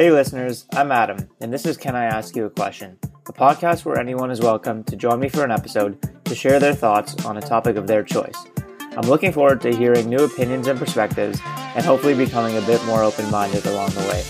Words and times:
Hey, 0.00 0.10
listeners, 0.10 0.64
I'm 0.72 0.92
Adam, 0.92 1.28
and 1.42 1.52
this 1.52 1.66
is 1.66 1.76
Can 1.76 1.94
I 1.94 2.06
Ask 2.06 2.34
You 2.34 2.46
a 2.46 2.50
Question, 2.50 2.96
a 3.28 3.34
podcast 3.34 3.84
where 3.84 3.98
anyone 3.98 4.30
is 4.30 4.40
welcome 4.40 4.82
to 4.84 4.96
join 4.96 5.20
me 5.20 5.28
for 5.28 5.44
an 5.44 5.50
episode 5.50 6.24
to 6.24 6.34
share 6.34 6.58
their 6.58 6.72
thoughts 6.72 7.22
on 7.26 7.36
a 7.36 7.42
topic 7.42 7.76
of 7.76 7.86
their 7.86 8.02
choice. 8.02 8.46
I'm 8.96 9.06
looking 9.10 9.30
forward 9.30 9.60
to 9.60 9.76
hearing 9.76 10.08
new 10.08 10.24
opinions 10.24 10.68
and 10.68 10.78
perspectives, 10.78 11.38
and 11.44 11.84
hopefully 11.84 12.14
becoming 12.14 12.56
a 12.56 12.62
bit 12.62 12.82
more 12.86 13.02
open 13.02 13.30
minded 13.30 13.66
along 13.66 13.90
the 13.90 14.00
way. 14.08 14.20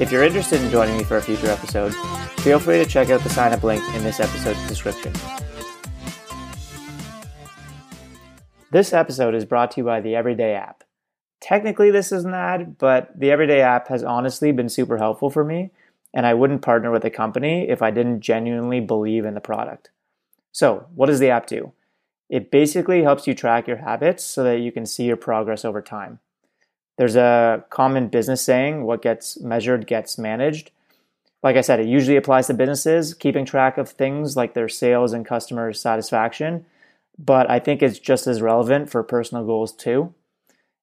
If 0.00 0.10
you're 0.10 0.24
interested 0.24 0.62
in 0.62 0.70
joining 0.70 0.96
me 0.96 1.04
for 1.04 1.18
a 1.18 1.22
future 1.22 1.48
episode, 1.48 1.94
feel 2.40 2.58
free 2.58 2.82
to 2.82 2.86
check 2.86 3.10
out 3.10 3.20
the 3.20 3.28
sign 3.28 3.52
up 3.52 3.62
link 3.62 3.84
in 3.94 4.04
this 4.04 4.20
episode's 4.20 4.66
description. 4.68 5.12
This 8.70 8.94
episode 8.94 9.34
is 9.34 9.44
brought 9.44 9.72
to 9.72 9.82
you 9.82 9.84
by 9.84 10.00
the 10.00 10.16
Everyday 10.16 10.54
app. 10.54 10.83
Technically, 11.44 11.90
this 11.90 12.10
is 12.10 12.24
an 12.24 12.32
ad, 12.32 12.78
but 12.78 13.10
the 13.14 13.30
Everyday 13.30 13.60
app 13.60 13.88
has 13.88 14.02
honestly 14.02 14.50
been 14.50 14.70
super 14.70 14.96
helpful 14.96 15.28
for 15.28 15.44
me, 15.44 15.72
and 16.14 16.24
I 16.24 16.32
wouldn't 16.32 16.62
partner 16.62 16.90
with 16.90 17.04
a 17.04 17.10
company 17.10 17.68
if 17.68 17.82
I 17.82 17.90
didn't 17.90 18.22
genuinely 18.22 18.80
believe 18.80 19.26
in 19.26 19.34
the 19.34 19.42
product. 19.42 19.90
So, 20.52 20.86
what 20.94 21.06
does 21.06 21.18
the 21.18 21.28
app 21.28 21.46
do? 21.46 21.74
It 22.30 22.50
basically 22.50 23.02
helps 23.02 23.26
you 23.26 23.34
track 23.34 23.68
your 23.68 23.76
habits 23.76 24.24
so 24.24 24.42
that 24.42 24.60
you 24.60 24.72
can 24.72 24.86
see 24.86 25.04
your 25.04 25.18
progress 25.18 25.66
over 25.66 25.82
time. 25.82 26.18
There's 26.96 27.14
a 27.16 27.62
common 27.68 28.08
business 28.08 28.40
saying 28.40 28.84
what 28.84 29.02
gets 29.02 29.38
measured 29.38 29.86
gets 29.86 30.16
managed. 30.16 30.70
Like 31.42 31.56
I 31.56 31.60
said, 31.60 31.78
it 31.78 31.86
usually 31.86 32.16
applies 32.16 32.46
to 32.46 32.54
businesses, 32.54 33.12
keeping 33.12 33.44
track 33.44 33.76
of 33.76 33.90
things 33.90 34.34
like 34.34 34.54
their 34.54 34.70
sales 34.70 35.12
and 35.12 35.26
customer 35.26 35.74
satisfaction 35.74 36.64
but 37.18 37.48
I 37.50 37.58
think 37.58 37.82
it's 37.82 37.98
just 37.98 38.26
as 38.26 38.42
relevant 38.42 38.90
for 38.90 39.02
personal 39.02 39.44
goals 39.44 39.72
too. 39.72 40.14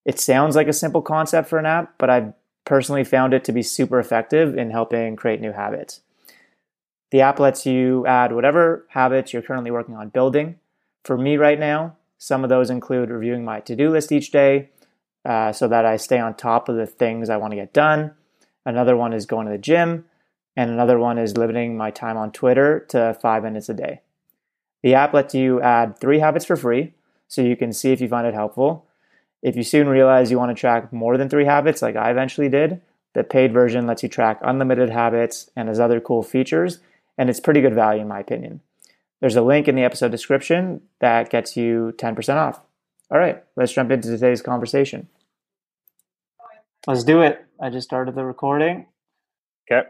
It 0.06 0.20
sounds 0.20 0.56
like 0.56 0.68
a 0.68 0.74
simple 0.74 1.02
concept 1.02 1.50
for 1.50 1.60
an 1.60 1.66
app, 1.66 1.96
but 1.98 2.10
I've 2.10 2.34
personally 2.66 3.04
found 3.04 3.34
it 3.34 3.44
to 3.46 3.52
be 3.52 3.64
super 3.64 4.00
effective 4.00 4.58
in 4.58 4.72
helping 4.72 5.16
create 5.16 5.42
new 5.42 5.52
habits. 5.52 6.02
The 7.12 7.22
app 7.22 7.40
lets 7.40 7.66
you 7.66 8.06
add 8.08 8.34
whatever 8.34 8.86
habits 8.90 9.34
you're 9.34 9.42
currently 9.42 9.72
working 9.72 9.96
on 9.96 10.10
building. 10.10 10.60
For 11.04 11.18
me 11.18 11.38
right 11.38 11.60
now, 11.60 11.98
some 12.18 12.44
of 12.44 12.50
those 12.50 12.70
include 12.70 13.10
reviewing 13.10 13.44
my 13.44 13.60
to 13.62 13.76
do 13.76 13.90
list 13.90 14.12
each 14.12 14.32
day 14.32 14.70
uh, 15.26 15.52
so 15.52 15.68
that 15.68 15.86
I 15.86 15.98
stay 15.98 16.20
on 16.20 16.36
top 16.36 16.70
of 16.70 16.78
the 16.78 16.88
things 16.88 17.30
I 17.30 17.38
want 17.38 17.52
to 17.52 17.58
get 17.58 17.74
done. 17.74 18.14
Another 18.66 18.96
one 18.96 19.14
is 19.14 19.26
going 19.26 19.48
to 19.48 19.52
the 19.52 19.58
gym. 19.58 20.06
And 20.56 20.70
another 20.70 21.00
one 21.00 21.18
is 21.18 21.38
limiting 21.38 21.78
my 21.78 21.92
time 21.92 22.18
on 22.18 22.32
Twitter 22.32 22.82
to 22.90 23.18
five 23.22 23.44
minutes 23.44 23.70
a 23.70 23.74
day. 23.74 24.02
The 24.84 24.96
app 24.96 25.14
lets 25.14 25.34
you 25.34 25.62
add 25.62 25.98
three 25.98 26.20
habits 26.20 26.46
for 26.46 26.56
free, 26.56 26.94
so 27.28 27.42
you 27.42 27.56
can 27.56 27.72
see 27.72 27.92
if 27.92 28.02
you 28.02 28.10
find 28.10 28.28
it 28.28 28.34
helpful. 28.34 28.86
If 29.42 29.56
you 29.56 29.64
soon 29.64 29.88
realize 29.88 30.30
you 30.30 30.38
want 30.38 30.56
to 30.56 30.60
track 30.60 30.94
more 30.94 31.18
than 31.18 31.30
three 31.30 31.46
habits, 31.46 31.82
like 31.82 31.96
I 31.96 32.12
eventually 32.12 32.50
did, 32.50 32.82
the 33.14 33.24
paid 33.24 33.52
version 33.52 33.88
lets 33.88 34.04
you 34.04 34.10
track 34.10 34.40
unlimited 34.42 34.90
habits 34.90 35.50
and 35.56 35.68
has 35.68 35.80
other 35.80 36.00
cool 36.00 36.24
features, 36.24 36.80
and 37.18 37.30
it's 37.30 37.40
pretty 37.40 37.62
good 37.62 37.76
value 37.76 38.02
in 38.02 38.08
my 38.08 38.20
opinion. 38.20 38.62
There's 39.20 39.36
a 39.36 39.42
link 39.42 39.68
in 39.68 39.76
the 39.76 39.84
episode 39.84 40.12
description 40.12 40.82
that 41.00 41.30
gets 41.30 41.56
you 41.56 41.94
10% 41.98 42.36
off. 42.36 42.62
All 43.12 43.20
right, 43.20 43.44
let's 43.56 43.74
jump 43.74 43.92
into 43.92 44.10
today's 44.10 44.42
conversation. 44.42 45.08
Let's 46.88 47.04
do 47.04 47.22
it. 47.22 47.46
I 47.60 47.70
just 47.70 47.88
started 47.88 48.16
the 48.16 48.26
recording. 48.26 48.88
Okay. 49.70 49.88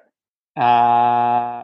Uh, 0.58 1.64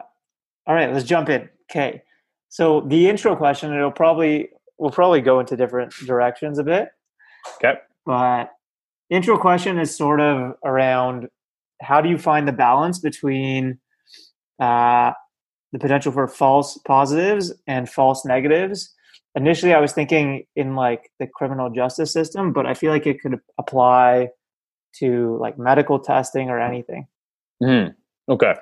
all 0.66 0.76
right, 0.76 0.94
let's 0.94 1.06
jump 1.06 1.30
in. 1.30 1.50
Okay. 1.70 2.04
So 2.50 2.82
the 2.82 3.10
intro 3.10 3.36
question, 3.36 3.74
it'll 3.74 3.92
probably 3.92 4.50
we'll 4.78 4.92
probably 4.92 5.22
go 5.22 5.40
into 5.40 5.58
different 5.58 5.94
directions 6.06 6.60
a 6.60 6.64
bit. 6.64 6.90
Okay. 7.56 7.80
But 8.06 8.52
intro 9.10 9.38
question 9.38 9.80
is 9.80 9.96
sort 9.96 10.20
of 10.20 10.56
around 10.64 11.28
how 11.82 12.02
do 12.02 12.10
you 12.10 12.18
find 12.18 12.48
the 12.48 12.54
balance 12.54 13.00
between 13.00 13.80
uh, 14.60 15.12
the 15.72 15.80
potential 15.80 16.12
for 16.12 16.28
false 16.28 16.78
positives 16.86 17.54
and 17.68 17.90
false 17.90 18.26
negatives? 18.26 18.94
Initially, 19.36 19.74
I 19.74 19.80
was 19.80 19.94
thinking 19.94 20.46
in 20.56 20.76
like 20.76 21.12
the 21.20 21.28
criminal 21.28 21.70
justice 21.70 22.12
system, 22.12 22.54
but 22.54 22.66
I 22.66 22.74
feel 22.74 22.92
like 22.92 23.06
it 23.06 23.22
could 23.22 23.40
apply 23.60 24.30
to 24.96 25.38
like 25.40 25.60
medical 25.60 26.00
testing 26.00 26.50
or 26.50 26.60
anything. 26.60 27.08
Mm, 27.62 27.94
okay 28.30 28.56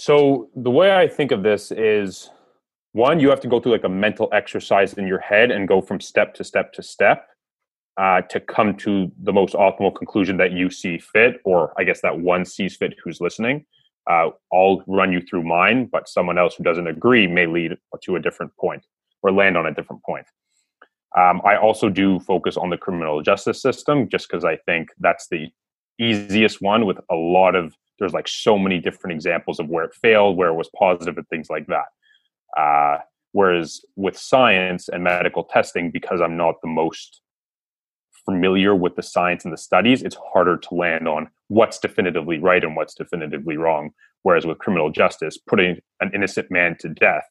so 0.00 0.48
the 0.56 0.70
way 0.70 0.96
I 0.96 1.06
think 1.06 1.30
of 1.30 1.42
this 1.42 1.70
is 1.70 2.30
one, 2.92 3.20
you 3.20 3.30
have 3.30 3.40
to 3.40 3.48
go 3.48 3.60
through 3.60 3.72
like 3.72 3.84
a 3.84 3.88
mental 3.88 4.28
exercise 4.32 4.94
in 4.94 5.06
your 5.06 5.20
head 5.20 5.50
and 5.50 5.68
go 5.68 5.80
from 5.80 6.00
step 6.00 6.34
to 6.34 6.44
step 6.44 6.72
to 6.74 6.82
step 6.82 7.28
uh, 7.96 8.22
to 8.22 8.40
come 8.40 8.74
to 8.76 9.10
the 9.22 9.32
most 9.32 9.54
optimal 9.54 9.94
conclusion 9.94 10.36
that 10.38 10.52
you 10.52 10.70
see 10.70 10.98
fit, 10.98 11.40
or 11.44 11.72
I 11.78 11.84
guess 11.84 12.00
that 12.00 12.18
one 12.18 12.44
sees 12.44 12.76
fit 12.76 12.94
who's 13.02 13.20
listening. 13.20 13.66
Uh, 14.08 14.30
I'll 14.52 14.82
run 14.86 15.12
you 15.12 15.20
through 15.20 15.44
mine, 15.44 15.88
but 15.92 16.08
someone 16.08 16.38
else 16.38 16.54
who 16.54 16.64
doesn't 16.64 16.86
agree 16.86 17.26
may 17.26 17.46
lead 17.46 17.76
to 18.02 18.16
a 18.16 18.20
different 18.20 18.56
point 18.56 18.84
or 19.22 19.30
land 19.30 19.56
on 19.56 19.66
a 19.66 19.74
different 19.74 20.02
point. 20.02 20.26
Um, 21.16 21.42
I 21.44 21.56
also 21.56 21.88
do 21.88 22.20
focus 22.20 22.56
on 22.56 22.70
the 22.70 22.78
criminal 22.78 23.20
justice 23.22 23.60
system 23.60 24.08
just 24.08 24.28
because 24.28 24.44
I 24.44 24.56
think 24.56 24.88
that's 24.98 25.28
the 25.28 25.48
easiest 25.98 26.62
one 26.62 26.86
with 26.86 26.98
a 27.10 27.14
lot 27.14 27.54
of 27.54 27.74
there's 27.98 28.14
like 28.14 28.28
so 28.28 28.58
many 28.58 28.78
different 28.78 29.12
examples 29.12 29.60
of 29.60 29.68
where 29.68 29.84
it 29.84 29.94
failed, 29.94 30.38
where 30.38 30.48
it 30.48 30.54
was 30.54 30.70
positive, 30.74 31.18
and 31.18 31.28
things 31.28 31.50
like 31.50 31.66
that. 31.66 31.84
Uh, 32.56 32.98
whereas 33.32 33.80
with 33.96 34.16
science 34.16 34.88
and 34.88 35.04
medical 35.04 35.44
testing, 35.44 35.90
because 35.90 36.20
I'm 36.20 36.36
not 36.36 36.56
the 36.62 36.68
most 36.68 37.22
familiar 38.24 38.74
with 38.74 38.96
the 38.96 39.02
science 39.02 39.44
and 39.44 39.52
the 39.52 39.58
studies, 39.58 40.02
it's 40.02 40.16
harder 40.32 40.56
to 40.56 40.74
land 40.74 41.08
on 41.08 41.28
what's 41.48 41.78
definitively 41.78 42.38
right 42.38 42.62
and 42.62 42.76
what's 42.76 42.94
definitively 42.94 43.56
wrong. 43.56 43.90
Whereas 44.22 44.46
with 44.46 44.58
criminal 44.58 44.90
justice, 44.90 45.38
putting 45.38 45.78
an 46.00 46.10
innocent 46.14 46.50
man 46.50 46.76
to 46.80 46.88
death, 46.88 47.24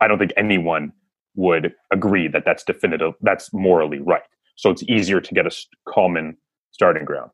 I 0.00 0.08
don't 0.08 0.18
think 0.18 0.32
anyone 0.36 0.92
would 1.34 1.72
agree 1.90 2.28
that 2.28 2.44
that's 2.44 2.64
definitive, 2.64 3.14
that's 3.22 3.52
morally 3.52 4.00
right. 4.00 4.22
So 4.56 4.70
it's 4.70 4.82
easier 4.82 5.20
to 5.20 5.34
get 5.34 5.46
a 5.46 5.56
common 5.88 6.36
starting 6.72 7.04
ground. 7.04 7.30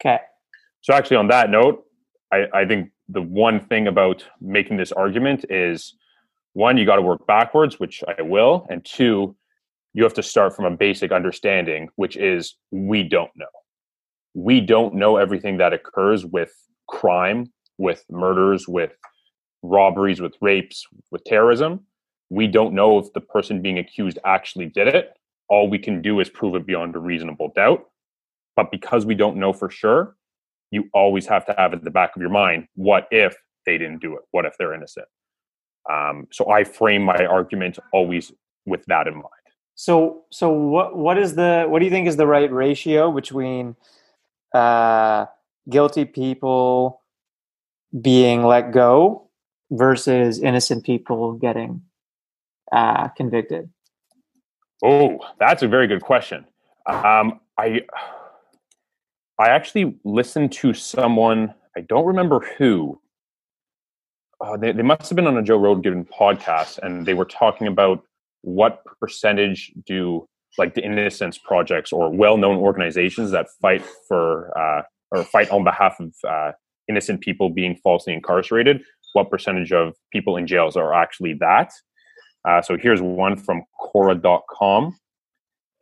Okay. 0.00 0.18
So 0.80 0.94
actually, 0.94 1.16
on 1.18 1.28
that 1.28 1.50
note, 1.50 1.84
I, 2.32 2.46
I 2.54 2.64
think 2.64 2.90
the 3.08 3.22
one 3.22 3.60
thing 3.66 3.86
about 3.86 4.24
making 4.40 4.76
this 4.76 4.92
argument 4.92 5.44
is 5.50 5.94
one, 6.52 6.76
you 6.76 6.84
got 6.84 6.96
to 6.96 7.02
work 7.02 7.26
backwards, 7.26 7.78
which 7.78 8.02
I 8.18 8.22
will, 8.22 8.66
and 8.70 8.84
two, 8.84 9.36
you 9.94 10.02
have 10.02 10.14
to 10.14 10.22
start 10.22 10.54
from 10.54 10.64
a 10.64 10.76
basic 10.76 11.12
understanding, 11.12 11.88
which 11.96 12.16
is 12.16 12.56
we 12.70 13.02
don't 13.02 13.30
know. 13.36 13.46
We 14.34 14.60
don't 14.60 14.94
know 14.94 15.16
everything 15.16 15.58
that 15.58 15.72
occurs 15.72 16.24
with 16.24 16.52
crime, 16.86 17.52
with 17.78 18.04
murders, 18.10 18.68
with 18.68 18.92
robberies, 19.62 20.20
with 20.20 20.34
rapes, 20.40 20.84
with 21.10 21.24
terrorism. 21.24 21.80
We 22.30 22.46
don't 22.46 22.74
know 22.74 22.98
if 22.98 23.12
the 23.12 23.20
person 23.20 23.62
being 23.62 23.78
accused 23.78 24.18
actually 24.24 24.66
did 24.66 24.88
it. 24.88 25.14
All 25.48 25.68
we 25.68 25.78
can 25.78 26.02
do 26.02 26.20
is 26.20 26.28
prove 26.28 26.54
it 26.54 26.66
beyond 26.66 26.94
a 26.94 26.98
reasonable 26.98 27.52
doubt. 27.54 27.86
But 28.54 28.70
because 28.70 29.06
we 29.06 29.14
don't 29.14 29.36
know 29.36 29.52
for 29.52 29.70
sure, 29.70 30.16
you 30.70 30.88
always 30.92 31.26
have 31.26 31.46
to 31.46 31.54
have 31.56 31.72
at 31.72 31.84
the 31.84 31.90
back 31.90 32.14
of 32.14 32.20
your 32.20 32.30
mind 32.30 32.66
what 32.74 33.08
if 33.10 33.36
they 33.66 33.78
didn't 33.78 34.00
do 34.00 34.14
it 34.14 34.22
what 34.30 34.44
if 34.44 34.54
they're 34.58 34.74
innocent 34.74 35.06
um, 35.90 36.26
so 36.30 36.50
i 36.50 36.64
frame 36.64 37.02
my 37.02 37.26
argument 37.26 37.78
always 37.92 38.32
with 38.66 38.84
that 38.86 39.06
in 39.06 39.14
mind 39.14 39.26
so 39.74 40.24
so 40.30 40.50
what 40.50 40.96
what 40.96 41.18
is 41.18 41.34
the 41.34 41.64
what 41.68 41.78
do 41.78 41.84
you 41.84 41.90
think 41.90 42.06
is 42.06 42.16
the 42.16 42.26
right 42.26 42.52
ratio 42.52 43.12
between 43.12 43.76
uh, 44.54 45.26
guilty 45.68 46.04
people 46.04 47.02
being 48.00 48.42
let 48.42 48.72
go 48.72 49.28
versus 49.70 50.40
innocent 50.40 50.84
people 50.84 51.32
getting 51.34 51.82
uh, 52.72 53.08
convicted 53.08 53.70
oh 54.84 55.18
that's 55.38 55.62
a 55.62 55.68
very 55.68 55.86
good 55.86 56.02
question 56.02 56.44
um, 56.86 57.40
i 57.58 57.80
I 59.38 59.50
actually 59.50 59.94
listened 60.04 60.52
to 60.52 60.74
someone, 60.74 61.54
I 61.76 61.80
don't 61.82 62.04
remember 62.04 62.40
who. 62.58 63.00
Uh, 64.40 64.56
they, 64.56 64.72
they 64.72 64.82
must 64.82 65.08
have 65.08 65.16
been 65.16 65.26
on 65.26 65.36
a 65.36 65.42
Joe 65.42 65.58
Rogan 65.58 66.04
podcast, 66.04 66.78
and 66.78 67.04
they 67.04 67.14
were 67.14 67.24
talking 67.24 67.66
about 67.66 68.02
what 68.42 68.82
percentage 69.00 69.72
do 69.86 70.26
like 70.56 70.74
the 70.74 70.84
Innocence 70.84 71.38
Projects 71.38 71.92
or 71.92 72.10
well-known 72.10 72.56
organizations 72.56 73.30
that 73.30 73.46
fight 73.60 73.82
for 74.06 74.56
uh, 74.58 74.82
or 75.10 75.24
fight 75.24 75.50
on 75.50 75.64
behalf 75.64 75.98
of 76.00 76.14
uh, 76.28 76.52
innocent 76.88 77.20
people 77.20 77.50
being 77.50 77.76
falsely 77.76 78.12
incarcerated. 78.12 78.82
What 79.12 79.30
percentage 79.30 79.72
of 79.72 79.94
people 80.12 80.36
in 80.36 80.46
jails 80.46 80.76
are 80.76 80.92
actually 80.92 81.34
that? 81.34 81.72
Uh, 82.48 82.62
so 82.62 82.76
here's 82.76 83.00
one 83.00 83.36
from 83.36 83.62
quora.com 83.80 84.96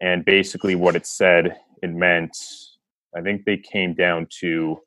and 0.01 0.25
basically 0.25 0.75
what 0.75 0.97
it 0.97 1.07
said, 1.07 1.57
it 1.83 1.91
meant 1.91 2.37
I 3.17 3.23
think 3.23 3.45
they 3.45 3.57
came 3.57 3.95
down 3.95 4.27
to 4.41 4.79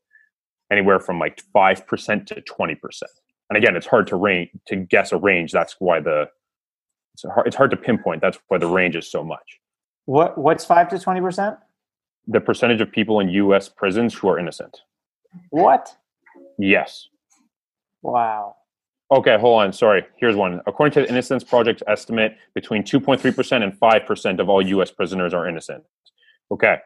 anywhere 0.71 0.99
from 0.99 1.19
like 1.19 1.41
5% 1.55 2.25
to 2.27 2.41
20%. 2.41 2.77
And 3.49 3.57
again, 3.57 3.75
it's 3.75 3.87
hard 3.87 4.07
to 4.07 4.15
range 4.15 4.49
to 4.67 4.75
guess 4.75 5.11
a 5.11 5.17
range. 5.17 5.51
That's 5.51 5.75
why 5.79 5.99
the 5.99 6.29
it's 7.13 7.25
hard, 7.25 7.47
it's 7.47 7.55
hard 7.55 7.71
to 7.71 7.77
pinpoint. 7.77 8.21
That's 8.21 8.39
why 8.47 8.57
the 8.57 8.67
range 8.67 8.95
is 8.95 9.09
so 9.09 9.23
much. 9.23 9.59
What 10.05 10.37
what's 10.37 10.65
5 10.65 10.89
to 10.89 10.95
20%? 10.95 11.57
the 12.29 12.39
percentage 12.39 12.79
of 12.79 12.91
people 12.91 13.19
in 13.19 13.29
U.S. 13.29 13.67
prisons 13.67 14.13
who 14.13 14.29
are 14.29 14.39
innocent. 14.39 14.81
What? 15.49 15.95
Yes. 16.59 17.07
Wow. 18.03 18.55
Okay, 19.11 19.37
hold 19.39 19.63
on. 19.63 19.73
Sorry. 19.73 20.05
Here's 20.17 20.35
one. 20.35 20.61
According 20.67 20.93
to 20.93 21.01
the 21.01 21.09
Innocence 21.09 21.43
Project's 21.43 21.81
estimate, 21.87 22.37
between 22.53 22.83
2.3% 22.83 23.63
and 23.63 23.73
5% 23.73 24.39
of 24.39 24.47
all 24.47 24.61
U.S. 24.61 24.91
prisoners 24.91 25.33
are 25.33 25.49
innocent. 25.49 25.83
Okay. 26.51 26.77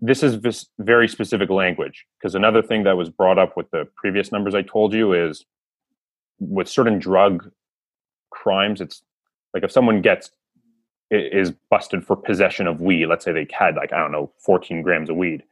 This 0.00 0.22
is 0.22 0.40
this 0.40 0.66
very 0.78 1.08
specific 1.08 1.48
language 1.48 2.04
because 2.18 2.34
another 2.34 2.60
thing 2.60 2.82
that 2.84 2.96
was 2.96 3.08
brought 3.08 3.38
up 3.38 3.56
with 3.56 3.70
the 3.70 3.88
previous 3.96 4.32
numbers 4.32 4.54
I 4.54 4.62
told 4.62 4.92
you 4.92 5.12
is 5.14 5.46
with 6.38 6.68
certain 6.68 6.98
drug 6.98 7.50
crimes, 8.30 8.80
it's 8.80 9.02
like 9.54 9.62
if 9.62 9.72
someone 9.72 10.00
gets 10.00 10.30
is 11.10 11.52
busted 11.70 12.04
for 12.04 12.16
possession 12.16 12.66
of 12.66 12.80
weed, 12.80 13.06
let's 13.06 13.24
say 13.24 13.32
they 13.32 13.46
had 13.52 13.76
like 13.76 13.92
I 13.92 13.98
don't 13.98 14.12
know 14.12 14.32
14 14.44 14.82
grams 14.82 15.10
of 15.10 15.16
weed. 15.16 15.42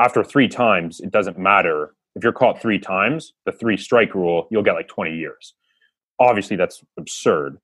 After 0.00 0.24
three 0.24 0.48
times, 0.48 1.00
it 1.00 1.10
doesn't 1.10 1.38
matter 1.38 1.94
if 2.14 2.22
you're 2.22 2.32
caught 2.32 2.60
three 2.60 2.78
times, 2.78 3.32
the 3.44 3.52
three 3.52 3.76
strike 3.76 4.14
rule, 4.14 4.46
you'll 4.50 4.62
get 4.62 4.74
like 4.74 4.88
20 4.88 5.14
years. 5.16 5.54
Obviously, 6.20 6.56
that's 6.56 6.84
absurd. 6.98 7.58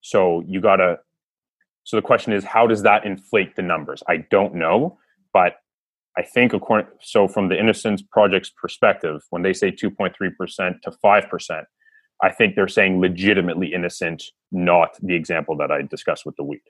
So 0.00 0.42
you 0.46 0.60
gotta. 0.60 1.00
So 1.84 1.96
the 1.96 2.02
question 2.02 2.32
is, 2.32 2.44
how 2.44 2.66
does 2.66 2.82
that 2.82 3.04
inflate 3.04 3.56
the 3.56 3.62
numbers? 3.62 4.02
I 4.08 4.18
don't 4.30 4.54
know, 4.54 4.98
but 5.32 5.56
I 6.16 6.22
think 6.22 6.52
according 6.52 6.90
so 7.00 7.28
from 7.28 7.48
the 7.48 7.58
Innocence 7.58 8.02
Project's 8.02 8.50
perspective, 8.50 9.22
when 9.30 9.42
they 9.42 9.52
say 9.52 9.70
2.3 9.70 10.12
percent 10.36 10.76
to 10.84 10.92
five 11.02 11.28
percent, 11.28 11.66
I 12.22 12.30
think 12.30 12.54
they're 12.54 12.68
saying 12.68 13.00
legitimately 13.00 13.72
innocent, 13.72 14.24
not 14.52 14.96
the 15.02 15.14
example 15.14 15.56
that 15.56 15.70
I 15.70 15.82
discussed 15.82 16.26
with 16.26 16.36
the 16.36 16.44
weed. 16.44 16.62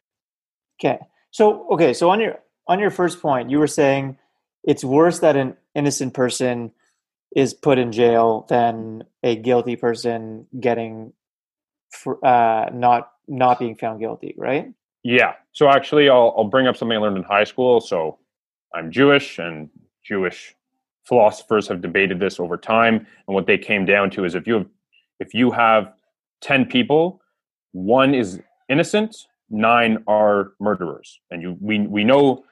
Okay. 0.80 0.98
So 1.30 1.68
okay, 1.70 1.92
so 1.92 2.10
on 2.10 2.20
your 2.20 2.38
on 2.66 2.78
your 2.78 2.90
first 2.90 3.20
point, 3.20 3.50
you 3.50 3.58
were 3.58 3.66
saying 3.66 4.16
it's 4.64 4.84
worse 4.84 5.20
that 5.20 5.36
an 5.36 5.56
innocent 5.74 6.14
person 6.14 6.72
is 7.34 7.54
put 7.54 7.78
in 7.78 7.92
jail 7.92 8.46
than 8.48 9.04
a 9.22 9.36
guilty 9.36 9.76
person 9.76 10.46
getting 10.58 11.12
for, 11.90 12.24
uh, 12.24 12.70
not 12.72 13.12
not 13.28 13.58
being 13.58 13.76
found 13.76 14.00
guilty, 14.00 14.34
right? 14.36 14.72
Yeah. 15.02 15.34
So 15.52 15.68
actually, 15.68 16.08
I'll 16.08 16.34
I'll 16.36 16.44
bring 16.44 16.66
up 16.66 16.76
something 16.76 16.96
I 16.96 17.00
learned 17.00 17.18
in 17.18 17.22
high 17.22 17.44
school. 17.44 17.80
So 17.80 18.18
I'm 18.74 18.90
Jewish, 18.90 19.38
and 19.38 19.68
Jewish 20.04 20.54
philosophers 21.04 21.68
have 21.68 21.80
debated 21.80 22.20
this 22.20 22.38
over 22.38 22.56
time. 22.56 23.06
And 23.26 23.34
what 23.34 23.46
they 23.46 23.58
came 23.58 23.84
down 23.84 24.10
to 24.10 24.24
is 24.24 24.34
if 24.34 24.46
you 24.46 24.54
have 24.54 24.66
if 25.20 25.34
you 25.34 25.50
have 25.52 25.92
ten 26.40 26.64
people, 26.64 27.20
one 27.72 28.14
is 28.14 28.40
innocent, 28.68 29.16
nine 29.50 30.02
are 30.06 30.52
murderers, 30.58 31.20
and 31.30 31.42
you 31.42 31.56
we 31.60 31.80
we 31.86 32.02
know 32.02 32.44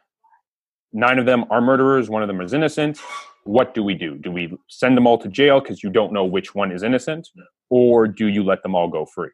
nine 0.93 1.19
of 1.19 1.26
them 1.26 1.44
are 1.50 1.61
murderers, 1.61 2.09
one 2.09 2.23
of 2.23 2.29
them 2.29 2.41
is 2.41 2.53
innocent. 2.53 3.00
What 3.44 3.75
do 3.75 3.82
we 3.82 3.94
do? 3.94 4.17
Do 4.17 4.31
we 4.31 4.56
send 4.69 4.97
them 4.97 5.06
all 5.06 5.19
to 5.19 5.29
jail 5.29 5.61
because 5.61 5.82
you 5.82 5.91
don't 5.91 6.12
know 6.12 6.25
which 6.25 6.55
one 6.55 6.70
is 6.70 6.82
innocent, 6.82 7.29
or 7.70 8.06
do 8.06 8.26
you 8.26 8.44
let 8.44 8.62
them 8.62 8.75
all 8.75 8.88
go 8.88 9.06
free? 9.06 9.31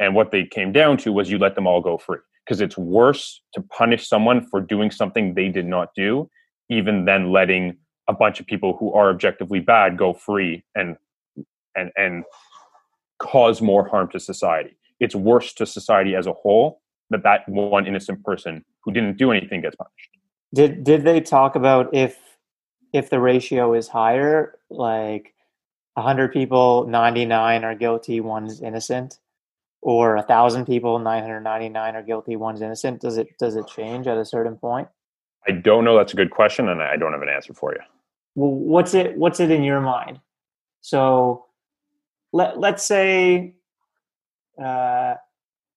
And 0.00 0.14
what 0.14 0.32
they 0.32 0.44
came 0.44 0.72
down 0.72 0.96
to 0.98 1.12
was 1.12 1.30
you 1.30 1.38
let 1.38 1.54
them 1.54 1.66
all 1.66 1.80
go 1.80 1.96
free. 1.96 2.18
Because 2.44 2.60
it's 2.60 2.76
worse 2.76 3.40
to 3.54 3.62
punish 3.62 4.08
someone 4.08 4.44
for 4.44 4.60
doing 4.60 4.90
something 4.90 5.34
they 5.34 5.48
did 5.48 5.66
not 5.66 5.90
do, 5.94 6.28
even 6.68 7.04
than 7.04 7.30
letting 7.30 7.76
a 8.08 8.12
bunch 8.12 8.40
of 8.40 8.46
people 8.46 8.76
who 8.78 8.92
are 8.92 9.10
objectively 9.10 9.60
bad 9.60 9.96
go 9.96 10.12
free 10.12 10.64
and 10.74 10.96
and 11.74 11.90
and 11.96 12.24
cause 13.18 13.62
more 13.62 13.86
harm 13.88 14.08
to 14.10 14.20
society. 14.20 14.76
It's 15.00 15.14
worse 15.14 15.52
to 15.54 15.66
society 15.66 16.14
as 16.14 16.26
a 16.26 16.32
whole 16.32 16.80
that 17.10 17.22
that 17.22 17.48
one 17.48 17.86
innocent 17.86 18.24
person 18.24 18.64
who 18.84 18.92
didn't 18.92 19.16
do 19.16 19.30
anything 19.30 19.60
gets 19.60 19.76
punished. 19.76 20.10
Did 20.54 20.84
did 20.84 21.04
they 21.04 21.20
talk 21.20 21.56
about 21.56 21.94
if 21.94 22.18
if 22.92 23.10
the 23.10 23.20
ratio 23.20 23.74
is 23.74 23.88
higher, 23.88 24.58
like 24.68 25.34
100 25.94 26.32
people, 26.32 26.86
99 26.86 27.64
are 27.64 27.74
guilty, 27.74 28.20
one's 28.20 28.60
innocent, 28.60 29.18
or 29.80 30.16
1,000 30.16 30.66
people, 30.66 30.98
999 30.98 31.96
are 31.96 32.02
guilty, 32.02 32.36
one's 32.36 32.60
innocent, 32.60 33.00
does 33.00 33.16
it 33.16 33.28
does 33.38 33.56
it 33.56 33.66
change 33.66 34.06
at 34.06 34.18
a 34.18 34.24
certain 34.24 34.56
point? 34.56 34.88
I 35.48 35.52
don't 35.52 35.84
know. 35.84 35.96
That's 35.96 36.12
a 36.12 36.16
good 36.16 36.30
question, 36.30 36.68
and 36.68 36.82
I 36.82 36.96
don't 36.96 37.12
have 37.12 37.22
an 37.22 37.28
answer 37.28 37.52
for 37.52 37.72
you. 37.72 37.80
Well, 38.34 38.50
what's 38.50 38.94
it 38.94 39.16
what's 39.16 39.40
it 39.40 39.50
in 39.50 39.62
your 39.62 39.80
mind? 39.80 40.20
So 40.80 41.46
let 42.32 42.58
let's 42.58 42.84
say 42.84 43.54
uh, 44.62 45.14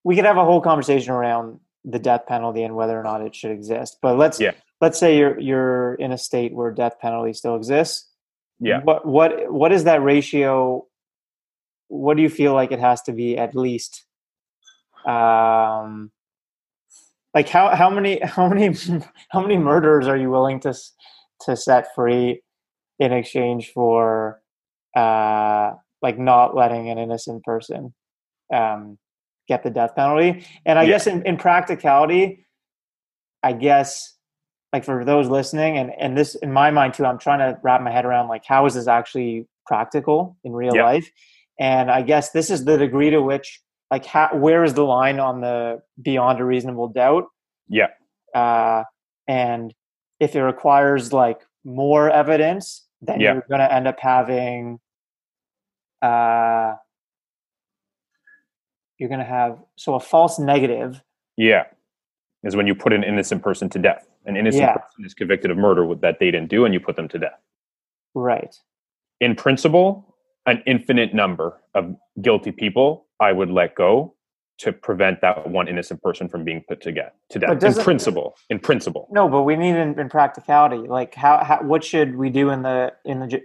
we 0.04 0.16
could 0.16 0.26
have 0.26 0.38
a 0.38 0.46
whole 0.46 0.62
conversation 0.62 1.12
around 1.12 1.60
the 1.84 2.00
death 2.00 2.26
penalty 2.28 2.64
and 2.64 2.76
whether 2.76 3.00
or 3.00 3.04
not 3.04 3.22
it 3.22 3.36
should 3.36 3.52
exist. 3.52 3.98
But 4.02 4.18
let's 4.18 4.40
yeah. 4.40 4.54
let's 4.82 5.00
say 5.00 5.18
you're 5.18 5.40
you're 5.40 5.96
in 5.96 6.12
a 6.12 6.18
state 6.18 6.54
where 6.54 6.72
death 6.72 7.00
penalty 7.00 7.34
still 7.34 7.56
exists. 7.56 8.10
Yeah. 8.60 8.82
What 8.84 9.06
what 9.06 9.52
what 9.52 9.72
is 9.72 9.84
that 9.84 10.02
ratio? 10.02 10.86
What 11.88 12.18
do 12.18 12.24
you 12.24 12.30
feel 12.30 12.54
like 12.54 12.72
it 12.72 12.80
has 12.80 13.02
to 13.04 13.14
be 13.14 13.38
at 13.38 13.56
least? 13.56 14.06
Um 15.06 16.12
like 17.34 17.50
how 17.50 17.76
how 17.76 17.90
many 17.90 18.20
how 18.24 18.48
many 18.48 18.76
how 19.30 19.42
many 19.42 19.58
murderers 19.58 20.08
are 20.08 20.18
you 20.18 20.32
willing 20.32 20.60
to 20.62 20.74
to 21.42 21.56
set 21.56 21.94
free 21.94 22.42
in 22.98 23.12
exchange 23.12 23.72
for 23.74 24.42
uh 24.96 25.74
like 26.06 26.20
not 26.20 26.56
letting 26.56 26.88
an 26.88 27.00
innocent 27.00 27.44
person 27.44 27.92
um 28.54 28.96
get 29.48 29.64
the 29.64 29.72
death 29.72 29.96
penalty 29.96 30.46
and 30.64 30.78
i 30.78 30.84
yeah. 30.84 30.90
guess 30.90 31.08
in, 31.08 31.26
in 31.26 31.36
practicality 31.36 32.46
i 33.42 33.52
guess 33.52 34.14
like 34.72 34.86
for 34.86 35.04
those 35.04 35.28
listening 35.28 35.80
and 35.80 35.90
and 36.00 36.16
this 36.16 36.36
in 36.36 36.54
my 36.54 36.70
mind 36.70 36.94
too 36.94 37.06
i'm 37.06 37.18
trying 37.18 37.40
to 37.40 37.60
wrap 37.64 37.82
my 37.82 37.90
head 37.90 38.06
around 38.06 38.28
like 38.28 38.44
how 38.46 38.68
is 38.68 38.76
this 38.76 38.88
actually 38.88 39.48
practical 39.66 40.38
in 40.44 40.54
real 40.54 40.76
yep. 40.76 40.86
life 40.86 41.12
and 41.60 41.90
i 41.90 42.04
guess 42.04 42.30
this 42.30 42.52
is 42.52 42.66
the 42.66 42.78
degree 42.78 43.10
to 43.10 43.20
which 43.20 43.62
like 43.90 44.06
how, 44.06 44.30
where 44.34 44.64
is 44.64 44.76
the 44.76 44.84
line 44.84 45.20
on 45.20 45.42
the 45.42 45.82
beyond 46.00 46.40
a 46.40 46.46
reasonable 46.46 46.88
doubt 46.88 47.26
yeah 47.68 47.88
uh 48.36 48.84
and 49.28 49.74
if 50.20 50.36
it 50.36 50.44
requires 50.44 51.12
like 51.12 51.40
more 51.64 52.12
evidence 52.12 52.86
then 53.02 53.20
yeah. 53.20 53.34
you're 53.34 53.46
going 53.50 53.60
to 53.60 53.74
end 53.74 53.88
up 53.88 54.00
having 54.00 54.80
uh 56.02 56.76
you're 58.98 59.10
going 59.10 59.20
to 59.20 59.26
have 59.26 59.60
so 59.76 59.96
a 59.96 60.00
false 60.00 60.40
negative 60.40 61.02
yeah 61.38 61.66
is 62.46 62.56
when 62.56 62.68
you 62.68 62.76
put 62.76 62.94
an 62.94 63.04
innocent 63.04 63.44
person 63.44 63.70
to 63.70 63.80
death. 63.80 64.08
An 64.26 64.38
innocent 64.38 64.62
yeah. 64.62 64.74
person 64.74 65.04
is 65.04 65.14
convicted 65.14 65.52
of 65.52 65.58
murder 65.58 65.94
that 65.96 66.20
they 66.20 66.32
didn't 66.32 66.50
do, 66.50 66.64
and 66.64 66.74
you 66.74 66.80
put 66.80 66.96
them 66.96 67.08
to 67.10 67.20
death. 67.20 67.42
Right. 68.14 68.56
In 69.20 69.36
principle, 69.36 70.16
an 70.46 70.64
infinite 70.66 71.14
number 71.14 71.60
of 71.74 71.96
guilty 72.22 72.52
people 72.52 73.08
I 73.20 73.32
would 73.32 73.50
let 73.50 73.76
go 73.76 74.14
to 74.60 74.72
prevent 74.72 75.20
that 75.22 75.50
one 75.50 75.68
innocent 75.68 76.02
person 76.02 76.30
from 76.30 76.44
being 76.46 76.64
put 76.68 76.82
to, 76.82 76.92
get, 76.92 77.16
to 77.30 77.40
death. 77.40 77.62
In 77.62 77.84
principle, 77.84 78.36
in 78.50 78.60
principle. 78.60 79.08
No, 79.12 79.28
but 79.28 79.44
we 79.44 79.56
need 79.56 79.76
in, 79.76 80.00
in 80.00 80.08
practicality. 80.08 80.88
Like, 80.88 81.14
how, 81.14 81.44
how 81.44 81.62
what 81.62 81.84
should 81.84 82.16
we 82.16 82.30
do 82.30 82.52
in 82.52 82.62
the 82.62 82.94
in 83.04 83.20
the 83.20 83.42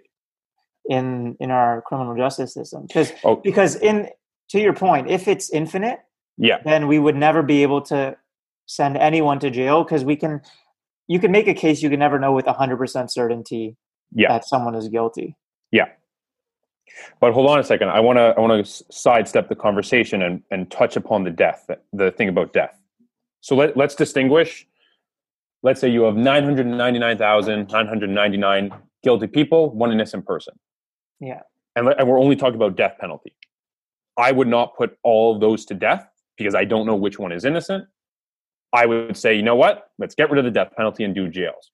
in 0.88 1.36
in 1.40 1.50
our 1.50 1.82
criminal 1.82 2.16
justice 2.16 2.54
system? 2.54 2.86
Because 2.86 3.12
oh. 3.24 3.36
because 3.36 3.76
in 3.76 4.08
to 4.50 4.60
your 4.60 4.72
point, 4.72 5.10
if 5.10 5.28
it's 5.28 5.50
infinite, 5.50 6.00
yeah, 6.36 6.58
then 6.64 6.88
we 6.88 6.98
would 6.98 7.16
never 7.16 7.42
be 7.42 7.62
able 7.62 7.82
to 7.82 8.16
send 8.70 8.96
anyone 8.96 9.38
to 9.40 9.50
jail 9.50 9.82
because 9.82 10.04
we 10.04 10.14
can 10.14 10.40
you 11.08 11.18
can 11.18 11.32
make 11.32 11.48
a 11.48 11.54
case 11.54 11.82
you 11.82 11.90
can 11.90 11.98
never 11.98 12.20
know 12.20 12.32
with 12.32 12.46
100% 12.46 13.10
certainty 13.10 13.76
yeah. 14.14 14.28
that 14.28 14.44
someone 14.44 14.76
is 14.76 14.86
guilty 14.88 15.36
yeah 15.72 15.88
but 17.20 17.32
hold 17.32 17.50
on 17.50 17.58
a 17.58 17.64
second 17.64 17.88
i 17.88 17.98
want 17.98 18.16
to 18.16 18.32
i 18.36 18.40
want 18.40 18.64
to 18.64 18.84
sidestep 18.92 19.48
the 19.48 19.56
conversation 19.56 20.22
and 20.22 20.40
and 20.52 20.70
touch 20.70 20.94
upon 20.94 21.24
the 21.24 21.30
death 21.30 21.68
the 21.92 22.12
thing 22.12 22.28
about 22.28 22.52
death 22.52 22.78
so 23.40 23.56
let, 23.56 23.76
let's 23.76 23.96
distinguish 23.96 24.68
let's 25.64 25.80
say 25.80 25.88
you 25.88 26.02
have 26.02 26.16
999999 26.16 28.70
guilty 29.02 29.26
people 29.26 29.74
one 29.74 29.90
innocent 29.90 30.24
person 30.24 30.54
yeah 31.20 31.40
and, 31.76 31.88
and 31.88 32.08
we're 32.08 32.18
only 32.18 32.36
talking 32.36 32.56
about 32.56 32.76
death 32.76 32.96
penalty 32.98 33.34
i 34.16 34.32
would 34.32 34.48
not 34.48 34.76
put 34.76 34.98
all 35.02 35.34
of 35.34 35.40
those 35.40 35.64
to 35.64 35.74
death 35.74 36.08
because 36.36 36.54
i 36.54 36.64
don't 36.64 36.86
know 36.86 36.96
which 36.96 37.18
one 37.18 37.32
is 37.32 37.44
innocent 37.44 37.84
I 38.72 38.86
would 38.86 39.16
say, 39.16 39.34
you 39.34 39.42
know 39.42 39.56
what? 39.56 39.90
Let's 39.98 40.14
get 40.14 40.30
rid 40.30 40.38
of 40.38 40.44
the 40.44 40.50
death 40.50 40.72
penalty 40.76 41.04
and 41.04 41.14
do 41.14 41.28
jails. 41.28 41.72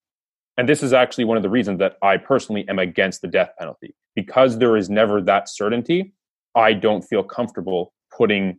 And 0.56 0.68
this 0.68 0.82
is 0.82 0.92
actually 0.92 1.24
one 1.24 1.36
of 1.36 1.42
the 1.42 1.50
reasons 1.50 1.78
that 1.80 1.96
I 2.02 2.16
personally 2.16 2.66
am 2.68 2.78
against 2.78 3.20
the 3.20 3.28
death 3.28 3.50
penalty. 3.58 3.94
Because 4.14 4.58
there 4.58 4.76
is 4.76 4.88
never 4.88 5.20
that 5.22 5.48
certainty, 5.48 6.14
I 6.54 6.72
don't 6.72 7.02
feel 7.02 7.22
comfortable 7.22 7.92
putting, 8.16 8.58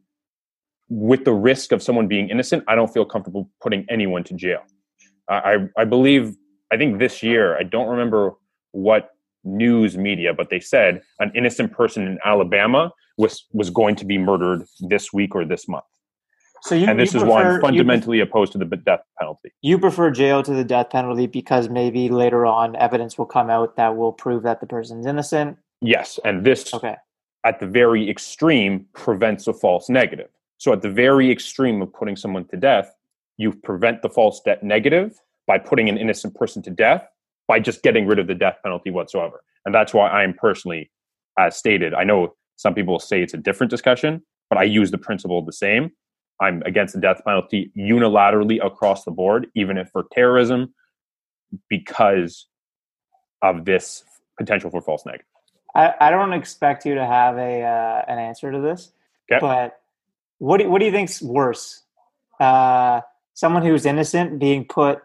with 0.89 1.25
the 1.25 1.34
risk 1.34 1.72
of 1.72 1.82
someone 1.82 2.08
being 2.08 2.29
innocent, 2.29 2.63
I 2.67 2.75
don't 2.75 2.94
feel 2.94 3.06
comfortable 3.06 3.50
putting 3.62 3.86
anyone 3.89 4.24
to 4.25 4.36
jail. 4.36 4.62
I, 5.27 5.67
I 5.75 5.86
believe, 5.86 6.36
I 6.72 6.77
think 6.77 7.00
this 7.00 7.24
year, 7.24 7.58
I 7.58 7.63
don't 7.63 7.88
remember 7.88 8.34
what 8.72 9.10
news 9.48 9.98
media, 9.98 10.34
but 10.34 10.50
they 10.50 10.60
said 10.60 11.01
an 11.20 11.32
innocent 11.36 11.72
person 11.72 12.06
in 12.08 12.20
Alabama 12.25 12.92
was, 13.18 13.46
was 13.54 13.70
going 13.70 13.96
to 13.96 14.06
be 14.06 14.18
murdered 14.18 14.63
this 14.82 15.12
week 15.12 15.36
or 15.36 15.46
this 15.46 15.68
month. 15.68 15.86
So 16.63 16.75
you, 16.75 16.88
and 16.88 17.00
this 17.00 17.13
you 17.13 17.22
is 17.22 17.25
why 17.25 17.44
I'm 17.44 17.62
fundamentally 17.62 18.20
opposed 18.20 18.51
to 18.54 18.58
the 18.58 18.66
death 18.66 19.01
penalty. 19.20 19.51
You, 19.62 19.72
you 19.72 19.80
prefer 19.80 20.12
jail 20.12 20.44
to 20.44 20.54
the 20.54 20.63
death 20.63 20.89
penalty 20.89 21.27
because 21.27 21.70
maybe 21.70 22.10
later 22.10 22.46
on 22.46 22.75
evidence 22.75 23.18
will 23.18 23.25
come 23.25 23.50
out 23.50 23.75
that 23.77 23.96
will 23.96 24.12
prove 24.12 24.44
that 24.44 24.60
the 24.60 24.68
person's 24.68 25.06
innocent. 25.06 25.58
Yes, 25.82 26.20
and 26.25 26.44
this 26.44 26.74
Okay. 26.74 26.96
at 27.46 27.60
the 27.60 27.68
very 27.68 28.10
extreme 28.10 28.88
prevents 28.94 29.48
a 29.48 29.54
false 29.54 29.89
negative. 29.89 30.30
So 30.58 30.74
at 30.74 30.82
the 30.82 30.89
very 30.89 31.32
extreme 31.32 31.82
of 31.82 31.94
putting 31.94 32.16
someone 32.16 32.46
to 32.46 32.58
death, 32.58 32.94
you 33.38 33.54
prevent 33.54 34.01
the 34.01 34.10
false 34.10 34.42
debt 34.42 34.63
negative 34.63 35.16
by 35.46 35.60
putting 35.60 35.88
an 35.88 35.98
innocent 35.98 36.34
person 36.34 36.62
to 36.63 36.72
death 36.72 37.08
by 37.48 37.60
just 37.60 37.82
getting 37.84 38.06
rid 38.08 38.20
of 38.20 38.27
the 38.27 38.36
death 38.36 38.58
penalty 38.63 38.92
whatsoever. 38.92 39.42
And 39.66 39.74
that's 39.74 39.94
why 39.94 40.10
I 40.10 40.24
am 40.24 40.34
personally, 40.34 40.92
as 41.39 41.56
stated, 41.56 41.94
I 41.94 42.04
know 42.04 42.36
some 42.56 42.74
people 42.74 43.00
say 43.00 43.22
it's 43.22 43.34
a 43.34 43.38
different 43.38 43.70
discussion, 43.70 44.22
but 44.50 44.58
I 44.58 44.63
use 44.63 44.92
the 44.92 44.98
principle 44.98 45.44
the 45.44 45.54
same. 45.54 45.92
I'm 46.42 46.62
against 46.66 46.94
the 46.94 47.01
death 47.01 47.22
penalty 47.25 47.72
unilaterally 47.77 48.63
across 48.63 49.04
the 49.04 49.12
board, 49.12 49.48
even 49.56 49.77
if 49.77 49.89
for 49.89 50.06
terrorism, 50.12 50.74
because 51.70 52.48
of 53.42 53.66
this 53.66 54.04
potential 54.38 54.70
for 54.70 54.82
false 54.82 55.06
negative. 55.06 55.25
I, 55.75 55.94
I 56.00 56.10
don't 56.12 56.34
expect 56.34 56.86
you 56.86 56.96
to 56.96 57.06
have 57.06 57.38
a 57.38 57.62
uh, 57.63 58.06
an 58.08 58.20
answer 58.20 58.51
to 58.51 58.60
this, 58.60 58.92
Okay. 59.32 59.39
but 59.39 59.80
what 60.39 60.58
do, 60.60 60.70
what 60.70 60.80
do 60.80 60.86
you 60.86 60.92
think's 60.92 61.22
worse? 61.22 61.84
Uh, 62.39 63.01
someone 63.34 63.63
who's 63.63 63.86
innocent 63.86 64.39
being 64.39 64.66
put 64.66 65.00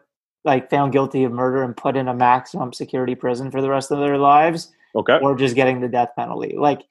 like 0.44 0.70
found 0.70 0.92
guilty 0.92 1.24
of 1.24 1.32
murder 1.32 1.62
and 1.62 1.76
put 1.76 1.96
in 1.96 2.08
a 2.08 2.14
maximum 2.14 2.72
security 2.72 3.14
prison 3.14 3.50
for 3.50 3.60
the 3.62 3.70
rest 3.70 3.90
of 3.90 3.98
their 4.00 4.18
lives, 4.18 4.72
Okay. 4.96 5.18
or 5.22 5.36
just 5.36 5.54
getting 5.54 5.80
the 5.80 5.88
death 5.88 6.10
penalty? 6.16 6.54
Like, 6.56 6.82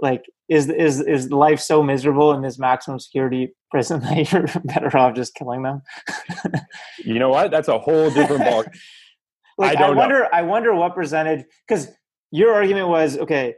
like 0.00 0.24
is 0.48 0.68
is 0.68 1.00
is 1.00 1.30
life 1.30 1.60
so 1.60 1.82
miserable 1.82 2.32
in 2.32 2.42
this 2.42 2.58
maximum 2.58 2.98
security 2.98 3.54
prison 3.70 4.00
that 4.02 4.30
you're 4.32 4.46
better 4.64 4.96
off 4.96 5.14
just 5.14 5.34
killing 5.34 5.62
them? 5.62 5.82
You 7.04 7.18
know 7.18 7.28
what? 7.28 7.50
That's 7.50 7.68
a 7.68 7.78
whole 7.78 8.10
different 8.10 8.44
ball. 8.44 8.64
like 9.58 9.76
I 9.76 9.80
don't 9.80 9.94
know. 9.94 10.00
wonder 10.00 10.28
I 10.34 10.42
wonder 10.42 10.74
what 10.74 10.94
percentage 10.94 11.44
because 11.68 11.88
your 12.30 12.52
argument 12.54 12.88
was 12.88 13.18
okay, 13.18 13.54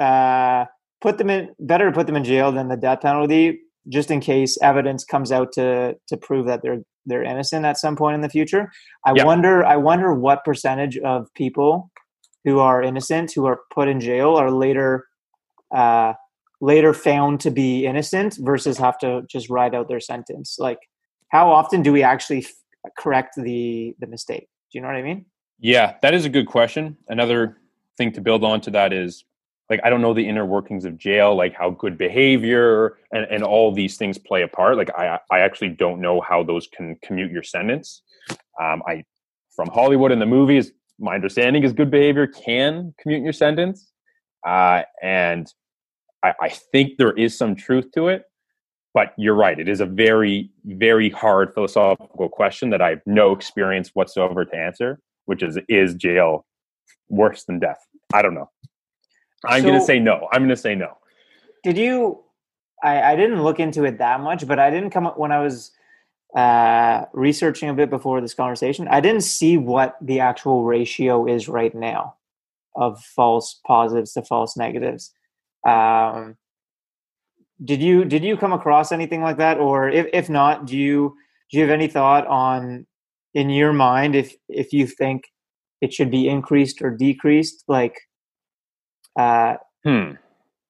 uh, 0.00 0.66
put 1.00 1.18
them 1.18 1.30
in 1.30 1.54
better 1.60 1.86
to 1.86 1.92
put 1.92 2.06
them 2.06 2.16
in 2.16 2.24
jail 2.24 2.50
than 2.52 2.68
the 2.68 2.76
death 2.76 3.00
penalty, 3.02 3.60
just 3.88 4.10
in 4.10 4.20
case 4.20 4.58
evidence 4.62 5.04
comes 5.04 5.30
out 5.32 5.52
to 5.52 5.96
to 6.08 6.16
prove 6.16 6.46
that 6.46 6.60
they're 6.62 6.82
they're 7.06 7.22
innocent 7.22 7.64
at 7.64 7.78
some 7.78 7.96
point 7.96 8.14
in 8.14 8.20
the 8.20 8.28
future. 8.28 8.70
I 9.04 9.12
wonder 9.24 9.64
I 9.64 9.76
wonder 9.76 10.12
what 10.12 10.44
percentage 10.44 10.98
of 10.98 11.32
people 11.34 11.90
who 12.44 12.58
are 12.58 12.82
innocent 12.82 13.32
who 13.32 13.46
are 13.46 13.60
put 13.72 13.88
in 13.88 14.00
jail 14.00 14.34
are 14.34 14.50
later 14.50 15.06
uh, 15.74 16.14
later 16.60 16.92
found 16.94 17.40
to 17.40 17.50
be 17.50 17.86
innocent 17.86 18.36
versus 18.40 18.78
have 18.78 18.98
to 18.98 19.22
just 19.28 19.50
ride 19.50 19.74
out 19.74 19.88
their 19.88 20.00
sentence. 20.00 20.56
Like 20.58 20.78
how 21.28 21.50
often 21.50 21.82
do 21.82 21.92
we 21.92 22.02
actually 22.02 22.40
f- 22.40 22.52
correct 22.98 23.34
the 23.36 23.94
the 23.98 24.06
mistake? 24.06 24.48
Do 24.70 24.78
you 24.78 24.82
know 24.82 24.88
what 24.88 24.96
I 24.96 25.02
mean? 25.02 25.26
Yeah, 25.58 25.94
that 26.02 26.14
is 26.14 26.24
a 26.24 26.30
good 26.30 26.46
question. 26.46 26.96
Another 27.08 27.58
thing 27.96 28.12
to 28.12 28.20
build 28.20 28.44
on 28.44 28.60
to 28.62 28.70
that 28.70 28.92
is 28.92 29.24
like 29.70 29.80
I 29.84 29.90
don't 29.90 30.02
know 30.02 30.14
the 30.14 30.28
inner 30.28 30.44
workings 30.44 30.84
of 30.84 30.98
jail, 30.98 31.34
like 31.34 31.54
how 31.54 31.70
good 31.70 31.96
behavior 31.96 32.98
and, 33.12 33.26
and 33.30 33.42
all 33.42 33.72
these 33.72 33.96
things 33.96 34.18
play 34.18 34.42
a 34.42 34.48
part. 34.48 34.76
Like 34.76 34.90
I 34.96 35.18
I 35.30 35.40
actually 35.40 35.70
don't 35.70 36.00
know 36.00 36.20
how 36.20 36.42
those 36.42 36.66
can 36.66 36.96
commute 37.02 37.30
your 37.30 37.42
sentence. 37.42 38.02
Um, 38.60 38.82
I 38.86 39.04
from 39.54 39.68
Hollywood 39.68 40.12
and 40.12 40.20
the 40.20 40.26
movies, 40.26 40.72
my 40.98 41.14
understanding 41.14 41.62
is 41.64 41.72
good 41.72 41.90
behavior 41.90 42.26
can 42.26 42.94
commute 43.00 43.22
your 43.22 43.32
sentence, 43.32 43.92
uh, 44.46 44.82
and 45.02 45.46
I, 46.22 46.34
I 46.40 46.48
think 46.48 46.96
there 46.98 47.12
is 47.12 47.36
some 47.36 47.54
truth 47.54 47.90
to 47.94 48.08
it. 48.08 48.24
But 48.94 49.14
you're 49.16 49.34
right; 49.34 49.58
it 49.58 49.68
is 49.68 49.80
a 49.80 49.86
very 49.86 50.50
very 50.64 51.08
hard 51.08 51.54
philosophical 51.54 52.28
question 52.28 52.70
that 52.70 52.82
I 52.82 52.90
have 52.90 53.02
no 53.06 53.32
experience 53.32 53.90
whatsoever 53.94 54.44
to 54.44 54.56
answer 54.56 55.00
which 55.26 55.42
is 55.42 55.58
is 55.68 55.94
jail 55.94 56.46
worse 57.08 57.44
than 57.44 57.58
death? 57.58 57.78
I 58.12 58.22
don't 58.22 58.34
know. 58.34 58.50
I'm 59.44 59.62
going 59.62 59.78
to 59.78 59.84
say 59.84 59.98
no. 59.98 60.28
I'm 60.32 60.40
going 60.40 60.50
to 60.50 60.56
say 60.56 60.74
no. 60.74 60.98
Did 61.62 61.76
you? 61.78 62.22
I, 62.82 63.12
I 63.12 63.16
didn't 63.16 63.42
look 63.42 63.60
into 63.60 63.84
it 63.84 63.98
that 63.98 64.20
much, 64.20 64.46
but 64.46 64.58
I 64.58 64.70
didn't 64.70 64.90
come 64.90 65.06
up 65.06 65.18
when 65.18 65.30
I 65.30 65.38
was 65.40 65.70
uh, 66.34 67.04
researching 67.12 67.68
a 67.68 67.74
bit 67.74 67.90
before 67.90 68.20
this 68.20 68.34
conversation. 68.34 68.88
I 68.88 69.00
didn't 69.00 69.22
see 69.22 69.56
what 69.56 69.96
the 70.00 70.20
actual 70.20 70.64
ratio 70.64 71.26
is 71.26 71.48
right 71.48 71.74
now 71.74 72.16
of 72.74 73.00
false 73.00 73.60
positives 73.66 74.14
to 74.14 74.22
false 74.22 74.56
negatives. 74.56 75.12
Um, 75.66 76.36
did 77.64 77.80
you 77.80 78.04
did 78.04 78.24
you 78.24 78.36
come 78.36 78.52
across 78.52 78.90
anything 78.90 79.22
like 79.22 79.36
that, 79.36 79.58
or 79.58 79.88
if 79.88 80.06
if 80.12 80.28
not, 80.28 80.66
do 80.66 80.76
you 80.76 81.14
do 81.50 81.58
you 81.58 81.62
have 81.62 81.70
any 81.70 81.86
thought 81.86 82.26
on 82.26 82.86
in 83.34 83.50
your 83.50 83.72
mind 83.72 84.16
if 84.16 84.34
if 84.48 84.72
you 84.72 84.86
think 84.86 85.24
it 85.80 85.92
should 85.92 86.10
be 86.10 86.28
increased 86.28 86.82
or 86.82 86.90
decreased, 86.90 87.64
like? 87.68 87.96
Uh, 89.16 89.56
Hmm. 89.84 90.12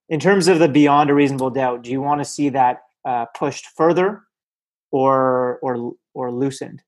in 0.08 0.18
terms 0.20 0.48
of 0.48 0.58
the 0.58 0.68
beyond 0.68 1.10
a 1.10 1.14
reasonable 1.14 1.50
doubt, 1.50 1.82
do 1.82 1.90
you 1.90 2.00
want 2.00 2.20
to 2.20 2.24
see 2.24 2.48
that 2.48 2.82
uh, 3.04 3.26
pushed 3.26 3.66
further 3.76 4.22
or 4.90 5.58
or 5.62 5.92
or 6.14 6.30
loosened? 6.32 6.82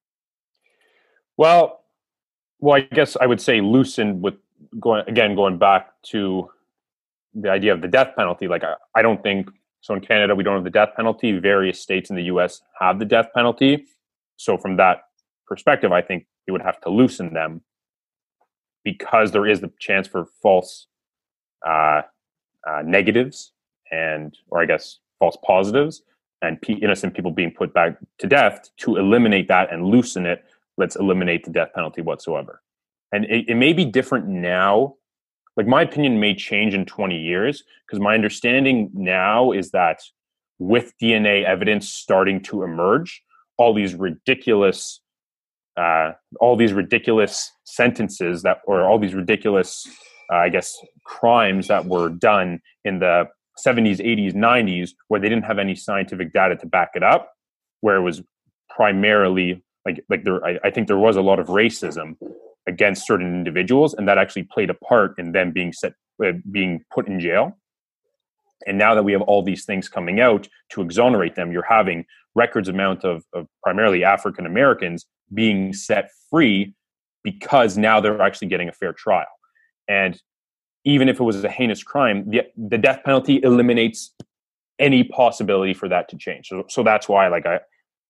Well, 1.36 1.80
well, 2.60 2.76
I 2.76 2.80
guess 2.80 3.16
I 3.20 3.26
would 3.26 3.40
say 3.40 3.60
loosened 3.60 4.22
with 4.22 4.34
going 4.80 5.04
again 5.08 5.34
going 5.34 5.58
back 5.58 5.90
to 6.04 6.50
the 7.34 7.50
idea 7.50 7.72
of 7.72 7.82
the 7.82 7.88
death 7.88 8.14
penalty. 8.16 8.48
Like 8.48 8.64
I, 8.64 8.74
I 8.94 9.02
don't 9.02 9.22
think 9.22 9.50
so. 9.80 9.94
In 9.94 10.00
Canada, 10.00 10.34
we 10.34 10.44
don't 10.44 10.54
have 10.54 10.64
the 10.64 10.70
death 10.70 10.90
penalty. 10.96 11.38
Various 11.38 11.80
states 11.80 12.10
in 12.10 12.16
the 12.16 12.24
U.S. 12.24 12.62
have 12.80 12.98
the 12.98 13.04
death 13.04 13.28
penalty. 13.34 13.84
So 14.36 14.56
from 14.56 14.76
that 14.76 15.02
perspective, 15.46 15.92
I 15.92 16.00
think 16.02 16.26
you 16.46 16.52
would 16.52 16.62
have 16.62 16.80
to 16.82 16.90
loosen 16.90 17.34
them 17.34 17.62
because 18.84 19.32
there 19.32 19.46
is 19.46 19.60
the 19.60 19.72
chance 19.80 20.06
for 20.06 20.26
false 20.42 20.86
uh, 21.66 22.02
uh, 22.66 22.82
negatives 22.84 23.52
and, 23.90 24.36
or 24.48 24.62
I 24.62 24.66
guess, 24.66 24.98
false 25.18 25.36
positives 25.44 26.02
and 26.42 26.60
pe- 26.60 26.74
innocent 26.74 27.14
people 27.14 27.30
being 27.30 27.50
put 27.50 27.72
back 27.72 27.96
to 28.18 28.26
death. 28.26 28.70
To 28.78 28.96
eliminate 28.96 29.48
that 29.48 29.72
and 29.72 29.86
loosen 29.86 30.26
it, 30.26 30.44
let's 30.76 30.96
eliminate 30.96 31.44
the 31.44 31.50
death 31.50 31.70
penalty 31.74 32.02
whatsoever. 32.02 32.62
And 33.12 33.24
it, 33.26 33.48
it 33.48 33.54
may 33.54 33.72
be 33.72 33.84
different 33.84 34.26
now. 34.26 34.94
Like 35.56 35.66
my 35.66 35.82
opinion 35.82 36.18
may 36.18 36.34
change 36.34 36.74
in 36.74 36.84
20 36.84 37.16
years 37.16 37.62
because 37.86 38.00
my 38.00 38.14
understanding 38.14 38.90
now 38.92 39.52
is 39.52 39.70
that 39.70 40.00
with 40.58 40.92
DNA 41.00 41.44
evidence 41.44 41.88
starting 41.88 42.40
to 42.42 42.62
emerge, 42.62 43.22
all 43.56 43.72
these 43.72 43.94
ridiculous, 43.94 45.00
uh, 45.76 46.12
all 46.40 46.56
these 46.56 46.72
ridiculous 46.72 47.52
sentences 47.64 48.42
that, 48.42 48.58
or 48.66 48.82
all 48.82 48.98
these 48.98 49.14
ridiculous, 49.14 49.86
uh, 50.32 50.36
I 50.36 50.48
guess, 50.48 50.76
crimes 51.04 51.68
that 51.68 51.86
were 51.86 52.08
done 52.08 52.60
in 52.84 52.98
the 52.98 53.28
70s, 53.64 53.98
80s, 54.04 54.34
90s, 54.34 54.90
where 55.08 55.20
they 55.20 55.28
didn't 55.28 55.44
have 55.44 55.58
any 55.58 55.74
scientific 55.74 56.32
data 56.32 56.56
to 56.56 56.66
back 56.66 56.90
it 56.94 57.02
up, 57.02 57.32
where 57.80 57.96
it 57.96 58.02
was 58.02 58.22
primarily 58.68 59.62
like 59.84 60.04
like 60.08 60.24
there. 60.24 60.44
I, 60.44 60.58
I 60.64 60.70
think 60.70 60.88
there 60.88 60.98
was 60.98 61.16
a 61.16 61.22
lot 61.22 61.38
of 61.38 61.48
racism 61.48 62.16
against 62.66 63.06
certain 63.06 63.34
individuals, 63.34 63.94
and 63.94 64.08
that 64.08 64.18
actually 64.18 64.44
played 64.44 64.70
a 64.70 64.74
part 64.74 65.18
in 65.18 65.32
them 65.32 65.52
being 65.52 65.72
set, 65.72 65.92
uh, 66.24 66.32
being 66.50 66.82
put 66.92 67.06
in 67.06 67.20
jail. 67.20 67.56
And 68.66 68.78
now 68.78 68.94
that 68.94 69.02
we 69.02 69.12
have 69.12 69.22
all 69.22 69.42
these 69.42 69.64
things 69.64 69.88
coming 69.88 70.20
out 70.20 70.48
to 70.70 70.80
exonerate 70.80 71.34
them, 71.34 71.52
you're 71.52 71.66
having 71.68 72.06
records 72.34 72.68
amount 72.68 73.04
of, 73.04 73.24
of 73.34 73.46
primarily 73.62 74.04
African 74.04 74.46
Americans 74.46 75.06
being 75.32 75.72
set 75.72 76.10
free 76.30 76.74
because 77.22 77.76
now 77.76 78.00
they're 78.00 78.22
actually 78.22 78.48
getting 78.48 78.68
a 78.68 78.72
fair 78.72 78.92
trial. 78.92 79.26
And 79.88 80.20
even 80.84 81.08
if 81.08 81.18
it 81.18 81.24
was 81.24 81.42
a 81.42 81.48
heinous 81.48 81.82
crime, 81.82 82.28
the, 82.30 82.42
the 82.56 82.78
death 82.78 83.00
penalty 83.04 83.40
eliminates 83.42 84.14
any 84.78 85.04
possibility 85.04 85.74
for 85.74 85.88
that 85.88 86.08
to 86.10 86.16
change. 86.16 86.48
So, 86.48 86.64
so 86.68 86.82
that's 86.82 87.08
why, 87.08 87.28
like, 87.28 87.46
I, 87.46 87.60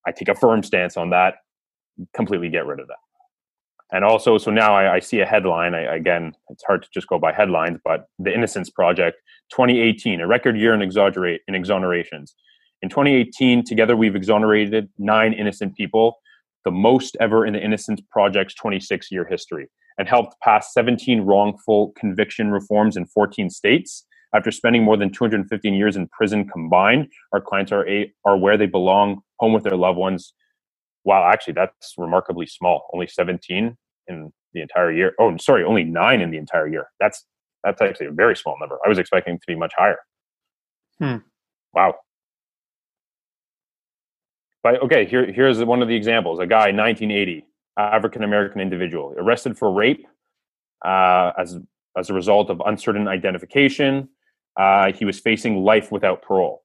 I 0.05 0.11
take 0.11 0.27
a 0.27 0.35
firm 0.35 0.63
stance 0.63 0.97
on 0.97 1.09
that. 1.11 1.35
Completely 2.13 2.49
get 2.49 2.65
rid 2.65 2.79
of 2.79 2.87
that. 2.87 2.97
And 3.91 4.03
also, 4.03 4.37
so 4.37 4.51
now 4.51 4.75
I, 4.75 4.95
I 4.95 4.99
see 4.99 5.19
a 5.19 5.25
headline. 5.25 5.75
I, 5.75 5.81
again, 5.81 6.33
it's 6.49 6.63
hard 6.63 6.83
to 6.83 6.89
just 6.93 7.07
go 7.07 7.19
by 7.19 7.31
headlines, 7.31 7.79
but 7.83 8.07
the 8.19 8.33
Innocence 8.33 8.69
Project, 8.69 9.17
2018, 9.51 10.21
a 10.21 10.27
record 10.27 10.57
year 10.57 10.73
in 10.73 10.81
exonerate 10.81 11.41
in 11.47 11.53
exonerations. 11.53 12.33
In 12.81 12.89
2018, 12.89 13.63
together 13.63 13.95
we've 13.95 14.15
exonerated 14.15 14.89
nine 14.97 15.33
innocent 15.33 15.75
people, 15.75 16.17
the 16.65 16.71
most 16.71 17.15
ever 17.19 17.45
in 17.45 17.53
the 17.53 17.63
Innocence 17.63 18.01
Project's 18.11 18.55
26 18.55 19.11
year 19.11 19.25
history, 19.25 19.67
and 19.97 20.07
helped 20.07 20.35
pass 20.43 20.73
17 20.73 21.21
wrongful 21.21 21.93
conviction 21.97 22.51
reforms 22.51 22.97
in 22.97 23.05
14 23.05 23.49
states. 23.49 24.05
After 24.33 24.51
spending 24.51 24.83
more 24.83 24.97
than 24.97 25.11
215 25.11 25.73
years 25.73 25.95
in 25.95 26.07
prison 26.09 26.47
combined, 26.47 27.07
our 27.31 27.39
clients 27.39 27.71
are 27.71 27.87
a, 27.87 28.11
are 28.25 28.37
where 28.37 28.57
they 28.57 28.65
belong, 28.65 29.21
home 29.39 29.53
with 29.53 29.63
their 29.63 29.77
loved 29.77 29.97
ones. 29.97 30.33
Wow, 31.05 31.29
actually, 31.31 31.53
that's 31.53 31.93
remarkably 31.97 32.45
small. 32.45 32.89
Only 32.93 33.07
17 33.07 33.77
in 34.07 34.33
the 34.53 34.61
entire 34.61 34.91
year. 34.91 35.13
Oh, 35.19 35.37
sorry, 35.37 35.63
only 35.63 35.83
nine 35.83 36.21
in 36.21 36.31
the 36.31 36.37
entire 36.37 36.67
year. 36.67 36.87
That's 36.99 37.25
that's 37.63 37.81
actually 37.81 38.07
a 38.07 38.11
very 38.11 38.35
small 38.35 38.57
number. 38.59 38.77
I 38.85 38.89
was 38.89 38.99
expecting 38.99 39.35
it 39.35 39.41
to 39.41 39.47
be 39.47 39.55
much 39.55 39.73
higher. 39.75 39.97
Hmm. 40.99 41.17
Wow. 41.73 41.95
but 44.65 44.81
okay, 44.81 45.05
here 45.05 45.31
here's 45.31 45.63
one 45.63 45.83
of 45.83 45.87
the 45.87 45.95
examples. 45.95 46.39
A 46.39 46.47
guy, 46.47 46.71
1980, 46.71 47.45
African 47.77 48.23
American 48.23 48.61
individual, 48.61 49.13
arrested 49.17 49.57
for 49.57 49.71
rape 49.71 50.05
uh, 50.85 51.31
as 51.37 51.57
as 51.97 52.09
a 52.09 52.13
result 52.13 52.49
of 52.49 52.61
uncertain 52.65 53.07
identification. 53.07 54.09
Uh, 54.57 54.91
he 54.93 55.03
was 55.05 55.19
facing 55.19 55.63
life 55.63 55.91
without 55.91 56.21
parole. 56.21 56.63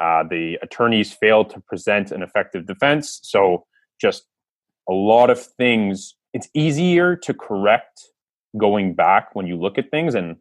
Uh, 0.00 0.24
the 0.28 0.58
attorneys 0.62 1.12
failed 1.12 1.50
to 1.50 1.60
present 1.60 2.10
an 2.10 2.22
effective 2.22 2.66
defense, 2.66 3.20
so 3.22 3.66
just 4.00 4.24
a 4.88 4.92
lot 4.92 5.28
of 5.28 5.40
things. 5.40 6.14
It's 6.32 6.48
easier 6.54 7.16
to 7.16 7.34
correct 7.34 8.00
going 8.56 8.94
back 8.94 9.34
when 9.34 9.46
you 9.46 9.56
look 9.56 9.78
at 9.78 9.90
things 9.90 10.14
and 10.14 10.36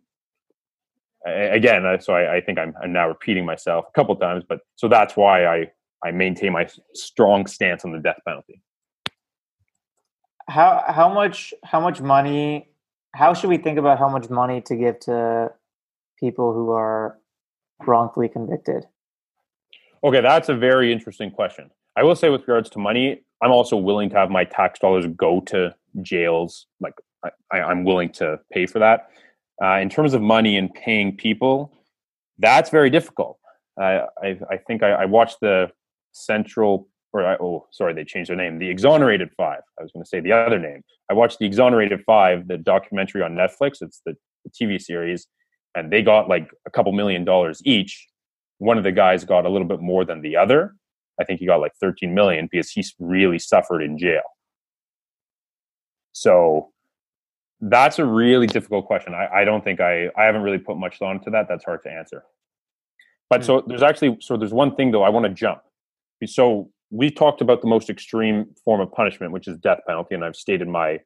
again 1.26 1.86
uh, 1.86 2.00
so 2.00 2.14
I, 2.14 2.38
I 2.38 2.42
think 2.42 2.58
I'm, 2.58 2.74
I'm, 2.82 2.94
now 2.94 3.08
repeating 3.08 3.46
myself 3.46 3.86
a 3.88 3.92
couple 3.92 4.16
times 4.16 4.44
but 4.48 4.62
so 4.76 4.88
that's 4.88 5.16
why 5.16 5.46
i 5.46 5.66
i 6.04 6.12
maintain 6.12 6.54
my 6.54 6.68
strong 6.94 7.46
stance 7.46 7.86
on 7.86 7.92
the 7.92 8.00
death 8.00 8.20
penalty 8.26 8.62
how 10.50 10.84
how 10.88 11.14
much 11.14 11.54
how 11.64 11.80
much 11.80 12.02
money 12.02 12.68
how 13.16 13.34
should 13.34 13.50
we 13.50 13.58
think 13.58 13.78
about 13.78 13.98
how 14.00 14.10
much 14.10 14.30
money 14.30 14.62
to 14.62 14.76
give 14.76 15.00
to 15.00 15.52
people 16.20 16.54
who 16.54 16.72
are 16.72 17.18
wrongfully 17.86 18.28
convicted 18.28 18.86
okay 20.04 20.22
that's 20.22 20.50
a 20.50 20.56
very 20.56 20.92
interesting 20.92 21.32
question 21.32 21.70
i 21.96 22.04
will 22.04 22.16
say 22.16 22.30
with 22.30 22.42
regards 22.42 22.70
to 22.70 22.80
money 22.80 23.22
i'm 23.42 23.52
also 23.52 23.78
willing 23.78 24.10
to 24.10 24.16
have 24.16 24.30
my 24.30 24.44
tax 24.44 24.80
dollars 24.80 25.06
go 25.16 25.40
to 25.42 25.74
jails 26.04 26.68
like 26.80 26.94
I, 27.52 27.60
I'm 27.60 27.84
willing 27.84 28.12
to 28.14 28.40
pay 28.52 28.66
for 28.66 28.80
that. 28.80 29.10
Uh, 29.62 29.80
in 29.80 29.90
terms 29.90 30.14
of 30.14 30.22
money 30.22 30.58
and 30.58 30.74
paying 30.74 31.16
people, 31.16 31.74
that's 32.38 32.70
very 32.70 32.90
difficult. 32.90 33.38
Uh, 33.80 34.06
I, 34.22 34.40
I 34.50 34.58
think 34.58 34.84
I, 34.84 34.92
I, 34.92 35.06
watched 35.06 35.40
the 35.42 35.70
Central, 36.12 36.89
or 37.12 37.26
I, 37.26 37.38
oh, 37.40 37.68
sorry, 37.72 37.94
they 37.94 38.04
changed 38.04 38.30
their 38.30 38.38
name. 38.38 38.60
The 38.60 38.70
Exonerated 38.70 39.30
Five. 39.36 39.62
I 39.80 39.84
was 39.84 39.92
going 39.92 40.04
to 40.04 40.08
say 40.08 40.20
the 40.20 40.32
other 40.32 40.60
name. 40.60 40.84
I 41.10 41.14
watched 41.14 41.40
the 41.40 41.46
Exonerated 41.46 42.02
Five, 42.06 42.48
the 42.48 42.58
documentary 42.58 43.22
on 43.22 43.36
Netflix. 43.36 43.82
It's 43.82 44.02
the, 44.06 44.16
the 44.46 44.52
TV 44.52 44.80
series, 44.80 45.28
and 45.76 45.92
they 45.92 46.02
got 46.02 46.30
like 46.30 46.50
a 46.68 46.72
couple 46.72 46.92
million 46.92 47.26
dollars 47.26 47.62
each. 47.66 48.08
One 48.60 48.78
of 48.78 48.84
the 48.84 48.92
guys 48.92 49.24
got 49.24 49.46
a 49.46 49.50
little 49.50 49.68
bit 49.68 49.82
more 49.82 50.06
than 50.06 50.22
the 50.22 50.36
other. 50.36 50.76
I 51.20 51.24
think 51.26 51.40
he 51.40 51.46
got 51.46 51.58
like 51.58 51.74
13 51.82 52.14
million 52.14 52.48
because 52.52 52.70
he 52.70 52.84
really 53.00 53.40
suffered 53.40 53.82
in 53.82 53.98
jail. 53.98 54.22
So 56.12 56.72
that's 57.62 58.00
a 58.00 58.06
really 58.06 58.48
difficult 58.48 58.86
question. 58.86 59.14
I, 59.14 59.42
I 59.42 59.46
don't 59.46 59.64
think 59.64 59.82
I 59.82 60.10
I 60.18 60.24
haven't 60.24 60.42
really 60.42 60.60
put 60.60 60.78
much 60.78 60.98
thought 60.98 61.14
into 61.14 61.30
that. 61.32 61.48
That's 61.50 61.66
hard 61.66 61.84
to 61.84 61.92
answer. 61.92 62.24
But 63.30 63.42
hmm. 63.42 63.46
so 63.46 63.64
there's 63.66 63.84
actually 63.84 64.18
so 64.22 64.38
there's 64.38 64.54
one 64.54 64.76
thing 64.76 64.92
though 64.92 65.04
I 65.04 65.10
want 65.10 65.26
to 65.26 65.34
jump. 65.34 65.62
So 66.26 66.70
we 66.92 67.12
talked 67.12 67.42
about 67.42 67.62
the 67.62 67.68
most 67.68 67.90
extreme 67.90 68.48
form 68.64 68.82
of 68.82 68.92
punishment, 68.92 69.32
which 69.32 69.48
is 69.48 69.58
death 69.58 69.80
penalty, 69.88 70.16
and 70.16 70.26
I've 70.26 70.36
stated 70.36 70.68
my 70.68 71.00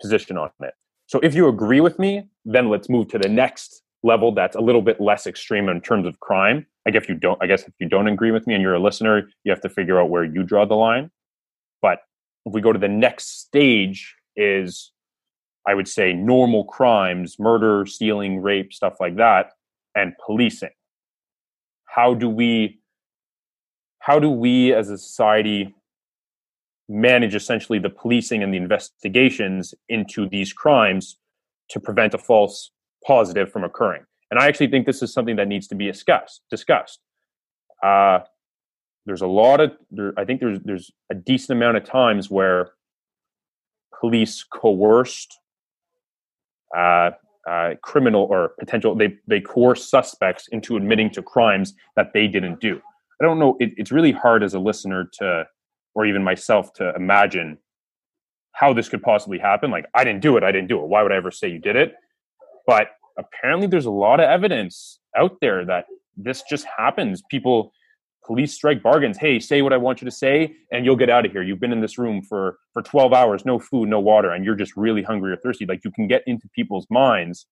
position 0.00 0.38
on 0.38 0.50
it. 0.60 0.74
So 1.06 1.18
if 1.20 1.34
you 1.34 1.48
agree 1.48 1.80
with 1.80 1.98
me, 1.98 2.28
then 2.44 2.68
let's 2.68 2.88
move 2.88 3.08
to 3.08 3.18
the 3.18 3.28
next 3.28 3.82
level 4.02 4.32
that's 4.32 4.56
a 4.56 4.60
little 4.60 4.82
bit 4.82 5.00
less 5.00 5.26
extreme 5.26 5.68
in 5.68 5.80
terms 5.80 6.06
of 6.06 6.20
crime. 6.20 6.66
I 6.86 6.90
guess 6.90 7.02
if 7.02 7.08
you 7.08 7.14
don't 7.16 7.42
I 7.42 7.46
guess 7.46 7.64
if 7.64 7.74
you 7.78 7.88
don't 7.88 8.08
agree 8.08 8.30
with 8.30 8.46
me 8.46 8.54
and 8.54 8.62
you're 8.62 8.74
a 8.74 8.80
listener, 8.80 9.28
you 9.44 9.50
have 9.50 9.60
to 9.62 9.68
figure 9.68 10.00
out 10.00 10.08
where 10.08 10.24
you 10.24 10.42
draw 10.42 10.64
the 10.64 10.74
line. 10.74 11.10
But 11.82 12.00
if 12.46 12.54
we 12.54 12.60
go 12.60 12.72
to 12.72 12.78
the 12.78 12.88
next 12.88 13.40
stage 13.40 14.14
is 14.36 14.92
I 15.68 15.74
would 15.74 15.88
say 15.88 16.12
normal 16.12 16.64
crimes, 16.64 17.36
murder, 17.38 17.84
stealing, 17.84 18.40
rape, 18.40 18.72
stuff 18.72 18.94
like 18.98 19.16
that, 19.16 19.50
and 19.94 20.14
policing. 20.24 20.70
How 21.84 22.14
do 22.14 22.28
we 22.28 22.79
how 24.00 24.18
do 24.18 24.28
we 24.28 24.74
as 24.74 24.90
a 24.90 24.98
society 24.98 25.74
manage 26.88 27.34
essentially 27.34 27.78
the 27.78 27.90
policing 27.90 28.42
and 28.42 28.52
the 28.52 28.58
investigations 28.58 29.74
into 29.88 30.28
these 30.28 30.52
crimes 30.52 31.16
to 31.68 31.78
prevent 31.78 32.14
a 32.14 32.18
false 32.18 32.72
positive 33.06 33.50
from 33.52 33.62
occurring? 33.62 34.02
And 34.30 34.40
I 34.40 34.46
actually 34.46 34.68
think 34.68 34.86
this 34.86 35.02
is 35.02 35.12
something 35.12 35.36
that 35.36 35.48
needs 35.48 35.68
to 35.68 35.74
be 35.74 35.86
discussed. 35.86 36.42
Discussed. 36.50 37.00
Uh, 37.82 38.20
there's 39.06 39.22
a 39.22 39.26
lot 39.26 39.60
of 39.60 39.72
there, 39.90 40.12
I 40.16 40.24
think 40.24 40.40
there's 40.40 40.60
there's 40.64 40.90
a 41.10 41.14
decent 41.14 41.56
amount 41.56 41.76
of 41.76 41.84
times 41.84 42.30
where 42.30 42.72
police 43.98 44.44
coerced 44.44 45.38
uh, 46.76 47.10
uh, 47.48 47.74
criminal 47.82 48.24
or 48.30 48.52
potential 48.58 48.94
they 48.94 49.16
they 49.26 49.40
coerce 49.40 49.88
suspects 49.88 50.48
into 50.52 50.76
admitting 50.76 51.10
to 51.10 51.22
crimes 51.22 51.74
that 51.96 52.12
they 52.12 52.28
didn't 52.28 52.60
do. 52.60 52.80
I 53.20 53.24
don't 53.24 53.38
know. 53.38 53.56
It, 53.60 53.72
it's 53.76 53.92
really 53.92 54.12
hard 54.12 54.42
as 54.42 54.54
a 54.54 54.58
listener 54.58 55.08
to, 55.18 55.46
or 55.94 56.06
even 56.06 56.24
myself, 56.24 56.72
to 56.74 56.94
imagine 56.94 57.58
how 58.52 58.72
this 58.72 58.88
could 58.88 59.02
possibly 59.02 59.38
happen. 59.38 59.70
Like 59.70 59.86
I 59.94 60.04
didn't 60.04 60.22
do 60.22 60.36
it. 60.36 60.42
I 60.42 60.52
didn't 60.52 60.68
do 60.68 60.80
it. 60.80 60.86
Why 60.88 61.02
would 61.02 61.12
I 61.12 61.16
ever 61.16 61.30
say 61.30 61.48
you 61.48 61.58
did 61.58 61.76
it? 61.76 61.94
But 62.66 62.88
apparently, 63.18 63.66
there's 63.66 63.86
a 63.86 63.90
lot 63.90 64.20
of 64.20 64.24
evidence 64.28 65.00
out 65.16 65.36
there 65.40 65.64
that 65.66 65.86
this 66.16 66.42
just 66.48 66.66
happens. 66.76 67.22
People 67.30 67.72
police 68.26 68.54
strike 68.54 68.82
bargains 68.82 69.16
hey 69.16 69.40
say 69.40 69.62
what 69.62 69.72
i 69.72 69.76
want 69.76 70.00
you 70.00 70.04
to 70.04 70.10
say 70.10 70.54
and 70.70 70.84
you'll 70.84 70.96
get 70.96 71.08
out 71.08 71.24
of 71.24 71.32
here 71.32 71.42
you've 71.42 71.58
been 71.58 71.72
in 71.72 71.80
this 71.80 71.98
room 71.98 72.22
for 72.22 72.58
for 72.72 72.82
12 72.82 73.12
hours 73.12 73.44
no 73.44 73.58
food 73.58 73.88
no 73.88 73.98
water 73.98 74.30
and 74.30 74.44
you're 74.44 74.54
just 74.54 74.76
really 74.76 75.02
hungry 75.02 75.32
or 75.32 75.36
thirsty 75.36 75.64
like 75.66 75.80
you 75.84 75.90
can 75.90 76.06
get 76.06 76.22
into 76.26 76.48
people's 76.54 76.86
minds 76.90 77.46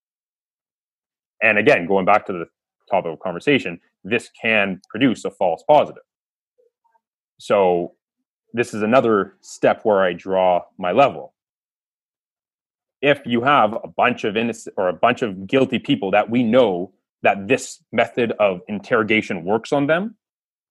and 1.42 1.58
again 1.58 1.86
going 1.86 2.04
back 2.04 2.26
to 2.26 2.32
the 2.32 2.44
topic 2.88 3.12
of 3.12 3.18
conversation 3.20 3.80
this 4.04 4.30
can 4.40 4.80
produce 4.90 5.24
a 5.24 5.30
false 5.30 5.62
positive 5.68 6.02
so 7.38 7.92
this 8.52 8.74
is 8.74 8.82
another 8.82 9.34
step 9.40 9.80
where 9.84 10.02
i 10.02 10.12
draw 10.12 10.62
my 10.78 10.92
level 10.92 11.34
if 13.00 13.20
you 13.24 13.42
have 13.42 13.78
a 13.84 13.88
bunch 13.88 14.24
of 14.24 14.36
innocent 14.36 14.74
or 14.76 14.88
a 14.88 14.92
bunch 14.92 15.22
of 15.22 15.46
guilty 15.46 15.78
people 15.78 16.10
that 16.10 16.28
we 16.28 16.42
know 16.42 16.92
that 17.22 17.48
this 17.48 17.82
method 17.92 18.32
of 18.38 18.60
interrogation 18.68 19.44
works 19.44 19.72
on 19.72 19.86
them 19.86 20.16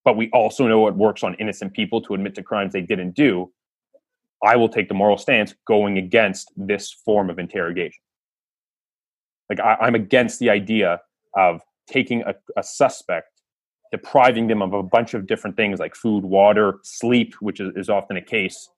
but 0.07 0.15
we 0.15 0.29
also 0.29 0.65
know 0.65 0.87
it 0.87 0.95
works 0.95 1.21
on 1.21 1.33
innocent 1.33 1.73
people 1.73 2.01
to 2.01 2.13
admit 2.13 2.33
to 2.33 2.41
crimes 2.41 2.71
they 2.71 2.79
didn't 2.79 3.11
do, 3.11 3.51
I 4.41 4.55
will 4.55 4.69
take 4.69 4.87
the 4.87 4.93
moral 4.93 5.17
stance 5.17 5.53
going 5.67 5.97
against 5.97 6.49
this 6.55 6.93
form 6.93 7.29
of 7.29 7.39
interrogation. 7.39 7.99
Like 9.49 9.59
I, 9.59 9.85
am 9.85 9.95
against 9.95 10.39
the 10.39 10.49
idea 10.49 11.01
of 11.35 11.59
taking 11.89 12.21
a, 12.23 12.35
a 12.57 12.63
suspect, 12.63 13.41
depriving 13.91 14.47
them 14.47 14.61
of 14.61 14.73
a 14.73 14.83
bunch 14.83 15.13
of 15.13 15.27
different 15.27 15.55
things 15.55 15.79
like 15.79 15.95
food, 15.95 16.23
water, 16.23 16.79
sleep, 16.83 17.35
which 17.39 17.59
is, 17.59 17.71
is 17.75 17.89
often 17.89 18.17
a 18.17 18.21
case, 18.21 18.69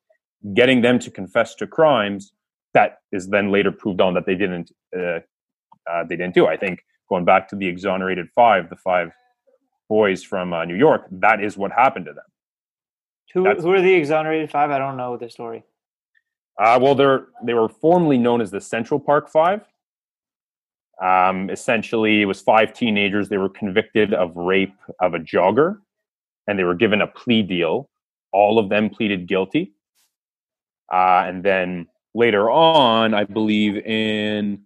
getting 0.53 0.81
them 0.81 0.99
to 0.99 1.11
confess 1.11 1.55
to 1.55 1.67
crimes 1.67 2.33
that 2.73 2.99
is 3.11 3.27
then 3.27 3.51
later 3.51 3.71
proved 3.71 4.01
on 4.01 4.13
that 4.13 4.25
they 4.25 4.35
didn't 4.35 4.71
uh, 4.97 5.19
uh, 5.89 6.03
they 6.07 6.15
didn't 6.15 6.33
do. 6.33 6.45
I 6.47 6.57
think 6.57 6.83
going 7.07 7.25
back 7.25 7.47
to 7.49 7.55
the 7.55 7.67
exonerated 7.67 8.27
five, 8.35 8.69
the 8.69 8.75
five 8.75 9.11
boys 9.87 10.23
from 10.23 10.53
uh, 10.53 10.65
New 10.65 10.75
York, 10.75 11.07
that 11.11 11.43
is 11.43 11.57
what 11.57 11.71
happened 11.71 12.05
to 12.05 12.13
them. 12.13 12.23
Who 13.33 13.61
who 13.61 13.71
are 13.73 13.81
the 13.81 13.93
exonerated 13.93 14.51
five? 14.51 14.71
I 14.71 14.77
don't 14.77 14.97
know 14.97 15.17
the 15.17 15.29
story. 15.29 15.63
Uh, 16.59 16.77
well, 16.81 16.95
they're 16.95 17.27
they 17.43 17.53
were 17.53 17.69
formerly 17.69 18.17
known 18.17 18.41
as 18.41 18.51
the 18.51 18.61
Central 18.61 18.99
Park 18.99 19.29
Five. 19.29 19.61
Um, 21.01 21.49
essentially, 21.49 22.21
it 22.21 22.25
was 22.25 22.41
five 22.41 22.73
teenagers. 22.73 23.29
They 23.29 23.37
were 23.37 23.49
convicted 23.49 24.13
of 24.13 24.35
rape 24.35 24.75
of 24.99 25.13
a 25.13 25.19
jogger, 25.19 25.77
and 26.47 26.59
they 26.59 26.63
were 26.63 26.75
given 26.75 27.01
a 27.01 27.07
plea 27.07 27.41
deal. 27.41 27.89
All 28.31 28.59
of 28.59 28.69
them 28.69 28.89
pleaded 28.89 29.27
guilty, 29.27 29.71
uh, 30.91 31.23
and 31.25 31.43
then 31.43 31.87
later 32.13 32.49
on, 32.49 33.13
I 33.13 33.23
believe 33.23 33.77
in 33.85 34.61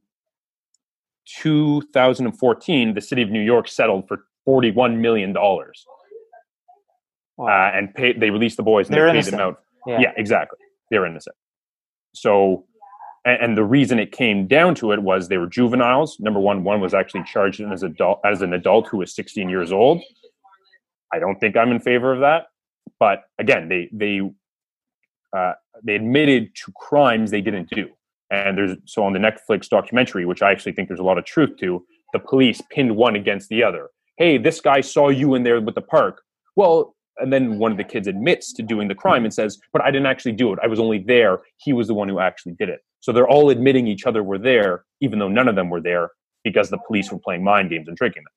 2014, 1.26 2.94
the 2.94 3.02
city 3.02 3.22
of 3.22 3.30
New 3.30 3.42
York 3.42 3.68
settled 3.68 4.08
for 4.08 4.26
$41 4.48 4.98
million. 4.98 5.34
Wow. 5.34 5.64
Uh, 7.40 7.72
and 7.74 7.94
pay, 7.94 8.14
they 8.14 8.30
released 8.30 8.58
the 8.58 8.64
boys 8.64 8.88
and 8.88 8.96
They're 8.96 9.06
they 9.08 9.12
paid 9.14 9.18
innocent. 9.18 9.38
them 9.38 9.48
out. 9.48 9.60
Yeah. 9.88 10.00
yeah, 10.00 10.12
exactly. 10.18 10.60
They're 10.92 11.06
innocent. 11.06 11.36
So, 12.14 12.66
and, 13.26 13.42
and, 13.42 13.58
the 13.58 13.64
reason 13.64 14.00
it 14.00 14.12
came 14.12 14.48
down 14.48 14.76
to 14.76 14.92
it 14.92 15.02
was 15.02 15.28
they 15.28 15.38
were 15.38 15.48
juveniles. 15.48 16.20
Number 16.20 16.40
one, 16.40 16.64
one 16.64 16.82
was 16.82 16.94
actually 16.94 17.24
charged 17.24 17.62
as 17.62 17.84
adult 17.84 18.20
as 18.24 18.42
an 18.42 18.54
adult 18.54 18.88
who 18.88 18.98
was 18.98 19.16
16 19.16 19.50
years 19.50 19.72
old. 19.72 20.02
I 21.14 21.20
don't 21.20 21.40
think 21.40 21.56
I'm 21.56 21.72
in 21.72 21.80
favor 21.80 22.12
of 22.14 22.20
that. 22.22 22.48
But 23.00 23.24
again, 23.40 23.70
they 23.70 23.90
they 23.92 24.22
uh, 25.36 25.54
they 25.84 25.96
admitted 25.96 26.56
to 26.64 26.72
crimes 26.76 27.32
they 27.32 27.42
didn't 27.42 27.70
do. 27.70 27.90
And 28.30 28.58
there's 28.58 28.78
so 28.86 29.04
on 29.04 29.14
the 29.14 29.20
Netflix 29.20 29.70
documentary, 29.70 30.26
which 30.26 30.42
I 30.42 30.52
actually 30.52 30.72
think 30.74 30.88
there's 30.88 31.00
a 31.00 31.04
lot 31.04 31.18
of 31.18 31.26
truth 31.26 31.58
to, 31.60 31.86
the 32.14 32.20
police 32.20 32.62
pinned 32.72 32.96
one 32.96 33.16
against 33.16 33.50
the 33.50 33.64
other 33.64 33.90
hey, 34.18 34.38
this 34.38 34.62
guy 34.62 34.82
saw 34.82 35.10
you 35.10 35.36
in 35.36 35.44
there 35.44 35.60
with 35.62 35.76
the 35.76 35.82
park. 35.82 36.22
Well, 36.56 36.96
and 37.18 37.32
then 37.32 37.60
one 37.60 37.72
of 37.72 37.78
the 37.78 37.84
kids 37.84 38.08
admits 38.08 38.54
to 38.54 38.64
doing 38.64 38.88
the 38.88 38.96
crime 38.96 39.24
and 39.24 39.34
says, 39.34 39.60
but 39.72 39.82
I 39.82 39.92
didn't 39.92 40.08
actually 40.08 40.34
do 40.34 40.54
it. 40.54 40.60
I 40.64 40.68
was 40.68 40.80
only 40.80 41.00
there. 41.00 41.42
He 41.58 41.74
was 41.74 41.88
the 41.88 41.94
one 41.94 42.10
who 42.10 42.20
actually 42.20 42.54
did 42.54 42.70
it. 42.70 42.82
So 43.04 43.12
they're 43.12 43.28
all 43.28 43.50
admitting 43.50 43.86
each 43.86 44.06
other 44.06 44.24
were 44.24 44.38
there, 44.38 44.86
even 45.02 45.20
though 45.20 45.28
none 45.28 45.50
of 45.50 45.56
them 45.56 45.70
were 45.70 45.82
there 45.82 46.12
because 46.46 46.70
the 46.70 46.78
police 46.78 47.12
were 47.12 47.20
playing 47.20 47.44
mind 47.44 47.70
games 47.70 47.90
and 47.90 47.98
tricking 47.98 48.24
them. 48.24 48.32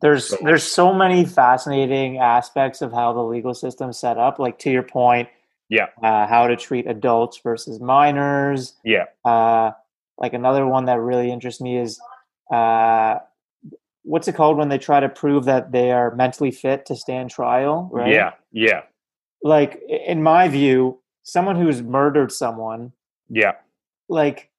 There's 0.00 0.30
So- 0.30 0.36
there's 0.42 0.64
so 0.64 0.92
many 0.92 1.24
fascinating 1.24 2.18
aspects 2.18 2.82
of 2.82 2.92
how 2.92 3.12
the 3.12 3.22
legal 3.22 3.54
system's 3.54 3.96
set 3.96 4.18
up. 4.18 4.40
Like 4.40 4.58
to 4.58 4.70
your 4.70 4.82
point, 4.82 5.28
Yeah. 5.68 5.86
uh, 6.02 6.26
how 6.26 6.48
to 6.48 6.56
treat 6.56 6.88
adults 6.88 7.38
versus 7.38 7.78
minors. 7.80 8.76
Yeah. 8.82 9.04
Uh, 9.24 9.70
like 10.18 10.32
another 10.34 10.66
one 10.66 10.86
that 10.86 10.98
really 10.98 11.30
interests 11.30 11.60
me 11.60 11.78
is 11.78 12.00
uh, 12.52 13.20
what's 14.02 14.26
it 14.26 14.34
called 14.34 14.56
when 14.58 14.70
they 14.70 14.78
try 14.78 14.98
to 14.98 15.08
prove 15.08 15.44
that 15.44 15.70
they 15.70 15.92
are 15.92 16.12
mentally 16.16 16.50
fit 16.50 16.84
to 16.86 16.96
stand 16.96 17.30
trial? 17.30 17.88
Right? 17.92 18.12
Yeah. 18.12 18.32
Yeah. 18.50 18.82
Like 19.44 19.80
in 19.88 20.20
my 20.20 20.48
view, 20.48 21.00
someone 21.22 21.54
who's 21.54 21.80
murdered 21.80 22.32
someone, 22.32 22.92
Yeah. 23.30 23.52
Like 24.08 24.50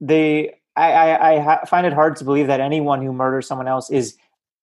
they, 0.00 0.54
I, 0.76 0.92
I, 0.92 1.62
I 1.62 1.64
find 1.66 1.86
it 1.86 1.92
hard 1.92 2.16
to 2.16 2.24
believe 2.24 2.46
that 2.46 2.60
anyone 2.60 3.02
who 3.02 3.12
murders 3.12 3.46
someone 3.46 3.68
else 3.68 3.90
is 3.90 4.16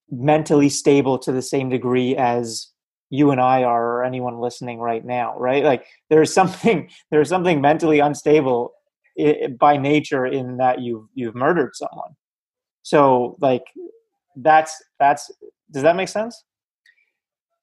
mentally 0.09 0.69
stable 0.69 1.19
to 1.19 1.31
the 1.31 1.41
same 1.41 1.69
degree 1.69 2.15
as 2.15 2.67
you 3.09 3.31
and 3.31 3.41
I 3.41 3.63
are, 3.63 3.97
or 3.97 4.03
anyone 4.03 4.39
listening 4.39 4.79
right 4.79 5.03
now, 5.03 5.37
right? 5.37 5.63
Like 5.63 5.85
there's 6.09 6.33
something, 6.39 6.89
there's 7.11 7.29
something 7.29 7.61
mentally 7.61 7.99
unstable 7.99 8.73
by 9.59 9.77
nature 9.77 10.25
in 10.25 10.57
that 10.57 10.79
you've 10.79 11.07
you've 11.13 11.35
murdered 11.35 11.75
someone. 11.75 12.15
So 12.83 13.37
like 13.41 13.65
that's 14.35 14.81
that's 14.99 15.31
does 15.71 15.83
that 15.83 15.95
make 15.95 16.07
sense? 16.07 16.43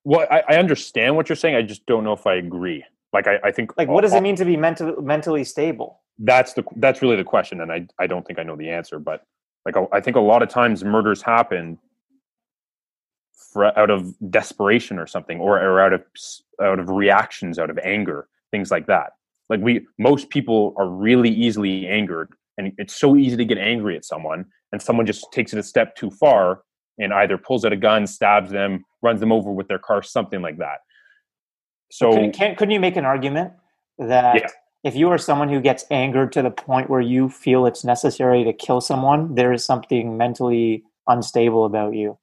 Well, 0.05 0.27
I, 0.31 0.43
I 0.49 0.57
understand 0.57 1.17
what 1.17 1.29
you're 1.29 1.37
saying. 1.37 1.57
I 1.57 1.63
just 1.63 1.85
don't 1.87 2.05
know 2.05 2.13
if 2.13 2.27
I 2.27 2.35
agree. 2.35 2.85
Like, 3.13 3.27
I, 3.27 3.39
I 3.45 3.51
think 3.53 3.77
Like 3.77 3.89
what 3.89 4.03
does 4.03 4.15
it 4.15 4.23
mean 4.23 4.37
to 4.37 4.45
be 4.45 4.57
mentally 4.57 4.95
mentally 5.03 5.45
stable? 5.45 6.01
that's 6.21 6.55
the 6.55 6.65
that's 6.77 7.03
really 7.03 7.17
the 7.17 7.23
question 7.25 7.61
and 7.61 7.71
i 7.71 7.87
i 7.99 8.07
don't 8.07 8.27
think 8.27 8.39
i 8.39 8.43
know 8.43 8.57
the 8.57 8.71
answer 8.71 8.99
but 8.99 9.21
like 9.67 9.77
I- 9.77 9.87
i 9.93 10.01
think 10.01 10.17
a 10.17 10.21
lot 10.21 10.43
of 10.43 10.49
times 10.49 10.83
murders 10.83 11.21
happen 11.21 11.79
for, 13.53 13.79
out 13.79 13.91
of 13.91 14.15
desperation 14.31 14.99
or 14.99 15.07
something 15.07 15.41
or, 15.41 15.61
or 15.61 15.81
out 15.81 15.93
of 15.93 16.03
out 16.63 16.79
of 16.79 16.89
reactions 16.89 17.59
out 17.59 17.69
of 17.71 17.79
anger 17.81 18.29
things 18.51 18.71
like 18.71 18.87
that 18.87 19.13
like 19.51 19.61
we 19.61 19.87
most 19.99 20.31
people 20.31 20.73
are 20.79 20.89
really 20.89 21.31
easily 21.31 21.87
angered 21.87 22.33
and 22.59 22.73
it's 22.79 22.95
so 22.97 23.15
easy 23.17 23.37
to 23.37 23.45
get 23.45 23.59
angry 23.59 23.95
at 23.97 24.05
someone 24.05 24.47
and 24.73 24.81
someone 24.81 25.05
just 25.05 25.31
takes 25.33 25.53
it 25.53 25.59
a 25.59 25.63
step 25.63 25.95
too 25.97 26.11
far 26.11 26.63
and 26.99 27.13
either 27.13 27.37
pulls 27.37 27.65
out 27.67 27.73
a 27.75 27.77
gun 27.77 28.07
stabs 28.07 28.51
them 28.51 28.85
runs 29.03 29.21
them 29.21 29.33
over 29.33 29.53
with 29.53 29.69
their 29.69 29.79
car 29.79 30.03
something 30.03 30.41
like 30.41 30.57
that 30.57 30.79
so 31.91 32.13
Can, 32.13 32.33
can, 32.33 32.57
couldn't 32.57 32.73
you 32.73 32.81
make 32.81 32.97
an 32.97 33.05
argument 33.05 33.53
that 33.99 34.37
Yeah. 34.37 34.47
if 34.85 34.95
you 34.97 35.09
are 35.11 35.19
someone 35.19 35.49
who 35.49 35.61
gets 35.61 35.85
angered 35.91 36.33
to 36.33 36.43
the 36.43 36.51
point 36.51 36.91
where 36.91 37.01
you 37.01 37.29
feel 37.29 37.67
it's 37.67 37.85
necessary 37.85 38.45
to 38.45 38.53
kill 38.53 38.81
someone, 38.81 39.35
there 39.35 39.53
is 39.53 39.65
something 39.65 40.17
mentally 40.17 40.85
unstable 41.09 41.65
about 41.65 41.95
you? 41.95 42.19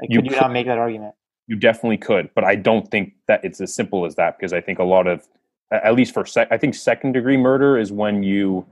Like, 0.00 0.10
You 0.10 0.18
could 0.18 0.24
you 0.26 0.30
could- 0.32 0.40
not 0.42 0.52
make 0.52 0.66
that 0.66 0.78
argument? 0.78 1.14
You 1.46 1.56
definitely 1.56 1.96
could, 1.98 2.30
but 2.34 2.44
I 2.44 2.54
don't 2.54 2.88
think 2.90 3.14
that 3.26 3.44
it's 3.44 3.60
as 3.60 3.74
simple 3.74 4.04
as 4.06 4.14
that 4.14 4.38
because 4.38 4.52
I 4.52 4.60
think 4.60 4.78
a 4.78 4.84
lot 4.84 5.08
of, 5.08 5.26
at 5.72 5.94
least 5.96 6.14
for 6.14 6.24
sec, 6.24 6.46
I 6.50 6.56
think 6.56 6.74
second 6.74 7.12
degree 7.12 7.36
murder 7.36 7.76
is 7.76 7.90
when 7.90 8.22
you 8.22 8.64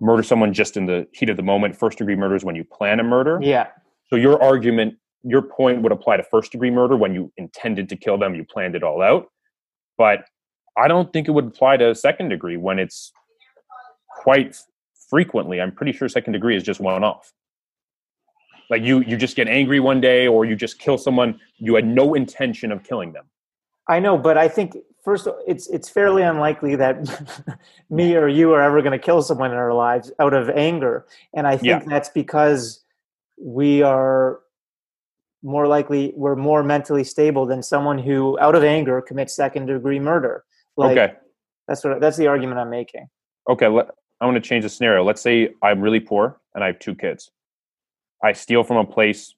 murder 0.00 0.22
someone 0.22 0.52
just 0.52 0.76
in 0.76 0.84
the 0.84 1.06
heat 1.12 1.30
of 1.30 1.36
the 1.38 1.42
moment. 1.42 1.76
First 1.76 1.96
degree 1.98 2.16
murder 2.16 2.34
is 2.34 2.44
when 2.44 2.56
you 2.56 2.64
plan 2.64 3.00
a 3.00 3.02
murder. 3.04 3.38
Yeah. 3.40 3.68
So 4.08 4.16
your 4.16 4.42
argument, 4.42 4.96
your 5.22 5.40
point 5.40 5.80
would 5.80 5.92
apply 5.92 6.18
to 6.18 6.22
first 6.22 6.52
degree 6.52 6.70
murder 6.70 6.94
when 6.94 7.14
you 7.14 7.32
intended 7.38 7.88
to 7.88 7.96
kill 7.96 8.18
them, 8.18 8.34
you 8.34 8.44
planned 8.44 8.74
it 8.74 8.82
all 8.82 9.00
out. 9.00 9.28
But 9.96 10.24
I 10.76 10.88
don't 10.88 11.12
think 11.12 11.28
it 11.28 11.30
would 11.32 11.46
apply 11.46 11.76
to 11.78 11.94
second 11.94 12.28
degree 12.30 12.56
when 12.56 12.78
it's 12.78 13.12
quite 14.08 14.56
frequently. 15.08 15.60
I'm 15.60 15.72
pretty 15.72 15.92
sure 15.92 16.08
second 16.08 16.32
degree 16.32 16.56
is 16.56 16.62
just 16.62 16.80
one 16.80 17.04
off. 17.04 17.32
Like 18.70 18.82
you, 18.82 19.00
you 19.00 19.16
just 19.16 19.36
get 19.36 19.46
angry 19.46 19.78
one 19.78 20.00
day, 20.00 20.26
or 20.26 20.44
you 20.44 20.56
just 20.56 20.78
kill 20.78 20.96
someone. 20.98 21.38
You 21.58 21.74
had 21.74 21.86
no 21.86 22.14
intention 22.14 22.72
of 22.72 22.82
killing 22.82 23.12
them. 23.12 23.26
I 23.88 24.00
know, 24.00 24.16
but 24.16 24.38
I 24.38 24.48
think 24.48 24.76
first 25.04 25.28
it's 25.46 25.68
it's 25.68 25.90
fairly 25.90 26.22
unlikely 26.22 26.74
that 26.76 27.58
me 27.90 28.16
or 28.16 28.26
you 28.26 28.52
are 28.54 28.62
ever 28.62 28.80
going 28.80 28.98
to 28.98 28.98
kill 28.98 29.20
someone 29.22 29.50
in 29.50 29.56
our 29.58 29.74
lives 29.74 30.10
out 30.18 30.32
of 30.32 30.48
anger, 30.48 31.06
and 31.34 31.46
I 31.46 31.58
think 31.58 31.66
Yeah. 31.66 31.82
that's 31.86 32.08
because 32.08 32.82
we 33.38 33.82
are 33.82 34.40
more 35.44 35.66
likely 35.68 36.12
we're 36.16 36.34
more 36.34 36.62
mentally 36.64 37.04
stable 37.04 37.46
than 37.46 37.62
someone 37.62 37.98
who 37.98 38.38
out 38.40 38.54
of 38.56 38.64
anger 38.64 39.00
commits 39.02 39.36
second 39.36 39.66
degree 39.66 40.00
murder. 40.00 40.44
Like, 40.76 40.98
okay, 40.98 41.14
That's 41.68 41.84
what 41.84 42.00
that's 42.00 42.16
the 42.16 42.26
argument 42.26 42.58
I'm 42.58 42.70
making. 42.70 43.06
okay. 43.48 43.68
Let, 43.68 43.90
I 44.20 44.26
want 44.26 44.36
to 44.42 44.48
change 44.48 44.64
the 44.64 44.70
scenario. 44.70 45.04
Let's 45.04 45.20
say 45.20 45.50
I'm 45.62 45.80
really 45.80 46.00
poor 46.00 46.40
and 46.54 46.64
I 46.64 46.68
have 46.68 46.78
two 46.78 46.94
kids. 46.94 47.30
I 48.22 48.32
steal 48.32 48.64
from 48.64 48.78
a 48.78 48.84
place 48.86 49.34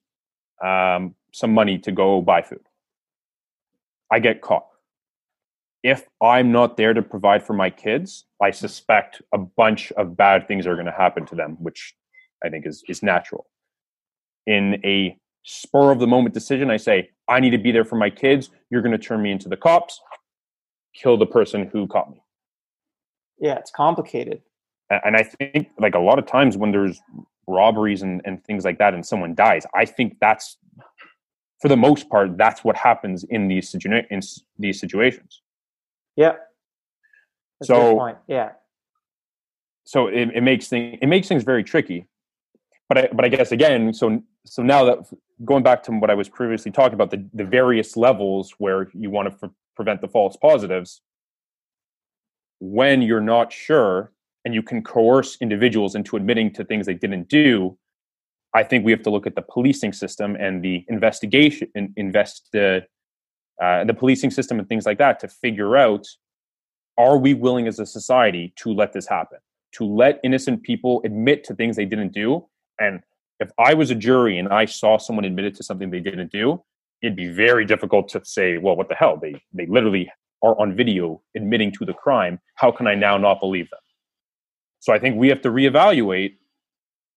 um, 0.63 1.13
some 1.33 1.53
money 1.53 1.77
to 1.79 1.91
go 1.91 2.21
buy 2.21 2.41
food. 2.41 2.61
I 4.11 4.19
get 4.19 4.41
caught. 4.41 4.65
If 5.83 6.07
I'm 6.21 6.51
not 6.51 6.77
there 6.77 6.93
to 6.93 7.01
provide 7.01 7.43
for 7.43 7.53
my 7.53 7.69
kids, 7.69 8.25
I 8.41 8.51
suspect 8.51 9.21
a 9.33 9.37
bunch 9.37 9.91
of 9.93 10.15
bad 10.15 10.47
things 10.47 10.65
are 10.65 10.75
going 10.75 10.85
to 10.87 10.91
happen 10.91 11.25
to 11.27 11.35
them, 11.35 11.57
which 11.59 11.93
I 12.43 12.49
think 12.49 12.65
is 12.65 12.83
is 12.87 13.03
natural. 13.03 13.45
In 14.45 14.81
a 14.85 15.17
spur 15.51 15.91
of 15.91 15.99
the 15.99 16.07
moment 16.07 16.33
decision, 16.33 16.69
I 16.69 16.75
say, 16.77 17.09
I 17.29 17.39
need 17.39 17.51
to 17.51 17.57
be 17.57 17.71
there 17.71 17.85
for 17.85 17.95
my 17.95 18.09
kids. 18.09 18.49
You're 18.69 18.81
going 18.81 18.91
to 18.91 18.97
turn 18.97 19.21
me 19.21 19.31
into 19.31 19.47
the 19.47 19.55
cops, 19.57 19.99
kill 20.93 21.17
the 21.17 21.25
person 21.25 21.67
who 21.71 21.87
caught 21.87 22.11
me. 22.11 22.21
Yeah, 23.39 23.55
it's 23.55 23.71
complicated. 23.71 24.41
And 24.89 25.15
I 25.15 25.23
think 25.23 25.69
like 25.79 25.95
a 25.95 25.99
lot 25.99 26.19
of 26.19 26.25
times 26.25 26.57
when 26.57 26.71
there's 26.71 26.99
robberies 27.47 28.01
and, 28.01 28.21
and 28.25 28.43
things 28.43 28.65
like 28.65 28.77
that 28.79 28.93
and 28.93 29.05
someone 29.05 29.35
dies, 29.35 29.65
I 29.73 29.85
think 29.85 30.17
that's 30.19 30.57
for 31.61 31.69
the 31.69 31.77
most 31.77 32.09
part, 32.09 32.37
that's 32.37 32.63
what 32.63 32.75
happens 32.75 33.23
in 33.23 33.47
these 33.47 33.71
situa- 33.71 34.05
in 34.11 34.19
these 34.59 34.79
situations. 34.79 35.41
Yeah. 36.15 36.33
That's 37.59 37.67
So- 37.67 37.95
point. 37.95 38.17
Yeah. 38.27 38.51
so 39.85 40.07
it, 40.07 40.29
it 40.35 40.41
makes 40.41 40.67
things 40.67 40.99
it 41.01 41.07
makes 41.07 41.27
things 41.29 41.43
very 41.43 41.63
tricky 41.63 42.05
but 42.89 42.97
I, 42.97 43.09
but 43.13 43.23
I 43.25 43.29
guess 43.29 43.51
again 43.53 43.93
so 43.93 44.21
so 44.45 44.61
now 44.61 44.83
that 44.83 44.97
going 45.45 45.63
back 45.63 45.83
to 45.83 45.91
what 45.91 46.09
I 46.09 46.13
was 46.13 46.29
previously 46.29 46.71
talking 46.71 46.93
about 46.93 47.11
the, 47.11 47.25
the 47.33 47.43
various 47.43 47.95
levels 47.95 48.53
where 48.57 48.89
you 48.93 49.09
want 49.09 49.39
to 49.39 49.51
prevent 49.75 50.01
the 50.01 50.07
false 50.07 50.35
positives 50.37 51.01
when 52.59 53.01
you're 53.01 53.21
not 53.21 53.53
sure 53.53 54.11
and 54.43 54.53
you 54.53 54.63
can 54.63 54.81
coerce 54.81 55.37
individuals 55.41 55.93
into 55.93 56.15
admitting 56.15 56.51
to 56.53 56.63
things 56.63 56.85
they 56.85 56.93
didn't 56.93 57.27
do 57.29 57.77
I 58.53 58.63
think 58.63 58.85
we 58.85 58.91
have 58.91 59.03
to 59.03 59.09
look 59.09 59.27
at 59.27 59.35
the 59.35 59.41
policing 59.41 59.93
system 59.93 60.35
and 60.35 60.63
the 60.63 60.83
investigation 60.87 61.67
in, 61.75 61.93
invest 61.95 62.49
the 62.53 62.85
uh, 63.61 63.83
the 63.83 63.93
policing 63.93 64.31
system 64.31 64.57
and 64.57 64.67
things 64.69 64.85
like 64.85 64.97
that 64.99 65.19
to 65.19 65.27
figure 65.27 65.75
out 65.75 66.07
are 66.97 67.17
we 67.17 67.33
willing 67.33 67.67
as 67.67 67.77
a 67.79 67.85
society 67.85 68.53
to 68.57 68.73
let 68.73 68.93
this 68.93 69.07
happen 69.07 69.39
to 69.73 69.85
let 69.85 70.19
innocent 70.23 70.63
people 70.63 71.01
admit 71.05 71.43
to 71.43 71.55
things 71.55 71.75
they 71.75 71.85
didn't 71.85 72.13
do. 72.13 72.45
And 72.79 73.01
if 73.39 73.49
I 73.59 73.73
was 73.73 73.91
a 73.91 73.95
jury 73.95 74.37
and 74.37 74.49
I 74.49 74.65
saw 74.65 74.97
someone 74.97 75.25
admitted 75.25 75.55
to 75.55 75.63
something 75.63 75.89
they 75.89 75.99
didn't 75.99 76.31
do, 76.31 76.63
it'd 77.01 77.15
be 77.15 77.27
very 77.27 77.65
difficult 77.65 78.09
to 78.09 78.21
say, 78.23 78.57
well, 78.57 78.75
what 78.75 78.89
the 78.89 78.95
hell? 78.95 79.17
They 79.17 79.41
they 79.53 79.65
literally 79.67 80.11
are 80.43 80.59
on 80.59 80.75
video 80.75 81.21
admitting 81.35 81.71
to 81.73 81.85
the 81.85 81.93
crime. 81.93 82.39
How 82.55 82.71
can 82.71 82.87
I 82.87 82.95
now 82.95 83.17
not 83.17 83.39
believe 83.39 83.69
them? 83.69 83.79
So 84.79 84.93
I 84.93 84.99
think 84.99 85.17
we 85.17 85.29
have 85.29 85.41
to 85.41 85.49
reevaluate 85.49 86.35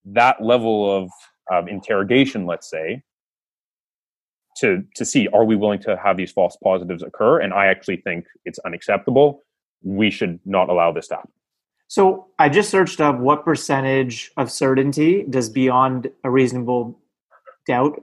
that 0.06 0.42
level 0.42 0.96
of, 0.96 1.11
of 1.50 1.68
interrogation, 1.68 2.46
let's 2.46 2.70
say, 2.70 3.02
to 4.59 4.83
to 4.96 5.04
see 5.04 5.28
are 5.28 5.44
we 5.44 5.56
willing 5.56 5.80
to 5.80 5.96
have 5.96 6.16
these 6.16 6.33
false 6.33 6.56
positives 6.62 7.02
occur? 7.02 7.40
And 7.40 7.52
I 7.52 7.66
actually 7.66 7.98
think 7.98 8.26
it's 8.44 8.59
unacceptable. 8.61 9.42
We 9.83 10.11
should 10.11 10.40
not 10.44 10.68
allow 10.68 10.92
this 10.92 11.09
to 11.09 11.16
happen. 11.16 11.33
So 11.90 12.29
I 12.38 12.48
just 12.48 12.70
searched 12.70 13.00
up 13.00 13.18
what 13.18 13.44
percentage 13.44 14.31
of 14.37 14.48
certainty 14.48 15.24
does 15.29 15.48
beyond 15.48 16.09
a 16.22 16.31
reasonable 16.31 16.96
doubt 17.66 18.00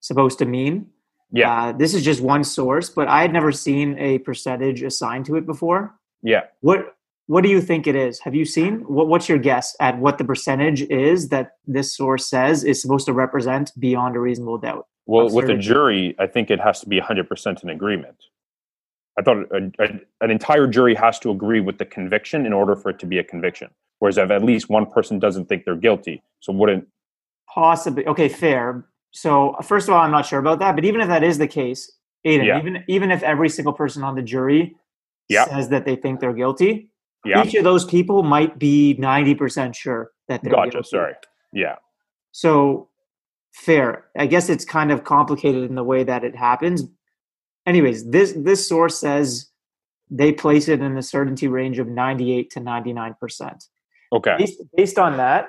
supposed 0.00 0.40
to 0.40 0.46
mean. 0.46 0.88
Yeah, 1.30 1.66
Uh, 1.66 1.72
this 1.72 1.94
is 1.94 2.02
just 2.02 2.20
one 2.20 2.42
source, 2.42 2.90
but 2.90 3.06
I 3.06 3.22
had 3.22 3.32
never 3.32 3.52
seen 3.52 3.96
a 4.00 4.18
percentage 4.18 4.82
assigned 4.82 5.26
to 5.26 5.36
it 5.36 5.46
before. 5.46 5.94
yeah. 6.22 6.42
What 6.60 6.96
What 7.28 7.44
do 7.44 7.48
you 7.48 7.60
think 7.60 7.86
it 7.86 7.94
is? 7.94 8.18
Have 8.26 8.34
you 8.34 8.44
seen? 8.44 8.80
What, 8.96 9.06
what's 9.06 9.28
your 9.28 9.38
guess 9.38 9.76
at 9.78 9.96
what 10.00 10.18
the 10.18 10.24
percentage 10.24 10.82
is 10.90 11.28
that 11.28 11.52
this 11.68 11.94
source 11.96 12.26
says 12.28 12.64
is 12.64 12.82
supposed 12.82 13.06
to 13.06 13.12
represent 13.12 13.70
beyond 13.78 14.16
a 14.16 14.18
reasonable 14.18 14.58
doubt? 14.58 14.88
Well, 15.06 15.30
with 15.30 15.48
a 15.48 15.56
jury, 15.56 16.16
I 16.18 16.26
think 16.26 16.50
it 16.50 16.58
has 16.58 16.80
to 16.80 16.88
be 16.88 17.00
100% 17.00 17.62
in 17.62 17.68
agreement. 17.70 18.16
I 19.20 19.22
thought 19.22 19.36
a, 19.52 19.70
a, 19.78 19.88
an 20.22 20.30
entire 20.30 20.66
jury 20.66 20.94
has 20.94 21.18
to 21.20 21.30
agree 21.30 21.60
with 21.60 21.76
the 21.76 21.84
conviction 21.84 22.46
in 22.46 22.54
order 22.54 22.74
for 22.74 22.88
it 22.88 22.98
to 23.00 23.06
be 23.06 23.18
a 23.18 23.24
conviction. 23.24 23.68
Whereas 23.98 24.16
if 24.16 24.30
at 24.30 24.42
least 24.42 24.70
one 24.70 24.86
person 24.86 25.18
doesn't 25.18 25.46
think 25.46 25.66
they're 25.66 25.76
guilty, 25.76 26.22
so 26.40 26.52
wouldn't 26.54 26.88
Possibly. 27.52 28.06
Okay, 28.06 28.28
fair. 28.28 28.86
So 29.10 29.56
first 29.62 29.88
of 29.88 29.94
all, 29.94 30.00
I'm 30.00 30.12
not 30.12 30.24
sure 30.24 30.38
about 30.38 30.60
that, 30.60 30.74
but 30.74 30.84
even 30.84 31.00
if 31.00 31.08
that 31.08 31.22
is 31.24 31.36
the 31.36 31.48
case, 31.48 31.90
Aiden, 32.26 32.46
Yeah. 32.46 32.58
even 32.60 32.84
even 32.88 33.10
if 33.10 33.22
every 33.22 33.48
single 33.50 33.72
person 33.74 34.02
on 34.04 34.14
the 34.14 34.22
jury 34.22 34.76
Yeah. 35.28 35.44
says 35.46 35.68
that 35.68 35.84
they 35.84 35.96
think 35.96 36.20
they're 36.20 36.32
guilty, 36.32 36.90
yeah, 37.24 37.44
each 37.44 37.54
of 37.54 37.64
those 37.64 37.84
people 37.84 38.22
might 38.22 38.58
be 38.58 38.94
90% 38.98 39.74
sure 39.74 40.12
that 40.28 40.42
they're 40.42 40.52
gotcha. 40.52 40.70
guilty. 40.70 40.88
Sorry, 40.88 41.14
yeah, 41.52 41.76
So 42.32 42.88
fair. 43.52 44.06
I 44.16 44.26
guess 44.26 44.48
it's 44.48 44.64
kind 44.64 44.92
of 44.92 45.02
complicated 45.04 45.64
in 45.68 45.74
the 45.74 45.84
way 45.84 46.04
that 46.04 46.24
it 46.24 46.36
happens. 46.36 46.84
Anyways, 47.66 48.08
this 48.10 48.32
this 48.36 48.66
source 48.66 48.98
says 48.98 49.50
they 50.10 50.32
place 50.32 50.68
it 50.68 50.80
in 50.80 50.96
a 50.96 51.02
certainty 51.02 51.46
range 51.46 51.78
of 51.78 51.86
98 51.88 52.50
to 52.50 52.60
99 52.60 53.14
percent. 53.20 53.64
Okay. 54.12 54.34
Based, 54.38 54.62
based 54.76 54.98
on 54.98 55.16
that, 55.18 55.48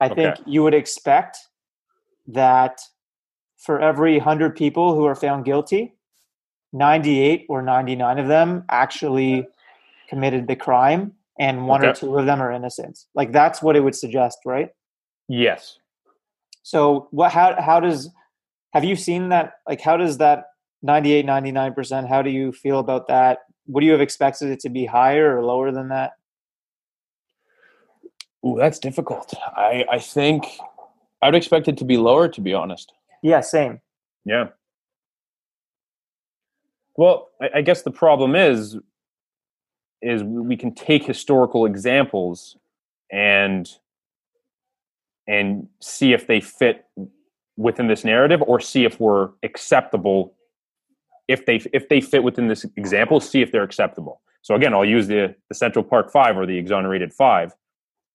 I 0.00 0.08
think 0.08 0.34
Okay. 0.34 0.42
you 0.46 0.62
would 0.62 0.74
expect 0.74 1.38
that 2.28 2.80
for 3.56 3.80
every 3.80 4.16
100 4.16 4.54
people 4.54 4.94
who 4.94 5.04
are 5.04 5.16
found 5.16 5.44
guilty, 5.44 5.94
98 6.72 7.46
or 7.48 7.62
99 7.62 8.18
of 8.18 8.28
them 8.28 8.64
actually 8.68 9.48
committed 10.08 10.46
the 10.46 10.54
crime 10.54 11.12
and 11.40 11.66
one 11.66 11.84
or 11.84 11.92
two 11.92 12.16
of 12.16 12.26
them 12.26 12.40
are 12.40 12.52
innocent. 12.52 13.06
Like 13.14 13.32
that's 13.32 13.62
what 13.62 13.76
it 13.76 13.80
would 13.80 13.94
suggest, 13.96 14.38
right? 14.44 14.70
Yes. 15.28 15.78
So 16.62 17.08
what 17.10 17.32
how 17.32 17.60
how 17.60 17.80
does 17.80 18.10
have 18.72 18.84
you 18.84 18.94
seen 18.94 19.30
that 19.30 19.54
like 19.66 19.80
how 19.80 19.96
does 19.96 20.18
that 20.18 20.44
98 20.82 21.26
99% 21.26 22.08
how 22.08 22.22
do 22.22 22.30
you 22.30 22.52
feel 22.52 22.78
about 22.78 23.08
that? 23.08 23.40
Would 23.66 23.84
you 23.84 23.92
have 23.92 24.00
expected 24.00 24.50
it 24.50 24.60
to 24.60 24.68
be 24.68 24.86
higher 24.86 25.36
or 25.36 25.44
lower 25.44 25.70
than 25.72 25.88
that? 25.88 26.12
Ooh, 28.46 28.56
that's 28.56 28.78
difficult. 28.78 29.34
I 29.56 29.84
I 29.90 29.98
think 29.98 30.46
I 31.20 31.26
would 31.26 31.34
expect 31.34 31.68
it 31.68 31.76
to 31.78 31.84
be 31.84 31.96
lower. 31.96 32.28
To 32.28 32.40
be 32.40 32.54
honest. 32.54 32.92
Yeah, 33.22 33.40
same. 33.40 33.80
Yeah. 34.24 34.48
Well, 36.96 37.30
I, 37.40 37.50
I 37.56 37.62
guess 37.62 37.82
the 37.82 37.90
problem 37.90 38.36
is, 38.36 38.76
is 40.02 40.22
we 40.22 40.56
can 40.56 40.74
take 40.74 41.04
historical 41.04 41.66
examples 41.66 42.56
and 43.10 43.68
and 45.26 45.68
see 45.80 46.12
if 46.12 46.26
they 46.26 46.40
fit 46.40 46.86
within 47.56 47.88
this 47.88 48.04
narrative, 48.04 48.40
or 48.46 48.60
see 48.60 48.84
if 48.84 49.00
we're 49.00 49.30
acceptable. 49.42 50.34
If 51.28 51.46
they 51.46 51.56
if 51.72 51.88
they 51.88 52.00
fit 52.00 52.22
within 52.22 52.48
this 52.48 52.64
example, 52.76 53.20
see 53.20 53.42
if 53.42 53.52
they're 53.52 53.62
acceptable. 53.62 54.22
So 54.42 54.54
again, 54.54 54.74
I'll 54.74 54.84
use 54.84 55.06
the 55.06 55.34
the 55.48 55.54
Central 55.54 55.84
Park 55.84 56.10
Five 56.10 56.36
or 56.36 56.46
the 56.46 56.56
exonerated 56.56 57.12
five. 57.12 57.52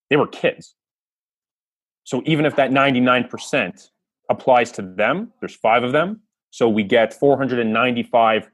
They 0.10 0.18
were 0.18 0.28
kids. 0.28 0.76
So 2.04 2.22
even 2.26 2.46
if 2.46 2.56
that 2.56 2.72
ninety 2.72 3.00
nine 3.00 3.28
percent 3.28 3.92
applies 4.30 4.72
to 4.74 4.82
them. 4.82 5.32
There's 5.40 5.56
five 5.56 5.84
of 5.84 5.92
them. 5.92 6.22
So 6.50 6.70
we 6.70 6.84
get 6.84 7.14
495 7.14 8.50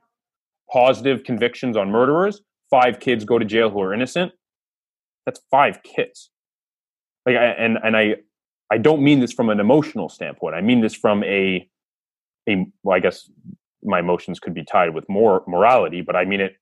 positive 0.72 1.24
convictions 1.24 1.76
on 1.76 1.89
murderers. 1.91 2.41
Five 2.69 3.00
kids 3.00 3.26
go 3.26 3.39
to 3.39 3.45
jail 3.45 3.69
who 3.69 3.82
are 3.82 3.93
innocent. 3.93 4.32
That's 5.26 5.41
five 5.52 5.84
kids. 5.84 6.30
Like, 7.26 7.36
I, 7.36 7.45
and 7.45 7.78
and 7.84 7.98
I 7.98 8.17
I 8.72 8.78
don't 8.78 9.02
mean 9.02 9.19
this 9.19 9.34
from 9.34 9.50
an 9.50 9.60
emotional 9.60 10.10
standpoint. 10.10 10.56
I 10.56 10.62
mean 10.62 10.82
this 10.82 10.95
from 10.95 11.24
a 11.24 11.67
a 12.48 12.65
well, 12.84 12.95
I 12.95 13.00
guess 13.00 13.30
my 13.84 14.00
emotions 14.00 14.39
could 14.39 14.54
be 14.54 14.63
tied 14.63 14.94
with 14.94 15.08
more 15.10 15.44
morality, 15.48 16.02
but 16.02 16.15
I 16.15 16.26
mean 16.26 16.42
it. 16.42 16.54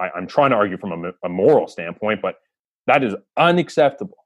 I, 0.00 0.10
I'm 0.16 0.26
trying 0.26 0.50
to 0.50 0.56
argue 0.56 0.78
from 0.78 1.04
a, 1.04 1.10
a 1.24 1.28
moral 1.28 1.66
standpoint, 1.66 2.20
but 2.22 2.36
that 2.86 3.02
is 3.02 3.14
unacceptable. 3.36 4.16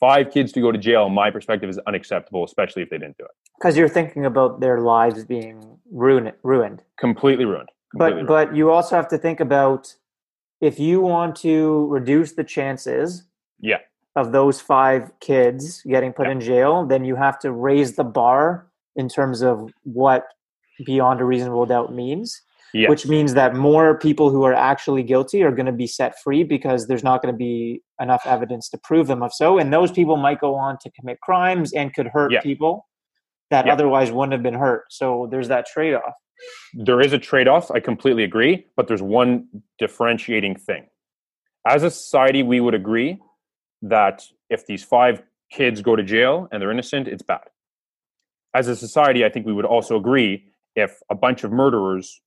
Five 0.00 0.30
kids 0.32 0.52
to 0.52 0.60
go 0.60 0.72
to 0.72 0.78
jail, 0.78 1.08
my 1.08 1.30
perspective, 1.30 1.70
is 1.70 1.78
unacceptable, 1.86 2.44
especially 2.44 2.82
if 2.82 2.90
they 2.90 2.98
didn't 2.98 3.16
do 3.18 3.24
it. 3.24 3.30
Because 3.58 3.76
you're 3.76 3.88
thinking 3.88 4.26
about 4.26 4.60
their 4.60 4.80
lives 4.80 5.24
being 5.24 5.78
ruined 5.90 6.32
ruined. 6.42 6.82
Completely 6.98 7.44
ruined. 7.44 7.68
Completely 7.92 8.22
but 8.22 8.32
ruined. 8.32 8.50
but 8.50 8.56
you 8.56 8.70
also 8.70 8.96
have 8.96 9.08
to 9.08 9.18
think 9.18 9.40
about 9.40 9.94
if 10.60 10.80
you 10.80 11.00
want 11.00 11.36
to 11.36 11.86
reduce 11.86 12.32
the 12.32 12.44
chances 12.44 13.24
Yeah. 13.60 13.78
of 14.16 14.32
those 14.32 14.60
five 14.60 15.12
kids 15.20 15.82
getting 15.82 16.12
put 16.12 16.26
Yeah. 16.26 16.32
in 16.32 16.40
jail 16.40 16.84
then 16.86 17.04
you 17.04 17.16
have 17.16 17.38
to 17.40 17.52
raise 17.52 17.94
the 17.96 18.04
bar 18.04 18.66
in 18.96 19.08
terms 19.08 19.42
of 19.42 19.70
what 19.84 20.24
beyond 20.84 21.20
a 21.20 21.24
reasonable 21.24 21.66
doubt 21.66 21.94
means 21.94 22.40
Yes. 22.76 22.90
which 22.90 23.06
means 23.06 23.34
that 23.34 23.54
more 23.54 23.96
people 23.96 24.30
who 24.30 24.42
are 24.42 24.52
actually 24.52 25.04
guilty 25.04 25.44
are 25.44 25.52
going 25.52 25.66
to 25.66 25.70
be 25.72 25.86
set 25.86 26.20
free 26.20 26.42
because 26.42 26.88
there's 26.88 27.04
not 27.04 27.22
going 27.22 27.32
to 27.32 27.38
be 27.38 27.82
enough 28.00 28.22
evidence 28.26 28.68
to 28.70 28.78
prove 28.78 29.06
them 29.06 29.22
of 29.22 29.32
so 29.32 29.58
and 29.58 29.72
those 29.72 29.92
people 29.92 30.16
might 30.16 30.40
go 30.40 30.56
on 30.56 30.76
to 30.80 30.90
commit 30.90 31.20
crimes 31.20 31.72
and 31.72 31.94
could 31.94 32.08
hurt 32.08 32.32
Yeah. 32.32 32.40
people 32.40 32.88
that 33.50 33.66
Yeah. 33.66 33.74
otherwise 33.74 34.10
wouldn't 34.10 34.32
have 34.32 34.42
been 34.42 34.54
hurt 34.54 34.86
so 34.90 35.28
there's 35.30 35.46
that 35.48 35.66
trade-off 35.66 36.14
there 36.74 37.00
is 37.00 37.12
a 37.12 37.18
trade-off 37.18 37.70
i 37.70 37.78
completely 37.78 38.24
agree 38.24 38.66
but 38.76 38.88
there's 38.88 39.02
one 39.02 39.46
differentiating 39.78 40.56
thing 40.56 40.88
as 41.64 41.84
a 41.84 41.90
society 41.92 42.42
we 42.42 42.58
would 42.58 42.74
agree 42.74 43.20
that 43.82 44.24
if 44.50 44.66
these 44.66 44.82
five 44.82 45.22
kids 45.52 45.80
go 45.80 45.94
to 45.94 46.02
jail 46.02 46.48
and 46.50 46.60
they're 46.60 46.72
innocent 46.72 47.06
it's 47.06 47.22
bad 47.22 47.46
as 48.52 48.66
a 48.66 48.74
society 48.74 49.24
i 49.24 49.28
think 49.28 49.46
we 49.46 49.52
would 49.52 49.64
also 49.64 49.96
agree 49.96 50.44
if 50.76 51.00
a 51.10 51.14
bunch 51.14 51.44
of 51.44 51.52
murderers 51.52 52.20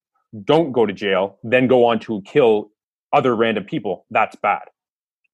don't 0.43 0.71
go 0.71 0.86
to 0.86 0.93
jail 0.93 1.38
then 1.43 1.67
go 1.67 1.86
on 1.86 1.99
to 1.99 2.21
kill 2.23 2.69
other 3.13 3.36
random 3.36 3.63
people 3.63 4.05
that's 4.12 4.36
bad 4.36 4.63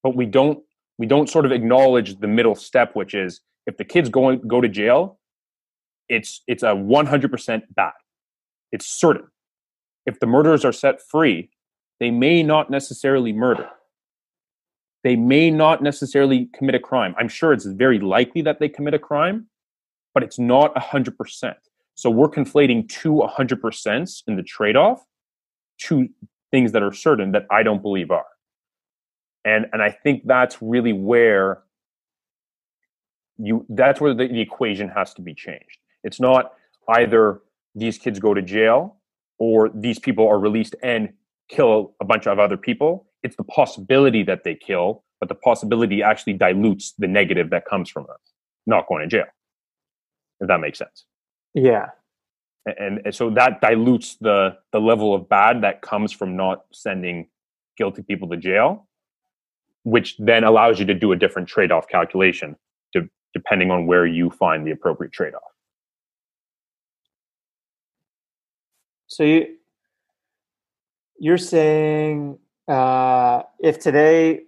but 0.03 0.15
we 0.15 0.25
don't 0.25 0.59
we 0.97 1.07
don't 1.07 1.29
sort 1.29 1.45
of 1.45 1.51
acknowledge 1.51 2.19
the 2.19 2.27
middle 2.27 2.55
step 2.55 2.95
which 2.95 3.13
is 3.13 3.41
if 3.65 3.77
the 3.77 3.85
kids 3.85 4.09
go 4.09 4.35
go 4.35 4.61
to 4.61 4.69
jail 4.69 5.19
it's 6.09 6.41
it's 6.47 6.63
a 6.63 6.67
100% 6.67 7.61
bad 7.75 7.93
it's 8.73 8.87
certain. 8.87 9.27
If 10.05 10.19
the 10.19 10.25
murderers 10.25 10.65
are 10.65 10.73
set 10.73 10.99
free, 10.99 11.51
they 11.99 12.11
may 12.11 12.43
not 12.43 12.69
necessarily 12.69 13.31
murder. 13.31 13.69
They 15.03 15.15
may 15.15 15.51
not 15.51 15.83
necessarily 15.83 16.49
commit 16.55 16.75
a 16.75 16.79
crime. 16.79 17.13
I'm 17.17 17.29
sure 17.29 17.53
it's 17.53 17.65
very 17.65 17.99
likely 17.99 18.41
that 18.41 18.59
they 18.59 18.67
commit 18.67 18.95
a 18.95 18.99
crime, 18.99 19.47
but 20.13 20.23
it's 20.23 20.39
not 20.39 20.73
100%. 20.75 21.53
So 21.95 22.09
we're 22.09 22.29
conflating 22.29 22.89
two 22.89 23.13
100% 23.13 24.23
in 24.27 24.35
the 24.35 24.43
trade 24.43 24.75
off 24.75 25.03
to 25.83 26.07
things 26.51 26.71
that 26.71 26.83
are 26.83 26.93
certain 26.93 27.31
that 27.31 27.45
I 27.51 27.63
don't 27.63 27.81
believe 27.81 28.11
are. 28.11 28.25
And, 29.45 29.67
and 29.73 29.81
I 29.81 29.91
think 29.91 30.23
that's 30.25 30.61
really 30.61 30.93
where 30.93 31.63
you 33.37 33.65
that's 33.67 33.99
where 33.99 34.13
the, 34.13 34.27
the 34.27 34.39
equation 34.39 34.89
has 34.89 35.13
to 35.15 35.21
be 35.21 35.33
changed. 35.33 35.79
It's 36.03 36.19
not 36.19 36.53
either 36.87 37.41
these 37.73 37.97
kids 37.97 38.19
go 38.19 38.33
to 38.33 38.41
jail 38.41 38.97
or 39.39 39.69
these 39.73 39.97
people 39.97 40.27
are 40.27 40.39
released 40.39 40.75
and 40.83 41.11
kill 41.49 41.95
a 41.99 42.05
bunch 42.05 42.27
of 42.27 42.39
other 42.39 42.57
people. 42.57 43.07
It's 43.23 43.35
the 43.35 43.43
possibility 43.43 44.23
that 44.23 44.43
they 44.43 44.55
kill, 44.55 45.03
but 45.19 45.29
the 45.29 45.35
possibility 45.35 46.03
actually 46.03 46.33
dilutes 46.33 46.93
the 46.97 47.07
negative 47.07 47.49
that 47.49 47.65
comes 47.65 47.89
from 47.89 48.03
them 48.03 48.17
not 48.65 48.87
going 48.87 49.01
to 49.01 49.07
jail. 49.07 49.25
If 50.39 50.47
that 50.47 50.59
makes 50.59 50.79
sense. 50.79 51.05
Yeah 51.53 51.87
And, 52.65 53.01
and 53.05 53.13
so 53.13 53.29
that 53.31 53.59
dilutes 53.59 54.15
the 54.21 54.57
the 54.71 54.79
level 54.79 55.13
of 55.13 55.27
bad 55.27 55.61
that 55.63 55.81
comes 55.81 56.13
from 56.13 56.37
not 56.37 56.63
sending 56.71 57.27
guilty 57.77 58.03
people 58.03 58.29
to 58.29 58.37
jail, 58.37 58.87
which 59.83 60.15
then 60.17 60.43
allows 60.43 60.79
you 60.79 60.85
to 60.85 60.93
do 60.93 61.11
a 61.11 61.15
different 61.15 61.49
trade-off 61.49 61.87
calculation 61.87 62.55
to, 62.93 63.09
depending 63.33 63.71
on 63.71 63.85
where 63.85 64.05
you 64.05 64.29
find 64.29 64.65
the 64.65 64.71
appropriate 64.71 65.11
trade-off. 65.11 65.41
So 69.07 69.23
you 69.23 69.57
you're 71.19 71.37
saying 71.37 72.39
uh, 72.67 73.43
if 73.59 73.79
today 73.79 74.43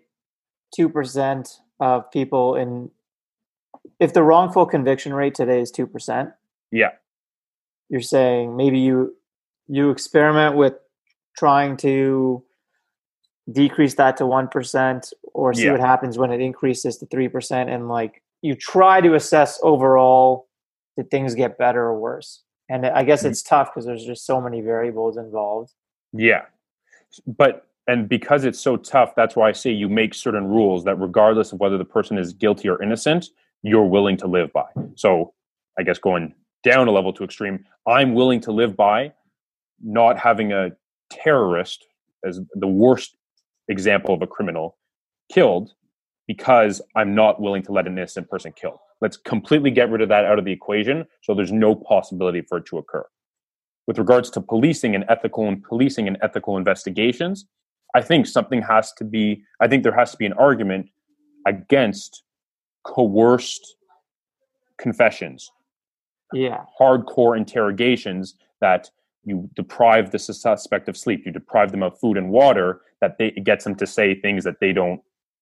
two 0.74 0.88
percent 0.90 1.60
of 1.80 2.10
people 2.12 2.56
in 2.56 2.92
if 4.00 4.14
the 4.14 4.24
wrongful 4.24 4.66
conviction 4.66 5.14
rate 5.14 5.36
today 5.36 5.60
is 5.60 5.70
two 5.70 5.86
percent, 5.86 6.30
Yeah. 6.72 6.92
you're 7.90 8.02
saying 8.02 8.56
maybe 8.58 8.80
you 8.80 9.16
you 9.68 9.90
experiment 9.92 10.56
with 10.56 10.74
trying 11.38 11.78
to 11.78 12.44
decrease 13.52 13.96
that 13.96 14.18
to 14.18 14.26
one 14.26 14.48
percent 14.48 15.14
or 15.34 15.54
see 15.54 15.66
Yeah. 15.66 15.72
what 15.74 15.80
happens 15.80 16.18
when 16.18 16.32
it 16.32 16.42
increases 16.42 16.98
to 16.98 17.06
three 17.08 17.28
percent 17.28 17.70
and 17.70 17.88
like 17.88 18.22
you 18.42 18.56
try 18.56 19.02
to 19.02 19.14
assess 19.14 19.60
overall 19.64 20.48
did 20.98 21.12
things 21.12 21.36
get 21.36 21.58
better 21.58 21.84
or 21.84 22.00
worse 22.00 22.44
and 22.70 22.86
i 22.88 23.04
guess 23.04 23.24
Mhm. 23.24 23.30
it's 23.30 23.44
tough 23.44 23.70
because 23.72 23.86
there's 23.86 24.06
just 24.06 24.26
so 24.26 24.42
many 24.42 24.62
variables 24.62 25.18
involved 25.18 25.74
Yeah. 26.14 26.46
But 27.28 27.68
and 27.88 28.10
because 28.10 28.46
it's 28.46 28.60
so 28.60 28.78
tough, 28.78 29.14
that's 29.16 29.36
why 29.36 29.48
I 29.50 29.52
say 29.52 29.70
you 29.72 29.88
make 29.88 30.14
certain 30.16 30.48
rules 30.48 30.84
that 30.86 30.96
regardless 30.96 31.52
of 31.54 31.60
whether 31.60 31.78
the 31.78 31.86
person 31.86 32.18
is 32.18 32.34
guilty 32.34 32.68
or 32.68 32.82
innocent, 32.82 33.28
you're 33.62 33.86
willing 33.86 34.18
to 34.18 34.28
live 34.28 34.52
by. 34.54 34.66
So 34.96 35.34
I 35.78 35.84
guess 35.84 36.00
going 36.00 36.34
down 36.66 36.90
a 36.90 36.92
level 36.92 37.14
to 37.14 37.24
extreme, 37.24 37.64
I'm 37.88 38.14
willing 38.14 38.42
to 38.42 38.52
live 38.52 38.76
by 38.76 39.14
not 39.82 40.20
having 40.20 40.52
a 40.52 40.72
terrorist 41.10 41.86
as 42.26 42.42
the 42.56 42.68
worst 42.68 43.16
example 43.70 44.14
of 44.14 44.22
a 44.22 44.28
criminal 44.28 44.78
killed 45.32 45.72
because 46.28 46.82
I'm 46.96 47.16
not 47.16 47.42
willing 47.42 47.64
to 47.64 47.72
let 47.72 47.88
an 47.88 47.98
innocent 47.98 48.30
person 48.30 48.52
killed. 48.52 48.80
Let's 49.00 49.16
completely 49.16 49.72
get 49.72 49.90
rid 49.90 50.02
of 50.02 50.10
that 50.10 50.26
out 50.26 50.40
of 50.40 50.46
the 50.46 50.52
equation 50.52 51.06
so 51.22 51.34
there's 51.34 51.52
no 51.52 51.76
possibility 51.76 52.42
for 52.42 52.58
it 52.58 52.66
to 52.68 52.80
occur 52.80 53.06
with 53.88 54.00
regards 54.00 54.30
to 54.32 54.42
policing 54.42 54.96
and 54.96 55.06
ethical 55.10 55.48
and 55.48 55.64
policing 55.64 56.08
and 56.08 56.18
ethical 56.22 56.58
investigations, 56.58 57.46
I 57.94 58.02
think 58.02 58.26
something 58.28 58.62
has 58.62 58.92
to 58.94 59.04
be, 59.04 59.44
I 59.60 59.68
think 59.68 59.84
there 59.84 59.96
has 59.96 60.12
to 60.12 60.18
be 60.18 60.26
an 60.26 60.34
argument 60.34 60.90
against 61.48 62.24
coerced 62.84 63.76
confessions, 64.78 65.52
Yeah. 66.36 66.66
hardcore 66.80 67.38
interrogations 67.38 68.36
that 68.62 68.90
you 69.24 69.50
deprive 69.56 70.12
the 70.12 70.20
suspect 70.20 70.88
of 70.88 70.96
sleep, 70.96 71.26
you 71.26 71.32
deprive 71.32 71.72
them 71.72 71.84
of 71.84 71.98
food 72.00 72.18
and 72.18 72.30
water, 72.30 72.82
that 73.02 73.18
they 73.18 73.28
it 73.30 73.44
gets 73.44 73.64
them 73.64 73.76
to 73.76 73.88
say 73.88 74.14
things 74.14 74.44
that 74.44 74.60
they 74.60 74.74
don't 74.74 75.02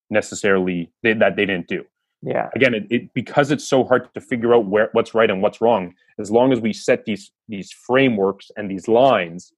necessarily 0.10 0.92
they, 1.02 1.14
that 1.14 1.36
they 1.36 1.46
didn't 1.46 1.68
do. 1.68 1.84
Yeah. 2.22 2.50
Again, 2.56 2.74
it, 2.74 2.88
it 2.90 3.14
because 3.14 3.52
it's 3.52 3.68
so 3.68 3.84
hard 3.84 4.14
to 4.14 4.22
figure 4.22 4.54
out 4.56 4.66
where 4.66 4.90
what's 4.94 5.14
right 5.14 5.30
and 5.30 5.42
what's 5.42 5.60
wrong. 5.60 5.94
As 6.18 6.32
long 6.32 6.54
as 6.54 6.62
we 6.62 6.72
set 6.72 7.06
these 7.06 7.32
these 7.50 7.72
frameworks 7.72 8.50
and 8.56 8.72
these 8.72 8.88
lines, 8.88 9.52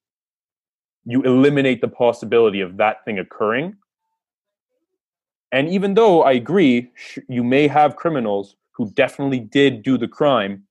you 1.05 1.21
eliminate 1.21 1.81
the 1.81 1.87
possibility 1.87 2.61
of 2.61 2.77
that 2.77 3.05
thing 3.05 3.19
occurring. 3.19 3.75
And 5.51 5.69
even 5.69 5.93
though 5.93 6.23
I 6.23 6.33
agree, 6.33 6.91
sh- 6.95 7.19
you 7.29 7.43
may 7.43 7.67
have 7.67 7.95
criminals 7.95 8.55
who 8.71 8.89
definitely 8.91 9.39
did 9.39 9.83
do 9.83 9.97
the 9.97 10.07
crime 10.07 10.63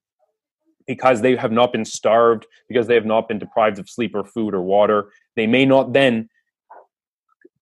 because 0.87 1.21
they 1.21 1.35
have 1.35 1.51
not 1.51 1.71
been 1.71 1.85
starved, 1.85 2.45
because 2.67 2.87
they 2.87 2.95
have 2.95 3.05
not 3.05 3.27
been 3.27 3.39
deprived 3.39 3.79
of 3.79 3.89
sleep 3.89 4.13
or 4.13 4.23
food 4.23 4.53
or 4.53 4.61
water. 4.61 5.09
They 5.35 5.47
may 5.47 5.65
not 5.65 5.93
then 5.93 6.29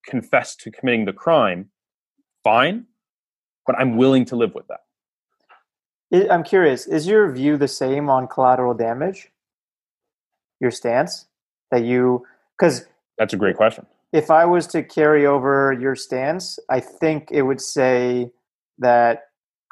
confess 0.06 0.56
to 0.58 0.72
committing 0.72 1.06
the 1.06 1.14
crime. 1.14 1.70
Fine, 2.44 2.86
but 3.66 3.78
I'm 3.80 3.96
willing 3.96 4.26
to 4.26 4.36
live 4.36 4.54
with 4.54 4.66
that. 4.68 4.82
I'm 6.30 6.44
curious, 6.44 6.86
is 6.86 7.08
your 7.08 7.32
view 7.32 7.58
the 7.58 7.68
same 7.68 8.10
on 8.10 8.28
collateral 8.28 8.74
damage? 8.74 9.32
Your 10.60 10.72
stance? 10.72 11.26
That 11.72 11.84
you, 11.86 12.26
because 12.58 12.86
That's 13.18 13.34
a 13.34 13.38
great 13.38 13.56
question. 13.56 13.88
if 14.12 14.30
I 14.30 14.46
was 14.46 14.68
to 14.68 14.84
carry 14.84 15.26
over 15.26 15.76
your 15.80 15.96
stance, 15.96 16.60
I 16.70 16.80
think 16.82 17.30
it 17.32 17.42
would 17.44 17.62
say 17.62 18.32
that 18.78 19.24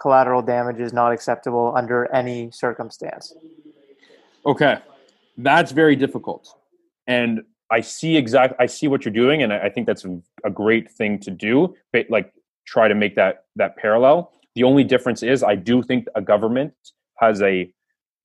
collateral 0.02 0.42
damage 0.42 0.80
is 0.80 0.92
not 0.92 1.12
acceptable 1.12 1.74
under 1.76 2.12
any 2.14 2.50
circumstance. 2.52 3.34
Okay, 4.46 4.80
that's 5.38 5.72
very 5.72 5.96
difficult, 5.96 6.58
and 7.06 7.44
I 7.70 7.82
see 7.82 8.18
exact. 8.18 8.56
I 8.60 8.66
see 8.66 8.88
what 8.88 9.06
you're 9.06 9.14
doing, 9.14 9.44
and 9.44 9.54
I, 9.54 9.66
I 9.66 9.70
think 9.70 9.86
that's 9.86 10.04
a, 10.44 10.50
great 10.50 10.92
thing 10.92 11.20
to 11.20 11.30
do. 11.30 11.76
But 11.94 12.10
like, 12.10 12.34
try 12.66 12.88
to 12.88 12.96
make 12.96 13.16
that 13.16 13.46
that 13.56 13.78
parallel. 13.78 14.32
The 14.56 14.64
only 14.64 14.84
difference 14.84 15.22
is, 15.22 15.44
I 15.44 15.56
do 15.56 15.84
think 15.84 16.08
a 16.16 16.22
government 16.22 16.74
has 17.20 17.42
a 17.44 17.72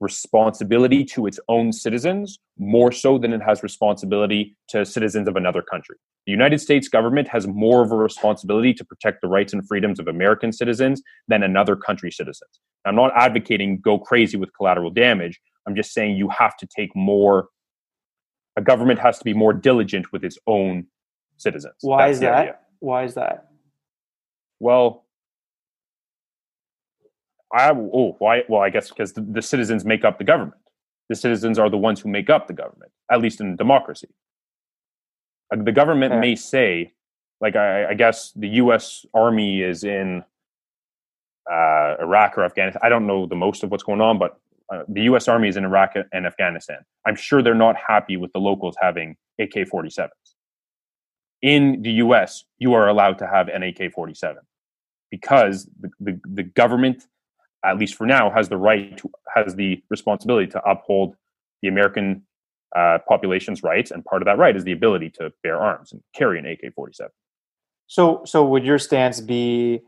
responsibility 0.01 1.05
to 1.05 1.27
its 1.27 1.41
own 1.49 1.73
citizens 1.73 2.39
more 2.59 2.93
so 2.93 3.19
than 3.19 3.33
it 3.33 3.41
has 3.41 3.63
responsibility 3.63 4.57
to 4.69 4.85
citizens 4.85 5.29
of 5.29 5.37
another 5.37 5.63
country. 5.63 5.97
The 6.27 6.33
United 6.33 6.61
States 6.61 6.89
government 6.89 7.29
has 7.29 7.47
more 7.47 7.83
of 7.83 7.93
a 7.93 7.97
responsibility 7.97 8.75
to 8.75 8.85
protect 8.85 9.23
the 9.23 9.29
rights 9.29 9.53
and 9.53 9.67
freedoms 9.67 10.01
of 10.01 10.09
American 10.09 10.53
citizens 10.53 11.03
than 11.29 11.43
another 11.43 11.77
country's 11.77 12.17
citizens. 12.17 12.61
I'm 12.85 12.97
not 12.97 13.13
advocating 13.15 13.81
go 13.81 13.99
crazy 13.99 14.37
with 14.37 14.51
collateral 14.57 14.91
damage. 14.91 15.41
I'm 15.67 15.75
just 15.75 15.93
saying 15.93 16.17
you 16.17 16.29
have 16.29 16.57
to 16.59 16.67
take 16.67 16.95
more. 16.95 17.49
A 18.57 18.63
government 18.63 18.99
has 19.01 19.19
to 19.19 19.25
be 19.25 19.35
more 19.35 19.53
diligent 19.53 20.13
with 20.13 20.25
its 20.25 20.39
own 20.47 20.87
citizens. 21.37 21.75
Why 21.81 22.07
That's 22.07 22.17
is 22.17 22.21
that? 22.21 22.35
idea. 22.35 22.57
Why 22.81 23.05
is 23.05 23.15
that? 23.15 23.49
Well, 24.61 25.06
I 27.57 27.71
oh 27.71 28.17
why? 28.19 28.43
Well, 28.49 28.61
I 28.61 28.71
guess 28.71 28.91
because 28.91 29.15
the, 29.15 29.23
the 29.23 29.43
citizens 29.43 29.85
make 29.85 30.05
up 30.05 30.19
the 30.19 30.25
government. 30.25 30.61
The 31.09 31.17
citizens 31.17 31.59
are 31.59 31.71
the 31.71 31.79
ones 31.79 32.01
who 32.01 32.09
make 32.09 32.29
up 32.29 32.49
the 32.49 32.53
government, 32.53 32.91
at 33.11 33.21
least 33.21 33.41
in 33.41 33.57
democracy. 33.57 34.09
The 35.51 35.73
government 35.73 36.19
may 36.19 36.35
say, 36.35 36.93
like 37.41 37.55
I, 37.55 37.91
I 37.91 37.95
guess 37.95 38.33
the 38.35 38.49
U.S. 38.49 39.07
Army 39.15 39.63
is 39.63 39.85
in 39.85 40.25
uh, 41.51 41.95
Iraq 42.01 42.37
or 42.37 42.45
Afghanistan. 42.45 42.81
I 42.85 42.89
don't 42.89 43.07
know 43.07 43.27
the 43.27 43.37
most 43.37 43.63
of 43.63 43.71
what's 43.71 43.85
going 43.85 44.01
on, 44.01 44.19
but 44.19 44.41
uh, 44.73 44.83
the 44.89 45.03
U.S. 45.03 45.29
Army 45.29 45.49
is 45.49 45.57
in 45.57 45.65
Iraq 45.65 45.95
and 46.13 46.27
Afghanistan. 46.27 46.79
I'm 47.07 47.15
sure 47.15 47.43
they're 47.43 47.55
not 47.55 47.77
happy 47.77 48.17
with 48.17 48.33
the 48.33 48.41
locals 48.41 48.75
having 48.81 49.17
AK-47s. 49.39 50.09
In 51.43 51.83
the 51.83 51.93
U.S., 51.93 52.45
you 52.59 52.75
are 52.75 52.89
allowed 52.89 53.19
to 53.19 53.27
have 53.27 53.49
an 53.49 53.63
AK-47 53.63 54.37
because 55.11 55.69
the, 55.79 55.91
the, 56.01 56.21
the 56.25 56.43
government, 56.43 57.07
at 57.67 57.79
least 57.79 57.95
for 57.95 58.07
now, 58.07 58.31
has 58.31 58.49
the 58.49 58.57
right 58.57 58.97
to 58.99 59.11
has 59.35 59.55
the 59.57 59.83
responsibility 59.91 60.47
to 60.53 60.63
uphold 60.63 61.17
the 61.63 61.69
American 61.69 62.23
uh, 62.75 62.99
population's 63.09 63.63
rights, 63.63 63.91
and 63.91 64.05
part 64.05 64.23
of 64.23 64.27
that 64.27 64.39
right 64.39 64.57
is 64.57 64.65
the 64.65 64.73
ability 64.73 65.11
to 65.11 65.33
bear 65.43 65.61
arms 65.61 65.93
and 65.93 66.03
carry 66.15 66.39
an 66.39 66.47
AK-47. 66.47 67.09
So, 67.87 68.23
so 68.25 68.45
would 68.45 68.65
your 68.65 68.79
stance 68.79 69.21
be 69.21 69.83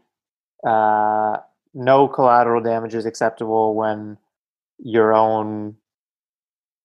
uh, 0.66 1.38
no 1.74 2.08
collateral 2.08 2.62
damage 2.62 2.94
is 2.94 3.06
acceptable 3.06 3.74
when 3.74 4.18
your 4.78 5.12
own 5.12 5.76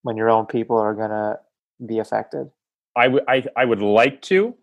when 0.02 0.18
your 0.18 0.30
own 0.30 0.46
people 0.46 0.78
are 0.78 0.94
gonna 0.94 1.40
be 1.86 2.00
affected? 2.00 2.50
I 2.96 3.08
would 3.08 3.24
I, 3.28 3.44
I 3.56 3.66
would 3.66 3.82
like 3.82 4.22
to 4.24 4.56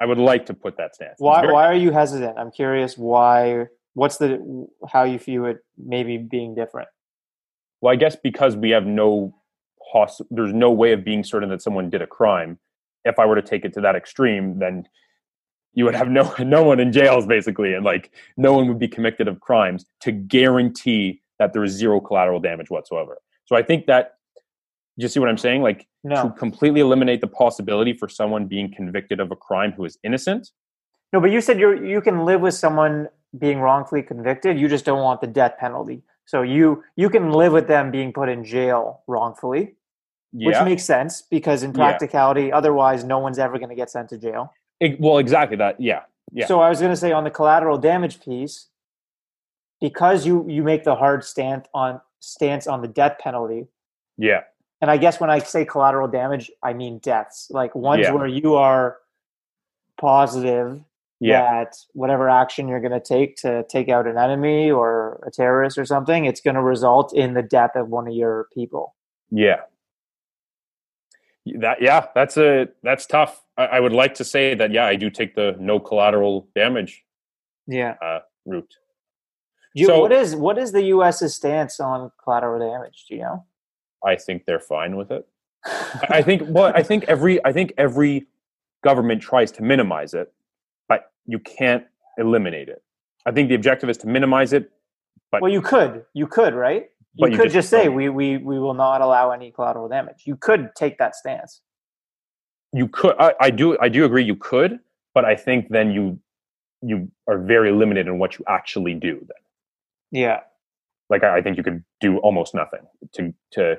I 0.00 0.06
would 0.06 0.18
like 0.18 0.46
to 0.46 0.54
put 0.54 0.76
that 0.76 0.94
stance. 0.94 1.14
Why 1.18 1.40
very- 1.40 1.52
why 1.52 1.66
are 1.66 1.74
you 1.74 1.90
hesitant? 1.92 2.38
I'm 2.38 2.50
curious 2.50 2.96
why. 2.96 3.66
What's 3.98 4.18
the 4.18 4.68
how 4.88 5.02
you 5.02 5.18
view 5.18 5.46
it 5.46 5.58
maybe 5.76 6.18
being 6.18 6.54
different? 6.54 6.88
Well, 7.80 7.92
I 7.92 7.96
guess 7.96 8.14
because 8.14 8.56
we 8.56 8.70
have 8.70 8.86
no 8.86 9.34
poss- 9.92 10.20
there's 10.30 10.52
no 10.52 10.70
way 10.70 10.92
of 10.92 11.04
being 11.04 11.24
certain 11.24 11.48
that 11.48 11.62
someone 11.62 11.90
did 11.90 12.00
a 12.00 12.06
crime. 12.06 12.60
If 13.04 13.18
I 13.18 13.26
were 13.26 13.34
to 13.34 13.42
take 13.42 13.64
it 13.64 13.72
to 13.74 13.80
that 13.80 13.96
extreme, 13.96 14.60
then 14.60 14.88
you 15.74 15.84
would 15.84 15.96
have 15.96 16.08
no 16.08 16.32
no 16.38 16.62
one 16.62 16.78
in 16.78 16.92
jails 16.92 17.26
basically, 17.26 17.74
and 17.74 17.84
like 17.84 18.12
no 18.36 18.52
one 18.52 18.68
would 18.68 18.78
be 18.78 18.86
convicted 18.86 19.26
of 19.26 19.40
crimes 19.40 19.84
to 20.02 20.12
guarantee 20.12 21.20
that 21.40 21.52
there 21.52 21.64
is 21.64 21.72
zero 21.72 22.00
collateral 22.00 22.38
damage 22.38 22.70
whatsoever. 22.70 23.18
So 23.46 23.56
I 23.56 23.62
think 23.64 23.86
that 23.86 24.14
do 24.96 25.02
you 25.02 25.08
see 25.08 25.18
what 25.18 25.28
I'm 25.28 25.38
saying? 25.38 25.62
Like 25.62 25.88
to 26.22 26.32
completely 26.38 26.80
eliminate 26.80 27.20
the 27.20 27.26
possibility 27.26 27.94
for 27.94 28.08
someone 28.08 28.46
being 28.46 28.72
convicted 28.72 29.18
of 29.18 29.32
a 29.32 29.36
crime 29.36 29.72
who 29.72 29.84
is 29.84 29.98
innocent. 30.04 30.52
no. 31.12 31.20
But 31.20 31.32
you 31.32 31.40
said 31.40 31.58
you're 31.58 31.84
you 31.84 32.00
can 32.00 32.24
live 32.24 32.40
with 32.40 32.54
someone 32.54 33.08
being 33.36 33.60
wrongfully 33.60 34.02
convicted. 34.02 34.58
You 34.58 34.68
just 34.68 34.84
don't 34.84 35.02
want 35.02 35.20
the 35.20 35.26
death 35.26 35.54
penalty. 35.58 36.02
So 36.24 36.42
you 36.42 36.82
you 36.96 37.10
can 37.10 37.30
live 37.32 37.52
with 37.52 37.68
them 37.68 37.90
being 37.90 38.12
put 38.12 38.28
in 38.28 38.44
jail 38.44 39.02
wrongfully. 39.06 39.74
which 40.32 40.60
makes 40.62 40.84
sense 40.84 41.22
because 41.22 41.62
in 41.62 41.70
Yeah. 41.70 41.76
practicality 41.76 42.52
otherwise 42.52 43.02
no 43.02 43.18
one's 43.18 43.38
ever 43.38 43.56
going 43.58 43.70
to 43.70 43.74
get 43.74 43.88
sent 43.88 44.10
to 44.10 44.18
jail 44.18 44.52
It- 44.78 45.00
well, 45.00 45.16
exactly 45.18 45.56
that. 45.56 45.80
Yeah. 45.80 46.02
Yeah. 46.32 46.44
so 46.44 46.60
i 46.60 46.68
was 46.68 46.78
going 46.80 46.92
to 46.92 46.96
say 47.04 47.12
on 47.12 47.24
the 47.24 47.30
collateral 47.30 47.78
damage 47.78 48.20
piece 48.20 48.68
because 49.80 50.26
you 50.26 50.44
you 50.46 50.62
make 50.62 50.84
the 50.84 50.94
hard 50.94 51.24
stance 51.24 51.66
on 51.72 52.02
stance 52.20 52.66
on 52.66 52.82
the 52.82 52.88
death 52.88 53.16
penalty 53.18 53.68
Yeah. 54.18 54.42
and 54.82 54.90
i 54.90 54.98
guess 54.98 55.18
when 55.18 55.30
i 55.30 55.38
say 55.38 55.64
collateral 55.64 56.08
damage 56.08 56.50
i 56.62 56.74
mean 56.74 56.98
deaths 56.98 57.50
like 57.50 57.74
ones 57.74 58.02
Yeah. 58.02 58.12
where 58.12 58.26
you 58.26 58.54
are 58.56 58.98
positive 59.98 60.82
Yeah. 61.20 61.64
that 61.64 61.76
whatever 61.94 62.28
action 62.28 62.68
you're 62.68 62.80
going 62.80 62.92
to 62.92 63.00
take 63.00 63.36
to 63.38 63.64
take 63.68 63.88
out 63.88 64.06
an 64.06 64.16
enemy 64.16 64.70
or 64.70 65.22
a 65.26 65.30
terrorist 65.32 65.76
or 65.76 65.84
something 65.84 66.24
it's 66.26 66.40
going 66.40 66.54
to 66.54 66.62
result 66.62 67.12
in 67.12 67.34
the 67.34 67.42
death 67.42 67.72
of 67.74 67.88
one 67.88 68.06
of 68.06 68.14
your 68.14 68.46
people 68.54 68.94
Yeah. 69.30 69.62
That 71.60 71.80
yeah, 71.80 72.06
that's 72.14 72.36
a 72.36 72.68
that's 72.82 73.06
tough. 73.06 73.42
I, 73.56 73.64
I 73.66 73.80
would 73.80 73.92
like 73.94 74.14
to 74.16 74.24
say 74.24 74.54
that 74.54 74.70
yeah, 74.70 74.84
I 74.84 74.96
do 74.96 75.08
take 75.08 75.34
the 75.34 75.56
no 75.58 75.80
collateral 75.80 76.46
damage 76.54 77.04
yeah 77.66 77.94
Uh, 78.02 78.20
route. 78.46 78.74
you, 79.74 79.86
So- 79.86 80.00
what 80.00 80.12
is 80.12 80.36
what 80.36 80.58
is 80.58 80.72
the 80.72 80.92
us's 80.92 81.34
stance 81.34 81.80
on 81.80 82.10
collateral 82.22 82.58
damage 82.60 83.06
do 83.08 83.14
you 83.16 83.22
know 83.22 83.44
I 84.04 84.14
think 84.16 84.44
they're 84.44 84.60
fine 84.60 84.96
with 84.96 85.10
it. 85.10 85.26
I 85.64 86.18
I 86.18 86.22
think 86.22 86.42
well, 86.46 86.70
I 86.74 86.82
think 86.84 87.04
every 87.08 87.44
I 87.44 87.52
think 87.52 87.72
every 87.78 88.26
government 88.84 89.20
tries 89.22 89.50
to 89.52 89.62
minimize 89.62 90.14
it, 90.14 90.32
but 90.88 91.12
you 91.26 91.38
can't 91.38 91.84
eliminate 92.18 92.68
it. 92.68 92.82
I 93.26 93.32
think 93.32 93.48
the 93.50 93.54
objective 93.56 93.90
is 93.90 93.98
to 93.98 94.06
minimize 94.08 94.52
it. 94.52 94.70
But 95.32 95.42
well, 95.42 95.52
you 95.52 95.62
could, 95.62 96.04
you 96.14 96.26
could, 96.26 96.54
right? 96.54 96.86
You 97.14 97.26
But 97.26 97.32
you 97.32 97.38
could 97.38 97.50
just 97.52 97.70
just, 97.70 97.70
say 97.70 97.88
we, 97.88 98.08
we 98.08 98.38
we 98.38 98.58
will 98.60 98.74
not 98.74 99.02
allow 99.02 99.32
any 99.32 99.50
collateral 99.52 99.88
damage. 99.88 100.22
You 100.26 100.36
could 100.36 100.74
take 100.76 100.98
that 100.98 101.16
stance. 101.16 101.60
you 102.72 102.88
could 102.88 103.16
I, 103.18 103.34
I 103.40 103.50
do 103.50 103.78
I 103.80 103.88
do 103.90 104.04
agree 104.04 104.24
you 104.24 104.36
could, 104.36 104.80
but 105.14 105.24
I 105.26 105.36
think 105.36 105.68
then 105.70 105.92
you 105.92 106.20
you 106.82 107.10
are 107.28 107.38
very 107.38 107.72
limited 107.72 108.06
in 108.08 108.18
what 108.18 108.38
you 108.38 108.44
actually 108.48 108.94
do 108.94 109.18
then. 109.20 109.42
Yeah, 110.12 110.40
like 111.10 111.24
I 111.24 111.38
I 111.38 111.42
think 111.42 111.56
you 111.58 111.64
could 111.64 111.84
do 112.00 112.18
almost 112.18 112.54
nothing 112.54 112.82
to 113.14 113.34
to 113.52 113.78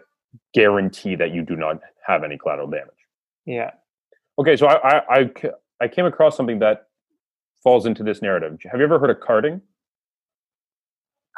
guarantee 0.53 1.15
that 1.15 1.33
you 1.33 1.43
do 1.43 1.55
not 1.55 1.81
have 2.07 2.23
any 2.25 2.37
collateral 2.37 2.67
damage. 2.69 3.01
yeah. 3.45 3.71
Okay, 4.39 4.57
so 4.57 4.67
I 4.67 4.99
I, 4.99 5.19
I 5.21 5.31
I 5.81 5.89
came 5.89 6.05
across 6.07 6.37
something 6.37 6.59
that 6.59 6.88
falls 7.63 7.85
into 7.85 8.03
this 8.03 8.21
narrative. 8.21 8.57
Have 8.71 8.79
you 8.79 8.85
ever 8.85 8.99
heard 8.99 9.09
of 9.09 9.19
carding 9.19 9.61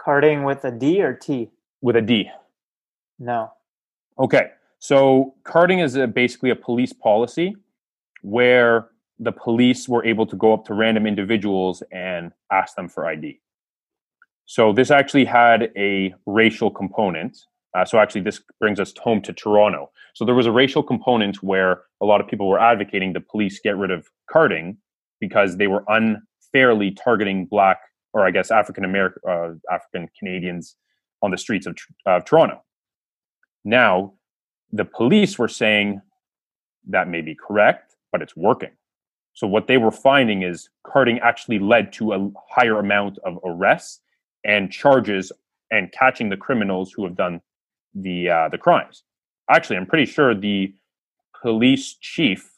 Carding 0.04 0.44
with 0.44 0.66
a 0.66 0.72
D 0.72 1.02
or 1.02 1.14
T? 1.14 1.52
with 1.82 1.96
a 1.96 2.02
D? 2.02 2.30
No. 3.20 3.52
Okay, 4.20 4.50
so 4.80 5.36
carding 5.44 5.80
is 5.80 5.96
a, 5.96 6.08
basically 6.08 6.50
a 6.50 6.56
police 6.56 6.94
policy 6.94 7.56
where 8.22 8.90
the 9.20 9.32
police 9.32 9.88
were 9.88 10.04
able 10.06 10.26
to 10.26 10.36
go 10.36 10.54
up 10.54 10.66
to 10.66 10.74
random 10.74 11.06
individuals 11.06 11.84
and 11.92 12.32
ask 12.52 12.76
them 12.76 12.90
for 12.90 13.06
ID. 13.06 13.40
So 14.46 14.74
this 14.74 14.92
actually 14.92 15.26
had 15.26 15.72
a 15.78 16.14
racial 16.26 16.72
component. 16.72 17.38
Uh, 17.76 17.86
so 17.86 18.00
actually, 18.00 18.22
this 18.22 18.42
brings 18.60 18.80
us 18.80 18.94
home 19.02 19.22
to 19.22 19.34
Toronto. 19.34 19.92
So 20.14 20.26
there 20.26 20.36
was 20.36 20.46
a 20.46 20.52
racial 20.52 20.84
component 20.84 21.42
where 21.42 21.84
a 22.02 22.06
lot 22.06 22.20
of 22.20 22.28
people 22.28 22.50
were 22.50 22.60
advocating 22.60 23.14
the 23.14 23.22
police 23.22 23.60
get 23.64 23.78
rid 23.78 23.92
of 23.92 24.10
carding 24.30 24.78
because 25.22 25.56
they 25.56 25.68
were 25.68 25.86
unfairly 25.88 26.92
targeting 26.92 27.46
black 27.46 27.80
or 28.14 28.26
I 28.26 28.32
guess 28.32 28.52
African 28.52 28.84
American, 28.84 29.22
uh, 29.28 29.52
African 29.72 30.10
Canadians 30.20 30.76
on 31.22 31.32
the 31.32 31.38
streets 31.38 31.66
of, 31.66 31.78
of 32.06 32.26
Toronto. 32.26 32.62
Now, 33.64 34.14
the 34.72 34.84
police 34.84 35.38
were 35.38 35.48
saying 35.48 36.02
that 36.90 37.08
may 37.08 37.22
be 37.22 37.36
correct, 37.36 37.96
but 38.12 38.22
it's 38.22 38.36
working. 38.36 38.72
So 39.34 39.48
what 39.48 39.68
they 39.68 39.78
were 39.78 39.92
finding 39.92 40.42
is 40.42 40.70
carding 40.86 41.20
actually 41.20 41.60
led 41.60 41.94
to 41.94 42.14
a 42.14 42.32
higher 42.50 42.80
amount 42.80 43.18
of 43.20 43.40
arrests 43.46 44.02
and 44.44 44.72
charges 44.72 45.32
and 45.72 45.92
catching 45.92 46.30
the 46.30 46.38
criminals 46.38 46.92
who 46.92 47.06
have 47.06 47.16
done 47.16 47.40
the 47.94 48.30
uh, 48.30 48.50
the 48.50 48.58
crimes. 48.58 49.04
Actually, 49.50 49.78
I'm 49.78 49.86
pretty 49.86 50.06
sure 50.06 50.34
the 50.36 50.74
police 51.42 51.96
chief, 52.02 52.51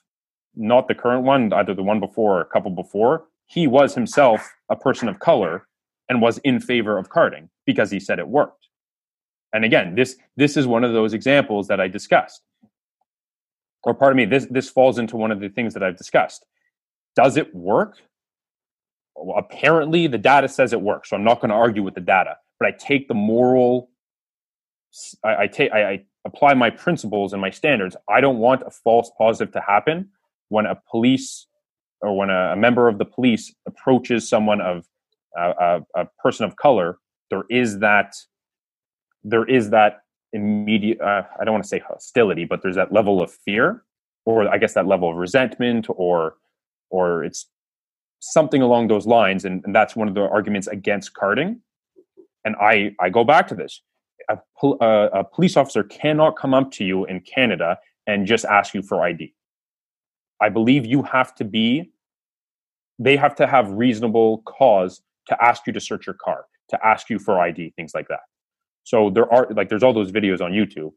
not 0.56 0.88
the 0.88 0.96
current 0.96 1.24
one, 1.24 1.52
either 1.54 1.74
the 1.74 1.84
one 1.84 2.00
before 2.00 2.38
or 2.38 2.42
a 2.42 2.46
couple 2.46 2.72
before, 2.72 3.26
he 3.48 3.68
was 3.68 3.96
himself 3.96 4.54
a 4.70 4.76
person 4.76 5.08
of 5.08 5.20
color 5.20 5.68
and 6.10 6.22
was 6.22 6.38
in 6.40 6.60
favor 6.60 6.98
of 6.98 7.10
carding 7.10 7.50
because 7.66 7.92
he 7.92 8.00
said 8.00 8.20
it 8.20 8.28
worked. 8.28 8.68
And 9.54 9.64
again, 9.64 9.96
this 9.96 10.18
this 10.36 10.58
is 10.58 10.66
one 10.66 10.84
of 10.84 10.94
those 10.94 11.14
examples 11.14 11.68
that 11.68 11.80
I 11.80 11.88
discussed. 11.88 12.42
Or 13.84 13.94
pardon 13.94 14.18
me, 14.18 14.26
this 14.26 14.48
this 14.50 14.70
falls 14.70 14.98
into 14.98 15.18
one 15.18 15.32
of 15.32 15.40
the 15.40 15.50
things 15.50 15.74
that 15.74 15.84
I've 15.84 15.98
discussed. 15.98 16.46
Does 17.16 17.38
it 17.38 17.54
work? 17.54 17.98
Well, 19.16 19.38
apparently 19.38 20.08
the 20.08 20.18
data 20.18 20.48
says 20.48 20.74
it 20.74 20.82
works. 20.82 21.10
So 21.10 21.16
I'm 21.16 21.24
not 21.24 21.40
going 21.40 21.50
to 21.50 21.56
argue 21.56 21.84
with 21.84 21.94
the 21.94 22.02
data, 22.02 22.38
but 22.60 22.68
I 22.68 22.72
take 22.72 23.08
the 23.08 23.14
moral 23.14 23.90
I, 25.24 25.44
I 25.44 25.48
take 25.48 25.72
I, 25.72 25.92
I 25.92 26.04
apply 26.26 26.54
my 26.54 26.70
principles 26.70 27.34
and 27.34 27.42
my 27.42 27.50
standards. 27.50 27.96
I 28.10 28.22
don't 28.22 28.40
want 28.40 28.64
a 28.66 28.72
false 28.72 29.12
positive 29.18 29.54
to 29.54 29.62
happen 29.62 30.10
when 30.50 30.66
a 30.66 30.80
police 30.90 31.48
or 32.02 32.16
when 32.18 32.30
a, 32.30 32.52
a 32.54 32.56
member 32.56 32.88
of 32.88 32.98
the 32.98 33.06
police 33.06 33.54
approaches 33.68 34.28
someone 34.28 34.62
of 34.62 34.86
uh, 35.40 35.80
a, 35.96 36.02
a, 36.02 36.08
person 36.22 36.46
of 36.46 36.56
color, 36.58 37.00
there 37.30 37.44
is 37.50 37.80
that 37.80 38.14
there 39.24 39.46
is 39.46 39.70
that 39.70 40.02
immediate 40.34 41.00
uh, 41.02 41.24
I 41.40 41.46
don't 41.46 41.54
want 41.54 41.64
to 41.64 41.68
say 41.68 41.80
hostility, 41.80 42.46
but 42.46 42.62
there's 42.62 42.76
that 42.76 42.92
level 42.92 43.22
of 43.22 43.32
fear, 43.32 43.84
or 44.26 44.48
I 44.48 44.58
guess 44.58 44.74
that 44.74 44.86
level 44.86 45.10
of 45.10 45.16
resentment, 45.16 45.88
or 45.90 46.36
or 46.90 47.24
it's 47.24 47.50
something 48.20 48.62
along 48.62 48.88
those 48.88 49.08
lines, 49.08 49.46
and, 49.46 49.64
and 49.66 49.74
that's 49.74 49.96
one 49.96 50.08
of 50.08 50.14
the 50.14 50.22
arguments 50.22 50.68
against 50.68 51.14
carding. 51.14 51.62
And 52.46 52.56
I 52.58 52.96
I 53.00 53.10
go 53.10 53.24
back 53.24 53.48
to 53.48 53.56
this: 53.56 53.82
a, 54.30 54.38
a, 54.64 54.86
a 54.86 55.24
police 55.24 55.58
officer 55.58 55.84
cannot 55.84 56.38
come 56.38 56.54
up 56.54 56.72
to 56.74 56.84
you 56.84 57.06
in 57.06 57.22
Canada 57.22 57.78
and 58.08 58.28
just 58.28 58.46
ask 58.46 58.74
you 58.74 58.82
for 58.82 59.04
ID. 59.04 59.34
I 60.44 60.50
believe 60.50 60.86
you 60.86 61.04
have 61.04 61.34
to 61.36 61.46
be 61.46 61.92
they 63.00 63.16
have 63.16 63.36
to 63.36 63.48
have 63.48 63.72
reasonable 63.72 64.44
cause 64.46 65.02
to 65.28 65.44
ask 65.44 65.66
you 65.66 65.74
to 65.74 65.80
search 65.80 66.06
your 66.06 66.16
car, 66.24 66.46
to 66.70 66.86
ask 66.86 67.10
you 67.10 67.18
for 67.18 67.40
ID, 67.40 67.74
things 67.76 67.94
like 67.96 68.08
that. 68.10 68.20
So 68.84 69.10
there 69.10 69.32
are 69.34 69.48
like 69.52 69.70
there's 69.70 69.84
all 69.84 69.94
those 69.94 70.12
videos 70.12 70.42
on 70.42 70.52
YouTube. 70.52 70.92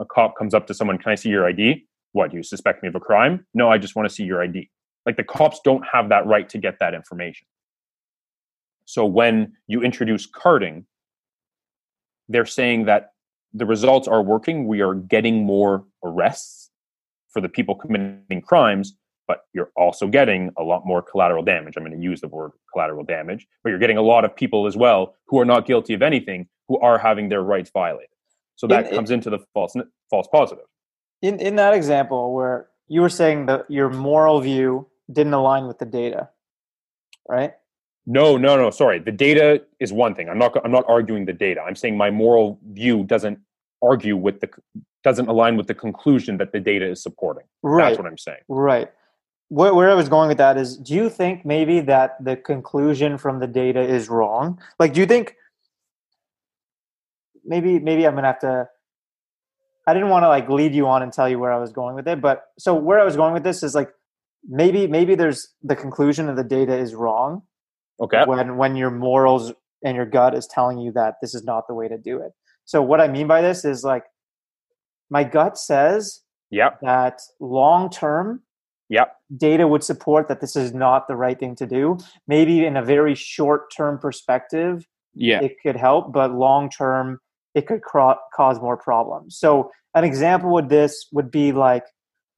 A 0.00 0.04
cop 0.04 0.36
comes 0.38 0.54
up 0.54 0.66
to 0.68 0.74
someone, 0.74 0.98
"Can 0.98 1.10
I 1.12 1.16
see 1.16 1.28
your 1.28 1.46
ID?" 1.46 1.86
What, 2.12 2.30
do 2.30 2.36
you 2.36 2.42
suspect 2.42 2.82
me 2.82 2.88
of 2.88 2.94
a 2.94 3.00
crime? 3.00 3.44
No, 3.54 3.70
I 3.70 3.78
just 3.78 3.96
want 3.96 4.08
to 4.08 4.14
see 4.14 4.24
your 4.24 4.42
ID. 4.42 4.70
Like 5.04 5.16
the 5.16 5.24
cops 5.24 5.60
don't 5.64 5.84
have 5.92 6.08
that 6.10 6.26
right 6.26 6.48
to 6.50 6.58
get 6.58 6.78
that 6.78 6.94
information. 6.94 7.46
So 8.84 9.04
when 9.04 9.54
you 9.66 9.82
introduce 9.82 10.26
carding, 10.26 10.86
they're 12.28 12.46
saying 12.46 12.84
that 12.84 13.12
the 13.52 13.66
results 13.66 14.06
are 14.06 14.22
working. 14.22 14.66
We 14.66 14.80
are 14.80 14.94
getting 14.94 15.44
more 15.44 15.84
arrests 16.04 16.61
for 17.32 17.40
the 17.40 17.48
people 17.48 17.74
committing 17.74 18.40
crimes, 18.42 18.94
but 19.26 19.46
you're 19.52 19.70
also 19.76 20.06
getting 20.06 20.50
a 20.56 20.62
lot 20.62 20.86
more 20.86 21.02
collateral 21.02 21.42
damage. 21.42 21.74
I'm 21.76 21.84
going 21.84 21.96
to 21.96 22.02
use 22.02 22.20
the 22.20 22.28
word 22.28 22.52
collateral 22.72 23.04
damage, 23.04 23.46
but 23.62 23.70
you're 23.70 23.78
getting 23.78 23.96
a 23.96 24.02
lot 24.02 24.24
of 24.24 24.34
people 24.34 24.66
as 24.66 24.76
well 24.76 25.14
who 25.26 25.38
are 25.38 25.44
not 25.44 25.66
guilty 25.66 25.94
of 25.94 26.02
anything 26.02 26.48
who 26.68 26.78
are 26.80 26.98
having 26.98 27.28
their 27.28 27.42
rights 27.42 27.70
violated. 27.72 28.08
So 28.56 28.66
that 28.68 28.88
in, 28.88 28.94
comes 28.94 29.10
into 29.10 29.30
the 29.30 29.38
false 29.54 29.74
false 30.10 30.28
positive. 30.30 30.66
In 31.20 31.40
in 31.40 31.56
that 31.56 31.74
example 31.74 32.34
where 32.34 32.68
you 32.88 33.00
were 33.00 33.08
saying 33.08 33.46
that 33.46 33.70
your 33.70 33.88
moral 33.88 34.40
view 34.40 34.88
didn't 35.10 35.34
align 35.34 35.66
with 35.66 35.78
the 35.78 35.86
data, 35.86 36.28
right? 37.28 37.54
No, 38.06 38.36
no, 38.36 38.56
no. 38.56 38.70
Sorry, 38.70 38.98
the 38.98 39.12
data 39.12 39.62
is 39.78 39.92
one 39.92 40.14
thing. 40.14 40.28
I'm 40.28 40.38
not. 40.38 40.56
I'm 40.64 40.72
not 40.72 40.84
arguing 40.88 41.24
the 41.24 41.32
data. 41.32 41.62
I'm 41.62 41.76
saying 41.76 41.96
my 41.96 42.10
moral 42.10 42.58
view 42.72 43.04
doesn't 43.04 43.38
argue 43.82 44.16
with 44.16 44.40
the 44.40 44.50
doesn't 45.02 45.28
align 45.28 45.56
with 45.56 45.66
the 45.66 45.74
conclusion 45.74 46.38
that 46.38 46.52
the 46.52 46.60
data 46.60 46.88
is 46.88 47.02
supporting. 47.02 47.44
Right. 47.62 47.88
That's 47.88 47.98
what 47.98 48.06
I'm 48.06 48.18
saying. 48.18 48.42
Right 48.48 48.88
where, 49.52 49.74
where 49.74 49.90
I 49.90 49.94
was 49.94 50.08
going 50.08 50.28
with 50.28 50.38
that 50.38 50.56
is, 50.56 50.78
do 50.78 50.94
you 50.94 51.10
think 51.10 51.44
maybe 51.44 51.80
that 51.80 52.16
the 52.24 52.36
conclusion 52.36 53.18
from 53.18 53.38
the 53.38 53.46
data 53.46 53.82
is 53.82 54.08
wrong? 54.08 54.58
Like, 54.78 54.94
do 54.94 55.00
you 55.00 55.06
think 55.06 55.36
maybe 57.44 57.78
maybe 57.78 58.06
I'm 58.06 58.14
gonna 58.14 58.28
have 58.28 58.38
to? 58.40 58.68
I 59.86 59.92
didn't 59.92 60.08
want 60.08 60.22
to 60.22 60.28
like 60.28 60.48
lead 60.48 60.74
you 60.74 60.86
on 60.86 61.02
and 61.02 61.12
tell 61.12 61.28
you 61.28 61.38
where 61.38 61.52
I 61.52 61.58
was 61.58 61.70
going 61.70 61.94
with 61.94 62.08
it, 62.08 62.22
but 62.22 62.44
so 62.58 62.74
where 62.74 62.98
I 62.98 63.04
was 63.04 63.14
going 63.14 63.34
with 63.34 63.44
this 63.44 63.62
is 63.62 63.74
like 63.74 63.90
maybe 64.48 64.86
maybe 64.86 65.14
there's 65.14 65.48
the 65.62 65.76
conclusion 65.76 66.30
of 66.30 66.36
the 66.36 66.44
data 66.44 66.74
is 66.74 66.94
wrong. 66.94 67.42
Okay. 68.00 68.24
When 68.24 68.56
when 68.56 68.74
your 68.74 68.90
morals 68.90 69.52
and 69.84 69.94
your 69.94 70.06
gut 70.06 70.34
is 70.34 70.46
telling 70.46 70.78
you 70.78 70.92
that 70.92 71.16
this 71.20 71.34
is 71.34 71.44
not 71.44 71.66
the 71.68 71.74
way 71.74 71.88
to 71.88 71.98
do 71.98 72.22
it. 72.22 72.32
So 72.64 72.80
what 72.80 73.02
I 73.02 73.08
mean 73.08 73.26
by 73.26 73.42
this 73.42 73.66
is 73.66 73.84
like 73.84 74.04
my 75.12 75.24
gut 75.24 75.58
says 75.58 76.22
yep. 76.50 76.80
that 76.80 77.20
long 77.38 77.90
term 77.90 78.42
Yep. 78.92 79.16
Data 79.38 79.66
would 79.66 79.82
support 79.82 80.28
that 80.28 80.42
this 80.42 80.54
is 80.54 80.74
not 80.74 81.08
the 81.08 81.16
right 81.16 81.40
thing 81.40 81.56
to 81.56 81.66
do. 81.66 81.96
Maybe 82.28 82.66
in 82.66 82.76
a 82.76 82.84
very 82.84 83.14
short 83.14 83.72
term 83.74 83.98
perspective, 83.98 84.86
yeah. 85.14 85.40
it 85.40 85.56
could 85.62 85.76
help, 85.76 86.12
but 86.12 86.34
long 86.34 86.68
term, 86.68 87.18
it 87.54 87.66
could 87.66 87.80
cro- 87.80 88.18
cause 88.36 88.60
more 88.60 88.76
problems. 88.76 89.38
So, 89.38 89.70
an 89.94 90.04
example 90.04 90.52
would 90.52 90.68
this 90.68 91.06
would 91.10 91.30
be 91.30 91.52
like, 91.52 91.84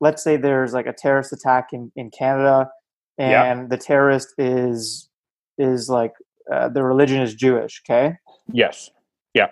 let's 0.01 0.23
say 0.23 0.37
there's 0.37 0.73
like 0.73 0.87
a 0.87 0.93
terrorist 0.93 1.33
attack 1.33 1.73
in, 1.73 1.91
in 1.97 2.13
Canada, 2.13 2.71
and 3.19 3.63
yep. 3.63 3.71
the 3.71 3.77
terrorist 3.77 4.29
is 4.39 5.09
is 5.59 5.89
like 5.89 6.13
uh, 6.53 6.69
the 6.69 6.85
religion 6.85 7.21
is 7.21 7.35
Jewish. 7.35 7.83
Okay. 7.85 8.15
Yes. 8.53 8.91
Yeah. 9.35 9.49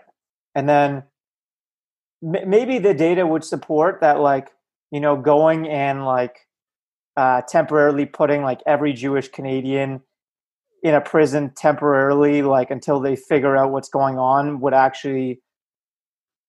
And 0.55 0.69
then 0.69 1.03
maybe 2.23 2.79
the 2.79 2.95
data 2.95 3.27
would 3.27 3.45
support 3.45 4.01
that, 4.01 4.21
like 4.21 4.51
you 4.91 5.01
know, 5.01 5.17
going 5.17 5.69
and 5.69 6.05
like 6.05 6.39
uh, 7.17 7.43
temporarily 7.43 8.07
putting 8.07 8.43
like 8.43 8.61
every 8.67 8.93
Jewish 8.93 9.29
Canadian 9.29 10.03
in 10.83 10.95
a 10.95 11.01
prison 11.01 11.53
temporarily, 11.57 12.43
like 12.43 12.71
until 12.71 13.01
they 13.01 13.17
figure 13.17 13.57
out 13.57 13.73
what's 13.73 13.89
going 13.89 14.19
on, 14.19 14.61
would 14.61 14.75
actually 14.75 15.41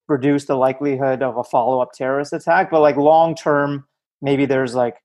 reduce 0.07 0.45
the 0.45 0.55
likelihood 0.55 1.23
of 1.23 1.37
a 1.37 1.43
follow 1.43 1.79
up 1.79 1.91
terrorist 1.93 2.33
attack. 2.33 2.69
But 2.69 2.81
like 2.81 2.97
long 2.97 3.35
term, 3.35 3.85
maybe 4.21 4.45
there's 4.45 4.75
like 4.75 4.97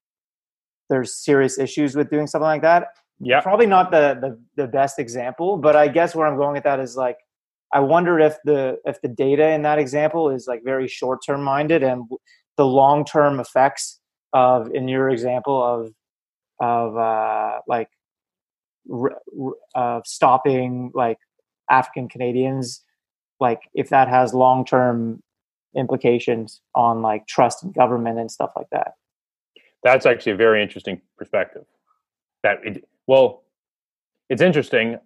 there's 0.90 1.14
serious 1.14 1.58
issues 1.58 1.94
with 1.94 2.10
doing 2.10 2.26
something 2.26 2.46
like 2.46 2.62
that. 2.62 2.88
Yeah, 3.20 3.40
probably 3.40 3.66
not 3.66 3.90
the, 3.90 4.16
the 4.20 4.62
the 4.62 4.68
best 4.68 4.98
example, 4.98 5.58
but 5.58 5.76
I 5.76 5.88
guess 5.88 6.14
where 6.14 6.26
I'm 6.26 6.36
going 6.36 6.54
with 6.54 6.64
that 6.64 6.80
is 6.80 6.96
like 6.96 7.18
I 7.72 7.80
wonder 7.80 8.18
if 8.18 8.36
the 8.44 8.78
if 8.84 9.00
the 9.02 9.08
data 9.08 9.50
in 9.50 9.62
that 9.62 9.78
example 9.78 10.30
is 10.30 10.46
like 10.46 10.64
very 10.64 10.88
short 10.88 11.20
term 11.24 11.42
minded 11.42 11.82
and 11.82 12.04
the 12.56 12.66
long 12.66 13.04
term 13.04 13.40
effects 13.40 14.00
of 14.32 14.70
in 14.72 14.88
your 14.88 15.10
example 15.10 15.62
of 15.62 15.92
of 16.60 16.96
uh, 16.96 17.60
like 17.66 17.88
of 19.74 20.06
stopping 20.06 20.90
like 20.94 21.18
African 21.70 22.08
Canadians, 22.08 22.82
like 23.38 23.60
if 23.74 23.90
that 23.90 24.08
has 24.08 24.32
long 24.32 24.64
term 24.64 25.22
implications 25.76 26.60
on 26.74 27.02
like 27.02 27.26
trust 27.26 27.62
in 27.62 27.72
government 27.72 28.18
and 28.18 28.30
stuff 28.30 28.50
like 28.56 28.68
that. 28.72 28.92
That's 29.82 30.06
actually 30.06 30.32
a 30.32 30.36
very 30.36 30.62
interesting 30.62 31.00
perspective. 31.16 31.64
That 32.42 32.58
it, 32.64 32.88
well, 33.06 33.42
it's 34.28 34.42
interesting 34.42 34.98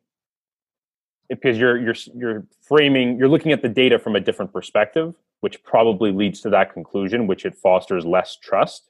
because 1.41 1.59
you're 1.59 1.79
you're 1.79 1.95
you're 2.15 2.47
framing 2.61 3.19
you're 3.19 3.29
looking 3.29 3.53
at 3.53 3.63
the 3.63 3.69
data 3.69 3.99
from 3.99 4.17
a 4.17 4.21
different 4.21 4.53
perspective, 4.53 5.15
which 5.41 5.63
probably 5.65 6.13
leads 6.13 6.41
to 6.43 6.51
that 6.51 6.73
conclusion, 6.73 7.27
which 7.27 7.45
it 7.45 7.55
fosters 7.55 8.05
less 8.05 8.37
trust 8.37 8.89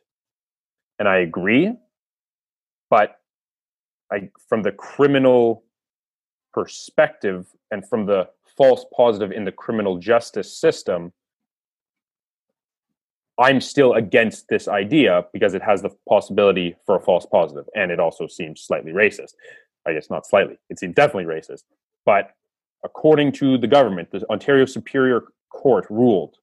and 1.03 1.09
I 1.09 1.18
agree. 1.18 1.72
But 2.90 3.16
I, 4.12 4.30
from 4.49 4.62
the 4.62 4.70
criminal 4.70 5.64
perspective 6.53 7.49
and 7.72 7.84
from 7.88 8.07
the 8.07 8.28
false 8.57 8.84
positive 8.97 9.32
in 9.32 9.45
the 9.45 9.51
criminal 9.51 9.99
justice 9.99 10.57
system, 10.57 11.12
I'm 13.36 13.61
still 13.61 13.95
against 13.95 14.47
this 14.49 14.68
idea 14.68 15.24
because 15.32 15.55
it 15.55 15.62
has 15.62 15.82
the 15.82 15.90
possibility 16.09 16.76
for 16.86 16.95
a 16.95 17.01
false 17.01 17.26
positive, 17.26 17.64
and 17.74 17.90
it 17.90 17.99
also 17.99 18.28
seems 18.28 18.61
slightly 18.61 18.93
racist. 18.93 19.32
I 19.84 19.95
guess 19.95 20.09
not 20.09 20.24
slightly; 20.24 20.59
it 20.70 20.78
seems 20.78 20.95
definitely 20.95 21.24
racist. 21.24 21.64
But 22.05 22.31
according 22.85 23.33
to 23.33 23.59
the 23.59 23.67
government, 23.67 24.11
the 24.11 24.29
Ontario 24.31 24.65
Superior 24.65 25.25
Court 25.51 25.87
ruled. 25.91 26.37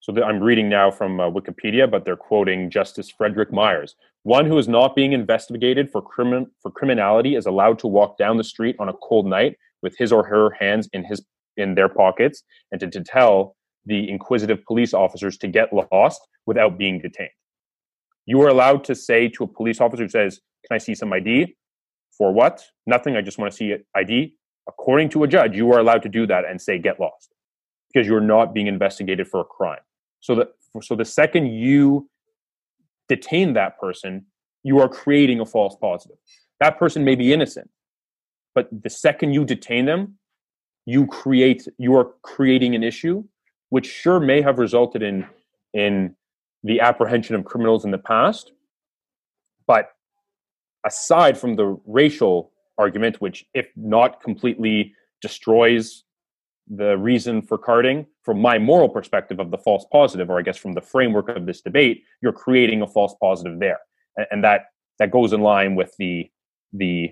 So 0.00 0.14
I'm 0.22 0.42
reading 0.42 0.70
now 0.70 0.90
from 0.90 1.20
uh, 1.20 1.30
Wikipedia, 1.30 1.90
but 1.90 2.06
they're 2.06 2.16
quoting 2.16 2.70
Justice 2.70 3.10
Frederick 3.10 3.52
Myers. 3.52 3.96
One 4.22 4.46
who 4.46 4.56
is 4.56 4.66
not 4.66 4.96
being 4.96 5.12
investigated 5.12 5.90
for 5.90 6.00
crimin- 6.00 6.50
for 6.62 6.70
criminality 6.70 7.36
is 7.36 7.44
allowed 7.44 7.78
to 7.80 7.86
walk 7.86 8.16
down 8.16 8.38
the 8.38 8.44
street 8.44 8.76
on 8.78 8.88
a 8.88 8.94
cold 8.94 9.26
night 9.26 9.56
with 9.82 9.94
his 9.98 10.10
or 10.10 10.24
her 10.26 10.50
hands 10.58 10.88
in 10.94 11.04
his 11.04 11.22
in 11.56 11.74
their 11.74 11.88
pockets 11.88 12.42
and 12.72 12.80
to, 12.80 12.88
to 12.88 13.02
tell 13.02 13.56
the 13.84 14.08
inquisitive 14.08 14.64
police 14.64 14.94
officers 14.94 15.36
to 15.38 15.48
get 15.48 15.70
lost 15.72 16.20
without 16.46 16.78
being 16.78 16.98
detained. 16.98 17.30
You 18.24 18.40
are 18.42 18.48
allowed 18.48 18.84
to 18.84 18.94
say 18.94 19.28
to 19.28 19.44
a 19.44 19.46
police 19.46 19.80
officer 19.80 20.04
who 20.04 20.08
says, 20.08 20.40
"Can 20.66 20.74
I 20.74 20.78
see 20.78 20.94
some 20.94 21.12
ID?" 21.12 21.56
For 22.16 22.32
what? 22.32 22.64
Nothing. 22.86 23.16
I 23.16 23.22
just 23.22 23.38
want 23.38 23.52
to 23.52 23.56
see 23.56 23.76
ID. 23.94 24.34
According 24.68 25.10
to 25.10 25.24
a 25.24 25.28
judge, 25.28 25.56
you 25.56 25.72
are 25.72 25.78
allowed 25.78 26.02
to 26.02 26.08
do 26.08 26.26
that 26.26 26.44
and 26.44 26.60
say, 26.60 26.78
"Get 26.78 27.00
lost," 27.00 27.34
because 27.92 28.06
you're 28.06 28.20
not 28.20 28.54
being 28.54 28.66
investigated 28.66 29.28
for 29.28 29.40
a 29.40 29.44
crime. 29.44 29.82
So 30.20 30.34
that 30.36 30.48
so 30.82 30.94
the 30.94 31.04
second 31.04 31.46
you 31.46 32.08
detain 33.08 33.54
that 33.54 33.78
person, 33.78 34.26
you 34.62 34.78
are 34.80 34.88
creating 34.88 35.40
a 35.40 35.46
false 35.46 35.76
positive. 35.76 36.18
That 36.60 36.78
person 36.78 37.04
may 37.04 37.16
be 37.16 37.32
innocent, 37.32 37.70
but 38.54 38.68
the 38.70 38.90
second 38.90 39.32
you 39.32 39.44
detain 39.44 39.86
them, 39.86 40.18
you 40.86 41.06
create 41.06 41.66
you 41.78 41.96
are 41.96 42.12
creating 42.22 42.74
an 42.74 42.82
issue 42.82 43.24
which 43.70 43.86
sure 43.86 44.20
may 44.20 44.42
have 44.42 44.58
resulted 44.58 45.02
in 45.02 45.26
in 45.72 46.14
the 46.62 46.80
apprehension 46.80 47.34
of 47.36 47.44
criminals 47.44 47.84
in 47.84 47.90
the 47.90 47.98
past 47.98 48.52
but 49.66 49.90
aside 50.84 51.38
from 51.38 51.56
the 51.56 51.78
racial 51.86 52.50
argument 52.84 53.20
which 53.20 53.44
if 53.54 53.68
not 53.76 54.22
completely 54.22 54.94
destroys 55.20 56.04
the 56.72 56.96
reason 56.98 57.42
for 57.42 57.58
carding 57.58 58.06
from 58.22 58.40
my 58.40 58.56
moral 58.58 58.88
perspective 58.88 59.38
of 59.40 59.50
the 59.50 59.58
false 59.58 59.84
positive 59.92 60.30
or 60.30 60.38
i 60.38 60.42
guess 60.42 60.56
from 60.56 60.72
the 60.72 60.80
framework 60.80 61.28
of 61.28 61.46
this 61.46 61.60
debate 61.60 62.04
you're 62.22 62.32
creating 62.32 62.82
a 62.82 62.86
false 62.86 63.14
positive 63.20 63.58
there. 63.58 63.80
And, 64.30 64.44
that 64.44 64.66
that 64.98 65.10
goes 65.10 65.32
in 65.32 65.40
line 65.40 65.74
with 65.74 65.94
the 65.98 66.28
the 66.72 67.10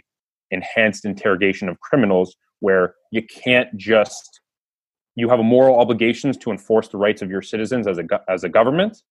enhanced 0.50 1.04
interrogation 1.04 1.68
of 1.68 1.80
criminals 1.80 2.36
where 2.60 2.94
you 3.10 3.22
can't 3.22 3.74
just 3.76 4.40
you 5.14 5.28
have 5.28 5.40
a 5.40 5.44
moral 5.44 5.78
obligations 5.78 6.36
to 6.38 6.50
enforce 6.50 6.88
the 6.88 6.98
rights 6.98 7.22
of 7.22 7.30
your 7.30 7.42
citizens 7.42 7.86
as 7.86 7.98
a 7.98 8.04
as 8.28 8.44
a 8.44 8.48
government. 8.48 9.02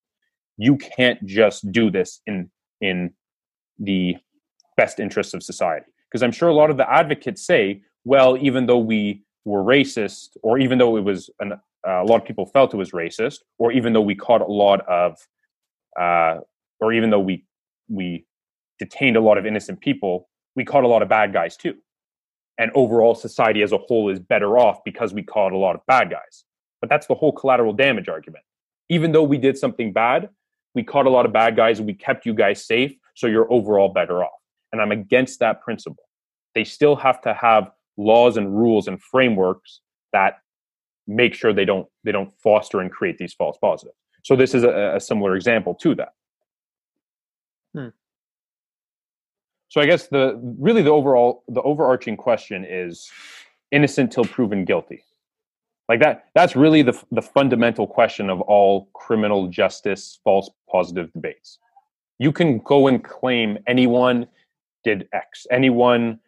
You 0.56 0.76
can't 0.76 1.24
just 1.26 1.70
do 1.72 1.90
this 1.90 2.20
in 2.26 2.50
in 2.80 3.14
the 3.78 4.16
best 4.76 5.00
interests 5.00 5.34
of 5.34 5.42
society 5.42 5.86
because 6.10 6.22
i'm 6.22 6.32
sure 6.32 6.48
a 6.48 6.54
lot 6.54 6.70
of 6.70 6.76
the 6.76 6.90
advocates 6.90 7.44
say 7.44 7.82
well 8.04 8.36
even 8.38 8.66
though 8.66 8.78
we 8.78 9.22
were 9.44 9.62
racist 9.62 10.36
or 10.42 10.58
even 10.58 10.78
though 10.78 10.96
it 10.96 11.04
was 11.04 11.30
an, 11.40 11.52
uh, 11.52 12.02
a 12.02 12.04
lot 12.04 12.20
of 12.20 12.24
people 12.24 12.46
felt 12.46 12.74
it 12.74 12.76
was 12.76 12.90
racist 12.90 13.38
or 13.58 13.72
even 13.72 13.92
though 13.92 14.00
we 14.02 14.14
caught 14.14 14.40
a 14.40 14.46
lot 14.46 14.80
of 14.88 15.16
uh, 15.98 16.38
or 16.80 16.92
even 16.92 17.10
though 17.10 17.20
we 17.20 17.44
we 17.88 18.24
detained 18.78 19.16
a 19.16 19.20
lot 19.20 19.38
of 19.38 19.46
innocent 19.46 19.80
people 19.80 20.28
we 20.54 20.64
caught 20.64 20.84
a 20.84 20.88
lot 20.88 21.02
of 21.02 21.08
bad 21.08 21.32
guys 21.32 21.56
too 21.56 21.74
and 22.58 22.72
overall 22.74 23.14
society 23.14 23.62
as 23.62 23.72
a 23.72 23.78
whole 23.78 24.10
is 24.10 24.18
better 24.18 24.58
off 24.58 24.82
because 24.84 25.14
we 25.14 25.22
caught 25.22 25.52
a 25.52 25.56
lot 25.56 25.76
of 25.76 25.86
bad 25.86 26.10
guys. 26.10 26.44
But 26.80 26.90
that's 26.90 27.06
the 27.06 27.14
whole 27.14 27.32
collateral 27.32 27.72
damage 27.72 28.08
argument. 28.08 28.44
Even 28.88 29.12
though 29.12 29.22
we 29.22 29.38
did 29.38 29.56
something 29.56 29.92
bad, 29.92 30.28
we 30.74 30.82
caught 30.82 31.06
a 31.06 31.10
lot 31.10 31.24
of 31.24 31.32
bad 31.32 31.56
guys 31.56 31.78
and 31.78 31.86
we 31.86 31.94
kept 31.94 32.26
you 32.26 32.34
guys 32.34 32.64
safe, 32.64 32.94
so 33.14 33.26
you're 33.26 33.50
overall 33.50 33.88
better 33.88 34.24
off. 34.24 34.30
And 34.72 34.80
I'm 34.80 34.92
against 34.92 35.40
that 35.40 35.62
principle. 35.62 36.04
They 36.54 36.64
still 36.64 36.96
have 36.96 37.20
to 37.22 37.34
have 37.34 37.70
laws 37.96 38.36
and 38.36 38.56
rules 38.56 38.88
and 38.88 39.00
frameworks 39.02 39.80
that 40.12 40.40
make 41.06 41.34
sure 41.34 41.52
they 41.52 41.64
don't 41.64 41.88
they 42.04 42.12
don't 42.12 42.32
foster 42.32 42.80
and 42.80 42.90
create 42.90 43.18
these 43.18 43.34
false 43.34 43.58
positives. 43.58 43.96
So 44.22 44.36
this 44.36 44.54
is 44.54 44.62
a, 44.62 44.94
a 44.96 45.00
similar 45.00 45.34
example 45.34 45.74
to 45.76 45.94
that. 45.96 46.12
Hmm. 47.74 47.88
So 49.68 49.80
I 49.80 49.86
guess 49.86 50.08
the 50.08 50.38
really 50.58 50.82
the 50.82 50.90
overall 50.90 51.44
the 51.48 51.62
overarching 51.62 52.16
question 52.16 52.64
is 52.68 53.10
innocent 53.70 54.12
till 54.12 54.24
proven 54.24 54.64
guilty. 54.64 55.02
Like 55.88 56.00
that 56.00 56.26
that's 56.34 56.54
really 56.54 56.82
the 56.82 57.00
the 57.10 57.22
fundamental 57.22 57.86
question 57.86 58.30
of 58.30 58.40
all 58.42 58.90
criminal 58.92 59.48
justice 59.48 60.20
false 60.24 60.50
positive 60.70 61.12
debates. 61.12 61.58
You 62.18 62.32
can 62.32 62.58
go 62.58 62.88
and 62.88 63.02
claim 63.02 63.58
anyone 63.66 64.26
did 64.88 65.08
X, 65.12 65.46
anyone 65.50 66.18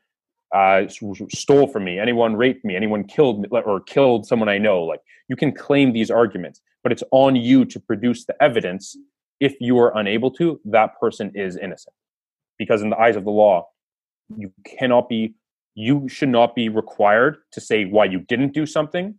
uh, 0.55 0.83
stole 1.29 1.67
from 1.67 1.85
me, 1.85 1.99
anyone 1.99 2.37
raped 2.37 2.65
me, 2.65 2.77
anyone 2.77 3.05
killed 3.05 3.41
me, 3.41 3.49
or 3.51 3.81
killed 3.81 4.27
someone 4.27 4.49
I 4.49 4.59
know. 4.59 4.83
Like 4.83 5.01
you 5.29 5.37
can 5.37 5.53
claim 5.53 5.93
these 5.93 6.11
arguments, 6.11 6.61
but 6.83 6.93
it's 6.93 7.03
on 7.11 7.37
you 7.37 7.65
to 7.65 7.81
produce 7.81 8.25
the 8.25 8.37
evidence. 8.43 8.97
If 9.39 9.55
you 9.61 9.79
are 9.79 9.97
unable 9.97 10.31
to, 10.33 10.61
that 10.67 11.01
person 11.01 11.33
is 11.35 11.57
innocent. 11.57 11.95
Because 12.59 12.83
in 12.83 12.91
the 12.91 12.99
eyes 12.99 13.17
of 13.17 13.25
the 13.25 13.31
law 13.31 13.69
you 14.37 14.53
cannot 14.79 15.09
be 15.09 15.35
you 15.75 16.09
should 16.09 16.29
not 16.29 16.55
be 16.55 16.69
required 16.69 17.39
to 17.53 17.61
say 17.61 17.85
why 17.85 18.05
you 18.05 18.21
didn't 18.21 18.53
do 18.53 18.67
something. 18.67 19.15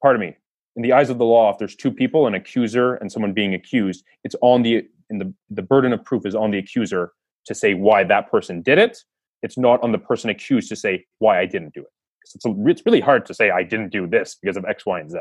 Pardon 0.00 0.20
me. 0.20 0.36
In 0.76 0.82
the 0.82 0.92
eyes 0.92 1.10
of 1.10 1.18
the 1.18 1.24
law 1.24 1.52
if 1.52 1.58
there's 1.58 1.76
two 1.76 1.92
people 1.92 2.26
an 2.26 2.34
accuser 2.34 2.94
and 2.94 3.12
someone 3.12 3.34
being 3.34 3.54
accused 3.54 4.04
it's 4.24 4.36
on 4.40 4.62
the 4.62 4.74
in 5.10 5.18
the 5.18 5.34
the 5.50 5.66
burden 5.72 5.92
of 5.92 6.02
proof 6.04 6.24
is 6.24 6.34
on 6.34 6.50
the 6.52 6.58
accuser 6.58 7.12
to 7.46 7.54
say 7.54 7.74
why 7.74 8.04
that 8.04 8.30
person 8.30 8.62
did 8.62 8.78
it 8.78 8.98
it's 9.42 9.58
not 9.58 9.82
on 9.82 9.92
the 9.92 9.98
person 9.98 10.30
accused 10.30 10.68
to 10.68 10.76
say 10.76 11.04
why 11.18 11.38
i 11.38 11.46
didn't 11.46 11.74
do 11.74 11.80
it 11.80 11.92
it's, 12.24 12.44
a, 12.44 12.54
it's 12.66 12.82
really 12.86 13.00
hard 13.00 13.26
to 13.26 13.34
say 13.34 13.50
i 13.50 13.62
didn't 13.62 13.90
do 13.90 14.06
this 14.06 14.36
because 14.40 14.56
of 14.56 14.64
x 14.64 14.86
y 14.86 15.00
and 15.00 15.10
z 15.10 15.18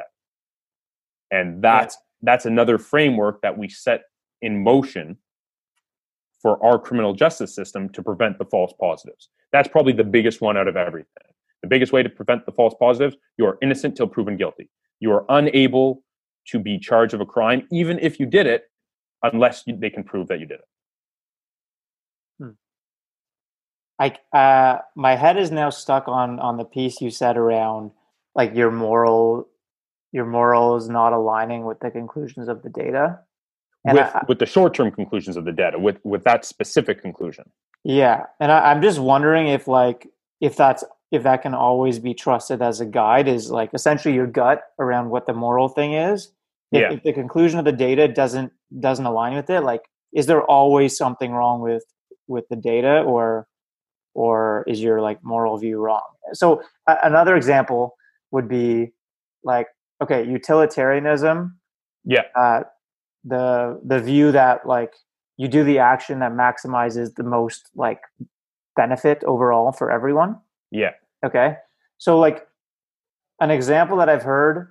and 1.31 1.63
that's 1.63 1.95
yeah. 1.95 2.31
that's 2.31 2.45
another 2.45 2.77
framework 2.77 3.41
that 3.41 3.57
we 3.57 3.67
set 3.69 4.03
in 4.41 4.63
motion 4.63 5.17
for 6.41 6.63
our 6.63 6.79
criminal 6.79 7.13
justice 7.13 7.53
system 7.53 7.89
to 7.89 8.01
prevent 8.01 8.37
the 8.39 8.45
false 8.45 8.73
positives. 8.79 9.29
That's 9.51 9.67
probably 9.67 9.93
the 9.93 10.03
biggest 10.03 10.41
one 10.41 10.57
out 10.57 10.67
of 10.67 10.75
everything. 10.75 11.07
The 11.61 11.67
biggest 11.67 11.93
way 11.93 12.01
to 12.01 12.09
prevent 12.09 12.45
the 12.45 12.51
false 12.51 12.73
positives, 12.79 13.15
you 13.37 13.45
are 13.45 13.57
innocent 13.61 13.95
till 13.95 14.07
proven 14.07 14.37
guilty. 14.37 14.69
You 14.99 15.11
are 15.11 15.25
unable 15.29 16.03
to 16.47 16.59
be 16.59 16.79
charged 16.79 17.13
of 17.13 17.21
a 17.21 17.25
crime, 17.25 17.67
even 17.71 17.99
if 17.99 18.19
you 18.19 18.25
did 18.25 18.47
it, 18.47 18.63
unless 19.21 19.63
you, 19.67 19.77
they 19.77 19.91
can 19.91 20.03
prove 20.03 20.27
that 20.29 20.39
you 20.39 20.47
did 20.47 20.59
it. 20.59 20.65
Hmm. 22.39 22.49
I 24.01 24.17
uh, 24.35 24.79
my 24.95 25.15
head 25.15 25.37
is 25.37 25.51
now 25.51 25.69
stuck 25.69 26.07
on 26.07 26.39
on 26.39 26.57
the 26.57 26.65
piece 26.65 27.01
you 27.01 27.11
said 27.11 27.37
around 27.37 27.91
like 28.33 28.55
your 28.55 28.71
moral 28.71 29.47
your 30.11 30.25
morals 30.25 30.89
not 30.89 31.13
aligning 31.13 31.65
with 31.65 31.79
the 31.79 31.91
conclusions 31.91 32.47
of 32.47 32.63
the 32.63 32.69
data. 32.69 33.19
And 33.85 33.97
with 33.97 34.15
I, 34.15 34.25
with 34.27 34.39
the 34.39 34.45
short 34.47 34.73
term 34.73 34.91
conclusions 34.91 35.37
of 35.37 35.45
the 35.45 35.51
data 35.51 35.77
with 35.77 35.99
with 36.03 36.23
that 36.23 36.45
specific 36.45 37.01
conclusion. 37.01 37.51
Yeah 37.83 38.25
and 38.39 38.51
I, 38.51 38.71
i'm 38.71 38.81
just 38.81 38.99
wondering 38.99 39.47
if 39.47 39.67
like 39.67 40.07
if 40.39 40.55
that's 40.55 40.83
if 41.11 41.23
that 41.23 41.43
can 41.43 41.53
always 41.53 41.99
be 41.99 42.13
trusted 42.13 42.61
as 42.61 42.79
a 42.79 42.85
guide 42.85 43.27
is 43.27 43.51
like 43.51 43.69
essentially 43.73 44.15
your 44.15 44.27
gut 44.27 44.63
around 44.79 45.09
what 45.09 45.27
the 45.27 45.33
moral 45.33 45.67
thing 45.67 45.93
is. 45.93 46.31
If, 46.71 46.81
yeah. 46.81 46.93
if 46.93 47.03
the 47.03 47.11
conclusion 47.11 47.59
of 47.59 47.65
the 47.65 47.71
data 47.71 48.07
doesn't 48.07 48.51
doesn't 48.79 49.05
align 49.05 49.35
with 49.35 49.49
it 49.49 49.61
like 49.61 49.83
is 50.11 50.25
there 50.25 50.41
always 50.41 50.97
something 50.97 51.31
wrong 51.33 51.61
with 51.61 51.83
with 52.27 52.47
the 52.49 52.55
data 52.55 53.01
or 53.01 53.47
or 54.13 54.63
is 54.67 54.81
your 54.81 55.01
like 55.01 55.23
moral 55.23 55.57
view 55.57 55.79
wrong? 55.79 56.01
So 56.33 56.61
uh, 56.87 56.95
another 57.03 57.35
example 57.35 57.95
would 58.31 58.47
be 58.47 58.93
like 59.43 59.67
okay 60.01 60.23
utilitarianism 60.23 61.57
yeah. 62.05 62.23
uh, 62.35 62.61
the 63.23 63.79
the 63.85 63.99
view 63.99 64.31
that 64.31 64.65
like 64.65 64.93
you 65.37 65.47
do 65.47 65.63
the 65.63 65.79
action 65.79 66.19
that 66.19 66.31
maximizes 66.31 67.15
the 67.15 67.23
most 67.23 67.69
like 67.75 68.01
benefit 68.75 69.23
overall 69.23 69.71
for 69.71 69.91
everyone. 69.91 70.37
Yeah. 70.71 70.91
Okay? 71.25 71.55
So 71.97 72.19
like 72.19 72.47
an 73.39 73.49
example 73.49 73.97
that 73.97 74.07
i've 74.07 74.21
heard 74.21 74.67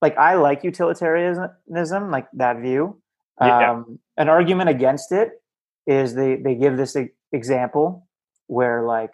like 0.00 0.16
i 0.16 0.34
like 0.34 0.62
utilitarianism 0.62 2.10
like 2.10 2.26
that 2.32 2.60
view. 2.60 3.00
Yeah. 3.40 3.70
um, 3.70 3.98
an 4.16 4.28
argument 4.28 4.68
against 4.68 5.12
it 5.12 5.42
is 5.86 6.14
they 6.14 6.36
they 6.36 6.54
give 6.54 6.76
this 6.76 6.96
example 7.32 8.06
where 8.50 8.82
like 8.82 9.12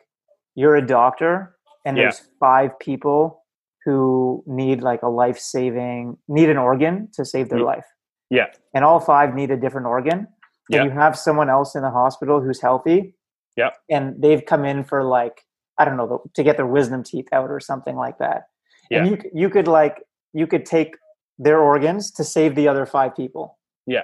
you're 0.54 0.76
a 0.76 0.86
doctor 0.86 1.56
and 1.84 1.96
there's 1.96 2.22
five 2.40 2.78
people 2.78 3.42
who 3.84 4.42
need 4.46 4.82
like 4.82 5.02
a 5.02 5.08
life 5.08 5.38
saving 5.38 6.16
need 6.26 6.48
an 6.48 6.56
organ 6.56 7.08
to 7.12 7.24
save 7.24 7.48
their 7.48 7.60
yeah. 7.60 7.64
life 7.64 7.84
yeah. 8.30 8.46
And 8.74 8.84
all 8.84 9.00
five 9.00 9.34
need 9.34 9.50
a 9.50 9.56
different 9.56 9.86
organ. 9.86 10.28
Yeah. 10.68 10.84
You 10.84 10.90
have 10.90 11.16
someone 11.16 11.48
else 11.48 11.74
in 11.74 11.82
the 11.82 11.90
hospital 11.90 12.40
who's 12.40 12.60
healthy. 12.60 13.14
Yeah. 13.56 13.70
And 13.90 14.20
they've 14.20 14.44
come 14.44 14.64
in 14.64 14.84
for 14.84 15.04
like, 15.04 15.42
I 15.78 15.84
don't 15.84 15.96
know, 15.96 16.22
to 16.34 16.42
get 16.42 16.56
their 16.56 16.66
wisdom 16.66 17.04
teeth 17.04 17.28
out 17.32 17.50
or 17.50 17.60
something 17.60 17.96
like 17.96 18.18
that. 18.18 18.48
Yeah. 18.90 19.04
And 19.04 19.10
you, 19.10 19.30
you 19.32 19.50
could 19.50 19.68
like, 19.68 20.02
you 20.32 20.46
could 20.46 20.66
take 20.66 20.96
their 21.38 21.60
organs 21.60 22.10
to 22.12 22.24
save 22.24 22.54
the 22.54 22.68
other 22.68 22.86
five 22.86 23.14
people. 23.14 23.58
Yeah. 23.86 24.02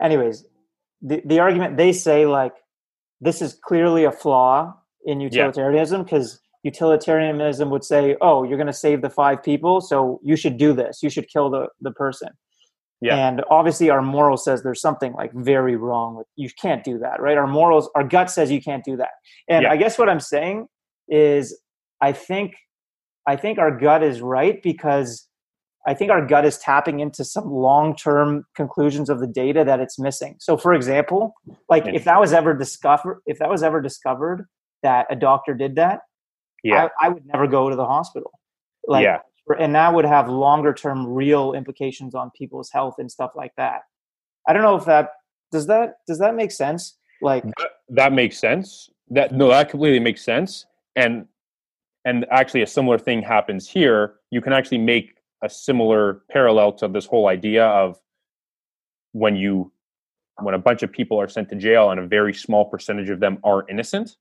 Anyways, 0.00 0.44
the, 1.02 1.22
the 1.24 1.40
argument 1.40 1.76
they 1.76 1.92
say 1.92 2.26
like, 2.26 2.54
this 3.20 3.40
is 3.42 3.54
clearly 3.54 4.04
a 4.04 4.12
flaw 4.12 4.74
in 5.04 5.20
utilitarianism 5.20 6.02
because 6.02 6.40
utilitarianism 6.62 7.70
would 7.70 7.84
say, 7.84 8.16
"Oh, 8.20 8.42
you're 8.42 8.58
going 8.58 8.66
to 8.66 8.72
save 8.72 9.02
the 9.02 9.10
five 9.10 9.42
people, 9.42 9.80
so 9.80 10.20
you 10.22 10.36
should 10.36 10.58
do 10.58 10.72
this. 10.72 11.02
You 11.02 11.10
should 11.10 11.28
kill 11.28 11.50
the 11.50 11.68
the 11.80 11.92
person." 11.92 12.30
Yeah. 13.00 13.28
And 13.28 13.44
obviously, 13.50 13.90
our 13.90 14.02
moral 14.02 14.36
says 14.36 14.62
there's 14.62 14.80
something 14.80 15.12
like 15.12 15.32
very 15.32 15.76
wrong 15.76 16.16
with 16.16 16.26
you 16.36 16.48
can't 16.60 16.82
do 16.82 16.98
that, 16.98 17.20
right? 17.20 17.36
Our 17.36 17.46
morals, 17.46 17.90
our 17.94 18.04
gut 18.04 18.30
says 18.30 18.50
you 18.50 18.62
can't 18.62 18.84
do 18.84 18.96
that. 18.96 19.10
And 19.48 19.64
yeah. 19.64 19.70
I 19.70 19.76
guess 19.76 19.98
what 19.98 20.08
I'm 20.08 20.20
saying 20.20 20.66
is, 21.08 21.58
I 22.00 22.12
think, 22.12 22.54
I 23.26 23.36
think 23.36 23.58
our 23.58 23.76
gut 23.76 24.02
is 24.02 24.22
right 24.22 24.62
because 24.62 25.25
I 25.86 25.94
think 25.94 26.10
our 26.10 26.24
gut 26.24 26.44
is 26.44 26.58
tapping 26.58 26.98
into 26.98 27.24
some 27.24 27.48
long-term 27.48 28.44
conclusions 28.56 29.08
of 29.08 29.20
the 29.20 29.26
data 29.26 29.64
that 29.64 29.78
it's 29.78 29.98
missing. 29.98 30.34
So, 30.40 30.56
for 30.56 30.74
example, 30.74 31.34
like 31.68 31.86
if 31.86 32.04
that 32.04 32.20
was 32.20 32.32
ever 32.32 32.54
discovered, 32.54 33.22
if 33.24 33.38
that 33.38 33.48
was 33.48 33.62
ever 33.62 33.80
discovered 33.80 34.46
that 34.82 35.06
a 35.10 35.16
doctor 35.16 35.54
did 35.54 35.76
that, 35.76 36.00
yeah, 36.64 36.88
I, 37.00 37.06
I 37.06 37.08
would 37.10 37.24
never 37.26 37.46
go 37.46 37.70
to 37.70 37.76
the 37.76 37.84
hospital. 37.84 38.32
Like, 38.88 39.04
yeah. 39.04 39.18
and 39.58 39.74
that 39.76 39.94
would 39.94 40.04
have 40.04 40.28
longer-term 40.28 41.06
real 41.06 41.52
implications 41.52 42.14
on 42.14 42.30
people's 42.36 42.70
health 42.70 42.96
and 42.98 43.10
stuff 43.10 43.32
like 43.36 43.52
that. 43.56 43.82
I 44.48 44.52
don't 44.52 44.62
know 44.62 44.76
if 44.76 44.84
that 44.86 45.10
does 45.52 45.68
that 45.68 45.98
does 46.08 46.18
that 46.18 46.34
make 46.34 46.50
sense. 46.50 46.98
Like 47.22 47.44
that, 47.44 47.70
that 47.90 48.12
makes 48.12 48.38
sense. 48.38 48.90
That 49.10 49.32
no, 49.32 49.48
that 49.48 49.70
completely 49.70 50.00
makes 50.00 50.22
sense. 50.22 50.66
And 50.96 51.26
and 52.04 52.26
actually, 52.30 52.62
a 52.62 52.66
similar 52.66 52.98
thing 52.98 53.22
happens 53.22 53.68
here. 53.68 54.14
You 54.30 54.40
can 54.40 54.52
actually 54.52 54.78
make 54.78 55.15
a 55.42 55.48
similar 55.48 56.22
parallel 56.30 56.72
to 56.72 56.88
this 56.88 57.06
whole 57.06 57.28
idea 57.28 57.66
of 57.66 57.98
when 59.12 59.36
you 59.36 59.72
when 60.42 60.54
a 60.54 60.58
bunch 60.58 60.82
of 60.82 60.92
people 60.92 61.18
are 61.18 61.28
sent 61.28 61.48
to 61.48 61.56
jail 61.56 61.90
and 61.90 61.98
a 61.98 62.06
very 62.06 62.34
small 62.34 62.66
percentage 62.66 63.08
of 63.08 63.20
them 63.20 63.38
are 63.42 63.64
innocent? 63.70 64.16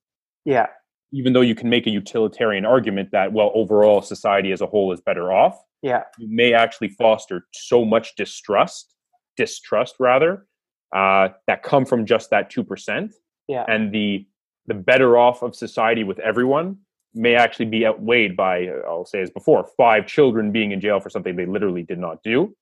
Yeah. 0.45 0.67
Even 1.11 1.33
though 1.33 1.41
you 1.41 1.55
can 1.55 1.69
make 1.69 1.87
a 1.87 1.89
utilitarian 1.89 2.65
argument 2.65 3.11
that 3.11 3.33
well 3.33 3.51
overall 3.53 4.01
society 4.01 4.51
as 4.51 4.61
a 4.61 4.65
whole 4.65 4.91
is 4.93 5.01
better 5.01 5.31
off 5.31 5.57
yeah. 5.81 6.03
you 6.17 6.27
may 6.29 6.53
actually 6.53 6.89
foster 6.89 7.45
so 7.53 7.85
much 7.85 8.15
distrust 8.15 8.95
distrust 9.37 9.95
rather 9.99 10.47
uh, 10.95 11.29
that 11.47 11.61
come 11.61 11.85
from 11.85 12.05
just 12.05 12.29
that 12.29 12.51
2% 12.51 13.11
yeah. 13.47 13.65
And 13.67 13.93
the 13.93 14.25
the 14.67 14.73
better 14.73 15.17
off 15.17 15.43
of 15.43 15.55
society 15.55 16.03
with 16.03 16.19
everyone 16.19 16.77
may 17.15 17.35
actually 17.35 17.65
be 17.65 17.85
outweighed 17.85 18.35
by, 18.35 18.67
I'll 18.85 19.05
say 19.05 19.21
as 19.21 19.31
before, 19.31 19.67
five 19.77 20.05
children 20.05 20.51
being 20.51 20.71
in 20.71 20.81
jail 20.81 20.99
for 20.99 21.09
something 21.09 21.35
they 21.35 21.45
literally 21.45 21.83
did 21.83 21.99
not 21.99 22.21
do. 22.23 22.55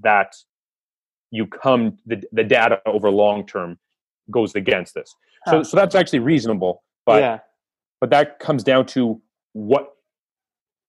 That 0.00 0.34
you 1.30 1.46
come 1.46 1.98
the 2.06 2.22
the 2.32 2.44
data 2.44 2.80
over 2.86 3.10
long 3.10 3.46
term 3.46 3.78
goes 4.30 4.54
against 4.54 4.94
this. 4.94 5.14
So 5.46 5.58
huh. 5.58 5.64
so 5.64 5.76
that's 5.76 5.94
actually 5.94 6.20
reasonable, 6.20 6.82
but 7.04 7.22
yeah. 7.22 7.38
but 8.00 8.10
that 8.10 8.38
comes 8.38 8.62
down 8.62 8.86
to 8.86 9.20
what 9.52 9.92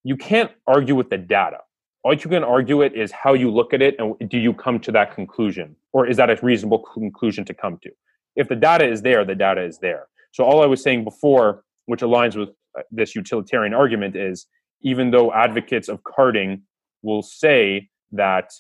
you 0.04 0.16
can't 0.18 0.52
argue 0.68 0.96
with 0.96 1.10
the 1.10 1.18
data. 1.18 1.60
All 2.04 2.14
you 2.14 2.30
can 2.30 2.44
argue 2.44 2.82
it 2.82 2.96
is 2.96 3.12
how 3.12 3.34
you 3.34 3.52
look 3.52 3.74
at 3.74 3.82
it 3.82 3.96
and 4.00 4.30
do 4.30 4.38
you 4.38 4.54
come 4.54 4.80
to 4.82 4.92
that 4.94 5.14
conclusion 5.14 5.76
or 5.92 6.08
is 6.08 6.18
that 6.18 6.30
a 6.30 6.38
reasonable 6.42 6.80
conclusion 6.80 7.44
to 7.46 7.54
come 7.54 7.80
to? 7.84 7.90
If 8.36 8.48
the 8.48 8.56
data 8.56 8.88
is 8.88 9.02
there, 9.02 9.26
the 9.26 9.36
data 9.36 9.62
is 9.64 9.80
there. 9.80 10.08
So 10.32 10.44
all 10.44 10.62
I 10.62 10.68
was 10.68 10.82
saying 10.82 11.04
before, 11.04 11.64
which 11.88 12.02
aligns 12.02 12.38
with 12.38 12.50
Uh, 12.78 12.82
this 12.92 13.16
utilitarian 13.16 13.74
argument 13.74 14.16
is 14.16 14.48
even 14.82 15.12
though 15.12 15.34
advocates 15.34 15.90
of 15.90 16.04
carding 16.04 16.62
will 17.02 17.22
say 17.22 17.90
that 18.12 18.52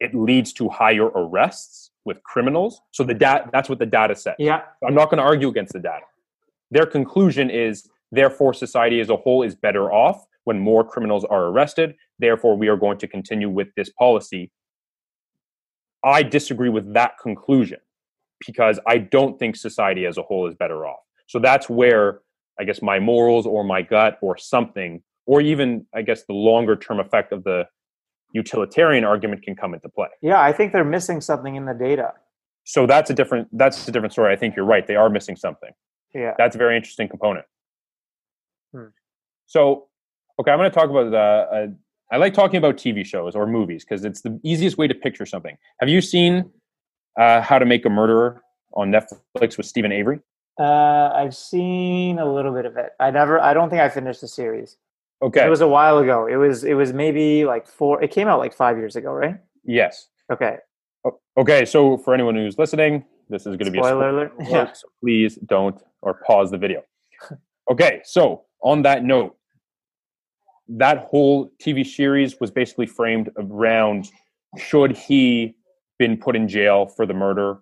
it 0.00 0.14
leads 0.14 0.52
to 0.54 0.68
higher 0.68 1.06
arrests 1.06 1.90
with 2.04 2.22
criminals. 2.22 2.80
So 2.92 3.04
the 3.04 3.14
data 3.14 3.48
that's 3.52 3.68
what 3.68 3.78
the 3.78 3.86
data 3.86 4.16
says. 4.16 4.34
Yeah. 4.38 4.62
I'm 4.86 4.94
not 4.94 5.10
going 5.10 5.18
to 5.18 5.24
argue 5.24 5.48
against 5.48 5.72
the 5.72 5.80
data. 5.80 6.06
Their 6.70 6.86
conclusion 6.86 7.50
is 7.50 7.88
therefore 8.10 8.54
society 8.54 9.00
as 9.00 9.10
a 9.10 9.16
whole 9.16 9.42
is 9.42 9.54
better 9.54 9.92
off 9.92 10.24
when 10.44 10.58
more 10.58 10.84
criminals 10.84 11.24
are 11.24 11.46
arrested. 11.46 11.94
Therefore, 12.18 12.56
we 12.56 12.68
are 12.68 12.76
going 12.76 12.98
to 12.98 13.08
continue 13.08 13.48
with 13.48 13.68
this 13.76 13.90
policy. 13.90 14.50
I 16.04 16.22
disagree 16.22 16.70
with 16.70 16.94
that 16.94 17.12
conclusion 17.22 17.78
because 18.46 18.80
I 18.86 18.98
don't 18.98 19.38
think 19.38 19.56
society 19.56 20.06
as 20.06 20.16
a 20.16 20.22
whole 20.22 20.48
is 20.48 20.54
better 20.54 20.86
off. 20.86 21.00
So 21.26 21.38
that's 21.38 21.68
where 21.68 22.20
I 22.60 22.64
guess 22.64 22.82
my 22.82 23.00
morals 23.00 23.46
or 23.46 23.64
my 23.64 23.80
gut 23.80 24.18
or 24.20 24.36
something, 24.36 25.02
or 25.26 25.40
even 25.40 25.86
I 25.94 26.02
guess 26.02 26.24
the 26.24 26.34
longer 26.34 26.76
term 26.76 27.00
effect 27.00 27.32
of 27.32 27.42
the 27.44 27.66
utilitarian 28.34 29.02
argument 29.02 29.42
can 29.42 29.56
come 29.56 29.72
into 29.72 29.88
play. 29.88 30.08
Yeah, 30.20 30.40
I 30.40 30.52
think 30.52 30.72
they're 30.72 30.84
missing 30.84 31.20
something 31.20 31.56
in 31.56 31.64
the 31.64 31.74
data. 31.74 32.12
So 32.64 32.86
that's 32.86 33.10
a 33.10 33.14
different 33.14 33.48
that's 33.56 33.88
a 33.88 33.92
different 33.92 34.12
story. 34.12 34.32
I 34.32 34.36
think 34.36 34.54
you're 34.54 34.66
right. 34.66 34.86
They 34.86 34.96
are 34.96 35.08
missing 35.08 35.36
something. 35.36 35.70
Yeah, 36.14 36.34
that's 36.36 36.54
a 36.54 36.58
very 36.58 36.76
interesting 36.76 37.08
component. 37.08 37.46
Hmm. 38.72 38.88
So, 39.46 39.88
okay, 40.38 40.50
I'm 40.50 40.58
going 40.58 40.70
to 40.70 40.74
talk 40.74 40.90
about 40.90 41.10
the. 41.10 41.18
Uh, 41.18 41.66
I 42.12 42.16
like 42.16 42.34
talking 42.34 42.58
about 42.58 42.76
TV 42.76 43.06
shows 43.06 43.34
or 43.34 43.46
movies 43.46 43.84
because 43.84 44.04
it's 44.04 44.20
the 44.20 44.38
easiest 44.42 44.76
way 44.76 44.86
to 44.86 44.94
picture 44.94 45.24
something. 45.24 45.56
Have 45.78 45.88
you 45.88 46.00
seen 46.00 46.50
uh, 47.18 47.40
How 47.40 47.58
to 47.58 47.64
Make 47.64 47.86
a 47.86 47.90
Murderer 47.90 48.42
on 48.74 48.90
Netflix 48.90 49.56
with 49.56 49.66
Steven 49.66 49.92
Avery? 49.92 50.20
Uh, 50.58 51.10
I've 51.14 51.34
seen 51.34 52.18
a 52.18 52.30
little 52.30 52.52
bit 52.52 52.66
of 52.66 52.76
it. 52.76 52.90
I 52.98 53.10
never. 53.10 53.40
I 53.40 53.54
don't 53.54 53.70
think 53.70 53.80
I 53.80 53.88
finished 53.88 54.20
the 54.20 54.28
series. 54.28 54.76
Okay. 55.22 55.44
It 55.44 55.50
was 55.50 55.60
a 55.60 55.68
while 55.68 55.98
ago. 55.98 56.26
It 56.26 56.36
was. 56.36 56.64
It 56.64 56.74
was 56.74 56.92
maybe 56.92 57.44
like 57.44 57.66
four. 57.66 58.02
It 58.02 58.10
came 58.10 58.28
out 58.28 58.38
like 58.38 58.52
five 58.52 58.76
years 58.76 58.96
ago, 58.96 59.12
right? 59.12 59.36
Yes. 59.64 60.08
Okay. 60.32 60.56
Okay. 61.36 61.64
So 61.64 61.96
for 61.98 62.14
anyone 62.14 62.34
who's 62.34 62.58
listening, 62.58 63.04
this 63.28 63.42
is 63.42 63.56
going 63.56 63.66
to 63.66 63.70
be 63.70 63.78
spoiler 63.78 64.24
a 64.24 64.28
spoiler 64.28 64.44
alert. 64.48 64.50
Yeah. 64.50 64.72
So 64.74 64.88
please 65.00 65.36
don't 65.46 65.80
or 66.02 66.14
pause 66.26 66.50
the 66.50 66.58
video. 66.58 66.82
Okay. 67.70 68.00
So 68.04 68.44
on 68.62 68.82
that 68.82 69.04
note, 69.04 69.36
that 70.68 70.98
whole 70.98 71.50
TV 71.62 71.86
series 71.86 72.38
was 72.40 72.50
basically 72.50 72.86
framed 72.86 73.30
around 73.36 74.08
should 74.58 74.96
he 74.96 75.54
been 75.98 76.16
put 76.16 76.36
in 76.36 76.48
jail 76.48 76.86
for 76.86 77.06
the 77.06 77.14
murder 77.14 77.58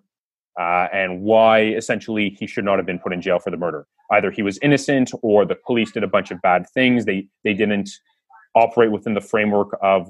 uh, 0.59 0.87
and 0.91 1.21
why 1.21 1.61
essentially 1.61 2.35
he 2.37 2.45
should 2.45 2.65
not 2.65 2.77
have 2.77 2.85
been 2.85 2.99
put 2.99 3.13
in 3.13 3.21
jail 3.21 3.39
for 3.39 3.49
the 3.49 3.57
murder. 3.57 3.87
Either 4.11 4.29
he 4.29 4.41
was 4.43 4.59
innocent 4.61 5.11
or 5.21 5.45
the 5.45 5.55
police 5.55 5.91
did 5.91 6.03
a 6.03 6.07
bunch 6.07 6.31
of 6.31 6.41
bad 6.41 6.65
things. 6.73 7.05
They 7.05 7.27
they 7.43 7.53
didn't 7.53 7.89
operate 8.55 8.91
within 8.91 9.13
the 9.13 9.21
framework 9.21 9.77
of 9.81 10.07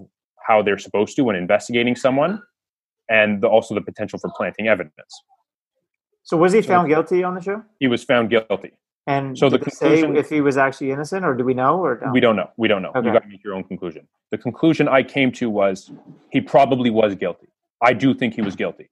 how 0.48 0.62
they're 0.64 0.80
supposed 0.80 1.16
to 1.18 1.24
when 1.24 1.36
investigating 1.36 1.96
someone, 1.96 2.42
and 3.10 3.42
the, 3.42 3.48
also 3.48 3.76
the 3.76 3.82
potential 3.82 4.18
for 4.18 4.32
planting 4.36 4.68
evidence. 4.68 5.14
So 6.24 6.38
was 6.38 6.54
he 6.54 6.62
found 6.62 6.86
so, 6.86 6.96
guilty 6.96 7.24
on 7.24 7.36
the 7.36 7.42
show? 7.42 7.64
He 7.80 7.88
was 7.88 8.04
found 8.04 8.30
guilty. 8.30 8.72
And 9.06 9.38
so 9.38 9.50
the 9.50 9.60
conclusion, 9.60 10.16
if 10.16 10.30
he 10.30 10.42
was 10.42 10.58
actually 10.58 10.92
innocent, 10.92 11.26
or 11.26 11.36
do 11.36 11.44
we 11.44 11.54
know, 11.54 11.80
or 11.84 12.00
no? 12.04 12.12
we 12.12 12.20
don't 12.20 12.36
know? 12.36 12.50
We 12.58 12.68
don't 12.68 12.82
know. 12.82 12.92
Okay. 12.96 13.08
You 13.08 13.14
got 13.14 13.24
to 13.24 13.28
make 13.28 13.44
your 13.44 13.56
own 13.56 13.64
conclusion. 13.64 14.08
The 14.32 14.38
conclusion 14.38 14.88
I 14.88 15.04
came 15.04 15.32
to 15.34 15.50
was 15.50 15.92
he 16.32 16.42
probably 16.42 16.90
was 16.90 17.16
guilty. 17.16 17.48
I 17.82 17.94
do 17.94 18.14
think 18.14 18.36
he 18.36 18.42
was 18.42 18.56
guilty. 18.56 18.90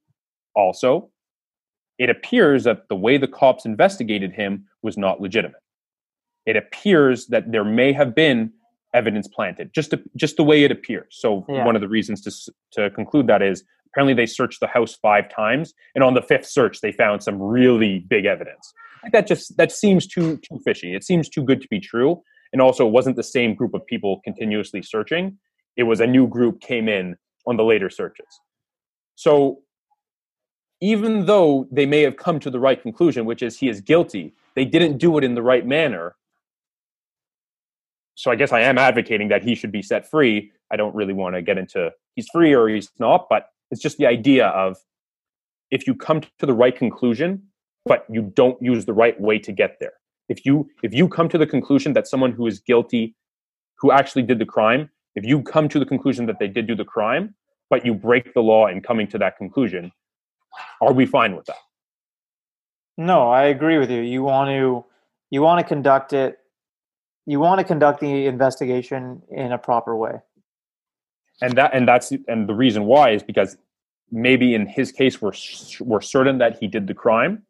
Also, 0.56 1.10
it 1.98 2.10
appears 2.10 2.64
that 2.64 2.88
the 2.90 2.96
way 2.96 3.18
the 3.18 3.28
cops 3.28 3.66
investigated 3.66 4.34
him 4.34 4.66
was 4.84 4.98
not 4.98 5.20
legitimate. 5.22 5.62
It 6.46 6.56
appears 6.56 7.28
that 7.28 7.52
there 7.52 7.64
may 7.64 7.92
have 7.94 8.16
been 8.16 8.52
evidence 8.94 9.28
planted, 9.28 9.74
just 9.74 9.92
to, 9.92 10.02
just 10.16 10.38
the 10.38 10.44
way 10.44 10.64
it 10.64 10.72
appears. 10.72 11.08
So 11.12 11.46
yeah. 11.50 11.66
one 11.66 11.76
of 11.76 11.82
the 11.82 11.88
reasons 11.88 12.22
to 12.22 12.52
to 12.80 12.90
conclude 12.92 13.28
that 13.28 13.42
is 13.42 13.64
apparently 13.88 14.14
they 14.14 14.26
searched 14.26 14.60
the 14.60 14.68
house 14.68 14.96
five 14.96 15.30
times, 15.30 15.74
and 15.96 16.04
on 16.04 16.14
the 16.14 16.22
fifth 16.22 16.48
search 16.48 16.82
they 16.82 16.92
found 16.92 17.24
some 17.24 17.42
really 17.42 18.06
big 18.08 18.26
evidence. 18.26 18.74
That 19.12 19.28
just 19.28 19.58
that 19.58 19.72
seems 19.72 20.08
too 20.08 20.38
too 20.38 20.60
fishy. 20.64 20.96
It 20.96 21.04
seems 21.04 21.30
too 21.30 21.44
good 21.44 21.62
to 21.62 21.68
be 21.70 21.80
true. 21.80 22.22
And 22.54 22.62
also, 22.62 22.88
it 22.88 22.92
wasn't 22.92 23.18
the 23.18 23.24
same 23.24 23.56
group 23.56 23.74
of 23.74 23.86
people 23.86 24.22
continuously 24.24 24.82
searching. 24.82 25.38
It 25.76 25.84
was 25.84 26.00
a 26.00 26.08
new 26.08 26.28
group 26.28 26.62
came 26.62 26.88
in 26.88 27.18
on 27.46 27.58
the 27.58 27.64
later 27.64 27.90
searches. 27.90 28.28
So 29.16 29.60
even 30.82 31.26
though 31.26 31.68
they 31.72 31.86
may 31.86 32.02
have 32.02 32.18
come 32.18 32.40
to 32.40 32.50
the 32.50 32.60
right 32.60 32.82
conclusion, 32.82 33.26
which 33.26 33.42
is 33.42 33.58
he 33.58 33.70
is 33.70 33.82
guilty, 33.82 34.34
they 34.56 34.66
didn't 34.66 34.98
do 34.98 35.18
it 35.18 35.24
in 35.24 35.36
the 35.36 35.42
right 35.42 35.66
manner. 35.66 36.16
So 38.16 38.32
I 38.32 38.36
guess 38.36 38.52
I 38.52 38.62
am 38.62 38.78
advocating 38.78 39.28
that 39.30 39.44
he 39.44 39.56
should 39.56 39.72
be 39.72 39.82
set 39.82 40.10
free. 40.10 40.52
I 40.72 40.76
don't 40.76 40.96
really 40.96 41.14
want 41.14 41.36
to 41.36 41.42
get 41.42 41.58
into 41.58 41.92
he's 42.16 42.28
free 42.30 42.54
or 42.54 42.68
he's 42.68 42.90
not, 43.00 43.28
but 43.30 43.50
it's 43.72 43.82
just 43.82 43.98
the 43.98 44.08
idea 44.08 44.48
of 44.48 44.78
if 45.72 45.88
you 45.88 45.96
come 45.96 46.22
to 46.22 46.46
the 46.46 46.54
right 46.54 46.76
conclusion, 46.76 47.44
but 47.86 48.06
you 48.10 48.22
don't 48.36 48.62
use 48.62 48.86
the 48.86 48.94
right 48.94 49.20
way 49.20 49.40
to 49.40 49.52
get 49.52 49.78
there. 49.80 49.94
If 50.30 50.46
you 50.46 50.70
if 50.84 50.94
you 50.94 51.08
come 51.08 51.30
to 51.30 51.38
the 51.38 51.48
conclusion 51.48 51.94
that 51.94 52.08
someone 52.08 52.32
who 52.32 52.48
is 52.48 52.60
guilty, 52.60 53.16
who 53.76 53.92
actually 53.92 54.24
did 54.24 54.40
the 54.40 54.46
crime, 54.46 54.90
if 55.16 55.26
you 55.26 55.42
come 55.42 55.70
to 55.70 55.80
the 55.80 55.86
conclusion 55.86 56.26
that 56.26 56.40
they 56.40 56.48
did 56.48 56.68
do 56.68 56.76
the 56.76 56.86
crime, 56.86 57.36
but 57.70 57.86
you 57.86 57.94
break 57.94 58.34
the 58.34 58.42
law 58.42 58.68
in 58.68 58.82
coming 58.82 59.08
to 59.08 59.18
that 59.18 59.38
conclusion, 59.38 59.92
are 60.82 60.94
we 60.94 61.06
fine 61.06 61.36
with 61.36 61.46
that? 61.46 61.58
No, 62.98 63.30
I 63.30 63.44
agree 63.44 63.78
with 63.78 63.92
you. 63.92 64.02
You 64.02 64.24
want 64.24 64.50
to 64.50 64.86
you 65.30 65.42
want 65.42 65.60
to 65.60 65.68
conduct 65.68 66.14
it 66.14 66.40
you 67.28 67.42
want 67.42 67.60
to 67.60 67.66
conduct 67.66 68.00
the 68.00 68.26
investigation 68.26 69.22
in 69.30 69.52
a 69.52 69.58
proper 69.58 69.96
way. 69.96 70.22
And 71.42 71.56
that 71.58 71.72
and 71.74 71.88
that's 71.88 72.12
and 72.28 72.50
the 72.50 72.56
reason 72.56 72.86
why 72.86 73.12
is 73.12 73.22
because 73.22 73.58
maybe 74.10 74.56
in 74.56 74.66
his 74.66 74.92
case 74.92 75.22
we're 75.22 75.34
we're 75.82 76.02
certain 76.02 76.40
that 76.40 76.58
he 76.58 76.68
did 76.68 76.88
the 76.88 76.96
crime, 76.96 77.44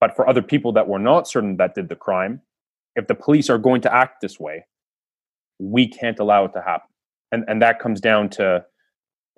but 0.00 0.14
for 0.14 0.28
other 0.28 0.42
people 0.42 0.72
that 0.72 0.88
were 0.88 0.98
not 0.98 1.28
certain 1.28 1.56
that 1.56 1.74
did 1.74 1.88
the 1.88 1.96
crime, 1.96 2.42
if 2.96 3.06
the 3.06 3.14
police 3.14 3.48
are 3.48 3.56
going 3.56 3.80
to 3.82 3.94
act 3.94 4.20
this 4.20 4.38
way, 4.38 4.66
we 5.58 5.86
can't 5.86 6.18
allow 6.18 6.44
it 6.44 6.52
to 6.52 6.60
happen. 6.60 6.90
And 7.32 7.44
and 7.48 7.62
that 7.62 7.78
comes 7.78 8.00
down 8.00 8.28
to, 8.30 8.64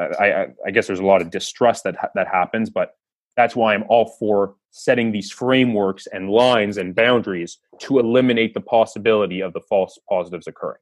I 0.00 0.04
I, 0.04 0.46
I 0.66 0.70
guess 0.72 0.86
there's 0.86 1.00
a 1.00 1.06
lot 1.06 1.20
of 1.20 1.30
distrust 1.30 1.84
that 1.84 1.96
that 2.14 2.26
happens, 2.26 2.70
but 2.70 2.94
that's 3.36 3.56
why 3.56 3.74
I'm 3.74 3.84
all 3.88 4.14
for 4.18 4.54
setting 4.70 5.12
these 5.12 5.30
frameworks 5.30 6.06
and 6.06 6.30
lines 6.30 6.78
and 6.78 6.94
boundaries 6.94 7.58
to 7.80 7.98
eliminate 7.98 8.54
the 8.54 8.60
possibility 8.60 9.40
of 9.40 9.52
the 9.52 9.60
false 9.60 9.98
positives 10.08 10.46
occurring. 10.46 10.80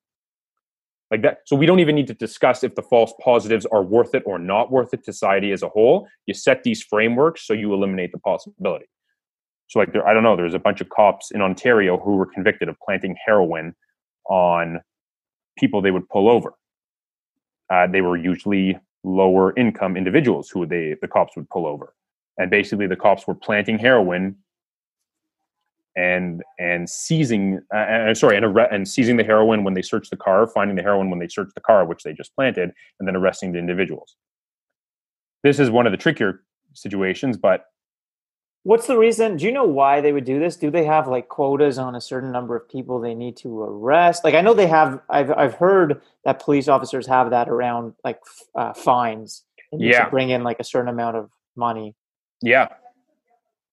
Like 1.11 1.23
that. 1.23 1.39
So 1.45 1.57
we 1.57 1.67
don't 1.67 1.81
even 1.81 1.97
need 1.97 2.07
to 2.07 2.15
discuss 2.15 2.63
if 2.63 2.77
the 2.77 2.83
false 2.83 3.13
positives 3.21 3.67
are 3.67 3.83
worth 3.83 4.15
it 4.15 4.23
or 4.27 4.39
not 4.39 4.71
worth 4.71 4.95
it 4.95 5.05
to 5.05 5.13
society 5.13 5.51
as 5.51 5.65
a 5.65 5.69
whole. 5.69 6.07
You 6.27 6.35
set 6.35 6.63
these 6.63 6.85
frameworks 6.85 7.45
so 7.45 7.53
you 7.53 7.75
eliminate 7.75 8.13
the 8.13 8.19
possibility. 8.19 8.87
So 9.67 9.81
like 9.81 9.93
there, 9.93 10.07
I 10.07 10.15
don't 10.15 10.23
know, 10.23 10.37
there's 10.37 10.55
a 10.55 10.61
bunch 10.61 10.81
of 10.81 10.89
cops 10.89 11.33
in 11.33 11.43
Ontario 11.43 11.99
who 11.99 12.17
were 12.17 12.27
convicted 12.27 12.69
of 12.69 12.77
planting 12.85 13.17
heroin 13.25 13.75
on 14.29 14.81
people 15.59 15.83
they 15.83 15.91
would 15.91 16.09
pull 16.09 16.29
over. 16.29 16.55
Uh, 17.71 17.89
they 17.89 18.03
were 18.03 18.17
usually 18.17 18.79
lower 19.03 19.53
income 19.57 19.97
individuals 19.97 20.49
who 20.49 20.65
they 20.65 20.95
the 21.01 21.09
cops 21.09 21.35
would 21.35 21.49
pull 21.49 21.67
over 21.67 21.95
and 22.41 22.51
basically 22.51 22.87
the 22.87 22.97
cops 22.97 23.27
were 23.27 23.35
planting 23.35 23.79
heroin 23.79 24.35
and 25.97 26.43
and 26.59 26.89
seizing 26.89 27.61
uh, 27.75 27.79
uh, 27.79 28.15
sorry 28.15 28.37
and, 28.37 28.47
arre- 28.47 28.69
and 28.73 28.89
seizing 28.89 29.17
the 29.17 29.25
heroin 29.25 29.63
when 29.63 29.75
they 29.75 29.83
searched 29.83 30.11
the 30.11 30.17
car 30.17 30.47
finding 30.47 30.77
the 30.77 30.83
heroin 30.83 31.11
when 31.11 31.19
they 31.19 31.29
searched 31.29 31.55
the 31.55 31.61
car 31.61 31.85
which 31.85 32.03
they 32.03 32.13
just 32.13 32.35
planted 32.35 32.73
and 32.99 33.07
then 33.07 33.15
arresting 33.15 33.53
the 33.53 33.59
individuals 33.59 34.17
this 35.43 35.61
is 35.61 35.71
one 35.71 35.87
of 35.87 35.93
the 35.93 35.99
trickier 35.99 36.43
situations 36.75 37.37
but 37.37 37.67
What's 38.63 38.87
the 38.87 38.99
reason? 38.99 39.39
Do 39.39 39.47
you 39.47 39.53
know 39.53 39.65
why 39.65 40.03
they 40.03 40.13
would 40.13 40.27
do 40.27 40.39
this? 40.39 40.55
Do 40.55 40.71
they 40.71 40.85
have 40.85 41.09
like 41.09 41.29
quotas 41.29 41.79
on 41.79 41.95
a 41.95 42.01
certain 42.01 42.31
number 42.31 42.55
of 42.55 42.69
people 42.69 43.01
they 43.01 43.15
need 43.15 43.39
to 43.39 43.63
arrest? 43.63 44.23
Like 44.23 44.35
I 44.35 44.43
know 44.43 44.53
they 44.53 44.67
have. 44.67 45.01
I've 45.09 45.31
I've 45.33 45.55
heard 45.55 46.03
that 46.27 46.45
police 46.45 46.69
officers 46.69 47.07
have 47.07 47.31
that 47.31 47.49
around 47.49 47.95
like 48.05 48.21
uh, 48.55 48.75
fines. 48.75 49.45
Yeah. 49.73 50.05
to 50.05 50.11
bring 50.11 50.31
in 50.31 50.43
like 50.43 50.61
a 50.61 50.65
certain 50.65 50.89
amount 50.89 51.17
of 51.17 51.31
money. 51.57 51.95
Yeah 52.43 52.69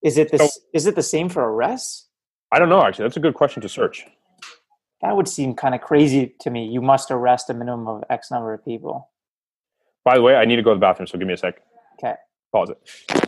Is 0.03 0.17
it 0.17 0.31
this? 0.31 0.53
So- 0.53 0.61
is 0.73 0.85
it 0.85 0.95
the 0.95 1.03
same 1.03 1.29
for 1.29 1.43
arrests? 1.43 2.07
i 2.51 2.59
don't 2.59 2.69
know 2.69 2.81
actually 2.83 3.03
that's 3.05 3.17
a 3.17 3.21
good 3.21 3.33
question 3.33 3.61
to 3.61 3.69
search 3.69 4.05
That 5.01 5.15
would 5.15 5.27
seem 5.27 5.53
kind 5.53 5.75
of 5.75 5.81
crazy 5.81 6.33
to 6.41 6.49
me. 6.49 6.65
You 6.67 6.81
must 6.81 7.11
arrest 7.11 7.49
a 7.51 7.53
minimum 7.53 7.87
of 7.87 8.03
X 8.09 8.31
number 8.31 8.53
of 8.53 8.63
people. 8.65 9.09
by 10.05 10.15
the 10.15 10.21
way 10.21 10.35
i 10.35 10.45
need 10.45 10.55
to 10.57 10.63
go 10.63 10.71
to 10.71 10.75
the 10.75 10.81
bathroom 10.87 11.07
so 11.07 11.17
give 11.17 11.27
me 11.27 11.33
a 11.33 11.37
sec 11.37 11.61
Okay. 11.99 12.15
pause 12.51 12.69
it 12.69 13.26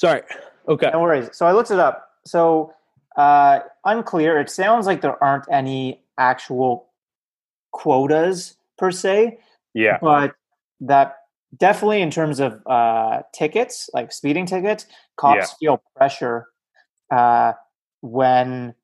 sorry 0.00 0.22
okay 0.68 0.90
No 0.92 1.00
worries. 1.00 1.28
So 1.32 1.46
I 1.46 1.52
looked 1.52 1.70
it 1.70 1.78
up. 1.78 2.08
So 2.24 2.72
uh, 3.16 3.60
unclear. 3.84 4.40
It 4.40 4.50
sounds 4.50 4.86
like 4.86 5.00
there 5.00 5.22
aren't 5.22 5.44
any 5.50 6.02
actual 6.18 6.88
quotas 7.72 8.56
per 8.78 8.90
se, 8.90 9.38
yeah 9.74 9.98
but 10.00 10.34
that 10.80 11.16
definitely 11.56 12.00
in 12.00 12.10
terms 12.10 12.40
of 12.40 12.62
uh, 12.66 13.22
tickets, 13.32 13.90
like 13.92 14.12
speeding 14.12 14.46
tickets, 14.46 14.86
cops 15.16 15.54
feel 15.58 15.82
pressure 15.96 16.46
uh, 17.10 17.52
when 18.00 18.74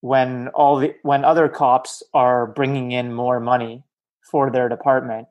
when 0.00 0.48
all 0.48 0.76
the 0.76 0.94
when 1.02 1.24
other 1.24 1.48
cops 1.48 2.02
are 2.12 2.46
bringing 2.46 2.92
in 2.92 3.12
more 3.12 3.40
money 3.40 3.84
for 4.30 4.50
their 4.50 4.68
department. 4.68 5.28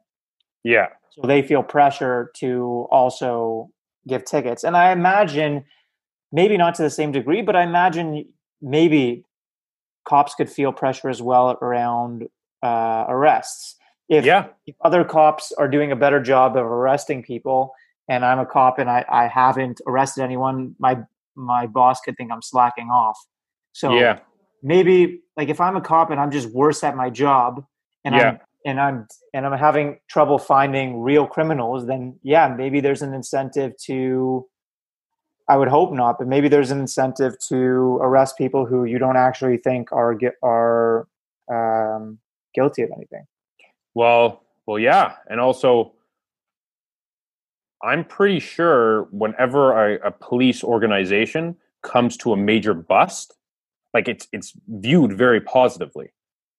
yeah 0.63 0.87
So 1.11 1.27
they 1.27 1.41
feel 1.41 1.61
pressure 1.61 2.31
to 2.37 2.87
also 2.89 3.69
give 4.07 4.25
tickets. 4.25 4.63
And 4.63 4.75
I 4.75 4.91
imagine, 4.91 5.65
maybe 6.31 6.57
not 6.57 6.75
to 6.75 6.83
the 6.83 6.89
same 6.89 7.11
degree, 7.11 7.41
but 7.41 7.55
I 7.55 7.63
imagine 7.63 8.25
maybe 8.61 9.25
cops 10.07 10.35
could 10.35 10.49
feel 10.49 10.71
pressure 10.71 11.09
as 11.09 11.21
well 11.21 11.57
around 11.61 12.27
uh, 12.63 13.05
arrests. 13.07 13.75
If, 14.09 14.25
yeah 14.25 14.47
if 14.65 14.75
other 14.81 15.05
cops 15.05 15.53
are 15.53 15.69
doing 15.69 15.91
a 15.91 15.95
better 15.95 16.21
job 16.21 16.57
of 16.57 16.65
arresting 16.65 17.23
people, 17.23 17.73
and 18.09 18.25
I'm 18.25 18.39
a 18.39 18.45
cop 18.45 18.77
and 18.77 18.89
I, 18.89 19.05
I 19.09 19.27
haven't 19.27 19.79
arrested 19.87 20.23
anyone, 20.23 20.75
my 20.79 20.97
my 21.35 21.65
boss 21.65 22.01
could 22.01 22.17
think 22.17 22.29
I'm 22.29 22.41
slacking 22.41 22.89
off. 22.89 23.17
So 23.71 23.97
yeah 23.97 24.19
maybe 24.61 25.21
like 25.37 25.49
if 25.49 25.59
I'm 25.59 25.75
a 25.75 25.81
cop 25.81 26.11
and 26.11 26.19
I'm 26.19 26.31
just 26.31 26.49
worse 26.49 26.83
at 26.83 26.95
my 26.95 27.09
job 27.09 27.65
and 28.05 28.15
Yeah. 28.15 28.29
I'm 28.29 28.39
and 28.65 28.79
I'm 28.79 29.07
and 29.33 29.45
I'm 29.45 29.57
having 29.57 29.99
trouble 30.07 30.37
finding 30.37 31.01
real 31.01 31.27
criminals, 31.27 31.87
then 31.87 32.19
yeah, 32.23 32.47
maybe 32.47 32.79
there's 32.79 33.01
an 33.01 33.13
incentive 33.13 33.75
to 33.85 34.47
I 35.49 35.57
would 35.57 35.67
hope 35.67 35.91
not, 35.91 36.17
but 36.17 36.27
maybe 36.27 36.47
there's 36.47 36.71
an 36.71 36.79
incentive 36.79 37.37
to 37.49 37.99
arrest 38.01 38.37
people 38.37 38.65
who 38.65 38.85
you 38.85 38.97
don't 38.97 39.17
actually 39.17 39.57
think 39.57 39.91
are 39.91 40.17
are 40.41 41.07
um, 41.51 42.19
guilty 42.53 42.83
of 42.83 42.89
anything. 42.95 43.25
Well, 43.93 44.43
well, 44.65 44.79
yeah, 44.79 45.15
and 45.29 45.39
also, 45.39 45.93
I'm 47.83 48.05
pretty 48.05 48.39
sure 48.39 49.03
whenever 49.11 49.95
a, 49.95 50.07
a 50.07 50.11
police 50.11 50.63
organization 50.63 51.57
comes 51.81 52.15
to 52.17 52.31
a 52.31 52.37
major 52.37 52.73
bust, 52.73 53.35
like 53.93 54.07
it's 54.07 54.27
it's 54.31 54.53
viewed 54.67 55.13
very 55.13 55.41
positively. 55.41 56.11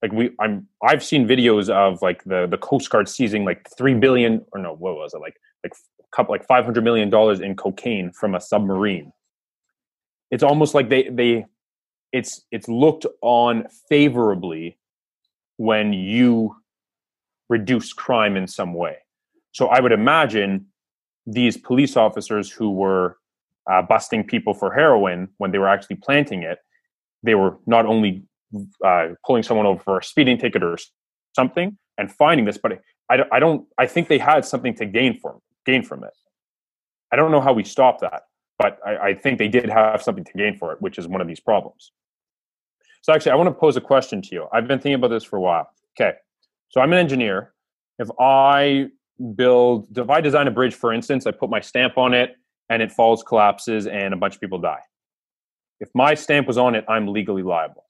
Like 0.03 0.13
we, 0.13 0.31
I'm 0.41 0.67
I've 0.83 1.03
seen 1.05 1.27
videos 1.27 1.71
of 1.71 2.03
like 2.03 2.25
the 2.25 2.47
the 2.47 2.59
Coast 2.59 2.91
Guard 2.91 3.09
seizing 3.09 3.45
like 3.45 3.69
three 3.79 3.95
billion 3.95 4.45
or 4.53 4.61
no, 4.61 4.75
what 4.75 4.97
was 4.97 5.15
it 5.15 5.21
like 5.21 5.37
like 5.65 5.73
couple 6.13 6.33
like 6.33 6.47
five 6.47 6.65
hundred 6.65 6.85
million 6.85 7.11
dollars 7.11 7.41
in 7.41 7.57
cocaine 7.57 8.13
from 8.13 8.35
a 8.35 8.41
submarine. 8.41 9.13
It's 10.31 10.43
almost 10.43 10.75
like 10.75 10.89
they 10.89 11.09
they, 11.09 11.47
it's 12.13 12.43
it's 12.51 12.69
looked 12.69 13.07
on 13.23 13.67
favorably 13.89 14.79
when 15.57 15.93
you 15.93 16.57
reduce 17.49 17.93
crime 17.93 18.37
in 18.37 18.47
some 18.47 18.75
way. 18.75 18.97
So 19.53 19.69
I 19.69 19.81
would 19.81 19.93
imagine 19.93 20.67
these 21.27 21.57
police 21.57 21.97
officers 21.97 22.51
who 22.51 22.71
were 22.71 23.19
uh, 23.71 23.83
busting 23.83 24.25
people 24.25 24.55
for 24.55 24.73
heroin 24.73 25.29
when 25.39 25.51
they 25.53 25.59
were 25.59 25.69
actually 25.69 25.97
planting 25.97 26.43
it, 26.43 26.59
they 27.23 27.35
were 27.35 27.59
not 27.67 27.87
only 27.87 28.25
uh, 28.85 29.09
pulling 29.27 29.43
someone 29.43 29.67
over 29.67 29.81
for 29.83 29.99
a 29.99 30.05
speeding 30.05 30.39
ticket 30.39 30.63
or 30.63 30.77
something 31.35 31.77
and 31.99 32.11
finding 32.13 32.45
this, 32.47 32.59
but 32.59 32.81
I, 33.11 33.17
don't- 33.19 33.33
I 33.33 33.39
don't. 33.41 33.67
I 33.79 33.87
think 33.87 34.09
they 34.09 34.19
had 34.19 34.45
something 34.45 34.75
to 34.77 34.87
gain 34.87 35.19
from 35.21 35.39
gain 35.67 35.83
from 35.83 36.05
it. 36.05 36.11
I 37.13 37.17
don't 37.17 37.31
know 37.31 37.41
how 37.41 37.53
we 37.53 37.65
stop 37.65 38.01
that, 38.01 38.23
but 38.59 38.79
I, 38.87 38.97
I 39.09 39.15
think 39.15 39.39
they 39.39 39.49
did 39.49 39.69
have 39.69 40.03
something 40.03 40.25
to 40.25 40.33
gain 40.33 40.57
for 40.57 40.73
it, 40.73 40.81
which 40.81 40.99
is 40.99 41.07
one 41.07 41.21
of 41.21 41.29
these 41.29 41.41
problems. 41.41 41.93
So 43.03 43.13
actually, 43.13 43.33
I 43.33 43.35
want 43.37 43.49
to 43.49 43.55
pose 43.55 43.77
a 43.77 43.81
question 43.81 44.23
to 44.23 44.29
you. 44.35 44.47
I've 44.53 44.67
been 44.69 44.79
thinking 44.79 44.95
about 44.95 45.09
this 45.09 45.25
for 45.25 45.37
a 45.37 45.41
while. 45.41 45.69
Okay, 46.01 46.17
so 46.71 46.81
I'm 46.81 46.93
an 46.93 46.99
engineer. 46.99 47.53
If 47.99 48.09
I 48.19 48.89
build, 49.37 49.97
if 49.99 50.11
I 50.11 50.21
design 50.21 50.49
a 50.49 50.51
bridge, 50.51 50.75
for 50.75 50.93
instance, 50.93 51.27
I 51.27 51.33
put 51.33 51.51
my 51.51 51.61
stamp 51.61 51.99
on 51.99 52.15
it 52.15 52.35
and 52.71 52.83
it 52.83 52.91
falls, 52.93 53.23
collapses, 53.23 53.87
and 53.87 54.15
a 54.15 54.17
bunch 54.17 54.35
of 54.37 54.41
people 54.41 54.59
die. 54.59 54.81
If 55.81 55.91
my 55.95 56.15
stamp 56.15 56.47
was 56.47 56.59
on 56.59 56.75
it, 56.75 56.85
I'm 56.89 57.09
legally 57.09 57.43
liable. 57.43 57.85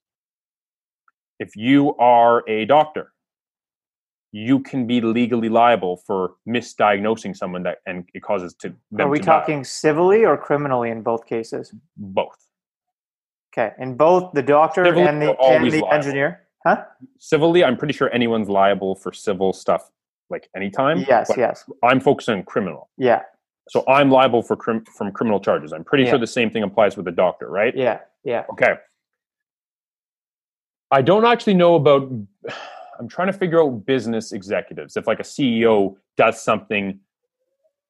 If 1.39 1.55
you 1.55 1.95
are 1.97 2.43
a 2.47 2.65
doctor, 2.65 3.11
you 4.31 4.59
can 4.61 4.87
be 4.87 4.99
legally 5.01 5.49
liable 5.49 5.97
for 6.07 6.35
misdiagnosing 6.47 7.35
someone 7.35 7.63
that 7.63 7.79
and 7.85 8.07
it 8.13 8.23
causes 8.23 8.55
to 8.55 8.73
Are 8.99 9.07
we 9.07 9.19
to 9.19 9.25
die. 9.25 9.31
talking 9.39 9.63
civilly 9.63 10.25
or 10.25 10.37
criminally 10.37 10.89
in 10.89 11.01
both 11.03 11.25
cases? 11.25 11.73
both 11.97 12.35
Okay, 13.55 13.71
in 13.77 13.95
both 13.95 14.31
the 14.33 14.41
doctor 14.41 14.83
Civilly, 14.83 15.05
and 15.05 15.21
the 15.21 15.37
and 15.39 15.63
the 15.71 15.71
liable. 15.81 15.91
engineer, 15.93 16.41
huh? 16.65 16.85
civilly? 17.19 17.63
I'm 17.63 17.77
pretty 17.77 17.93
sure 17.93 18.11
anyone's 18.11 18.49
liable 18.49 18.95
for 18.95 19.13
civil 19.13 19.53
stuff 19.53 19.91
like 20.31 20.49
anytime. 20.55 21.05
Yes, 21.07 21.29
yes, 21.37 21.63
I'm 21.83 21.99
focusing 21.99 22.37
on 22.39 22.43
criminal. 22.45 22.89
yeah, 22.97 23.21
So 23.69 23.83
I'm 23.87 24.09
liable 24.09 24.41
for 24.41 24.55
crim- 24.55 24.85
from 24.85 25.11
criminal 25.11 25.39
charges. 25.39 25.71
I'm 25.71 25.83
pretty 25.83 26.05
Yeah. 26.05 26.11
sure 26.11 26.19
the 26.19 26.25
same 26.25 26.49
thing 26.49 26.63
applies 26.63 26.97
with 26.97 27.05
the 27.05 27.11
doctor, 27.11 27.47
right? 27.47 27.75
yeah, 27.77 27.99
yeah. 28.23 28.45
Okay. 28.53 28.73
I 30.93 31.01
don't 31.01 31.25
actually 31.25 31.55
know 31.55 31.73
about. 31.73 32.03
I'm 32.99 33.07
trying 33.07 33.27
to 33.27 33.33
figure 33.33 33.61
out 33.61 33.85
business 33.85 34.31
executives. 34.31 34.95
If 34.95 35.07
like 35.07 35.19
a 35.19 35.23
CEO 35.23 35.95
does 36.17 36.41
something 36.41 36.99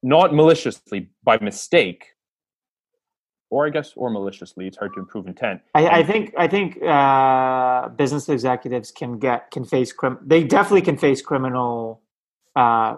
not 0.02 0.34
maliciously 0.34 1.10
by 1.22 1.38
mistake, 1.40 2.06
or 3.50 3.68
I 3.68 3.72
guess, 3.72 3.92
or 3.98 4.10
maliciously. 4.10 4.68
It's 4.68 4.78
hard 4.78 4.94
to 4.94 5.02
improve 5.02 5.28
intent. 5.28 5.60
I, 5.76 5.88
I 6.00 6.04
think 6.04 6.34
I 6.38 6.48
think 6.48 6.82
uh, 6.82 7.90
business 7.90 8.30
executives 8.30 8.90
can 8.92 9.20
get 9.20 9.52
can 9.52 9.66
face 9.66 9.92
crim. 9.92 10.18
They 10.26 10.46
definitely 10.46 10.84
can 10.84 10.98
face 10.98 11.22
criminal 11.22 12.02
uh, 12.56 12.96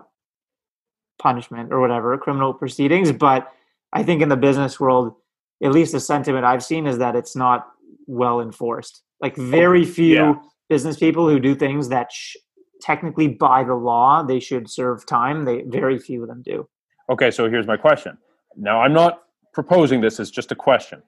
punishment 1.18 1.74
or 1.74 1.82
whatever, 1.82 2.16
criminal 2.20 2.53
proceedings. 2.53 3.12
But 3.12 3.51
I 3.91 4.03
think 4.03 4.22
in 4.22 4.30
the 4.30 4.38
business 4.38 4.80
world, 4.80 5.16
at 5.64 5.72
least 5.72 5.93
the 5.93 5.99
sentiment 5.99 6.45
I've 6.45 6.64
seen 6.64 6.86
is 6.86 6.99
that 6.99 7.16
it's 7.16 7.36
not 7.36 7.68
well 8.06 8.39
enforced. 8.39 9.01
Like 9.22 9.38
oh, 9.39 9.45
very 9.45 9.86
few 9.86 10.16
Yeah. 10.16 10.36
business 10.70 10.97
people 10.97 11.28
who 11.30 11.39
do 11.39 11.55
things 11.55 11.89
that 11.89 12.11
sh- 12.11 12.36
technically 12.82 13.28
by 13.28 13.63
the 13.63 13.74
law 13.76 14.24
they 14.24 14.39
should 14.39 14.70
serve 14.70 15.05
time. 15.05 15.45
They 15.45 15.61
very 15.63 15.97
few 15.99 16.22
of 16.24 16.28
them 16.28 16.41
do. 16.43 16.68
Okay, 17.09 17.32
so 17.32 17.49
here's 17.49 17.68
my 17.68 17.78
question. 17.78 18.18
Now, 18.55 18.82
I'm 18.82 18.93
not 18.93 19.24
proposing 19.53 20.01
this 20.01 20.20
as 20.20 20.32
just 20.32 20.51
a 20.51 20.55
question. 20.55 21.01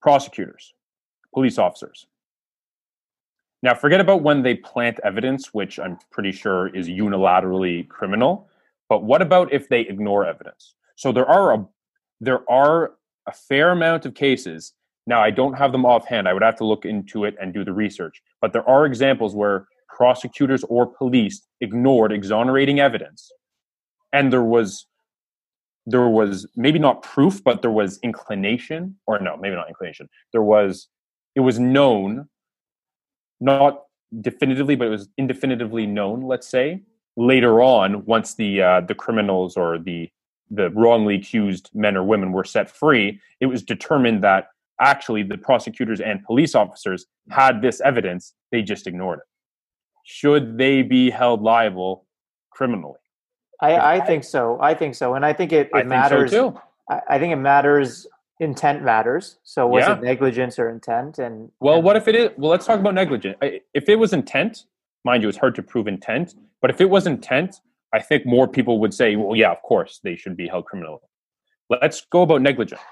Prosecutors, 0.00 0.72
police 1.34 1.58
officers. 1.58 2.06
Now, 3.62 3.74
forget 3.74 4.00
about 4.00 4.22
when 4.22 4.42
they 4.42 4.54
plant 4.54 5.00
evidence, 5.02 5.52
which 5.52 5.78
I'm 5.80 5.98
pretty 6.10 6.30
sure 6.30 6.68
is 6.68 6.88
unilaterally 6.88 7.88
criminal. 7.88 8.48
But 8.88 9.02
what 9.02 9.22
about 9.22 9.52
if 9.52 9.68
they 9.68 9.80
ignore 9.80 10.24
evidence? 10.24 10.74
So 10.94 11.10
there 11.12 11.28
are 11.28 11.54
a 11.54 11.66
there 12.20 12.48
are 12.50 12.92
a 13.26 13.32
fair 13.32 13.70
amount 13.72 14.06
of 14.06 14.14
cases. 14.14 14.72
Now, 15.06 15.22
I 15.22 15.30
don't 15.30 15.54
have 15.54 15.72
them 15.72 15.86
offhand. 15.86 16.28
I 16.28 16.32
would 16.32 16.42
have 16.42 16.56
to 16.56 16.64
look 16.64 16.84
into 16.84 17.24
it 17.24 17.36
and 17.40 17.54
do 17.54 17.64
the 17.64 17.72
research. 17.72 18.20
But 18.40 18.52
there 18.52 18.68
are 18.68 18.86
examples 18.86 19.34
where 19.34 19.68
prosecutors 19.88 20.64
or 20.64 20.86
police 20.86 21.42
ignored 21.60 22.12
exonerating 22.12 22.80
evidence 22.80 23.32
and 24.12 24.32
there 24.32 24.42
was 24.42 24.86
there 25.86 26.08
was 26.08 26.46
maybe 26.56 26.78
not 26.78 27.02
proof 27.02 27.42
but 27.42 27.62
there 27.62 27.70
was 27.70 27.98
inclination 28.02 28.96
or 29.06 29.18
no 29.18 29.36
maybe 29.36 29.54
not 29.54 29.68
inclination 29.68 30.08
there 30.32 30.42
was 30.42 30.88
it 31.34 31.40
was 31.40 31.58
known 31.58 32.28
not 33.40 33.84
definitively 34.20 34.74
but 34.74 34.86
it 34.86 34.90
was 34.90 35.08
indefinitively 35.16 35.86
known 35.86 36.20
let's 36.20 36.48
say 36.48 36.82
later 37.16 37.62
on 37.62 38.04
once 38.04 38.34
the 38.34 38.60
uh, 38.60 38.80
the 38.82 38.94
criminals 38.94 39.56
or 39.56 39.78
the 39.78 40.10
the 40.50 40.70
wrongly 40.70 41.16
accused 41.16 41.70
men 41.74 41.96
or 41.96 42.02
women 42.02 42.32
were 42.32 42.44
set 42.44 42.70
free 42.70 43.20
it 43.40 43.46
was 43.46 43.62
determined 43.62 44.22
that 44.22 44.48
actually 44.80 45.22
the 45.22 45.38
prosecutors 45.38 46.00
and 46.00 46.22
police 46.24 46.54
officers 46.54 47.06
had 47.30 47.60
this 47.62 47.80
evidence 47.80 48.34
they 48.52 48.62
just 48.62 48.86
ignored 48.86 49.18
it 49.20 49.24
should 50.04 50.56
they 50.58 50.82
be 50.82 51.10
held 51.10 51.42
liable 51.42 52.06
criminally 52.50 52.98
I, 53.58 53.94
I 53.94 54.00
think 54.04 54.22
so. 54.22 54.58
I 54.60 54.74
think 54.74 54.94
so, 54.94 55.14
and 55.14 55.24
I 55.24 55.32
think 55.32 55.50
it, 55.50 55.68
it 55.68 55.70
I 55.72 55.78
think 55.78 55.88
matters. 55.88 56.30
so 56.30 56.50
too. 56.50 56.60
I, 56.90 57.00
I 57.08 57.18
think 57.18 57.32
it 57.32 57.36
matters. 57.36 58.06
Intent 58.38 58.82
matters. 58.82 59.38
So 59.44 59.66
was 59.66 59.84
Yeah. 59.86 59.94
it 59.96 60.02
negligence 60.02 60.58
or 60.58 60.68
intent? 60.68 61.18
And 61.18 61.50
Well, 61.58 61.76
and- 61.76 61.84
what 61.84 61.96
if 61.96 62.06
it 62.06 62.14
is? 62.14 62.30
Well, 62.36 62.50
let's 62.50 62.66
talk 62.66 62.78
about 62.80 62.92
negligent. 62.92 63.38
I- 63.40 63.62
If 63.72 63.88
it 63.88 63.96
was 63.96 64.12
intent, 64.12 64.66
mind 65.06 65.22
you, 65.22 65.30
it's 65.30 65.38
hard 65.38 65.54
to 65.54 65.62
prove 65.62 65.88
intent. 65.88 66.34
But 66.60 66.68
if 66.68 66.82
it 66.82 66.90
was 66.90 67.06
intent, 67.06 67.62
I 67.94 68.00
think 68.02 68.26
more 68.26 68.46
people 68.46 68.78
would 68.80 68.92
say, 68.92 69.16
"Well, 69.16 69.34
yeah, 69.36 69.52
of 69.52 69.62
course 69.62 70.00
they 70.04 70.16
should 70.16 70.36
be 70.36 70.48
held 70.48 70.66
criminally." 70.66 71.00
Let's 71.70 72.02
go 72.04 72.20
about 72.20 72.42
negligent. 72.42 72.82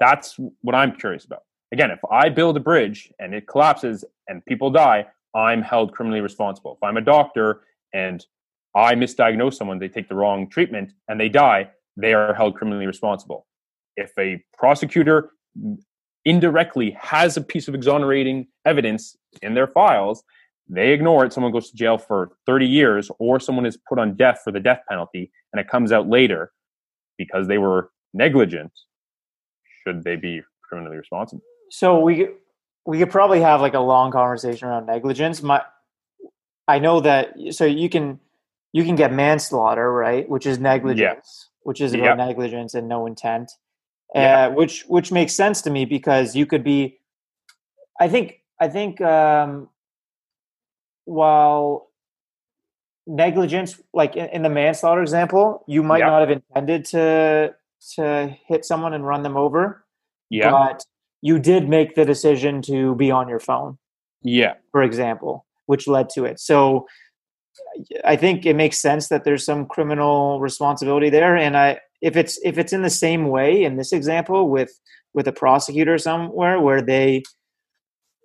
That's 0.00 0.36
what 0.62 0.74
I'm 0.74 0.96
curious 0.96 1.24
about. 1.24 1.42
Again, 1.72 1.90
if 1.90 2.00
I 2.10 2.28
build 2.28 2.56
a 2.56 2.60
bridge 2.60 3.12
and 3.18 3.34
it 3.34 3.46
collapses 3.46 4.04
and 4.28 4.44
people 4.46 4.70
die, 4.70 5.06
I'm 5.34 5.62
held 5.62 5.92
criminally 5.92 6.20
responsible. 6.20 6.78
If 6.80 6.82
I'm 6.82 6.96
a 6.96 7.02
doctor 7.02 7.62
and 7.92 8.24
I 8.74 8.94
misdiagnose 8.94 9.54
someone, 9.54 9.78
they 9.78 9.88
take 9.88 10.08
the 10.08 10.14
wrong 10.14 10.48
treatment 10.48 10.92
and 11.08 11.20
they 11.20 11.28
die, 11.28 11.70
they 11.96 12.14
are 12.14 12.32
held 12.32 12.54
criminally 12.54 12.86
responsible. 12.86 13.46
If 13.96 14.12
a 14.18 14.42
prosecutor 14.56 15.30
indirectly 16.24 16.96
has 17.00 17.36
a 17.36 17.40
piece 17.40 17.68
of 17.68 17.74
exonerating 17.74 18.46
evidence 18.64 19.16
in 19.42 19.54
their 19.54 19.66
files, 19.66 20.22
they 20.68 20.92
ignore 20.92 21.24
it, 21.24 21.32
someone 21.32 21.52
goes 21.52 21.70
to 21.70 21.76
jail 21.76 21.96
for 21.96 22.32
30 22.46 22.66
years, 22.66 23.10
or 23.18 23.40
someone 23.40 23.64
is 23.64 23.78
put 23.88 23.98
on 23.98 24.14
death 24.16 24.40
for 24.44 24.52
the 24.52 24.60
death 24.60 24.82
penalty, 24.88 25.32
and 25.52 25.60
it 25.60 25.68
comes 25.68 25.92
out 25.92 26.08
later 26.08 26.52
because 27.16 27.48
they 27.48 27.58
were 27.58 27.90
negligent, 28.12 28.70
should 29.88 30.04
they 30.04 30.16
be 30.16 30.42
criminally 30.62 30.96
responsible? 30.96 31.42
so 31.70 31.98
we 32.00 32.16
could- 32.16 32.34
we 32.86 32.98
could 32.98 33.10
probably 33.10 33.40
have 33.42 33.60
like 33.60 33.74
a 33.74 33.80
long 33.80 34.10
conversation 34.10 34.66
around 34.68 34.86
negligence. 34.86 35.42
My 35.42 35.62
I 36.66 36.78
know 36.78 37.00
that 37.00 37.34
so 37.50 37.64
you 37.66 37.88
can 37.90 38.18
you 38.72 38.82
can 38.84 38.96
get 38.96 39.12
manslaughter, 39.12 39.92
right, 39.92 40.26
which 40.28 40.46
is 40.46 40.58
negligence, 40.58 41.50
which 41.62 41.80
is 41.82 41.92
about 41.92 42.04
Yep. 42.04 42.28
negligence 42.28 42.72
and 42.74 42.88
no 42.88 43.06
intent. 43.06 43.52
Yeah. 44.14 44.46
Uh, 44.46 44.50
which 44.52 44.84
which 44.88 45.12
makes 45.12 45.34
sense 45.34 45.60
to 45.62 45.70
me 45.70 45.84
because 45.84 46.34
you 46.34 46.46
could 46.46 46.64
be 46.64 46.98
I 48.00 48.08
think 48.08 48.40
I 48.58 48.68
think 48.68 49.00
um 49.02 49.68
while 51.04 51.90
negligence 53.06 53.80
like 53.92 54.16
in, 54.16 54.26
in 54.30 54.42
the 54.42 54.50
manslaughter 54.50 55.02
example, 55.02 55.64
you 55.66 55.82
might 55.82 55.98
Yeah. 55.98 56.06
not 56.10 56.20
have 56.20 56.30
intended 56.30 56.84
to 56.86 57.54
to 57.96 58.34
hit 58.46 58.64
someone 58.64 58.94
and 58.94 59.06
run 59.06 59.22
them 59.22 59.36
over 59.36 59.84
Yeah, 60.30 60.50
but 60.50 60.84
you 61.22 61.38
did 61.38 61.68
make 61.68 61.94
the 61.94 62.04
decision 62.04 62.62
to 62.62 62.94
be 62.96 63.10
on 63.10 63.28
your 63.28 63.40
phone, 63.40 63.78
yeah, 64.22 64.54
for 64.72 64.82
example, 64.82 65.46
which 65.66 65.86
led 65.88 66.08
to 66.10 66.24
it. 66.24 66.38
So 66.40 66.86
I 68.04 68.16
think 68.16 68.46
it 68.46 68.54
makes 68.56 68.80
sense 68.80 69.08
that 69.08 69.24
there's 69.24 69.44
some 69.44 69.66
criminal 69.66 70.40
responsibility 70.40 71.10
there. 71.10 71.36
And 71.36 71.56
I 71.56 71.80
if 72.00 72.16
it's 72.16 72.38
if 72.44 72.58
it's 72.58 72.72
in 72.72 72.82
the 72.82 72.90
same 72.90 73.28
way 73.28 73.64
in 73.64 73.76
this 73.76 73.92
example 73.92 74.48
with 74.48 74.78
with 75.14 75.26
a 75.26 75.32
prosecutor 75.32 75.98
somewhere 75.98 76.60
where 76.60 76.80
they, 76.82 77.22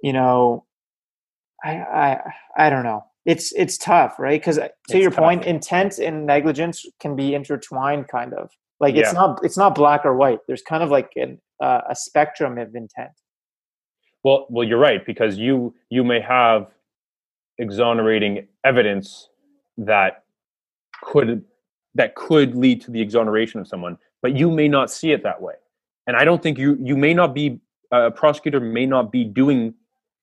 you 0.03 0.13
know, 0.13 0.65
I 1.63 1.71
I 1.77 2.21
I 2.57 2.69
don't 2.69 2.83
know. 2.83 3.03
It's 3.25 3.51
it's 3.53 3.77
tough, 3.77 4.19
right? 4.19 4.39
Because 4.39 4.59
uh, 4.59 4.69
to 4.89 4.97
It's 4.97 4.99
your 4.99 5.11
tough. 5.11 5.23
point, 5.25 5.45
intent 5.45 5.97
and 5.99 6.25
negligence 6.25 6.85
can 6.99 7.15
be 7.15 7.33
intertwined, 7.33 8.07
kind 8.09 8.33
of. 8.33 8.51
Like 8.83 8.95
it's 8.95 9.13
Yeah. 9.13 9.19
not 9.21 9.39
it's 9.45 9.57
not 9.57 9.75
black 9.75 10.01
or 10.05 10.13
white. 10.15 10.39
There's 10.47 10.61
kind 10.61 10.83
of 10.83 10.89
like 10.91 11.11
an, 11.15 11.39
uh, 11.61 11.81
a 11.89 11.95
spectrum 11.95 12.57
of 12.57 12.75
intent. 12.75 13.11
Well, 14.23 14.45
well, 14.49 14.67
you're 14.67 14.79
right 14.89 15.05
because 15.05 15.37
you 15.37 15.73
you 15.89 16.03
may 16.03 16.19
have 16.19 16.67
exonerating 17.57 18.47
evidence 18.65 19.29
that 19.77 20.23
could 21.01 21.45
that 21.95 22.15
could 22.15 22.55
lead 22.55 22.81
to 22.81 22.91
the 22.91 23.01
exoneration 23.01 23.61
of 23.61 23.67
someone, 23.67 23.97
but 24.21 24.35
you 24.35 24.51
may 24.51 24.67
not 24.67 24.91
see 24.91 25.11
it 25.13 25.23
that 25.23 25.41
way. 25.41 25.53
And 26.07 26.17
I 26.17 26.25
don't 26.25 26.43
think 26.43 26.57
you 26.57 26.77
you 26.81 26.97
may 26.97 27.13
not 27.13 27.33
be 27.33 27.61
a 27.91 28.11
prosecutor 28.11 28.59
may 28.59 28.85
not 28.85 29.11
be 29.11 29.23
doing 29.23 29.73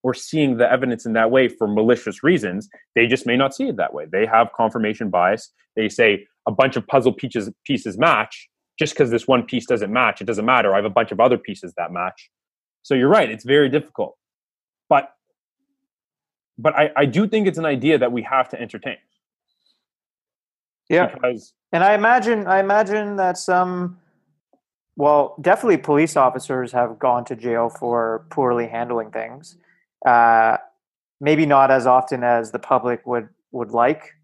or 0.03 0.13
seeing 0.13 0.57
the 0.59 0.71
evidence 0.71 1.07
in 1.07 1.15
that 1.15 1.31
way 1.31 1.49
for 1.49 1.67
malicious 1.67 2.23
reasons. 2.23 2.69
They 2.95 3.07
just 3.07 3.27
may 3.27 3.37
not 3.39 3.55
see 3.55 3.69
it 3.69 3.77
that 3.79 3.95
way. 3.95 4.05
They 4.11 4.27
have 4.27 4.49
confirmation 4.55 5.09
bias. 5.09 5.51
They 5.77 5.89
say 5.89 6.27
a 6.49 6.53
bunch 6.53 6.77
of 6.77 6.87
puzzle 6.87 7.13
pieces 7.13 7.51
pieces 7.65 7.97
match. 7.99 8.50
Just 8.81 8.95
because 8.95 9.11
this 9.11 9.29
one 9.29 9.45
piece 9.45 9.67
doesn't 9.67 9.93
match, 9.93 10.21
it 10.21 10.25
doesn't 10.25 10.47
matter. 10.47 10.73
I 10.73 10.77
have 10.77 10.85
a 10.87 10.97
bunch 11.01 11.13
of 11.13 11.21
other 11.21 11.39
pieces 11.39 11.75
that 11.77 11.93
match. 11.93 12.31
So 12.83 12.95
you're 12.95 13.15
right; 13.19 13.31
it's 13.31 13.45
very 13.45 13.69
difficult. 13.69 14.17
But 14.89 15.15
but 16.59 16.75
I, 16.77 16.91
I 16.97 17.05
do 17.05 17.29
think 17.29 17.47
it's 17.47 17.59
an 17.59 17.65
idea 17.67 17.99
that 17.99 18.11
we 18.11 18.23
have 18.23 18.49
to 18.51 18.61
entertain. 18.61 18.97
Yeah. 20.91 21.07
Because 21.07 21.55
And 21.73 21.83
I 21.83 21.95
imagine, 21.95 22.47
I 22.47 22.59
imagine 22.61 23.17
that 23.17 23.39
some, 23.39 23.99
well, 24.97 25.37
definitely 25.41 25.79
police 25.79 26.17
officers 26.17 26.73
have 26.73 26.99
gone 26.99 27.25
to 27.27 27.37
jail 27.37 27.71
for 27.71 28.27
poorly 28.31 28.67
handling 28.67 29.11
things. 29.11 29.57
Uh, 30.05 30.57
maybe 31.21 31.47
not 31.47 31.71
as 31.71 31.87
often 31.87 32.25
as 32.25 32.51
the 32.51 32.59
public 32.59 33.07
would 33.07 33.29
would 33.53 33.71
like 33.71 34.15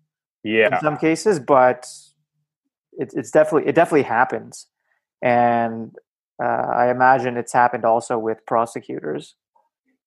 yeah, 0.43 0.75
in 0.75 0.81
some 0.81 0.97
cases, 0.97 1.41
but 1.41 1.87
it, 2.99 3.13
it's 3.15 3.31
definitely 3.31 3.69
it 3.69 3.75
definitely 3.75 4.03
happens, 4.03 4.67
and 5.23 5.95
uh, 6.43 6.47
I 6.47 6.91
imagine 6.91 7.37
it's 7.37 7.53
happened 7.53 7.85
also 7.85 8.19
with 8.19 8.45
prosecutors. 8.47 9.35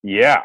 Yeah. 0.04 0.42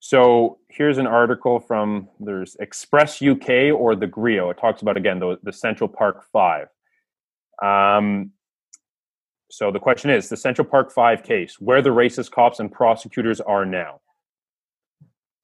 So 0.00 0.58
here's 0.68 0.98
an 0.98 1.06
article 1.06 1.58
from 1.58 2.08
there's 2.20 2.56
Express 2.60 3.20
UK 3.20 3.72
or 3.74 3.96
the 3.96 4.06
Grio. 4.06 4.50
It 4.50 4.58
talks 4.58 4.82
about 4.82 4.96
again 4.96 5.18
the, 5.18 5.38
the 5.42 5.52
Central 5.52 5.88
Park 5.88 6.24
Five. 6.32 6.68
Um, 7.62 8.32
so 9.50 9.72
the 9.72 9.80
question 9.80 10.10
is 10.10 10.28
the 10.28 10.36
Central 10.36 10.66
Park 10.66 10.92
Five 10.92 11.22
case, 11.22 11.56
where 11.58 11.82
the 11.82 11.90
racist 11.90 12.30
cops 12.30 12.60
and 12.60 12.70
prosecutors 12.70 13.40
are 13.40 13.64
now, 13.64 14.00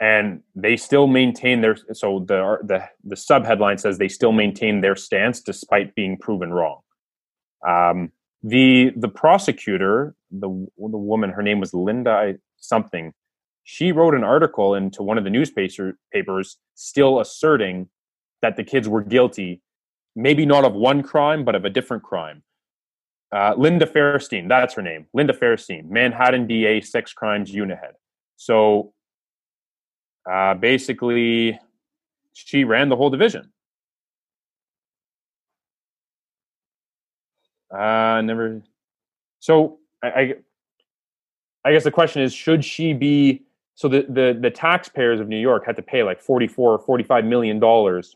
and 0.05 0.43
they 0.55 0.77
still 0.77 1.07
maintain 1.07 1.57
their. 1.63 1.77
So 1.93 2.09
the 2.31 2.59
the 2.71 2.79
the 3.13 3.17
sub 3.17 3.43
headline 3.45 3.79
says 3.79 3.99
they 3.99 4.09
still 4.09 4.33
maintain 4.33 4.81
their 4.81 4.97
stance 4.97 5.41
despite 5.41 5.95
being 5.95 6.15
proven 6.19 6.51
wrong. 6.53 6.81
Um, 7.67 8.13
the 8.43 8.93
the 9.05 9.09
prosecutor, 9.09 10.15
the 10.31 10.49
the 10.95 11.03
woman, 11.13 11.31
her 11.31 11.43
name 11.43 11.61
was 11.61 11.73
Linda 11.73 12.35
something 12.59 13.13
she 13.65 13.93
wrote 13.93 14.15
an 14.15 14.23
article 14.23 14.75
into 14.75 15.03
one 15.03 15.19
of 15.19 15.25
the 15.25 15.31
newspaper 15.31 15.99
papers 16.13 16.59
still 16.75 17.19
asserting 17.19 17.89
that 18.43 18.57
the 18.57 18.65
kids 18.65 18.89
were 18.89 19.03
guilty 19.03 19.61
maybe 20.15 20.47
not 20.47 20.65
of 20.65 20.75
one 20.75 21.03
crime 21.03 21.45
but 21.45 21.55
of 21.55 21.65
a 21.65 21.71
different 21.71 22.03
crime 22.03 22.43
uh, 23.33 23.53
Linda 23.59 23.85
Fairstein, 23.85 24.49
that's 24.49 24.75
her 24.75 24.83
name. 24.83 25.07
Linda 25.13 25.33
Fairstein, 25.33 25.89
Manhattan 25.89 26.47
DA, 26.47 26.81
sex 26.81 27.13
crimes 27.13 27.53
unit 27.53 27.79
head. 27.79 27.95
So 28.37 28.93
uh, 30.31 30.55
basically, 30.55 31.59
she 32.33 32.65
ran 32.65 32.89
the 32.89 32.97
whole 32.97 33.11
division. 33.11 33.51
Uh, 37.71 38.23
never. 38.23 38.63
So 39.41 39.79
I, 40.03 40.09
I, 40.09 40.35
I 41.65 41.73
guess 41.73 41.85
the 41.85 41.91
question 41.91 42.23
is, 42.23 42.33
should 42.33 42.65
she 42.65 42.93
be? 42.93 43.43
So 43.75 43.89
the, 43.89 44.07
the 44.09 44.39
the 44.41 44.51
taxpayers 44.51 45.19
of 45.19 45.29
New 45.29 45.41
York 45.41 45.67
had 45.67 45.75
to 45.77 45.83
pay 45.83 46.05
like 46.05 46.21
44 46.21 46.73
or 46.73 46.79
45 46.79 47.25
million 47.25 47.59
dollars 47.59 48.15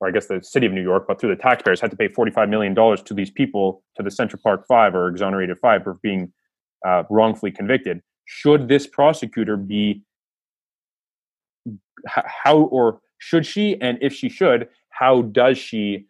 or 0.00 0.08
I 0.08 0.10
guess 0.10 0.26
the 0.26 0.42
city 0.42 0.66
of 0.66 0.72
New 0.72 0.82
York, 0.82 1.06
but 1.06 1.20
through 1.20 1.34
the 1.34 1.42
taxpayers, 1.42 1.80
had 1.80 1.90
to 1.90 1.96
pay 1.96 2.08
$45 2.08 2.48
million 2.48 2.74
to 2.74 3.14
these 3.14 3.30
people, 3.30 3.82
to 3.96 4.02
the 4.02 4.10
Central 4.10 4.40
Park 4.42 4.66
Five 4.66 4.94
or 4.94 5.08
exonerated 5.08 5.56
five 5.58 5.82
for 5.82 5.94
being 6.02 6.32
uh, 6.86 7.04
wrongfully 7.10 7.50
convicted. 7.50 8.02
Should 8.26 8.68
this 8.68 8.86
prosecutor 8.86 9.56
be, 9.56 10.02
how, 12.06 12.58
or 12.58 13.00
should 13.18 13.46
she, 13.46 13.80
and 13.80 13.98
if 14.00 14.12
she 14.12 14.28
should, 14.28 14.68
how 14.90 15.22
does 15.22 15.58
she 15.58 16.06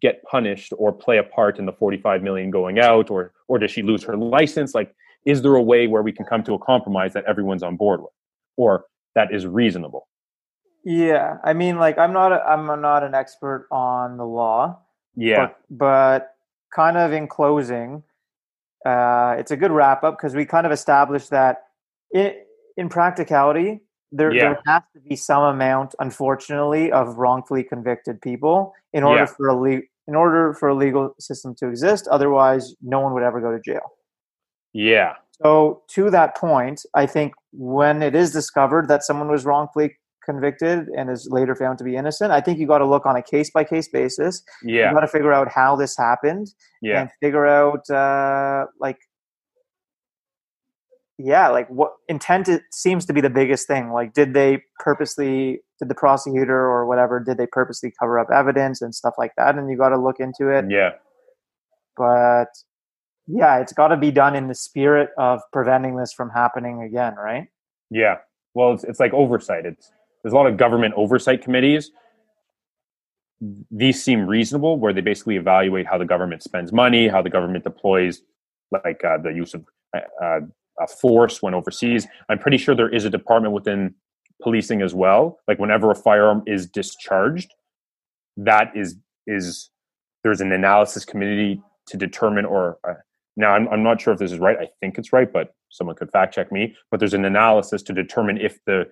get 0.00 0.22
punished 0.24 0.72
or 0.76 0.92
play 0.92 1.18
a 1.18 1.22
part 1.22 1.58
in 1.58 1.66
the 1.66 1.72
45 1.72 2.22
million 2.22 2.50
going 2.50 2.78
out, 2.78 3.10
or, 3.10 3.32
or 3.48 3.58
does 3.58 3.70
she 3.70 3.82
lose 3.82 4.02
her 4.04 4.16
license? 4.16 4.74
Like, 4.74 4.94
is 5.24 5.42
there 5.42 5.54
a 5.54 5.62
way 5.62 5.86
where 5.86 6.02
we 6.02 6.12
can 6.12 6.24
come 6.24 6.42
to 6.44 6.54
a 6.54 6.58
compromise 6.58 7.12
that 7.12 7.24
everyone's 7.24 7.62
on 7.62 7.76
board 7.76 8.00
with, 8.00 8.12
or 8.56 8.84
that 9.14 9.34
is 9.34 9.46
reasonable? 9.46 10.08
Yeah, 10.84 11.36
I 11.44 11.52
mean, 11.52 11.76
like 11.76 11.98
I'm 11.98 12.12
not 12.12 12.32
a, 12.32 12.42
I'm 12.42 12.66
not 12.80 13.02
an 13.02 13.14
expert 13.14 13.68
on 13.70 14.16
the 14.16 14.24
law. 14.24 14.78
Yeah, 15.14 15.48
but, 15.68 15.78
but 15.78 16.34
kind 16.74 16.96
of 16.96 17.12
in 17.12 17.28
closing, 17.28 18.02
uh, 18.86 19.34
it's 19.38 19.50
a 19.50 19.56
good 19.56 19.72
wrap 19.72 20.04
up 20.04 20.16
because 20.16 20.34
we 20.34 20.46
kind 20.46 20.64
of 20.64 20.72
established 20.72 21.30
that 21.30 21.64
it, 22.10 22.46
in 22.76 22.88
practicality, 22.88 23.80
there, 24.12 24.32
yeah. 24.32 24.40
there 24.40 24.60
has 24.66 24.82
to 24.94 25.00
be 25.00 25.16
some 25.16 25.42
amount, 25.42 25.94
unfortunately, 26.00 26.90
of 26.92 27.16
wrongfully 27.16 27.62
convicted 27.62 28.20
people 28.20 28.72
in 28.92 29.02
order 29.02 29.22
yeah. 29.22 29.26
for 29.26 29.48
a 29.48 29.54
le- 29.54 29.82
in 30.08 30.14
order 30.16 30.54
for 30.54 30.68
a 30.68 30.74
legal 30.74 31.14
system 31.20 31.54
to 31.56 31.68
exist. 31.68 32.08
Otherwise, 32.08 32.74
no 32.82 33.00
one 33.00 33.14
would 33.14 33.22
ever 33.22 33.40
go 33.40 33.52
to 33.52 33.60
jail. 33.60 33.92
Yeah. 34.72 35.14
So 35.42 35.82
to 35.90 36.10
that 36.10 36.36
point, 36.36 36.82
I 36.94 37.06
think 37.06 37.34
when 37.52 38.02
it 38.02 38.14
is 38.14 38.32
discovered 38.32 38.88
that 38.88 39.04
someone 39.04 39.28
was 39.30 39.44
wrongfully 39.44 39.96
convicted 40.24 40.88
and 40.96 41.10
is 41.10 41.28
later 41.30 41.54
found 41.54 41.78
to 41.78 41.84
be 41.84 41.96
innocent. 41.96 42.30
I 42.32 42.40
think 42.40 42.58
you 42.58 42.66
got 42.66 42.78
to 42.78 42.86
look 42.86 43.06
on 43.06 43.16
a 43.16 43.22
case 43.22 43.50
by 43.50 43.64
case 43.64 43.88
basis. 43.88 44.42
Yeah, 44.62 44.88
you 44.88 44.94
got 44.94 45.00
to 45.00 45.08
figure 45.08 45.32
out 45.32 45.48
how 45.50 45.76
this 45.76 45.96
happened. 45.96 46.52
Yeah, 46.82 47.02
and 47.02 47.10
figure 47.20 47.46
out 47.46 47.88
uh, 47.90 48.66
like 48.80 48.98
yeah, 51.24 51.48
like 51.48 51.68
what 51.68 51.92
intent 52.08 52.48
it 52.48 52.62
seems 52.72 53.04
to 53.06 53.12
be 53.12 53.20
the 53.20 53.30
biggest 53.30 53.66
thing. 53.66 53.92
Like, 53.92 54.12
did 54.12 54.34
they 54.34 54.62
purposely, 54.78 55.60
did 55.78 55.88
the 55.88 55.94
prosecutor 55.94 56.58
or 56.58 56.86
whatever, 56.86 57.20
did 57.20 57.38
they 57.38 57.46
purposely 57.46 57.92
cover 57.98 58.18
up 58.18 58.28
evidence 58.34 58.82
and 58.82 58.94
stuff 58.94 59.14
like 59.18 59.32
that? 59.36 59.56
And 59.56 59.70
you 59.70 59.76
got 59.76 59.90
to 59.90 59.98
look 59.98 60.16
into 60.18 60.48
it. 60.48 60.64
Yeah, 60.68 60.90
but 61.96 62.48
yeah, 63.26 63.58
it's 63.58 63.72
got 63.72 63.88
to 63.88 63.96
be 63.96 64.10
done 64.10 64.34
in 64.34 64.48
the 64.48 64.54
spirit 64.54 65.10
of 65.18 65.40
preventing 65.52 65.96
this 65.96 66.12
from 66.12 66.30
happening 66.30 66.82
again, 66.82 67.14
right? 67.14 67.48
Yeah. 67.90 68.16
Well, 68.54 68.72
it's, 68.72 68.84
it's 68.84 68.98
like 68.98 69.12
oversight. 69.12 69.66
It's 69.66 69.92
there's 70.22 70.32
a 70.32 70.36
lot 70.36 70.46
of 70.46 70.56
government 70.56 70.94
oversight 70.96 71.42
committees. 71.42 71.90
These 73.70 74.02
seem 74.02 74.26
reasonable, 74.26 74.78
where 74.78 74.92
they 74.92 75.00
basically 75.00 75.36
evaluate 75.36 75.86
how 75.86 75.96
the 75.96 76.04
government 76.04 76.42
spends 76.42 76.72
money, 76.72 77.08
how 77.08 77.22
the 77.22 77.30
government 77.30 77.64
deploys, 77.64 78.20
like 78.84 79.02
uh, 79.04 79.18
the 79.18 79.30
use 79.30 79.54
of 79.54 79.64
uh, 79.94 80.40
uh 80.80 80.86
force 80.86 81.42
when 81.42 81.54
overseas. 81.54 82.06
I'm 82.28 82.38
pretty 82.38 82.58
sure 82.58 82.74
there 82.74 82.88
is 82.88 83.04
a 83.04 83.10
department 83.10 83.54
within 83.54 83.94
policing 84.42 84.82
as 84.82 84.94
well. 84.94 85.38
Like 85.46 85.58
whenever 85.58 85.90
a 85.90 85.94
firearm 85.94 86.42
is 86.46 86.66
discharged, 86.66 87.52
that 88.36 88.72
is 88.74 88.96
is 89.26 89.70
there's 90.22 90.40
an 90.40 90.52
analysis 90.52 91.04
committee 91.04 91.62
to 91.86 91.96
determine 91.96 92.44
or 92.44 92.78
uh, 92.88 92.94
now 93.36 93.50
I'm, 93.54 93.68
I'm 93.68 93.82
not 93.82 94.00
sure 94.00 94.12
if 94.12 94.18
this 94.18 94.32
is 94.32 94.38
right 94.38 94.56
i 94.60 94.68
think 94.80 94.96
it's 94.96 95.12
right 95.12 95.30
but 95.30 95.54
someone 95.68 95.94
could 95.96 96.10
fact 96.10 96.34
check 96.34 96.50
me 96.50 96.74
but 96.90 97.00
there's 97.00 97.14
an 97.14 97.24
analysis 97.24 97.82
to 97.82 97.92
determine 97.92 98.38
if 98.38 98.58
the 98.64 98.86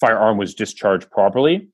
firearm 0.00 0.38
was 0.38 0.54
discharged 0.54 1.10
properly. 1.10 1.68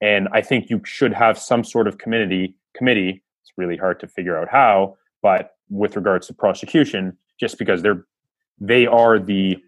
And 0.00 0.28
I 0.32 0.42
think 0.42 0.68
you 0.70 0.80
should 0.84 1.12
have 1.12 1.38
some 1.38 1.64
sort 1.64 1.88
of 1.88 1.98
committee 1.98 2.54
committee. 2.74 3.22
It's 3.42 3.52
really 3.56 3.76
hard 3.76 4.00
to 4.00 4.08
figure 4.08 4.38
out 4.38 4.48
how, 4.50 4.96
but 5.22 5.52
with 5.70 5.96
regards 5.96 6.26
to 6.26 6.34
prosecution, 6.34 7.16
just 7.40 7.58
because 7.58 7.82
they're 7.82 8.04
they 8.58 8.86
are 8.86 9.18
the 9.18 9.58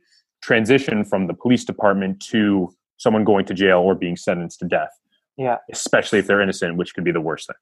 transition 0.43 1.05
from 1.05 1.27
the 1.27 1.35
police 1.35 1.65
department 1.65 2.21
to 2.21 2.73
someone 2.97 3.25
going 3.25 3.45
to 3.47 3.55
jail 3.55 3.79
or 3.79 3.95
being 3.95 4.17
sentenced 4.17 4.59
to 4.61 4.67
death. 4.67 4.91
Yeah. 5.37 5.59
Especially 5.71 6.19
if 6.19 6.27
they're 6.27 6.41
innocent, 6.41 6.77
which 6.77 6.95
could 6.95 7.05
be 7.05 7.13
the 7.13 7.21
worst 7.21 7.47
thing. 7.47 7.57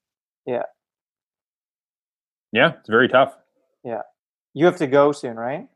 Yeah. 0.46 0.62
Yeah, 2.52 2.72
it's 2.78 2.88
very 2.88 3.08
tough. 3.08 3.36
Yeah. 3.84 4.02
You 4.54 4.64
have 4.66 4.76
to 4.76 4.86
go 4.86 5.12
soon, 5.12 5.36
right? 5.36 5.68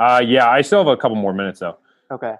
Uh 0.00 0.22
yeah, 0.24 0.50
I 0.50 0.60
still 0.62 0.78
have 0.78 0.88
a 0.88 0.96
couple 0.96 1.16
more 1.16 1.32
minutes 1.32 1.60
though. 1.60 1.78
Okay. 2.10 2.34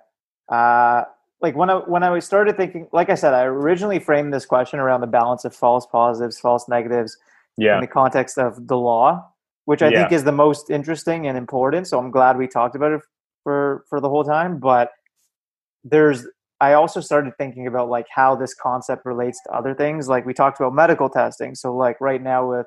Uh 0.49 1.05
like 1.41 1.55
when 1.55 1.71
I 1.71 1.75
when 1.77 2.03
I 2.03 2.19
started 2.19 2.57
thinking, 2.57 2.89
like 2.93 3.11
I 3.11 3.15
said, 3.15 3.35
I 3.35 3.43
originally 3.43 3.99
framed 3.99 4.33
this 4.33 4.47
question 4.47 4.81
around 4.81 5.03
the 5.03 5.07
balance 5.07 5.45
of 5.45 5.55
false 5.55 5.87
positives, 5.87 6.39
false 6.39 6.69
negatives, 6.69 7.19
yeah. 7.57 7.77
in 7.77 7.83
the 7.83 7.87
context 7.87 8.39
of 8.39 8.67
the 8.67 8.77
law, 8.77 9.31
which 9.67 9.83
I 9.83 9.91
yeah. 9.91 10.01
think 10.01 10.13
is 10.13 10.25
the 10.25 10.33
most 10.33 10.71
interesting 10.71 11.27
and 11.27 11.37
important. 11.37 11.87
So 11.87 11.99
I'm 11.99 12.11
glad 12.11 12.39
we 12.39 12.49
talked 12.49 12.75
about 12.75 12.93
it 12.93 13.03
for 13.43 13.85
for 13.89 14.01
the 14.01 14.09
whole 14.09 14.25
time. 14.25 14.59
But 14.59 14.91
there's 15.85 16.27
I 16.61 16.73
also 16.73 17.01
started 17.01 17.35
thinking 17.37 17.67
about 17.67 17.91
like 17.91 18.07
how 18.13 18.35
this 18.35 18.55
concept 18.55 19.05
relates 19.05 19.41
to 19.45 19.53
other 19.53 19.75
things. 19.75 20.09
Like 20.09 20.25
we 20.25 20.33
talked 20.33 20.59
about 20.59 20.75
medical 20.75 21.11
testing. 21.11 21.55
So 21.55 21.77
like 21.77 22.01
right 22.01 22.23
now 22.23 22.49
with 22.49 22.67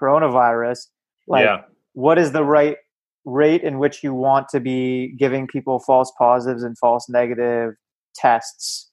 coronavirus, 0.00 0.86
like 1.28 1.44
yeah. 1.44 1.62
what 1.92 2.18
is 2.18 2.32
the 2.32 2.44
right 2.44 2.76
rate 3.24 3.62
in 3.62 3.78
which 3.78 4.02
you 4.02 4.14
want 4.14 4.48
to 4.48 4.60
be 4.60 5.14
giving 5.18 5.46
people 5.46 5.78
false 5.78 6.12
positives 6.18 6.62
and 6.62 6.76
false 6.78 7.08
negative 7.08 7.74
tests, 8.14 8.90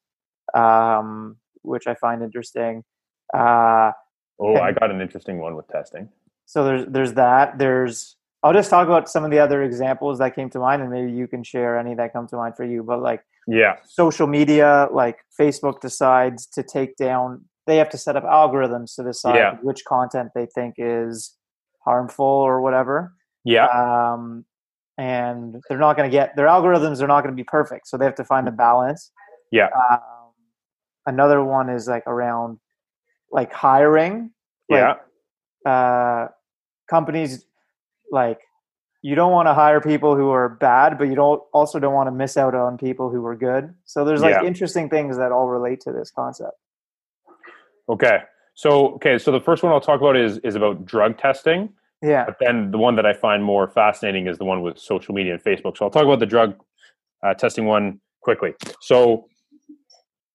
um, 0.54 1.38
which 1.62 1.88
I 1.88 1.96
find 1.96 2.22
interesting. 2.22 2.84
Uh, 3.34 3.92
oh, 4.40 4.56
I 4.56 4.72
got 4.74 4.92
an 4.92 5.02
interesting 5.02 5.40
one 5.40 5.56
with 5.56 5.68
testing. 5.68 6.10
So 6.50 6.64
there's 6.64 6.86
there's 6.88 7.14
that. 7.14 7.60
There's 7.60 8.18
I'll 8.42 8.54
just 8.54 8.72
talk 8.72 8.88
about 8.88 9.08
some 9.08 9.24
of 9.24 9.30
the 9.30 9.38
other 9.38 9.62
examples 9.62 10.18
that 10.18 10.34
came 10.34 10.50
to 10.50 10.60
mind, 10.60 10.82
and 10.82 10.90
maybe 10.90 11.12
you 11.12 11.28
can 11.28 11.44
share 11.44 11.78
any 11.78 11.94
that 11.94 12.12
come 12.12 12.28
to 12.30 12.38
mind 12.38 12.56
for 12.58 12.64
you. 12.64 12.82
But 12.82 13.04
like, 13.04 13.22
yeah, 13.48 13.76
social 13.86 14.26
media, 14.26 14.88
like 14.92 15.20
Facebook 15.40 15.80
decides 15.80 16.48
to 16.48 16.64
take 16.64 16.98
down. 16.98 17.46
They 17.68 17.78
have 17.78 17.90
to 17.90 18.00
set 18.00 18.16
up 18.16 18.24
algorithms 18.24 18.96
to 18.96 19.04
decide 19.04 19.36
yeah. 19.36 19.58
which 19.62 19.86
content 19.86 20.32
they 20.34 20.48
think 20.48 20.74
is 20.80 21.38
harmful 21.86 22.26
or 22.26 22.62
whatever. 22.62 23.14
Yeah. 23.46 23.68
Um, 23.68 24.46
and 24.98 25.62
they're 25.70 25.78
not 25.78 25.96
going 25.98 26.10
to 26.10 26.12
get 26.12 26.36
their 26.36 26.48
algorithms 26.48 27.00
are 27.00 27.08
not 27.08 27.22
going 27.22 27.34
to 27.34 27.40
be 27.40 27.46
perfect 27.46 27.88
so 27.88 27.96
they 27.96 28.04
have 28.04 28.16
to 28.16 28.26
find 28.26 28.46
the 28.46 28.52
balance 28.52 29.12
yeah 29.50 29.70
um, 29.90 30.34
another 31.06 31.42
one 31.42 31.70
is 31.70 31.88
like 31.88 32.04
around 32.06 32.60
like 33.32 33.54
hiring 33.54 34.30
like, 34.70 34.82
yeah 34.82 34.96
uh, 35.66 36.28
companies 36.90 37.46
like 38.12 38.40
you 39.02 39.16
don't 39.16 39.32
want 39.32 39.48
to 39.48 39.54
hire 39.54 39.80
people 39.80 40.16
who 40.16 40.30
are 40.30 40.50
bad 40.50 40.98
but 40.98 41.06
you 41.06 41.16
don't 41.16 41.42
also 41.54 41.80
don't 41.80 41.94
want 41.94 42.08
to 42.08 42.12
miss 42.12 42.36
out 42.38 42.56
on 42.56 42.78
people 42.78 43.10
who 43.10 43.26
are 43.26 43.36
good 43.36 43.74
so 43.86 44.04
there's 44.04 44.22
like 44.22 44.36
yeah. 44.42 44.48
interesting 44.48 44.90
things 44.90 45.18
that 45.18 45.32
all 45.32 45.48
relate 45.48 45.80
to 45.80 45.92
this 45.92 46.12
concept 46.12 46.58
okay 47.88 48.20
so 48.56 48.90
okay 48.94 49.18
so 49.18 49.32
the 49.32 49.40
first 49.40 49.64
one 49.64 49.72
i'll 49.72 49.80
talk 49.80 50.02
about 50.02 50.18
is 50.18 50.38
is 50.40 50.56
about 50.56 50.86
drug 50.86 51.18
testing 51.18 51.70
yeah. 52.02 52.26
But 52.26 52.38
then 52.40 52.72
the 52.72 52.78
one 52.78 52.96
that 52.96 53.06
I 53.06 53.14
find 53.14 53.44
more 53.44 53.68
fascinating 53.68 54.28
is 54.28 54.38
the 54.38 54.46
one 54.46 54.62
with 54.62 54.80
social 54.80 55.14
media 55.14 55.34
and 55.34 55.44
Facebook. 55.44 55.78
So 55.78 55.86
I'll 55.86 55.92
talk 55.92 56.06
about 56.06 56.20
the 56.20 56.26
drug 56.26 56.56
uh, 57.24 57.34
testing 57.34 57.66
one 57.66 58.00
quickly. 58.22 58.54
So 58.82 59.28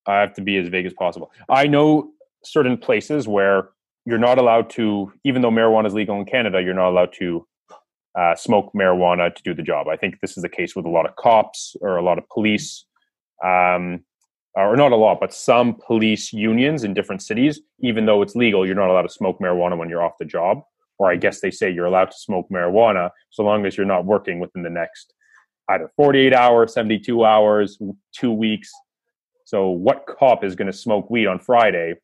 I 0.06 0.20
have 0.20 0.34
to 0.34 0.42
be 0.42 0.58
as 0.58 0.68
vague 0.68 0.86
as 0.86 0.92
possible. 0.92 1.30
I 1.48 1.66
know 1.66 2.10
certain 2.44 2.76
places 2.76 3.26
where 3.26 3.70
you're 4.06 4.18
not 4.18 4.38
allowed 4.38 4.70
to, 4.70 5.12
even 5.24 5.42
though 5.42 5.50
marijuana 5.50 5.86
is 5.86 5.94
legal 5.94 6.18
in 6.18 6.24
Canada, 6.24 6.62
you're 6.62 6.74
not 6.74 6.90
allowed 6.90 7.12
to 7.18 7.46
uh, 8.18 8.34
smoke 8.36 8.70
marijuana 8.74 9.34
to 9.34 9.42
do 9.42 9.54
the 9.54 9.62
job. 9.62 9.88
I 9.88 9.96
think 9.96 10.20
this 10.20 10.36
is 10.36 10.42
the 10.42 10.48
case 10.48 10.76
with 10.76 10.84
a 10.84 10.90
lot 10.90 11.06
of 11.06 11.16
cops 11.16 11.74
or 11.80 11.96
a 11.96 12.02
lot 12.02 12.18
of 12.18 12.28
police, 12.28 12.84
um, 13.44 14.04
or 14.54 14.76
not 14.76 14.92
a 14.92 14.96
lot, 14.96 15.18
but 15.20 15.34
some 15.34 15.74
police 15.84 16.32
unions 16.32 16.84
in 16.84 16.94
different 16.94 17.22
cities. 17.22 17.60
Even 17.80 18.06
though 18.06 18.22
it's 18.22 18.36
legal, 18.36 18.64
you're 18.64 18.76
not 18.76 18.90
allowed 18.90 19.02
to 19.02 19.08
smoke 19.08 19.38
marijuana 19.40 19.76
when 19.76 19.88
you're 19.88 20.02
off 20.02 20.18
the 20.18 20.24
job 20.24 20.62
or 20.98 21.10
I 21.10 21.16
guess 21.16 21.40
they 21.40 21.50
say 21.50 21.70
you're 21.70 21.86
allowed 21.86 22.10
to 22.10 22.16
smoke 22.16 22.46
marijuana 22.52 23.10
so 23.30 23.42
long 23.42 23.66
as 23.66 23.76
you're 23.76 23.86
not 23.86 24.04
working 24.04 24.38
within 24.38 24.62
the 24.62 24.70
next 24.70 25.12
either 25.70 25.90
48 25.96 26.34
hours, 26.34 26.74
72 26.74 27.24
hours, 27.24 27.78
two 28.14 28.32
weeks. 28.32 28.70
So, 29.46 29.70
what 29.70 30.06
cop 30.06 30.44
is 30.44 30.54
going 30.54 30.70
to 30.70 30.76
smoke 30.76 31.10
weed 31.10 31.26
on 31.26 31.38
Friday 31.38 31.94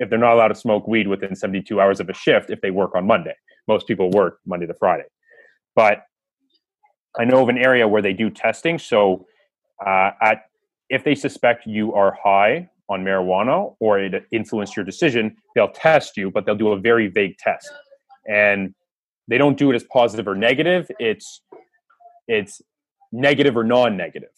if 0.00 0.10
they're 0.10 0.18
not 0.18 0.34
allowed 0.34 0.48
to 0.48 0.54
smoke 0.56 0.88
weed 0.88 1.06
within 1.06 1.36
72 1.36 1.80
hours 1.80 2.00
of 2.00 2.08
a 2.08 2.14
shift 2.14 2.50
if 2.50 2.60
they 2.60 2.72
work 2.72 2.96
on 2.96 3.06
Monday? 3.06 3.34
most 3.70 3.86
people 3.86 4.10
work 4.10 4.40
Monday 4.44 4.66
to 4.66 4.74
Friday. 4.74 5.08
But 5.76 6.02
I 7.18 7.24
know 7.24 7.42
of 7.42 7.48
an 7.48 7.58
area 7.58 7.86
where 7.86 8.02
they 8.02 8.12
do 8.12 8.28
testing. 8.28 8.78
So 8.78 9.26
uh, 9.86 10.10
at 10.20 10.46
if 10.88 11.04
they 11.04 11.14
suspect 11.14 11.66
you 11.66 11.94
are 11.94 12.18
high 12.22 12.68
on 12.88 13.04
marijuana 13.04 13.76
or 13.78 14.00
it 14.00 14.24
influenced 14.32 14.74
your 14.74 14.84
decision, 14.84 15.36
they'll 15.54 15.70
test 15.70 16.16
you, 16.16 16.32
but 16.32 16.44
they'll 16.44 16.56
do 16.56 16.72
a 16.72 16.80
very 16.80 17.06
vague 17.06 17.38
test. 17.38 17.70
And 18.28 18.74
they 19.28 19.38
don't 19.38 19.56
do 19.56 19.70
it 19.70 19.76
as 19.76 19.84
positive 19.84 20.26
or 20.26 20.34
negative. 20.34 20.90
It's 20.98 21.42
it's 22.26 22.60
negative 23.12 23.56
or 23.56 23.64
non-negative. 23.64 24.30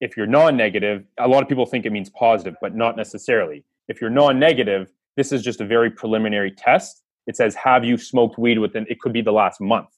If 0.00 0.16
you're 0.16 0.26
non-negative, 0.26 1.04
a 1.18 1.28
lot 1.28 1.42
of 1.42 1.48
people 1.48 1.66
think 1.66 1.84
it 1.84 1.92
means 1.92 2.08
positive, 2.08 2.54
but 2.62 2.74
not 2.74 2.96
necessarily. 2.96 3.64
If 3.90 4.00
you're 4.00 4.08
non-negative, 4.08 4.88
this 5.16 5.32
is 5.32 5.42
just 5.42 5.60
a 5.60 5.66
very 5.66 5.90
preliminary 5.90 6.52
test. 6.52 7.02
It 7.26 7.36
says, 7.36 7.56
"Have 7.56 7.84
you 7.84 7.96
smoked 7.98 8.38
weed 8.38 8.58
within?" 8.58 8.86
It 8.88 9.00
could 9.00 9.12
be 9.12 9.20
the 9.20 9.32
last 9.32 9.60
month, 9.60 9.88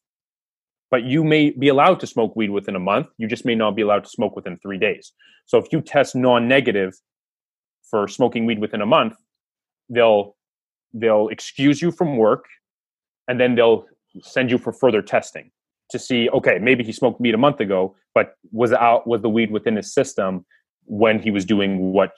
but 0.90 1.04
you 1.04 1.22
may 1.22 1.50
be 1.50 1.68
allowed 1.68 2.00
to 2.00 2.06
smoke 2.06 2.34
weed 2.34 2.50
within 2.50 2.74
a 2.74 2.80
month. 2.80 3.08
You 3.18 3.28
just 3.28 3.44
may 3.44 3.54
not 3.54 3.76
be 3.76 3.82
allowed 3.82 4.04
to 4.04 4.10
smoke 4.10 4.34
within 4.34 4.56
three 4.56 4.78
days. 4.78 5.12
So 5.44 5.58
if 5.58 5.66
you 5.72 5.82
test 5.82 6.16
non-negative 6.16 6.94
for 7.90 8.08
smoking 8.08 8.46
weed 8.46 8.60
within 8.60 8.80
a 8.80 8.86
month, 8.86 9.14
they'll 9.90 10.36
they'll 10.94 11.28
excuse 11.28 11.82
you 11.82 11.92
from 11.92 12.16
work, 12.16 12.46
and 13.28 13.38
then 13.38 13.54
they'll 13.56 13.84
send 14.22 14.50
you 14.50 14.56
for 14.56 14.72
further 14.72 15.02
testing 15.02 15.50
to 15.90 15.98
see 15.98 16.30
okay 16.30 16.58
maybe 16.58 16.82
he 16.82 16.92
smoked 16.92 17.20
weed 17.20 17.34
a 17.34 17.38
month 17.38 17.60
ago 17.60 17.94
but 18.14 18.36
was 18.50 18.72
out 18.72 19.06
was 19.06 19.20
the 19.20 19.28
weed 19.28 19.50
within 19.50 19.76
his 19.76 19.92
system 19.92 20.44
when 20.84 21.18
he 21.18 21.30
was 21.30 21.44
doing 21.44 21.92
what 21.92 22.12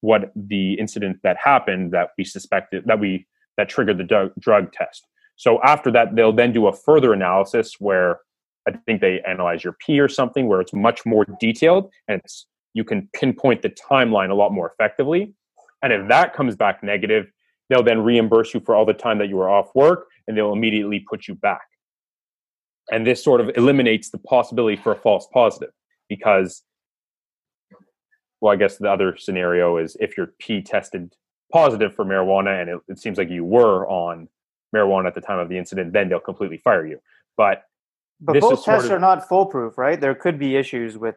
what 0.00 0.32
the 0.34 0.74
incident 0.74 1.18
that 1.22 1.36
happened 1.42 1.92
that 1.92 2.10
we 2.16 2.24
suspected 2.24 2.84
that 2.86 3.00
we 3.00 3.26
that 3.56 3.68
triggered 3.68 3.98
the 3.98 4.04
drug, 4.04 4.32
drug 4.38 4.72
test 4.72 5.06
so 5.36 5.60
after 5.62 5.90
that 5.90 6.14
they'll 6.14 6.32
then 6.32 6.52
do 6.52 6.66
a 6.66 6.72
further 6.72 7.12
analysis 7.12 7.76
where 7.78 8.20
i 8.66 8.72
think 8.86 9.00
they 9.00 9.20
analyze 9.26 9.64
your 9.64 9.76
pee 9.84 9.98
or 10.00 10.08
something 10.08 10.48
where 10.48 10.60
it's 10.60 10.72
much 10.72 11.04
more 11.04 11.26
detailed 11.40 11.90
and 12.06 12.20
it's 12.24 12.46
you 12.74 12.84
can 12.84 13.08
pinpoint 13.12 13.62
the 13.62 13.70
timeline 13.70 14.30
a 14.30 14.34
lot 14.34 14.52
more 14.52 14.70
effectively 14.72 15.34
and 15.82 15.92
if 15.92 16.06
that 16.08 16.34
comes 16.34 16.54
back 16.54 16.82
negative 16.82 17.26
they'll 17.68 17.82
then 17.82 18.00
reimburse 18.02 18.54
you 18.54 18.60
for 18.60 18.74
all 18.74 18.84
the 18.84 18.94
time 18.94 19.18
that 19.18 19.28
you 19.28 19.36
were 19.36 19.48
off 19.48 19.74
work 19.74 20.06
and 20.26 20.36
they'll 20.36 20.52
immediately 20.52 21.04
put 21.08 21.28
you 21.28 21.34
back. 21.34 21.62
And 22.90 23.06
this 23.06 23.22
sort 23.22 23.40
of 23.40 23.50
eliminates 23.56 24.10
the 24.10 24.18
possibility 24.18 24.76
for 24.76 24.92
a 24.92 24.96
false 24.96 25.26
positive 25.32 25.70
because, 26.08 26.62
well, 28.40 28.52
I 28.52 28.56
guess 28.56 28.78
the 28.78 28.90
other 28.90 29.16
scenario 29.16 29.76
is 29.78 29.96
if 30.00 30.16
your 30.16 30.28
pee 30.38 30.62
tested 30.62 31.14
positive 31.52 31.94
for 31.94 32.04
marijuana 32.04 32.60
and 32.60 32.70
it, 32.70 32.80
it 32.88 32.98
seems 32.98 33.18
like 33.18 33.30
you 33.30 33.44
were 33.44 33.88
on 33.88 34.28
marijuana 34.74 35.06
at 35.06 35.14
the 35.14 35.20
time 35.20 35.38
of 35.38 35.48
the 35.48 35.58
incident, 35.58 35.92
then 35.92 36.08
they'll 36.08 36.20
completely 36.20 36.58
fire 36.58 36.86
you. 36.86 37.00
But 37.36 37.64
but 38.20 38.40
both 38.40 38.64
tests 38.64 38.86
of, 38.86 38.92
are 38.92 38.98
not 38.98 39.28
foolproof, 39.28 39.78
right? 39.78 40.00
There 40.00 40.14
could 40.14 40.38
be 40.38 40.56
issues 40.56 40.98
with 40.98 41.16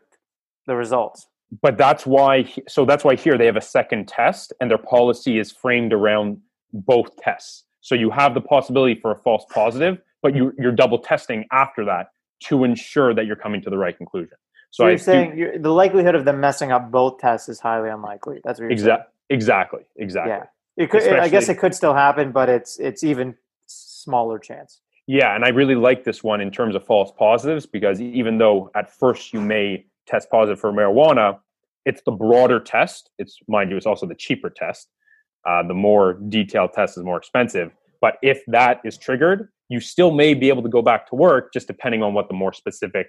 the 0.68 0.76
results. 0.76 1.28
But 1.62 1.78
that's 1.78 2.06
why, 2.06 2.52
so 2.68 2.86
that's 2.86 3.04
why 3.04 3.16
here 3.16 3.38
they 3.38 3.46
have 3.46 3.58
a 3.58 3.62
second 3.62 4.08
test, 4.08 4.54
and 4.62 4.70
their 4.70 4.78
policy 4.78 5.38
is 5.38 5.52
framed 5.52 5.92
around 5.92 6.40
both 6.72 7.18
tests. 7.18 7.66
So 7.82 7.96
you 7.96 8.10
have 8.12 8.34
the 8.34 8.42
possibility 8.42 9.00
for 9.00 9.12
a 9.12 9.18
false 9.18 9.46
positive, 9.52 10.00
but 10.22 10.36
you, 10.36 10.54
you're 10.58 10.72
double 10.72 11.00
testing 11.00 11.46
after 11.52 11.84
that 11.86 12.12
to 12.42 12.64
ensure 12.64 13.14
that 13.14 13.26
you're 13.26 13.36
coming 13.36 13.62
to 13.64 13.70
the 13.70 13.78
right 13.78 13.98
conclusion. 13.98 14.38
So, 14.72 14.86
you're 14.86 14.94
I 14.94 14.98
saying 14.98 15.38
you're, 15.38 15.58
the 15.58 15.72
likelihood 15.72 16.16
of 16.16 16.26
them 16.26 16.40
messing 16.40 16.72
up 16.72 16.92
both 16.92 17.20
tests 17.20 17.50
is 17.50 17.60
highly 17.60 17.90
unlikely. 17.90 18.40
That's 18.44 18.60
what 18.60 18.70
you're 18.70 18.78
exa- 18.78 18.84
saying. 18.84 19.00
Exactly. 19.30 19.82
Exactly. 19.98 20.32
Yeah. 20.32 20.44
It 20.78 20.90
could, 20.90 21.04
I 21.04 21.28
guess 21.28 21.50
it 21.50 21.60
could 21.60 21.76
still 21.76 21.94
happen, 21.94 22.32
but 22.32 22.50
it's 22.50 22.80
it's 22.80 23.04
even 23.04 23.36
smaller 23.68 24.40
chance. 24.40 24.80
Yeah, 25.08 25.36
and 25.36 25.44
I 25.44 25.50
really 25.50 25.76
like 25.76 26.06
this 26.06 26.24
one 26.24 26.40
in 26.40 26.52
terms 26.52 26.76
of 26.76 26.86
false 26.86 27.12
positives 27.18 27.66
because 27.66 28.00
even 28.00 28.38
though 28.38 28.72
at 28.76 28.90
first 28.90 29.34
you 29.34 29.42
may 29.42 29.86
test 30.08 30.30
positive 30.30 30.60
for 30.60 30.72
marijuana, 30.72 31.40
it's 31.86 32.02
the 32.06 32.12
broader 32.12 32.60
test. 32.60 33.10
It's 33.18 33.38
mind 33.48 33.72
you, 33.72 33.78
it's 33.78 33.86
also 33.86 34.06
the 34.06 34.16
cheaper 34.16 34.50
test. 34.50 34.88
Uh, 35.48 35.64
the 35.68 35.74
more 35.74 36.14
detailed 36.30 36.74
test 36.74 36.98
is 36.98 37.04
more 37.04 37.18
expensive. 37.18 37.72
But 38.00 38.16
if 38.22 38.42
that 38.48 38.80
is 38.86 38.98
triggered, 38.98 39.50
you 39.70 39.80
still 39.80 40.12
may 40.12 40.34
be 40.34 40.50
able 40.50 40.64
to 40.64 40.70
go 40.70 40.82
back 40.82 41.10
to 41.10 41.16
work, 41.16 41.52
just 41.54 41.68
depending 41.68 42.04
on 42.04 42.14
what 42.14 42.28
the 42.28 42.34
more 42.34 42.54
specific, 42.54 43.08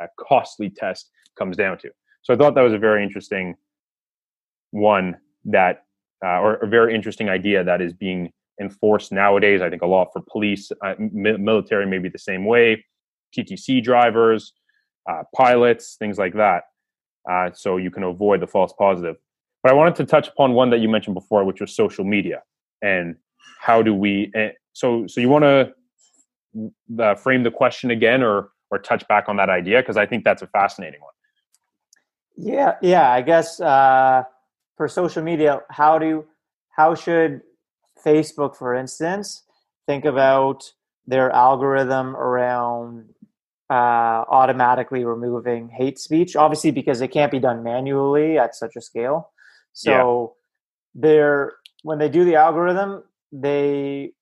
uh, 0.00 0.06
costly 0.18 0.70
test 0.70 1.10
comes 1.38 1.56
down 1.56 1.78
to. 1.78 1.90
So 2.22 2.34
I 2.34 2.36
thought 2.36 2.54
that 2.54 2.62
was 2.62 2.72
a 2.72 2.78
very 2.78 3.02
interesting 3.02 3.54
one 4.70 5.16
that, 5.46 5.84
uh, 6.24 6.40
or 6.40 6.54
a 6.56 6.66
very 6.66 6.94
interesting 6.94 7.28
idea 7.28 7.64
that 7.64 7.80
is 7.80 7.92
being 7.92 8.30
enforced 8.60 9.10
nowadays. 9.10 9.62
I 9.62 9.70
think 9.70 9.82
a 9.82 9.86
lot 9.86 10.08
for 10.12 10.22
police, 10.30 10.70
uh, 10.84 10.94
military, 10.98 11.86
maybe 11.86 12.08
the 12.08 12.18
same 12.18 12.44
way, 12.44 12.84
TTC 13.36 13.82
drivers, 13.82 14.52
uh, 15.08 15.22
pilots, 15.34 15.96
things 15.98 16.18
like 16.18 16.34
that. 16.34 16.64
Uh, 17.30 17.50
so 17.52 17.76
you 17.76 17.90
can 17.90 18.02
avoid 18.02 18.40
the 18.40 18.46
false 18.46 18.72
positive. 18.78 19.16
But 19.62 19.72
I 19.72 19.74
wanted 19.74 19.96
to 19.96 20.04
touch 20.04 20.28
upon 20.28 20.52
one 20.52 20.70
that 20.70 20.78
you 20.78 20.88
mentioned 20.88 21.14
before, 21.14 21.44
which 21.44 21.60
was 21.60 21.74
social 21.74 22.04
media, 22.04 22.42
and 22.82 23.16
how 23.60 23.82
do 23.82 23.94
we? 23.94 24.32
Uh, 24.34 24.48
so, 24.72 25.06
so 25.06 25.20
you 25.20 25.28
want 25.28 25.44
to 25.44 25.72
uh, 26.98 27.14
frame 27.14 27.42
the 27.42 27.50
question 27.50 27.90
again, 27.90 28.22
or 28.22 28.50
or 28.70 28.78
touch 28.78 29.06
back 29.08 29.28
on 29.28 29.36
that 29.36 29.50
idea 29.50 29.80
because 29.80 29.96
I 29.96 30.06
think 30.06 30.24
that's 30.24 30.42
a 30.42 30.46
fascinating 30.46 31.00
one. 31.00 31.12
Yeah, 32.36 32.76
yeah. 32.80 33.10
I 33.10 33.20
guess 33.22 33.60
uh, 33.60 34.24
for 34.76 34.88
social 34.88 35.22
media, 35.22 35.62
how 35.68 35.98
do 35.98 36.24
how 36.70 36.94
should 36.94 37.42
Facebook, 38.04 38.56
for 38.56 38.74
instance, 38.74 39.42
think 39.86 40.04
about 40.04 40.72
their 41.06 41.30
algorithm 41.32 42.16
around 42.16 43.10
uh, 43.68 44.24
automatically 44.28 45.04
removing 45.04 45.68
hate 45.68 45.98
speech? 45.98 46.36
Obviously, 46.36 46.70
because 46.70 47.00
it 47.00 47.08
can't 47.08 47.30
be 47.30 47.40
done 47.40 47.62
manually 47.62 48.38
at 48.38 48.54
such 48.54 48.76
a 48.76 48.80
scale. 48.80 49.32
So 49.72 50.34
yeah. 50.94 51.02
they're 51.02 51.52
when 51.82 51.98
they 51.98 52.08
do 52.08 52.24
the 52.24 52.36
algorithm, 52.36 53.02
they 53.32 54.12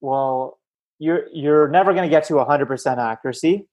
well, 0.00 0.58
you're 0.98 1.26
you're 1.32 1.68
never 1.68 1.92
going 1.94 2.08
to 2.08 2.10
get 2.10 2.24
to 2.24 2.34
100% 2.34 2.98
accuracy 2.98 3.66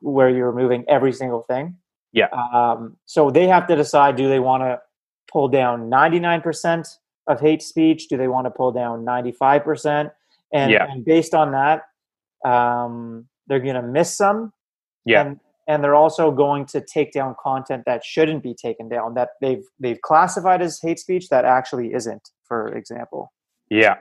where 0.00 0.28
you're 0.28 0.50
removing 0.50 0.84
every 0.88 1.12
single 1.12 1.42
thing. 1.42 1.76
Yeah. 2.12 2.28
Um, 2.28 2.96
so 3.06 3.30
they 3.30 3.46
have 3.46 3.66
to 3.68 3.76
decide: 3.76 4.16
do 4.16 4.28
they 4.28 4.40
want 4.40 4.62
to 4.62 4.80
pull 5.30 5.48
down 5.48 5.90
99% 5.90 6.98
of 7.26 7.40
hate 7.40 7.62
speech? 7.62 8.08
Do 8.08 8.16
they 8.16 8.28
want 8.28 8.46
to 8.46 8.50
pull 8.50 8.72
down 8.72 9.04
95%? 9.04 10.10
And, 10.52 10.72
yeah. 10.72 10.86
and 10.90 11.04
based 11.04 11.34
on 11.34 11.52
that, 11.52 11.82
um, 12.44 13.28
they're 13.46 13.60
going 13.60 13.76
to 13.76 13.82
miss 13.82 14.16
some. 14.16 14.52
Yeah. 15.04 15.22
And, 15.22 15.40
and 15.70 15.84
they're 15.84 15.94
also 15.94 16.32
going 16.32 16.66
to 16.66 16.80
take 16.80 17.12
down 17.12 17.36
content 17.40 17.84
that 17.86 18.04
shouldn't 18.04 18.42
be 18.42 18.54
taken 18.54 18.88
down 18.88 19.14
that 19.14 19.30
they've 19.40 19.64
they've 19.78 20.00
classified 20.00 20.60
as 20.60 20.80
hate 20.80 20.98
speech 20.98 21.28
that 21.28 21.44
actually 21.44 21.94
isn't 21.94 22.30
for 22.42 22.74
example 22.76 23.32
yeah 23.70 23.94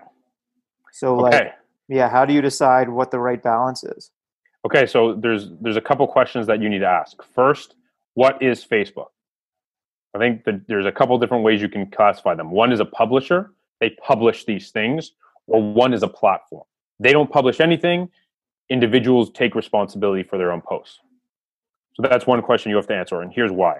so 0.91 1.19
okay. 1.19 1.37
like 1.37 1.53
yeah 1.87 2.09
how 2.09 2.25
do 2.25 2.33
you 2.33 2.41
decide 2.41 2.89
what 2.89 3.11
the 3.11 3.19
right 3.19 3.43
balance 3.43 3.83
is 3.83 4.09
okay 4.65 4.85
so 4.85 5.13
there's 5.13 5.49
there's 5.61 5.77
a 5.77 5.81
couple 5.81 6.07
questions 6.07 6.47
that 6.47 6.61
you 6.61 6.69
need 6.69 6.79
to 6.79 6.87
ask. 6.87 7.21
First 7.33 7.75
what 8.13 8.41
is 8.41 8.65
facebook? 8.65 9.07
I 10.15 10.17
think 10.17 10.43
that 10.45 10.67
there's 10.67 10.85
a 10.85 10.91
couple 10.91 11.17
different 11.19 11.43
ways 11.43 11.61
you 11.61 11.69
can 11.69 11.89
classify 11.91 12.33
them. 12.35 12.51
One 12.51 12.71
is 12.71 12.79
a 12.79 12.85
publisher. 12.85 13.51
They 13.79 13.91
publish 13.91 14.45
these 14.45 14.71
things. 14.71 15.11
Or 15.47 15.61
one 15.61 15.93
is 15.93 16.03
a 16.03 16.07
platform. 16.07 16.63
They 16.99 17.11
don't 17.11 17.31
publish 17.31 17.59
anything. 17.59 18.09
Individuals 18.69 19.31
take 19.31 19.55
responsibility 19.55 20.23
for 20.23 20.37
their 20.37 20.51
own 20.51 20.61
posts. 20.61 20.99
So 21.95 22.03
that's 22.03 22.27
one 22.27 22.41
question 22.41 22.69
you 22.69 22.75
have 22.75 22.87
to 22.87 22.95
answer, 22.95 23.21
and 23.21 23.33
here's 23.33 23.51
why. 23.51 23.79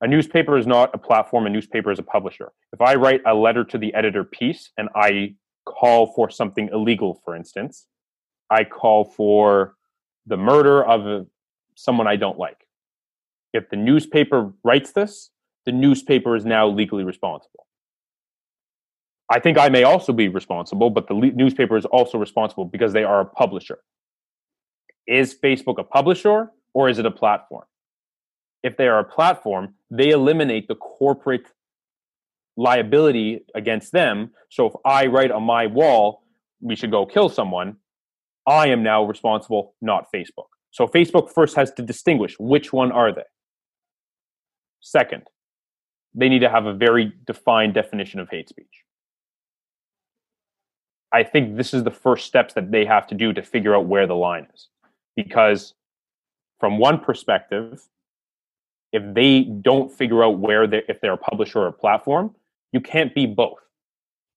A 0.00 0.06
newspaper 0.06 0.56
is 0.56 0.66
not 0.66 0.94
a 0.94 0.98
platform, 0.98 1.46
a 1.46 1.50
newspaper 1.50 1.90
is 1.90 1.98
a 1.98 2.04
publisher. 2.04 2.52
If 2.72 2.80
I 2.80 2.94
write 2.94 3.20
a 3.26 3.34
letter 3.34 3.64
to 3.64 3.78
the 3.78 3.92
editor 3.94 4.22
piece 4.22 4.70
and 4.76 4.88
I 4.94 5.34
call 5.66 6.12
for 6.14 6.30
something 6.30 6.68
illegal, 6.72 7.20
for 7.24 7.34
instance, 7.34 7.86
I 8.50 8.64
call 8.64 9.04
for 9.04 9.74
the 10.28 10.36
murder 10.36 10.84
of 10.84 11.26
someone 11.74 12.06
I 12.06 12.16
don't 12.16 12.38
like. 12.38 12.66
If 13.52 13.70
the 13.70 13.76
newspaper 13.76 14.52
writes 14.62 14.92
this, 14.92 15.30
the 15.64 15.72
newspaper 15.72 16.36
is 16.36 16.44
now 16.44 16.68
legally 16.68 17.04
responsible. 17.04 17.66
I 19.30 19.40
think 19.40 19.58
I 19.58 19.68
may 19.68 19.82
also 19.82 20.12
be 20.12 20.28
responsible, 20.28 20.90
but 20.90 21.08
the 21.08 21.14
le- 21.14 21.32
newspaper 21.32 21.76
is 21.76 21.84
also 21.84 22.18
responsible 22.18 22.64
because 22.64 22.92
they 22.92 23.04
are 23.04 23.20
a 23.20 23.24
publisher. 23.24 23.78
Is 25.06 25.34
Facebook 25.34 25.78
a 25.78 25.84
publisher? 25.84 26.50
or 26.74 26.88
is 26.88 26.98
it 26.98 27.06
a 27.06 27.10
platform? 27.10 27.64
If 28.62 28.76
they 28.76 28.88
are 28.88 28.98
a 28.98 29.04
platform, 29.04 29.74
they 29.90 30.10
eliminate 30.10 30.68
the 30.68 30.74
corporate 30.74 31.46
liability 32.56 33.40
against 33.54 33.92
them. 33.92 34.30
So 34.50 34.66
if 34.66 34.72
I 34.84 35.06
write 35.06 35.30
on 35.30 35.44
my 35.44 35.66
wall, 35.66 36.22
we 36.60 36.74
should 36.74 36.90
go 36.90 37.06
kill 37.06 37.28
someone, 37.28 37.76
I 38.48 38.68
am 38.68 38.82
now 38.82 39.04
responsible, 39.04 39.74
not 39.82 40.06
Facebook. 40.12 40.46
So 40.70 40.86
Facebook 40.86 41.30
first 41.30 41.54
has 41.56 41.70
to 41.72 41.82
distinguish 41.82 42.34
which 42.40 42.72
one 42.72 42.90
are 42.90 43.12
they. 43.12 43.28
Second, 44.80 45.24
they 46.14 46.30
need 46.30 46.38
to 46.38 46.48
have 46.48 46.64
a 46.64 46.72
very 46.72 47.12
defined 47.26 47.74
definition 47.74 48.20
of 48.20 48.30
hate 48.30 48.48
speech. 48.48 48.84
I 51.12 51.24
think 51.24 51.56
this 51.56 51.74
is 51.74 51.84
the 51.84 51.90
first 51.90 52.26
steps 52.26 52.54
that 52.54 52.70
they 52.70 52.86
have 52.86 53.06
to 53.08 53.14
do 53.14 53.34
to 53.34 53.42
figure 53.42 53.74
out 53.76 53.86
where 53.86 54.06
the 54.06 54.16
line 54.16 54.46
is. 54.54 54.68
Because 55.14 55.74
from 56.58 56.78
one 56.78 57.00
perspective, 57.00 57.82
if 58.92 59.02
they 59.14 59.42
don't 59.42 59.92
figure 59.92 60.24
out 60.24 60.38
where 60.38 60.66
they 60.66 60.82
if 60.88 61.00
they're 61.02 61.12
a 61.12 61.18
publisher 61.18 61.60
or 61.60 61.66
a 61.66 61.72
platform, 61.72 62.34
you 62.72 62.80
can't 62.80 63.14
be 63.14 63.26
both. 63.26 63.58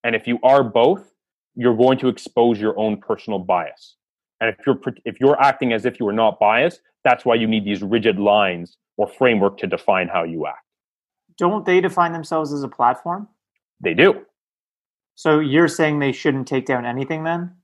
And 0.03 0.15
if 0.15 0.27
you 0.27 0.39
are 0.43 0.63
both, 0.63 1.13
you're 1.55 1.77
going 1.77 1.97
to 1.99 2.09
expose 2.09 2.59
your 2.59 2.77
own 2.77 2.97
personal 2.97 3.39
bias. 3.39 3.95
And 4.41 4.49
if 4.49 4.65
you're 4.65 4.79
if 5.05 5.19
you're 5.21 5.41
acting 5.41 5.71
as 5.71 5.85
if 5.85 5.99
you 5.99 6.07
are 6.07 6.13
not 6.13 6.39
biased, 6.39 6.81
that's 7.03 7.23
why 7.23 7.35
you 7.35 7.47
need 7.47 7.63
these 7.63 7.81
rigid 7.81 8.19
lines 8.19 8.77
or 8.97 9.07
framework 9.07 9.57
to 9.59 9.67
define 9.67 10.07
how 10.07 10.23
you 10.23 10.47
act. 10.47 10.65
Don't 11.37 11.65
they 11.65 11.79
define 11.79 12.11
themselves 12.11 12.51
as 12.51 12.63
a 12.63 12.67
platform? 12.67 13.29
They 13.79 13.93
do. 13.93 14.25
So 15.15 15.39
you're 15.39 15.67
saying 15.67 15.99
they 15.99 16.11
shouldn't 16.11 16.47
take 16.47 16.65
down 16.65 16.85
anything 16.85 17.23
then? 17.23 17.55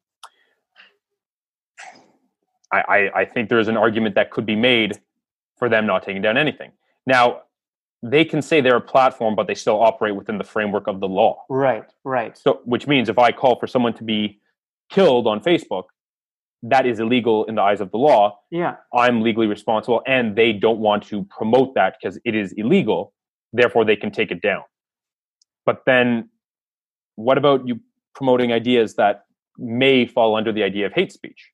I, 2.72 2.82
I, 2.82 3.22
I 3.22 3.26
think 3.26 3.50
there's 3.50 3.68
an 3.68 3.78
argument 3.78 4.16
that 4.16 4.32
could 4.32 4.46
be 4.46 4.56
made 4.56 5.00
for 5.58 5.70
them 5.70 5.86
not 5.86 6.04
taking 6.04 6.22
down 6.22 6.38
anything. 6.38 6.72
Now, 7.06 7.44
they 8.04 8.26
can 8.26 8.42
say 8.42 8.62
they're 8.62 8.76
a 8.76 8.82
platform, 8.82 9.36
but 9.36 9.48
they 9.48 9.56
still 9.56 9.82
operate 9.82 10.16
within 10.16 10.38
the 10.38 10.44
framework 10.44 10.88
of 10.88 11.00
the 11.00 11.08
law. 11.08 11.44
Right, 11.50 11.86
right. 12.04 12.38
So, 12.38 12.62
which 12.66 12.86
means 12.86 13.10
if 13.10 13.18
I 13.18 13.32
call 13.32 13.60
for 13.60 13.66
someone 13.66 13.94
to 13.94 14.04
be 14.04 14.40
killed 14.90 15.26
on 15.26 15.40
Facebook, 15.40 15.86
that 16.64 16.86
is 16.86 17.00
illegal 17.00 17.46
in 17.46 17.56
the 17.56 17.62
eyes 17.62 17.82
of 17.82 17.92
the 17.92 17.98
law. 17.98 18.40
Yeah. 18.52 18.76
I'm 18.94 19.22
legally 19.22 19.48
responsible, 19.48 20.02
and 20.08 20.36
they 20.36 20.54
don't 20.54 20.80
want 20.80 21.04
to 21.08 21.24
promote 21.26 21.76
that 21.76 21.96
because 22.00 22.20
it 22.26 22.36
is 22.36 22.54
illegal. 22.54 23.14
Therefore, 23.54 23.86
they 23.86 23.96
can 23.96 24.12
take 24.12 24.32
it 24.32 24.42
down. 24.42 24.64
But 25.66 25.84
then, 25.86 26.30
what 27.16 27.38
about 27.38 27.68
you 27.68 27.80
promoting 28.16 28.52
ideas 28.52 28.96
that 28.96 29.26
may 29.58 30.06
fall 30.06 30.36
under 30.36 30.52
the 30.52 30.64
idea 30.64 30.86
of 30.86 30.94
hate 30.94 31.12
speech? 31.12 31.52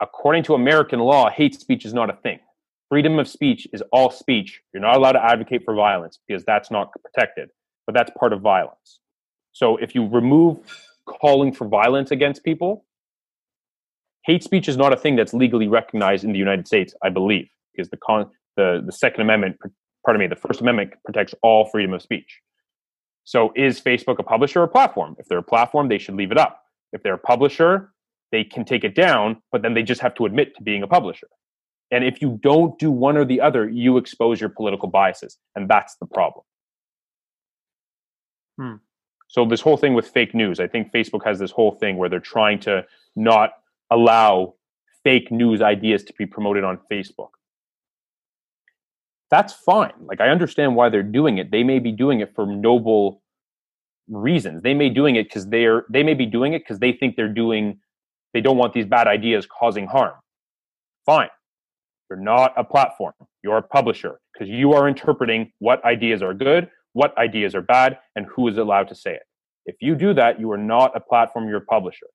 According 0.00 0.44
to 0.44 0.54
American 0.54 1.00
law, 1.00 1.30
hate 1.30 1.54
speech 1.60 1.84
is 1.84 1.92
not 1.92 2.10
a 2.10 2.14
thing 2.14 2.40
freedom 2.90 3.18
of 3.18 3.28
speech 3.28 3.66
is 3.72 3.82
all 3.92 4.10
speech. 4.10 4.60
You're 4.74 4.82
not 4.82 4.96
allowed 4.96 5.12
to 5.12 5.24
advocate 5.24 5.62
for 5.64 5.74
violence 5.74 6.18
because 6.26 6.44
that's 6.44 6.70
not 6.70 6.90
protected, 6.92 7.48
but 7.86 7.94
that's 7.94 8.10
part 8.18 8.34
of 8.34 8.42
violence. 8.42 8.98
So 9.52 9.76
if 9.78 9.94
you 9.94 10.06
remove 10.06 10.58
calling 11.06 11.52
for 11.52 11.66
violence 11.66 12.10
against 12.10 12.44
people, 12.44 12.84
hate 14.22 14.42
speech 14.42 14.68
is 14.68 14.76
not 14.76 14.92
a 14.92 14.96
thing 14.96 15.16
that's 15.16 15.34
legally 15.34 15.68
recognized 15.68 16.24
in 16.24 16.32
the 16.32 16.38
United 16.38 16.66
States, 16.66 16.94
I 17.02 17.08
believe, 17.08 17.48
because 17.72 17.90
the 17.90 17.96
con- 17.96 18.30
the 18.56 18.82
the 18.84 18.92
Second 18.92 19.22
Amendment, 19.22 19.56
pardon 20.04 20.20
me, 20.20 20.26
the 20.26 20.36
First 20.36 20.60
Amendment 20.60 20.94
protects 21.04 21.34
all 21.42 21.66
freedom 21.66 21.92
of 21.92 22.02
speech. 22.02 22.40
So 23.24 23.52
is 23.54 23.80
Facebook 23.80 24.18
a 24.18 24.22
publisher 24.22 24.60
or 24.60 24.64
a 24.64 24.68
platform? 24.68 25.16
If 25.18 25.26
they're 25.26 25.38
a 25.38 25.42
platform, 25.42 25.88
they 25.88 25.98
should 25.98 26.16
leave 26.16 26.32
it 26.32 26.38
up. 26.38 26.62
If 26.92 27.02
they're 27.02 27.14
a 27.14 27.18
publisher, 27.18 27.92
they 28.32 28.44
can 28.44 28.64
take 28.64 28.84
it 28.84 28.94
down, 28.94 29.42
but 29.52 29.62
then 29.62 29.74
they 29.74 29.82
just 29.82 30.00
have 30.00 30.14
to 30.16 30.26
admit 30.26 30.56
to 30.56 30.62
being 30.62 30.82
a 30.82 30.86
publisher. 30.86 31.28
And 31.90 32.04
if 32.04 32.22
you 32.22 32.38
don't 32.42 32.78
do 32.78 32.90
one 32.90 33.16
or 33.16 33.24
the 33.24 33.40
other, 33.40 33.68
you 33.68 33.96
expose 33.96 34.40
your 34.40 34.50
political 34.50 34.88
biases. 34.88 35.36
And 35.56 35.68
that's 35.68 35.96
the 35.96 36.06
problem. 36.06 36.44
Hmm. 38.58 38.74
So, 39.28 39.44
this 39.44 39.60
whole 39.60 39.76
thing 39.76 39.94
with 39.94 40.08
fake 40.08 40.34
news, 40.34 40.58
I 40.58 40.66
think 40.66 40.92
Facebook 40.92 41.24
has 41.24 41.38
this 41.38 41.50
whole 41.50 41.72
thing 41.72 41.96
where 41.96 42.08
they're 42.08 42.20
trying 42.20 42.58
to 42.60 42.84
not 43.14 43.52
allow 43.90 44.54
fake 45.02 45.30
news 45.30 45.62
ideas 45.62 46.04
to 46.04 46.12
be 46.18 46.26
promoted 46.26 46.64
on 46.64 46.78
Facebook. 46.90 47.30
That's 49.30 49.52
fine. 49.52 49.92
Like, 50.00 50.20
I 50.20 50.28
understand 50.28 50.74
why 50.74 50.88
they're 50.88 51.02
doing 51.02 51.38
it. 51.38 51.50
They 51.50 51.62
may 51.62 51.78
be 51.78 51.92
doing 51.92 52.20
it 52.20 52.34
for 52.34 52.46
noble 52.46 53.22
reasons. 54.08 54.62
They 54.62 54.74
may 54.74 54.90
doing 54.90 55.16
it 55.16 55.24
because 55.24 55.46
they're 55.46 55.84
they 55.88 56.02
may 56.02 56.14
be 56.14 56.26
doing 56.26 56.52
it 56.52 56.60
because 56.60 56.80
they 56.80 56.92
think 56.92 57.16
they're 57.16 57.28
doing 57.28 57.78
they 58.34 58.40
don't 58.40 58.56
want 58.56 58.74
these 58.74 58.86
bad 58.86 59.06
ideas 59.06 59.46
causing 59.46 59.86
harm. 59.86 60.14
Fine. 61.06 61.28
You're 62.08 62.18
not 62.18 62.52
a 62.56 62.64
platform. 62.64 63.14
You're 63.42 63.58
a 63.58 63.62
publisher 63.62 64.20
because 64.32 64.48
you 64.48 64.72
are 64.72 64.88
interpreting 64.88 65.52
what 65.60 65.84
ideas 65.84 66.22
are 66.22 66.34
good, 66.34 66.68
what 66.92 67.16
ideas 67.16 67.54
are 67.54 67.62
bad, 67.62 67.98
and 68.16 68.26
who 68.26 68.48
is 68.48 68.58
allowed 68.58 68.88
to 68.88 68.94
say 68.94 69.14
it. 69.14 69.22
If 69.66 69.76
you 69.80 69.94
do 69.94 70.12
that, 70.14 70.40
you 70.40 70.50
are 70.50 70.58
not 70.58 70.96
a 70.96 71.00
platform, 71.00 71.48
you're 71.48 71.58
a 71.58 71.64
publisher. 71.64 72.06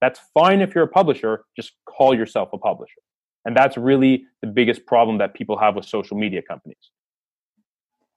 That's 0.00 0.20
fine 0.32 0.60
if 0.60 0.74
you're 0.74 0.84
a 0.84 0.88
publisher, 0.88 1.44
just 1.56 1.72
call 1.86 2.14
yourself 2.14 2.50
a 2.52 2.58
publisher. 2.58 3.00
And 3.44 3.56
that's 3.56 3.76
really 3.76 4.24
the 4.42 4.48
biggest 4.48 4.86
problem 4.86 5.18
that 5.18 5.34
people 5.34 5.58
have 5.58 5.74
with 5.74 5.84
social 5.84 6.16
media 6.16 6.42
companies. 6.42 6.90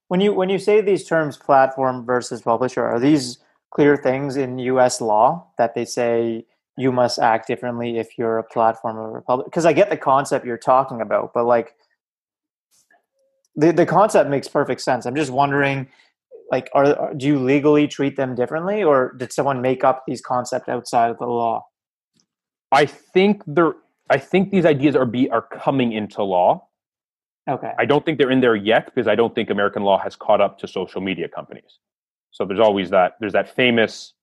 When 0.10 0.20
you 0.20 0.34
when 0.34 0.50
you 0.50 0.60
say 0.60 0.82
these 0.82 1.06
terms 1.06 1.38
platform 1.38 2.06
versus 2.06 2.42
publisher, 2.42 2.86
are 2.86 3.00
these 3.00 3.40
clear 3.72 3.96
things 3.96 4.36
in 4.36 4.60
US 4.60 5.00
law 5.00 5.48
that 5.58 5.74
they 5.74 5.86
say 5.86 6.46
you 6.78 6.92
must 6.92 7.20
act 7.20 7.48
differently 7.48 7.98
if 7.98 8.18
you're 8.18 8.38
a 8.38 8.44
platform 8.44 8.98
or 8.98 9.10
a 9.10 9.12
republic 9.12 9.46
because 9.46 9.66
i 9.66 9.74
get 9.74 9.90
the 9.90 9.98
concept 9.98 10.46
you're 10.46 10.58
talking 10.58 11.02
about 11.02 11.34
but 11.34 11.46
like 11.46 11.76
the, 13.56 13.72
the 13.72 13.86
concept 13.86 14.30
makes 14.30 14.48
perfect 14.48 14.82
sense 14.82 15.06
i'm 15.06 15.16
just 15.16 15.32
wondering 15.32 15.88
like 16.50 16.70
are 16.74 17.14
do 17.14 17.28
you 17.28 17.40
legally 17.40 17.88
treat 17.88 18.16
them 18.16 18.36
differently 18.36 18.84
or 18.84 19.14
did 19.18 19.32
someone 19.34 19.62
make 19.62 19.84
up 19.84 20.04
these 20.08 20.22
concepts 20.22 20.70
outside 20.70 21.12
of 21.12 21.18
the 21.18 21.26
law 21.26 21.66
i 22.72 22.86
think 22.86 23.42
they're 23.48 23.76
i 24.10 24.18
think 24.18 24.52
these 24.52 24.66
ideas 24.66 24.96
are 24.96 25.06
be 25.06 25.30
are 25.30 25.42
coming 25.42 25.92
into 25.92 26.24
law 26.24 26.68
okay 27.50 27.74
i 27.78 27.86
don't 27.86 28.06
think 28.06 28.18
they're 28.18 28.32
in 28.32 28.42
there 28.42 28.56
yet 28.56 28.86
because 28.86 29.08
i 29.08 29.16
don't 29.16 29.36
think 29.36 29.50
american 29.50 29.84
law 29.84 29.98
has 29.98 30.16
caught 30.16 30.42
up 30.42 30.58
to 30.58 30.68
social 30.68 31.02
media 31.02 31.28
companies 31.28 31.80
so 32.32 32.46
there's 32.46 32.60
always 32.60 32.90
that 32.90 33.18
there's 33.20 33.34
that 33.34 33.54
famous 33.56 34.14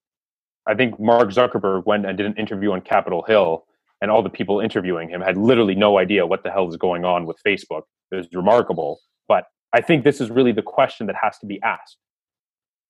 I 0.69 0.75
think 0.75 1.01
Mark 1.01 1.31
Zuckerberg 1.31 1.87
went 1.87 2.05
and 2.05 2.17
did 2.17 2.27
an 2.27 2.35
interview 2.35 2.73
on 2.73 2.83
Capitol 2.83 3.25
Hill, 3.27 3.65
and 4.03 4.11
all 4.11 4.23
the 4.23 4.29
people 4.29 4.61
interviewing 4.61 5.09
him 5.09 5.23
had 5.23 5.39
literally 5.39 5.75
no 5.75 5.99
idea 5.99 6.27
what 6.27 6.43
the 6.45 6.51
hell 6.51 6.69
is 6.69 6.77
going 6.77 7.07
on 7.07 7.25
with 7.25 7.39
Facebook. 7.45 7.83
It 8.13 8.17
was 8.17 8.29
remarkable. 8.33 9.01
But 9.27 9.47
I 9.73 9.81
think 9.81 10.05
this 10.05 10.21
is 10.21 10.31
really 10.31 10.53
the 10.53 10.63
question 10.63 11.07
that 11.07 11.17
has 11.21 11.39
to 11.39 11.47
be 11.47 11.61
asked. 11.63 11.97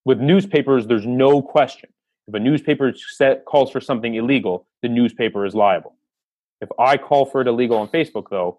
With 0.04 0.18
newspapers, 0.18 0.88
there's 0.88 1.06
no 1.06 1.40
question. 1.40 1.90
If 2.28 2.34
a 2.34 2.40
newspaper 2.40 2.92
set, 2.94 3.46
calls 3.46 3.70
for 3.70 3.80
something 3.80 4.14
illegal, 4.14 4.66
the 4.82 4.88
newspaper 4.88 5.46
is 5.46 5.54
liable. 5.54 5.96
If 6.60 6.68
I 6.78 6.98
call 6.98 7.24
for 7.24 7.40
it 7.40 7.46
illegal 7.46 7.78
on 7.78 7.88
Facebook, 7.88 8.26
though, 8.30 8.58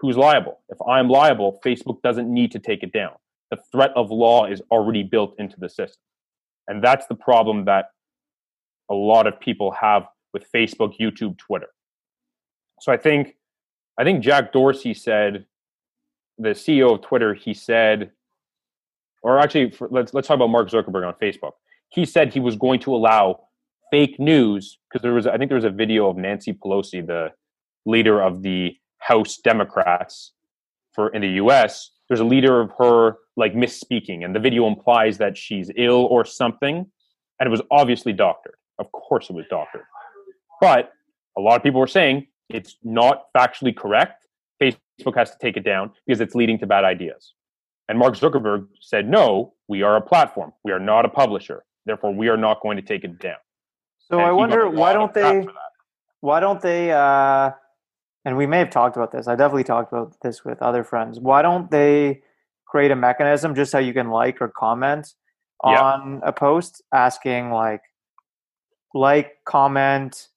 who's 0.00 0.16
liable? 0.16 0.60
If 0.68 0.78
I'm 0.88 1.08
liable, 1.08 1.60
Facebook 1.64 2.00
doesn't 2.02 2.32
need 2.32 2.52
to 2.52 2.60
take 2.60 2.84
it 2.84 2.92
down. 2.92 3.12
The 3.50 3.58
threat 3.72 3.90
of 3.96 4.10
law 4.12 4.46
is 4.46 4.62
already 4.70 5.02
built 5.02 5.34
into 5.38 5.58
the 5.58 5.68
system. 5.68 6.00
And 6.68 6.82
that's 6.82 7.06
the 7.06 7.16
problem 7.16 7.64
that 7.64 7.86
a 8.88 8.94
lot 8.94 9.26
of 9.26 9.40
people 9.40 9.72
have 9.72 10.04
with 10.32 10.50
Facebook, 10.54 10.94
YouTube, 11.00 11.36
Twitter. 11.36 11.68
So 12.80 12.92
I 12.92 12.96
think 12.96 13.36
I 13.98 14.04
think 14.04 14.22
Jack 14.22 14.52
Dorsey 14.52 14.94
said, 14.94 15.46
the 16.38 16.50
CEO 16.50 16.94
of 16.94 17.02
Twitter, 17.02 17.34
he 17.34 17.52
said, 17.52 18.10
or 19.22 19.38
actually, 19.38 19.70
for, 19.70 19.88
let's 19.90 20.14
let's 20.14 20.28
talk 20.28 20.36
about 20.36 20.48
Mark 20.48 20.70
Zuckerberg 20.70 21.06
on 21.06 21.14
Facebook. 21.14 21.52
He 21.92 22.04
said 22.06 22.32
he 22.32 22.40
was 22.40 22.56
going 22.56 22.80
to 22.80 22.94
allow 22.94 23.40
fake 23.90 24.18
news 24.18 24.78
because 24.88 25.02
there 25.02 25.12
was 25.12 25.26
I 25.26 25.36
think 25.36 25.48
there 25.48 25.56
was 25.56 25.64
a 25.64 25.70
video 25.70 26.08
of 26.08 26.16
Nancy 26.16 26.52
Pelosi, 26.52 27.06
the 27.06 27.30
leader 27.84 28.22
of 28.22 28.42
the 28.42 28.76
House 28.98 29.36
Democrats 29.38 30.32
for 30.92 31.08
in 31.10 31.22
the 31.22 31.28
U.S. 31.42 31.90
There's 32.08 32.20
a 32.20 32.24
leader 32.24 32.60
of 32.60 32.70
her 32.78 33.16
like 33.36 33.54
misspeaking, 33.54 34.24
and 34.24 34.34
the 34.34 34.40
video 34.40 34.66
implies 34.66 35.18
that 35.18 35.36
she's 35.36 35.70
ill 35.76 36.06
or 36.06 36.24
something, 36.24 36.86
and 37.38 37.46
it 37.46 37.50
was 37.50 37.62
obviously 37.70 38.12
doctored. 38.12 38.54
Of 38.78 38.90
course, 38.92 39.30
it 39.30 39.34
was 39.34 39.46
doctored. 39.48 39.84
But 40.60 40.92
a 41.36 41.40
lot 41.40 41.56
of 41.56 41.62
people 41.62 41.80
were 41.80 41.86
saying 41.86 42.26
it's 42.48 42.76
not 42.82 43.24
factually 43.36 43.74
correct. 43.74 44.26
Facebook 44.62 45.16
has 45.16 45.30
to 45.30 45.36
take 45.40 45.56
it 45.56 45.64
down 45.64 45.92
because 46.06 46.20
it's 46.20 46.34
leading 46.34 46.58
to 46.60 46.66
bad 46.66 46.84
ideas. 46.84 47.34
And 47.88 47.98
Mark 47.98 48.14
Zuckerberg 48.14 48.68
said, 48.80 49.08
no, 49.08 49.54
we 49.68 49.82
are 49.82 49.96
a 49.96 50.00
platform. 50.00 50.52
We 50.64 50.72
are 50.72 50.78
not 50.78 51.04
a 51.04 51.08
publisher. 51.08 51.64
Therefore, 51.84 52.14
we 52.14 52.28
are 52.28 52.36
not 52.36 52.60
going 52.62 52.76
to 52.76 52.82
take 52.82 53.04
it 53.04 53.18
down. 53.18 53.36
So 53.98 54.18
and 54.18 54.26
I 54.26 54.32
wonder 54.32 54.68
why 54.68 54.92
don't 54.92 55.14
they 55.14 55.46
why 56.20 56.40
don't 56.40 56.60
they 56.60 56.92
uh 56.92 57.50
and 58.24 58.36
we 58.36 58.46
may 58.46 58.58
have 58.58 58.70
talked 58.70 58.96
about 58.96 59.10
this. 59.10 59.26
I 59.26 59.34
definitely 59.34 59.64
talked 59.64 59.92
about 59.92 60.14
this 60.22 60.44
with 60.44 60.62
other 60.62 60.84
friends. 60.84 61.18
Why 61.18 61.42
don't 61.42 61.70
they 61.70 62.22
create 62.66 62.90
a 62.90 62.96
mechanism 62.96 63.54
just 63.54 63.70
so 63.70 63.78
you 63.78 63.92
can 63.92 64.10
like 64.10 64.40
or 64.40 64.48
comment 64.48 65.14
on 65.62 66.20
a 66.24 66.32
post 66.32 66.82
asking 66.92 67.50
like 67.50 67.82
like 68.94 69.36
comment 69.44 70.28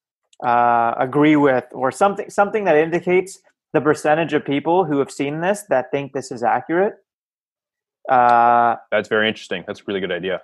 uh, 0.44 0.94
agree 0.98 1.36
with 1.36 1.64
or 1.72 1.90
something 1.90 2.28
something 2.30 2.64
that 2.64 2.76
indicates 2.76 3.40
the 3.72 3.80
percentage 3.80 4.32
of 4.32 4.44
people 4.44 4.84
who 4.84 4.98
have 4.98 5.10
seen 5.10 5.40
this 5.40 5.64
that 5.68 5.90
think 5.90 6.12
this 6.12 6.30
is 6.30 6.42
accurate 6.42 6.94
uh, 8.08 8.76
that's 8.92 9.08
very 9.08 9.26
interesting 9.28 9.64
that's 9.66 9.80
a 9.80 9.84
really 9.86 10.00
good 10.00 10.12
idea 10.12 10.42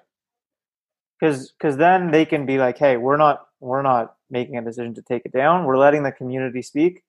because 1.23 1.53
because 1.53 1.77
then 1.77 2.11
they 2.11 2.25
can 2.25 2.45
be 2.45 2.59
like 2.59 2.77
hey 2.79 2.97
we're 2.97 3.17
not 3.17 3.47
we're 3.63 3.83
not 3.83 4.17
making 4.29 4.57
a 4.57 4.63
decision 4.63 4.95
to 4.95 5.03
take 5.03 5.23
it 5.25 5.33
down. 5.33 5.65
We're 5.65 5.79
letting 5.79 6.03
the 6.03 6.11
community 6.11 6.63
speak. 6.63 7.05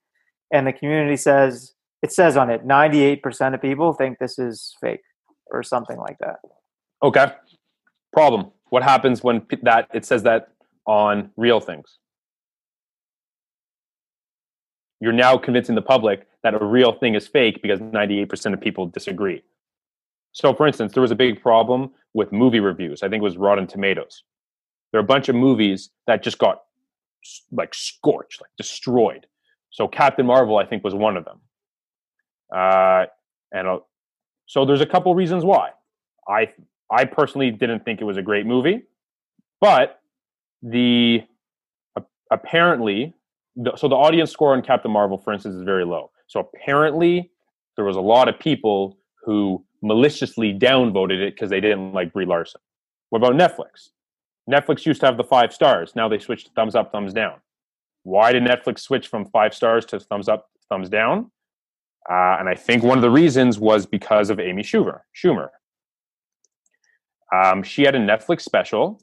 And 0.52 0.68
the 0.68 0.74
community 0.74 1.18
says 1.18 1.74
it 2.04 2.12
says 2.12 2.38
on 2.38 2.50
it 2.50 2.66
98% 2.68 3.56
of 3.56 3.62
people 3.62 3.94
think 3.94 4.20
this 4.20 4.38
is 4.38 4.76
fake 4.80 5.02
or 5.48 5.64
something 5.64 5.98
like 5.98 6.18
that. 6.20 6.38
Okay. 7.02 7.32
Problem. 8.12 8.52
What 8.70 8.84
happens 8.84 9.24
when 9.24 9.48
that 9.64 9.88
it 9.94 10.06
says 10.06 10.24
that 10.24 10.50
on 10.86 11.32
real 11.38 11.60
things? 11.60 11.98
You're 15.00 15.12
now 15.12 15.38
convincing 15.38 15.76
the 15.76 15.82
public 15.82 16.28
that 16.44 16.54
a 16.54 16.64
real 16.64 16.94
thing 16.94 17.16
is 17.16 17.28
fake 17.28 17.62
because 17.62 17.80
98% 17.80 18.54
of 18.54 18.62
people 18.62 18.86
disagree. 18.86 19.42
So, 20.34 20.54
for 20.54 20.68
instance, 20.68 20.94
there 20.94 21.02
was 21.02 21.12
a 21.12 21.16
big 21.16 21.42
problem 21.42 21.92
with 22.14 22.32
movie 22.32 22.60
reviews. 22.60 23.04
I 23.04 23.10
think 23.10 23.22
it 23.22 23.24
was 23.24 23.38
Rotten 23.38 23.68
Tomatoes. 23.68 24.24
There 24.92 25.00
are 25.00 25.04
a 25.04 25.08
bunch 25.08 25.30
of 25.30 25.36
movies 25.36 25.90
that 26.08 26.24
just 26.24 26.40
got 26.40 26.64
like 27.52 27.74
scorched, 27.74 28.42
like 28.42 28.52
destroyed. 28.58 29.28
So, 29.70 29.88
Captain 29.88 30.26
Marvel, 30.26 30.58
I 30.58 30.66
think, 30.66 30.84
was 30.84 30.94
one 30.94 31.18
of 31.18 31.26
them. 31.26 31.40
Uh, 32.54 33.06
and 33.52 33.68
uh, 33.68 33.80
so, 34.48 34.66
there's 34.66 34.82
a 34.82 34.86
couple 34.86 35.14
reasons 35.16 35.46
why. 35.46 35.70
I 36.28 36.50
I 36.92 37.06
personally 37.06 37.52
didn't 37.52 37.86
think 37.86 38.02
it 38.02 38.06
was 38.06 38.18
a 38.18 38.22
great 38.22 38.46
movie, 38.46 38.84
but 39.62 40.02
the 40.62 41.22
uh, 41.96 42.02
apparently, 42.32 43.14
the, 43.56 43.76
so 43.76 43.88
the 43.88 43.96
audience 43.96 44.32
score 44.32 44.54
on 44.54 44.62
Captain 44.62 44.92
Marvel, 44.92 45.18
for 45.18 45.34
instance, 45.34 45.56
is 45.56 45.64
very 45.64 45.86
low. 45.86 46.12
So 46.28 46.40
apparently, 46.40 47.32
there 47.76 47.86
was 47.86 47.96
a 47.96 48.02
lot 48.02 48.28
of 48.28 48.40
people 48.40 48.98
who 49.26 49.64
maliciously 49.84 50.54
downvoted 50.54 51.22
it 51.22 51.36
because 51.36 51.50
they 51.50 51.62
didn't 51.62 51.94
like 51.94 52.14
Brie 52.14 52.26
Larson. 52.26 52.62
What 53.10 53.20
about 53.24 53.34
Netflix? 53.34 53.90
Netflix 54.50 54.86
used 54.86 55.00
to 55.02 55.06
have 55.06 55.18
the 55.18 55.24
five 55.24 55.54
stars. 55.54 55.96
Now 55.96 56.10
they 56.10 56.20
switched 56.20 56.48
to 56.48 56.54
thumbs 56.54 56.76
up, 56.76 56.92
thumbs 56.92 57.14
down. 57.14 57.36
Why 58.04 58.34
did 58.34 58.44
Netflix 58.44 58.80
switch 58.80 59.08
from 59.08 59.26
five 59.26 59.54
stars 59.54 59.86
to 59.86 60.00
thumbs 60.00 60.28
up, 60.28 60.50
thumbs 60.70 60.90
down? 60.90 61.32
Uh, 62.10 62.38
and 62.40 62.50
I 62.50 62.56
think 62.56 62.84
one 62.84 62.98
of 62.98 63.02
the 63.02 63.10
reasons 63.10 63.60
was 63.60 63.86
because 63.86 64.30
of 64.30 64.40
Amy 64.40 64.64
Schumer. 64.64 65.02
Schumer. 65.16 65.50
Um, 67.34 67.64
she 67.64 67.84
had 67.84 67.96
a 67.96 68.00
Netflix 68.00 68.42
special, 68.42 69.02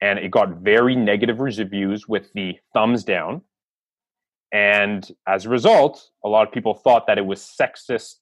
and 0.00 0.18
it 0.18 0.30
got 0.30 0.58
very 0.58 0.94
negative 0.94 1.40
reviews 1.40 2.06
with 2.06 2.32
the 2.34 2.58
thumbs 2.74 3.02
down. 3.02 3.42
And 4.52 5.10
as 5.26 5.46
a 5.46 5.48
result, 5.48 6.10
a 6.22 6.28
lot 6.28 6.46
of 6.46 6.52
people 6.52 6.74
thought 6.74 7.06
that 7.06 7.16
it 7.16 7.24
was 7.24 7.40
sexist 7.40 8.16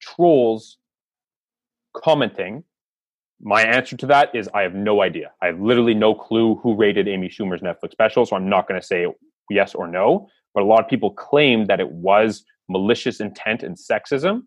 trolls 0.00 0.78
commenting. 1.94 2.64
My 3.40 3.62
answer 3.62 3.96
to 3.96 4.06
that 4.06 4.34
is 4.34 4.48
I 4.54 4.62
have 4.62 4.74
no 4.74 5.02
idea. 5.02 5.32
I 5.42 5.46
have 5.46 5.60
literally 5.60 5.94
no 5.94 6.14
clue 6.14 6.56
who 6.56 6.74
rated 6.74 7.08
Amy 7.08 7.28
Schumer's 7.28 7.60
Netflix 7.60 7.92
special, 7.92 8.24
so 8.24 8.36
I'm 8.36 8.48
not 8.48 8.68
going 8.68 8.80
to 8.80 8.86
say 8.86 9.06
yes 9.50 9.74
or 9.74 9.88
no. 9.88 10.28
But 10.54 10.62
a 10.62 10.66
lot 10.66 10.80
of 10.80 10.88
people 10.88 11.10
claimed 11.12 11.66
that 11.68 11.80
it 11.80 11.90
was 11.90 12.44
malicious 12.68 13.20
intent 13.20 13.62
and 13.62 13.76
sexism. 13.76 14.42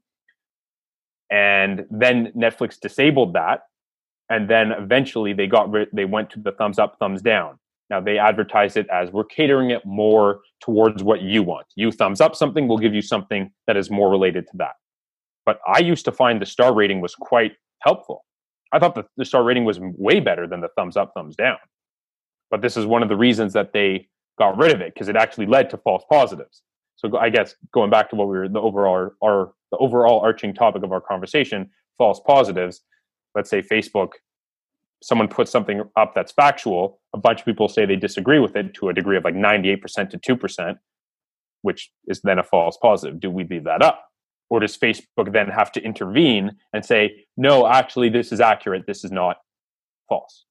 And 1.32 1.86
then 1.90 2.32
Netflix 2.36 2.80
disabled 2.80 3.34
that. 3.34 3.62
And 4.30 4.50
then 4.50 4.72
eventually 4.72 5.34
they 5.34 5.48
got 5.48 5.70
rid, 5.70 5.90
they 5.94 6.06
went 6.06 6.30
to 6.32 6.40
the 6.40 6.52
thumbs 6.54 6.80
up, 6.80 6.98
thumbs 7.00 7.22
down. 7.22 7.60
Now 7.90 8.02
they 8.02 8.18
advertise 8.18 8.78
it 8.78 8.88
as 8.90 9.12
we're 9.12 9.26
catering 9.26 9.70
it 9.70 9.86
more 9.86 10.42
towards 10.62 11.04
what 11.04 11.22
you 11.22 11.44
want. 11.44 11.68
You 11.76 11.92
thumbs 11.92 12.22
up 12.22 12.36
something, 12.36 12.68
we'll 12.68 12.80
give 12.80 12.96
you 12.96 13.02
something 13.02 13.52
that 13.68 13.78
is 13.78 13.92
more 13.92 14.10
related 14.10 14.48
to 14.48 14.58
that. 14.58 14.74
But 15.46 15.60
I 15.68 15.80
used 15.80 16.06
to 16.06 16.12
find 16.12 16.42
the 16.42 16.46
star 16.46 16.74
rating 16.74 17.02
was 17.02 17.16
quite 17.16 17.54
helpful. 17.82 18.26
I 18.72 18.80
thought 18.80 18.96
the, 18.96 19.04
the 19.18 19.26
star 19.26 19.44
rating 19.44 19.64
was 19.64 19.80
way 19.80 20.20
better 20.20 20.48
than 20.48 20.62
the 20.62 20.70
thumbs 20.76 20.98
up, 20.98 21.12
thumbs 21.16 21.36
down. 21.36 21.58
But 22.50 22.62
this 22.62 22.78
is 22.78 22.86
one 22.86 23.04
of 23.04 23.10
the 23.10 23.16
reasons 23.16 23.54
that 23.54 23.74
they 23.74 24.08
got 24.38 24.58
rid 24.58 24.72
of 24.72 24.82
it 24.82 24.94
because 24.94 25.08
it 25.08 25.16
actually 25.16 25.46
led 25.46 25.70
to 25.70 25.78
false 25.78 26.04
positives. 26.12 26.62
So 26.98 27.18
I 27.18 27.30
guess 27.30 27.56
going 27.74 27.90
back 27.90 28.10
to 28.10 28.16
what 28.16 28.28
we 28.28 28.38
were 28.38 28.48
the 28.48 28.60
overall 28.60 29.12
our 29.24 29.54
the 29.72 29.78
overall 29.78 30.20
arching 30.22 30.54
topic 30.54 30.84
of 30.84 30.92
our 30.92 31.02
conversation, 31.02 31.70
false 31.98 32.20
positives. 32.26 32.82
Let's 33.36 33.50
say 33.50 33.62
Facebook 33.62 34.12
someone 35.06 35.28
puts 35.28 35.52
something 35.52 35.84
up 35.96 36.14
that's 36.16 36.32
factual, 36.32 37.00
a 37.14 37.18
bunch 37.18 37.40
of 37.40 37.46
people 37.46 37.68
say 37.68 37.86
they 37.86 37.96
disagree 37.96 38.40
with 38.40 38.56
it 38.56 38.74
to 38.74 38.90
a 38.90 38.94
degree 38.94 39.18
of 39.18 39.24
like 39.24 39.36
98% 39.36 40.10
to 40.10 40.36
2%, 40.36 40.76
which 41.62 41.92
is 42.08 42.22
then 42.24 42.40
a 42.40 42.44
false 42.44 42.78
positive. 42.82 43.20
Do 43.20 43.30
we 43.30 43.44
leave 43.44 43.66
that 43.66 43.84
up? 43.84 44.04
Or 44.50 44.60
does 44.60 44.78
Facebook 44.78 45.34
then 45.34 45.50
have 45.50 45.72
to 45.74 45.82
intervene 45.82 46.56
and 46.74 46.86
say, 46.86 47.26
no, 47.36 47.68
actually, 47.68 48.10
this 48.10 48.32
is 48.32 48.40
accurate, 48.40 48.86
this 48.86 49.04
is 49.04 49.12
not 49.12 49.38
false? 50.08 50.46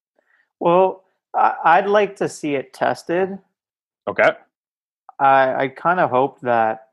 Well, 0.58 1.04
I'd 1.34 1.86
like 1.86 2.16
to 2.16 2.28
see 2.28 2.54
it 2.54 2.72
tested. 2.72 3.38
Okay. 4.08 4.30
I, 5.18 5.64
I 5.64 5.68
kind 5.68 6.00
of 6.00 6.10
hope 6.10 6.40
that, 6.40 6.88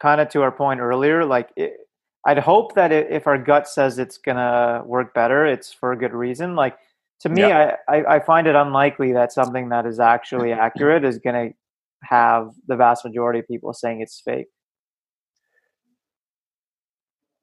kind 0.00 0.20
of 0.20 0.28
to 0.30 0.42
our 0.42 0.52
point 0.52 0.80
earlier, 0.80 1.24
like 1.24 1.50
it, 1.56 1.76
I'd 2.26 2.38
hope 2.38 2.74
that 2.74 2.90
if 2.90 3.26
our 3.26 3.38
gut 3.38 3.68
says 3.68 3.98
it's 3.98 4.18
gonna 4.18 4.82
work 4.86 5.14
better, 5.14 5.46
it's 5.46 5.72
for 5.72 5.92
a 5.92 5.96
good 5.96 6.12
reason. 6.12 6.56
Like 6.56 6.76
to 7.20 7.28
me, 7.28 7.42
yeah. 7.42 7.76
I, 7.88 7.96
I, 7.96 8.14
I 8.16 8.20
find 8.20 8.46
it 8.46 8.54
unlikely 8.54 9.12
that 9.12 9.32
something 9.32 9.68
that 9.68 9.86
is 9.86 10.00
actually 10.00 10.52
accurate 10.66 11.04
is 11.04 11.18
gonna 11.18 11.50
have 12.02 12.50
the 12.66 12.76
vast 12.76 13.04
majority 13.04 13.40
of 13.40 13.46
people 13.46 13.72
saying 13.72 14.00
it's 14.00 14.20
fake. 14.24 14.46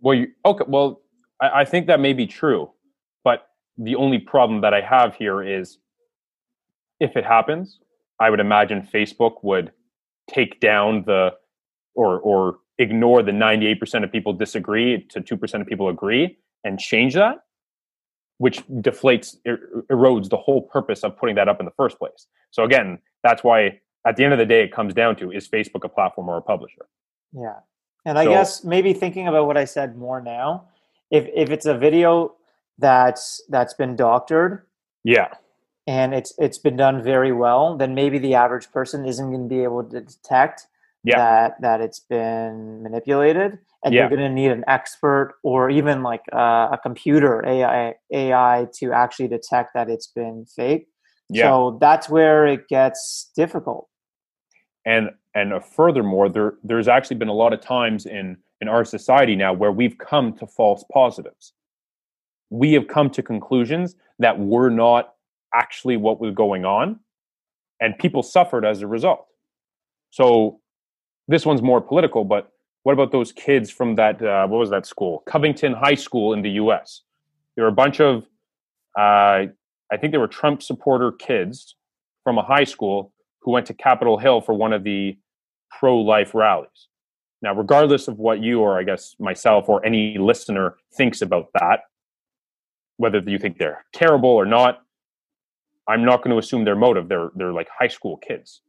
Well, 0.02 0.16
you, 0.16 0.28
okay. 0.46 0.66
Well, 0.68 1.02
I, 1.42 1.62
I 1.62 1.66
think 1.66 1.88
that 1.88 2.00
may 2.00 2.14
be 2.14 2.28
true, 2.28 2.72
but 3.24 3.48
the 3.78 3.96
only 3.96 4.20
problem 4.20 4.62
that 4.62 4.74
I 4.74 4.82
have 4.82 5.16
here 5.16 5.44
is 5.44 5.78
if 7.00 7.16
it 7.16 7.26
happens, 7.26 7.80
I 8.20 8.30
would 8.30 8.40
imagine 8.40 8.88
Facebook 8.94 9.44
would 9.44 9.72
take 10.30 10.60
down 10.60 11.04
the 11.06 11.32
or 11.96 12.20
or 12.20 12.60
ignore 12.78 13.22
the 13.22 13.32
98% 13.32 14.04
of 14.04 14.12
people 14.12 14.34
disagree 14.34 15.06
to 15.10 15.22
2% 15.22 15.62
of 15.62 15.68
people 15.68 15.88
agree 15.88 16.38
and 16.64 16.80
change 16.80 17.14
that 17.14 17.38
which 18.38 18.66
deflates 18.68 19.36
er- 19.48 19.86
erodes 19.92 20.30
the 20.30 20.38
whole 20.38 20.64
purpose 20.64 21.04
of 21.04 21.16
putting 21.16 21.36
that 21.36 21.48
up 21.48 21.60
in 21.60 21.66
the 21.66 21.74
first 21.78 22.00
place 22.00 22.28
so 22.50 22.64
again 22.64 22.98
that's 23.24 23.44
why 23.44 23.80
at 24.08 24.16
the 24.16 24.24
end 24.24 24.34
of 24.34 24.40
the 24.40 24.46
day 24.46 24.64
it 24.64 24.72
comes 24.72 24.94
down 24.94 25.16
to 25.16 25.32
is 25.32 25.48
facebook 25.48 25.84
a 25.84 25.90
platform 25.90 26.28
or 26.28 26.38
a 26.38 26.42
publisher 26.42 26.88
yeah 27.34 27.60
and 28.06 28.18
i 28.18 28.26
so, 28.26 28.32
guess 28.32 28.64
maybe 28.64 28.94
thinking 28.94 29.28
about 29.28 29.48
what 29.48 29.58
i 29.58 29.66
said 29.66 29.98
more 29.98 30.22
now 30.22 30.66
if 31.10 31.28
if 31.36 31.50
it's 31.50 31.66
a 31.66 31.78
video 31.78 32.34
that's 32.78 33.42
that's 33.50 33.74
been 33.74 33.96
doctored 33.96 34.66
yeah 35.04 35.28
and 35.88 36.14
it's 36.14 36.34
it's 36.38 36.58
been 36.58 36.78
done 36.78 37.04
very 37.04 37.32
well 37.32 37.78
then 37.78 37.94
maybe 37.96 38.18
the 38.18 38.34
average 38.34 38.72
person 38.72 39.06
isn't 39.06 39.30
going 39.30 39.44
to 39.44 39.54
be 39.54 39.64
able 39.64 39.84
to 39.84 40.02
detect 40.02 40.68
yeah. 41.04 41.18
that 41.18 41.62
that 41.62 41.82
it's 41.82 42.00
been 42.00 42.84
manipulated 42.84 43.60
and 43.84 43.94
yeah. 43.94 44.02
you're 44.02 44.10
going 44.10 44.22
to 44.22 44.30
need 44.30 44.52
an 44.52 44.64
expert 44.68 45.36
or 45.44 45.70
even 45.70 46.04
like 46.04 46.22
uh, 46.34 46.70
a 46.72 46.80
computer 46.82 47.44
AI 47.46 47.96
AI 48.12 48.68
to 48.76 48.92
actually 48.92 49.28
detect 49.28 49.74
that 49.74 49.90
it's 49.90 50.08
been 50.08 50.46
fake. 50.46 50.88
Yeah. 51.30 51.50
So 51.50 51.78
that's 51.82 52.10
where 52.10 52.46
it 52.46 52.68
gets 52.68 53.32
difficult. 53.36 53.88
And 54.86 55.12
and 55.34 55.64
furthermore, 55.64 56.30
there 56.30 56.56
there's 56.64 56.88
actually 56.88 57.18
been 57.18 57.28
a 57.28 57.34
lot 57.34 57.54
of 57.54 57.62
times 57.62 58.06
in 58.06 58.38
in 58.60 58.68
our 58.68 58.86
society 58.86 59.36
now 59.36 59.54
where 59.54 59.72
we've 59.72 59.98
come 59.98 60.34
to 60.34 60.48
false 60.48 60.84
positives. 60.92 61.54
We 62.50 62.74
have 62.74 62.88
come 62.88 63.10
to 63.12 63.24
conclusions 63.24 63.96
that 64.20 64.38
were 64.38 64.70
not 64.70 65.14
actually 65.54 65.98
what 65.98 66.20
was 66.20 66.34
going 66.34 66.66
on, 66.66 67.00
and 67.80 67.98
people 67.98 68.24
suffered 68.24 68.66
as 68.66 68.82
a 68.82 68.88
result. 68.88 69.28
So 70.10 70.60
this 71.28 71.46
one's 71.46 71.62
more 71.62 71.80
political, 71.80 72.26
but 72.26 72.52
what 72.84 72.94
about 72.94 73.12
those 73.12 73.32
kids 73.32 73.70
from 73.70 73.96
that 73.96 74.22
uh, 74.22 74.48
what 74.48 74.58
was 74.58 74.70
that 74.70 74.86
school 74.86 75.24
covington 75.26 75.74
high 75.74 75.96
school 75.96 76.34
in 76.34 76.42
the 76.42 76.50
us 76.50 77.04
there 77.56 77.64
were 77.66 77.70
a 77.70 77.74
bunch 77.74 78.00
of 78.00 78.24
uh, 78.98 79.46
i 79.92 79.98
think 80.00 80.12
they 80.12 80.18
were 80.18 80.28
trump 80.28 80.62
supporter 80.62 81.12
kids 81.12 81.76
from 82.24 82.38
a 82.38 82.44
high 82.44 82.64
school 82.64 83.11
who 83.42 83.52
went 83.52 83.66
to 83.66 83.74
capitol 83.74 84.18
hill 84.18 84.42
for 84.42 84.54
one 84.54 84.74
of 84.74 84.84
the 84.84 85.18
pro-life 85.80 86.34
rallies 86.34 86.88
now 87.42 87.54
regardless 87.54 88.08
of 88.08 88.18
what 88.18 88.42
you 88.42 88.60
or 88.60 88.80
i 88.80 88.84
guess 88.84 89.16
myself 89.20 89.70
or 89.70 89.84
any 89.86 90.18
listener 90.18 90.76
thinks 90.96 91.22
about 91.22 91.48
that 91.54 91.82
whether 92.98 93.20
you 93.20 93.40
think 93.40 93.58
they're 93.58 93.86
terrible 93.94 94.30
or 94.30 94.46
not 94.46 94.82
i'm 95.88 96.04
not 96.04 96.24
going 96.24 96.32
to 96.32 96.38
assume 96.38 96.66
their 96.66 96.76
motive 96.76 97.08
they're 97.08 97.30
they're 97.36 97.54
like 97.54 97.68
high 97.80 97.88
school 97.88 98.18
kids 98.18 98.62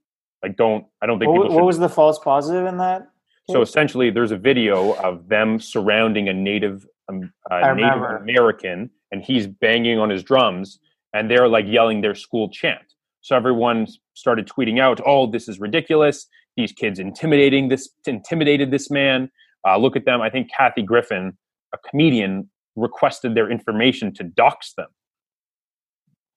like, 0.43 0.57
don't 0.57 0.85
I 1.01 1.07
don't 1.07 1.19
think 1.19 1.31
what, 1.31 1.51
what 1.51 1.65
was 1.65 1.78
the 1.78 1.89
false 1.89 2.19
positive 2.19 2.66
in 2.66 2.77
that? 2.78 3.01
Case? 3.47 3.55
So 3.55 3.62
essentially, 3.62 4.11
there's 4.11 4.32
a 4.32 4.36
video 4.36 4.93
of 4.94 5.28
them 5.28 5.61
surrounding 5.61 6.28
a 6.28 6.32
native 6.32 6.86
um, 7.09 7.32
a 7.51 7.74
Native 7.74 8.03
American, 8.03 8.90
and 9.12 9.23
he's 9.23 9.47
banging 9.47 9.99
on 9.99 10.11
his 10.11 10.23
drums, 10.23 10.81
and 11.15 11.31
they're 11.31 11.49
like 11.49 11.66
yelling 11.69 12.01
their 12.01 12.15
school 12.15 12.49
chant. 12.49 12.91
So 13.23 13.36
everyone 13.36 13.86
started 14.15 14.49
tweeting 14.49 14.81
out, 14.81 15.01
"Oh, 15.05 15.27
this 15.27 15.49
is 15.49 15.59
ridiculous! 15.61 16.27
These 16.57 16.73
kids 16.73 16.99
intimidating 16.99 17.69
this 17.69 17.89
intimidated 18.07 18.70
this 18.70 18.90
man. 18.90 19.31
Uh, 19.66 19.78
look 19.78 19.97
at 19.97 20.05
them." 20.05 20.20
I 20.20 20.31
think 20.31 20.51
Kathy 20.57 20.82
Griffin, 20.82 21.36
a 21.73 21.78
comedian, 21.89 22.51
requested 22.77 23.35
their 23.35 23.51
information 23.51 24.12
to 24.15 24.24
dox 24.24 24.74
them. 24.74 24.89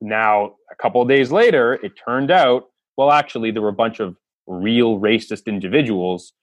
Now, 0.02 0.56
a 0.72 0.76
couple 0.76 1.02
of 1.02 1.08
days 1.08 1.32
later, 1.32 1.74
it 1.82 1.94
turned 2.06 2.32
out 2.32 2.66
well, 2.98 3.12
actually, 3.12 3.52
there 3.52 3.62
were 3.62 3.70
a 3.70 3.74
bunch 3.74 4.00
of 4.00 4.16
real 4.48 5.00
racist 5.00 5.48
individuals, 5.48 6.34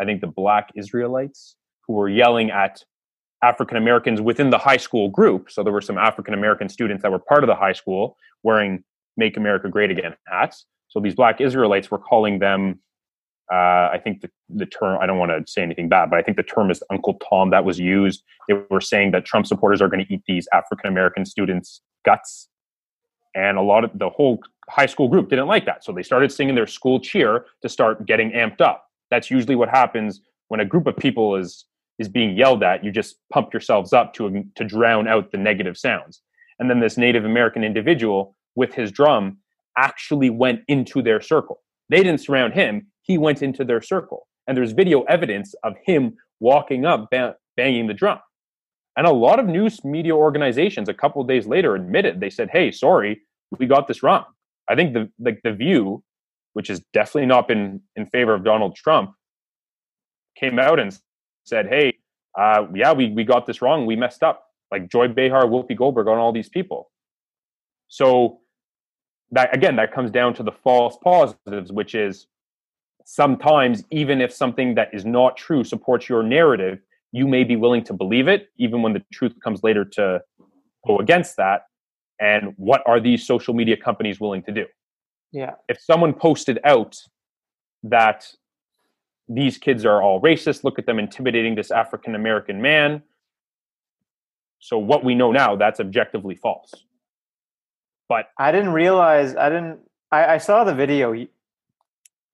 I 0.00 0.04
think 0.04 0.20
the 0.20 0.26
black 0.26 0.70
Israelites, 0.76 1.56
who 1.86 1.94
were 1.94 2.08
yelling 2.08 2.50
at 2.50 2.82
African 3.42 3.76
Americans 3.76 4.20
within 4.20 4.50
the 4.50 4.58
high 4.58 4.76
school 4.76 5.08
group. 5.08 5.50
So 5.50 5.62
there 5.62 5.72
were 5.72 5.80
some 5.80 5.98
African 5.98 6.34
American 6.34 6.68
students 6.68 7.02
that 7.02 7.10
were 7.10 7.18
part 7.18 7.42
of 7.44 7.48
the 7.48 7.54
high 7.54 7.72
school 7.72 8.16
wearing 8.42 8.84
Make 9.16 9.36
America 9.36 9.68
Great 9.68 9.90
Again 9.90 10.14
hats. 10.26 10.66
So 10.88 11.00
these 11.00 11.14
black 11.14 11.40
Israelites 11.40 11.90
were 11.90 11.98
calling 11.98 12.38
them, 12.38 12.80
uh, 13.52 13.90
I 13.92 14.00
think 14.02 14.22
the, 14.22 14.30
the 14.48 14.66
term, 14.66 14.98
I 15.00 15.06
don't 15.06 15.18
want 15.18 15.30
to 15.30 15.50
say 15.50 15.62
anything 15.62 15.88
bad, 15.88 16.10
but 16.10 16.18
I 16.18 16.22
think 16.22 16.36
the 16.36 16.42
term 16.42 16.70
is 16.70 16.82
Uncle 16.90 17.18
Tom 17.28 17.50
that 17.50 17.64
was 17.64 17.78
used. 17.78 18.22
They 18.48 18.54
were 18.70 18.80
saying 18.80 19.12
that 19.12 19.24
Trump 19.24 19.46
supporters 19.46 19.82
are 19.82 19.88
going 19.88 20.04
to 20.04 20.12
eat 20.12 20.22
these 20.26 20.48
African 20.52 20.88
American 20.88 21.24
students' 21.24 21.80
guts. 22.04 22.48
And 23.34 23.58
a 23.58 23.62
lot 23.62 23.84
of 23.84 23.90
the 23.94 24.08
whole 24.08 24.40
high 24.68 24.86
school 24.86 25.08
group 25.08 25.28
didn't 25.28 25.46
like 25.46 25.66
that. 25.66 25.84
So 25.84 25.92
they 25.92 26.02
started 26.02 26.32
singing 26.32 26.54
their 26.54 26.66
school 26.66 26.98
cheer 26.98 27.46
to 27.62 27.68
start 27.68 28.06
getting 28.06 28.30
amped 28.32 28.60
up. 28.60 28.86
That's 29.10 29.30
usually 29.30 29.54
what 29.54 29.68
happens 29.68 30.20
when 30.48 30.60
a 30.60 30.64
group 30.64 30.86
of 30.86 30.96
people 30.96 31.36
is 31.36 31.64
is 31.98 32.08
being 32.08 32.36
yelled 32.36 32.62
at, 32.62 32.84
you 32.84 32.92
just 32.92 33.16
pump 33.32 33.54
yourselves 33.54 33.92
up 33.92 34.12
to 34.14 34.44
to 34.54 34.64
drown 34.64 35.08
out 35.08 35.32
the 35.32 35.38
negative 35.38 35.76
sounds. 35.76 36.20
And 36.58 36.70
then 36.70 36.80
this 36.80 36.96
Native 36.96 37.24
American 37.24 37.64
individual 37.64 38.35
with 38.56 38.74
his 38.74 38.90
drum 38.90 39.38
actually 39.78 40.30
went 40.30 40.60
into 40.68 41.02
their 41.02 41.20
circle. 41.20 41.60
They 41.88 42.02
didn't 42.02 42.20
surround 42.20 42.54
him; 42.54 42.88
he 43.02 43.18
went 43.18 43.42
into 43.42 43.64
their 43.64 43.80
circle. 43.80 44.26
And 44.46 44.56
there's 44.56 44.72
video 44.72 45.02
evidence 45.02 45.54
of 45.64 45.74
him 45.84 46.16
walking 46.40 46.84
up, 46.84 47.08
banging 47.56 47.86
the 47.86 47.94
drum. 47.94 48.18
And 48.96 49.06
a 49.06 49.12
lot 49.12 49.38
of 49.38 49.46
news 49.46 49.84
media 49.84 50.14
organizations, 50.14 50.88
a 50.88 50.94
couple 50.94 51.20
of 51.20 51.28
days 51.28 51.46
later, 51.46 51.74
admitted 51.74 52.20
they 52.20 52.30
said, 52.30 52.48
"Hey, 52.50 52.70
sorry, 52.70 53.20
we 53.58 53.66
got 53.66 53.86
this 53.88 54.02
wrong." 54.02 54.24
I 54.68 54.74
think 54.74 54.94
the 54.94 55.10
like 55.18 55.40
the 55.44 55.52
View, 55.52 56.02
which 56.54 56.68
has 56.68 56.80
definitely 56.92 57.26
not 57.26 57.46
been 57.46 57.82
in 57.94 58.06
favor 58.06 58.34
of 58.34 58.42
Donald 58.44 58.74
Trump, 58.74 59.12
came 60.38 60.58
out 60.58 60.80
and 60.80 60.98
said, 61.44 61.66
"Hey, 61.68 61.98
uh, 62.38 62.66
yeah, 62.74 62.92
we 62.92 63.10
we 63.12 63.24
got 63.24 63.46
this 63.46 63.60
wrong. 63.60 63.84
We 63.84 63.96
messed 63.96 64.22
up." 64.22 64.44
Like 64.72 64.88
Joy 64.90 65.08
Behar, 65.08 65.44
Whoopi 65.44 65.76
Goldberg, 65.76 66.08
on 66.08 66.18
all 66.18 66.32
these 66.32 66.48
people. 66.48 66.90
So 67.88 68.40
that 69.32 69.54
again, 69.54 69.76
that 69.76 69.92
comes 69.92 70.10
down 70.10 70.34
to 70.34 70.42
the 70.42 70.52
false 70.52 70.96
positives, 71.02 71.72
which 71.72 71.94
is 71.94 72.26
sometimes 73.04 73.84
even 73.90 74.20
if 74.20 74.32
something 74.32 74.74
that 74.74 74.90
is 74.92 75.04
not 75.04 75.36
true 75.36 75.64
supports 75.64 76.08
your 76.08 76.22
narrative, 76.22 76.80
you 77.12 77.26
may 77.26 77.44
be 77.44 77.56
willing 77.56 77.84
to 77.84 77.92
believe 77.92 78.28
it, 78.28 78.48
even 78.58 78.82
when 78.82 78.92
the 78.92 79.02
truth 79.12 79.32
comes 79.42 79.62
later 79.62 79.84
to 79.84 80.20
go 80.86 80.98
against 80.98 81.36
that. 81.36 81.62
And 82.20 82.54
what 82.56 82.82
are 82.86 83.00
these 83.00 83.26
social 83.26 83.54
media 83.54 83.76
companies 83.76 84.20
willing 84.20 84.42
to 84.44 84.52
do? 84.52 84.66
Yeah. 85.32 85.52
If 85.68 85.80
someone 85.80 86.14
posted 86.14 86.58
out 86.64 86.96
that 87.82 88.26
these 89.28 89.58
kids 89.58 89.84
are 89.84 90.02
all 90.02 90.20
racist. 90.20 90.64
Look 90.64 90.78
at 90.78 90.86
them 90.86 90.98
intimidating 90.98 91.54
this 91.54 91.70
African 91.70 92.14
American 92.14 92.62
man. 92.62 93.02
So 94.60 94.78
what 94.78 95.04
we 95.04 95.14
know 95.14 95.32
now, 95.32 95.56
that's 95.56 95.80
objectively 95.80 96.36
false. 96.36 96.72
But 98.08 98.30
I 98.38 98.52
didn't 98.52 98.72
realize 98.72 99.34
I 99.36 99.48
didn't 99.48 99.80
I, 100.12 100.34
I 100.34 100.38
saw 100.38 100.64
the 100.64 100.74
video 100.74 101.14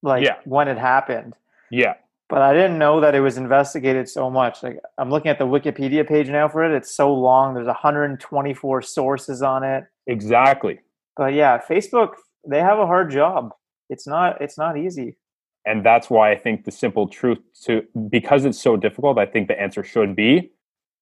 like 0.03 0.25
yeah. 0.25 0.37
when 0.45 0.69
it 0.69 0.79
happened. 0.79 1.35
Yeah. 1.71 1.95
But 2.29 2.41
I 2.41 2.55
didn't 2.55 2.79
know 2.79 3.01
that 3.01 3.15
it 3.15 3.21
was 3.21 3.37
investigated 3.37 4.09
so 4.09 4.31
much. 4.31 4.63
Like 4.63 4.81
I'm 4.99 5.11
looking 5.11 5.31
at 5.31 5.39
the 5.39 5.47
Wikipedia 5.47 6.07
page 6.07 6.29
now 6.29 6.49
for 6.49 6.65
it. 6.65 6.75
It's 6.75 6.91
so 6.91 7.13
long. 7.13 7.55
There's 7.55 7.67
124 7.67 8.83
sources 8.83 9.43
on 9.43 9.65
it. 9.65 9.85
Exactly. 10.07 10.81
But 11.17 11.35
yeah, 11.35 11.59
Facebook 11.59 12.15
they 12.49 12.61
have 12.61 12.79
a 12.79 12.87
hard 12.87 13.11
job. 13.11 13.51
It's 13.89 14.07
not 14.07 14.41
it's 14.41 14.59
not 14.59 14.77
easy 14.79 15.17
and 15.65 15.85
that's 15.85 16.11
why 16.11 16.33
I 16.33 16.37
think 16.37 16.65
the 16.65 16.71
simple 16.71 17.09
truth 17.09 17.39
to 17.65 17.83
because 18.09 18.45
it's 18.45 18.61
so 18.61 18.77
difficult, 18.77 19.19
I 19.19 19.27
think 19.27 19.49
the 19.49 19.61
answer 19.61 19.85
should 19.85 20.17
be 20.17 20.51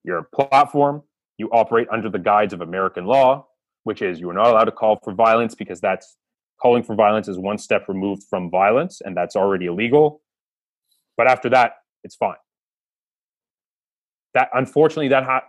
you're 0.04 0.18
a 0.18 0.24
platform, 0.24 1.02
you 1.36 1.48
operate 1.50 1.88
under 1.90 2.08
the 2.08 2.18
guides 2.18 2.52
of 2.52 2.60
American 2.60 3.04
law, 3.04 3.46
which 3.90 4.02
is 4.02 4.20
you 4.20 4.30
are 4.30 4.32
not 4.32 4.46
allowed 4.46 4.66
to 4.66 4.70
call 4.70 5.00
for 5.02 5.12
violence 5.12 5.56
because 5.56 5.80
that's 5.80 6.16
calling 6.62 6.80
for 6.80 6.94
violence 6.94 7.26
is 7.26 7.40
one 7.40 7.58
step 7.58 7.88
removed 7.88 8.22
from 8.30 8.48
violence 8.48 9.02
and 9.04 9.16
that's 9.16 9.34
already 9.34 9.66
illegal. 9.66 10.22
But 11.16 11.26
after 11.26 11.48
that, 11.48 11.72
it's 12.04 12.14
fine. 12.14 12.36
That 14.34 14.48
unfortunately 14.54 15.08
that 15.08 15.24
ha- 15.24 15.42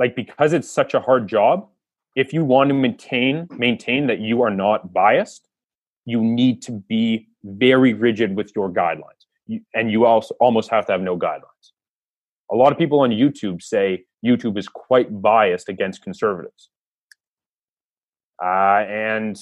like 0.00 0.16
because 0.16 0.52
it's 0.52 0.68
such 0.68 0.94
a 0.94 1.00
hard 1.00 1.28
job, 1.28 1.68
if 2.16 2.32
you 2.32 2.44
want 2.44 2.70
to 2.70 2.74
maintain 2.74 3.46
maintain 3.56 4.08
that 4.08 4.18
you 4.18 4.42
are 4.42 4.50
not 4.50 4.92
biased, 4.92 5.46
you 6.06 6.20
need 6.20 6.62
to 6.62 6.72
be 6.72 7.28
very 7.44 7.94
rigid 7.94 8.34
with 8.34 8.50
your 8.56 8.68
guidelines. 8.68 9.22
You, 9.46 9.60
and 9.74 9.92
you 9.92 10.06
also 10.06 10.34
almost 10.40 10.70
have 10.70 10.86
to 10.86 10.92
have 10.92 11.02
no 11.02 11.16
guidelines. 11.16 11.66
A 12.50 12.56
lot 12.56 12.72
of 12.72 12.78
people 12.78 12.98
on 12.98 13.10
YouTube 13.10 13.62
say 13.62 14.06
YouTube 14.26 14.58
is 14.58 14.66
quite 14.66 15.22
biased 15.22 15.68
against 15.68 16.02
conservatives. 16.02 16.68
Uh, 18.42 18.84
and 18.88 19.38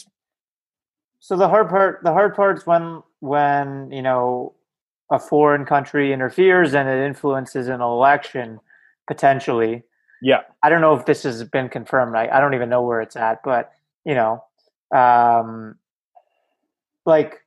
so 1.20 1.36
the 1.36 1.48
hard 1.48 1.68
part, 1.68 2.00
the 2.02 2.12
hard 2.12 2.34
part 2.34 2.58
is 2.58 2.66
when 2.66 3.02
when 3.20 3.90
you 3.90 4.02
know 4.02 4.54
a 5.10 5.18
foreign 5.18 5.64
country 5.64 6.12
interferes 6.12 6.74
and 6.74 6.88
it 6.88 7.06
influences 7.06 7.68
an 7.68 7.80
election 7.80 8.60
potentially. 9.06 9.84
Yeah, 10.20 10.40
I 10.62 10.68
don't 10.68 10.80
know 10.80 10.94
if 10.94 11.06
this 11.06 11.22
has 11.22 11.44
been 11.44 11.68
confirmed. 11.68 12.16
I, 12.16 12.28
I 12.28 12.40
don't 12.40 12.54
even 12.54 12.68
know 12.68 12.82
where 12.82 13.00
it's 13.00 13.16
at, 13.16 13.40
but 13.44 13.72
you 14.04 14.14
know, 14.14 14.42
um, 14.94 15.76
like 17.06 17.42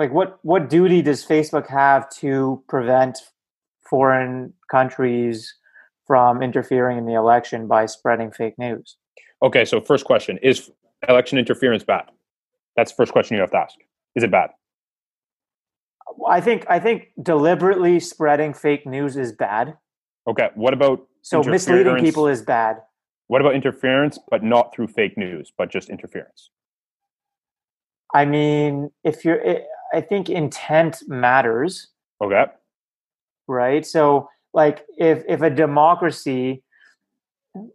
like 0.00 0.12
what 0.12 0.38
what 0.42 0.68
duty 0.70 1.02
does 1.02 1.24
facebook 1.24 1.68
have 1.68 2.08
to 2.10 2.62
prevent 2.68 3.18
foreign 3.88 4.52
countries 4.70 5.54
from 6.06 6.42
interfering 6.42 6.98
in 6.98 7.06
the 7.06 7.14
election 7.14 7.68
by 7.68 7.86
spreading 7.86 8.32
fake 8.32 8.58
news 8.58 8.96
okay 9.42 9.64
so 9.64 9.80
first 9.80 10.04
question 10.04 10.38
is 10.42 10.70
election 11.08 11.38
interference 11.38 11.84
bad? 11.84 12.04
That's 12.76 12.92
the 12.92 12.96
first 12.96 13.12
question 13.12 13.36
you 13.36 13.40
have 13.40 13.50
to 13.50 13.58
ask. 13.58 13.76
Is 14.14 14.22
it 14.22 14.30
bad? 14.30 14.50
I 16.28 16.40
think 16.40 16.66
i 16.68 16.78
think 16.78 17.10
deliberately 17.22 18.00
spreading 18.00 18.52
fake 18.52 18.86
news 18.86 19.16
is 19.16 19.32
bad. 19.32 19.76
Okay 20.28 20.50
what 20.54 20.74
about 20.74 21.06
so 21.22 21.42
misleading 21.42 21.96
people 21.96 22.26
is 22.28 22.42
bad. 22.42 22.76
What 23.28 23.40
about 23.40 23.54
interference 23.54 24.18
but 24.30 24.42
not 24.42 24.74
through 24.74 24.88
fake 24.88 25.16
news 25.16 25.52
but 25.56 25.70
just 25.70 25.88
interference? 25.88 26.50
I 28.12 28.24
mean, 28.24 28.90
if 29.04 29.24
you're, 29.24 29.40
I 29.92 30.00
think 30.00 30.28
intent 30.28 31.02
matters. 31.06 31.88
Okay. 32.22 32.46
Right. 33.46 33.86
So, 33.86 34.28
like, 34.52 34.84
if 34.96 35.22
if 35.28 35.42
a 35.42 35.50
democracy 35.50 36.62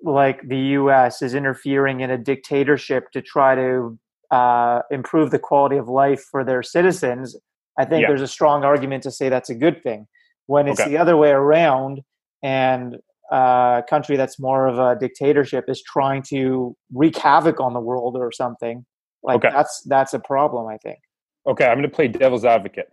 like 0.02 0.48
the 0.48 0.58
U.S. 0.58 1.22
is 1.22 1.34
interfering 1.34 2.02
in 2.02 2.12
a 2.12 2.18
dictatorship 2.18 3.12
to 3.12 3.22
try 3.22 3.56
to 3.56 3.98
uh, 4.32 4.82
improve 4.92 5.32
the 5.32 5.40
quality 5.40 5.78
of 5.78 5.88
life 5.88 6.24
for 6.32 6.44
their 6.44 6.64
citizens, 6.64 7.36
I 7.78 7.86
think 7.86 8.02
yeah. 8.02 8.08
there's 8.08 8.22
a 8.22 8.28
strong 8.28 8.64
argument 8.64 9.04
to 9.04 9.12
say 9.12 9.30
that's 9.30 9.50
a 9.50 9.56
good 9.56 9.84
thing. 9.84 10.08
When 10.48 10.68
it's 10.68 10.80
okay. 10.80 10.90
the 10.90 10.98
other 10.98 11.18
way 11.18 11.32
around, 11.32 12.02
and 12.44 12.98
a 13.32 13.84
country 13.90 14.16
that's 14.16 14.40
more 14.40 14.68
of 14.68 14.78
a 14.78 14.98
dictatorship 15.00 15.66
is 15.68 15.82
trying 15.82 16.22
to 16.24 16.76
wreak 16.94 17.18
havoc 17.18 17.60
on 17.60 17.74
the 17.74 17.80
world 17.80 18.16
or 18.16 18.32
something, 18.32 18.86
like 19.24 19.44
okay. 19.44 19.50
that's 19.52 19.82
that's 19.88 20.14
a 20.14 20.20
problem, 20.20 20.68
I 20.68 20.78
think. 20.78 21.00
Okay, 21.48 21.66
I'm 21.66 21.78
going 21.78 21.90
to 21.90 21.96
play 21.96 22.08
devil's 22.08 22.46
advocate. 22.46 22.90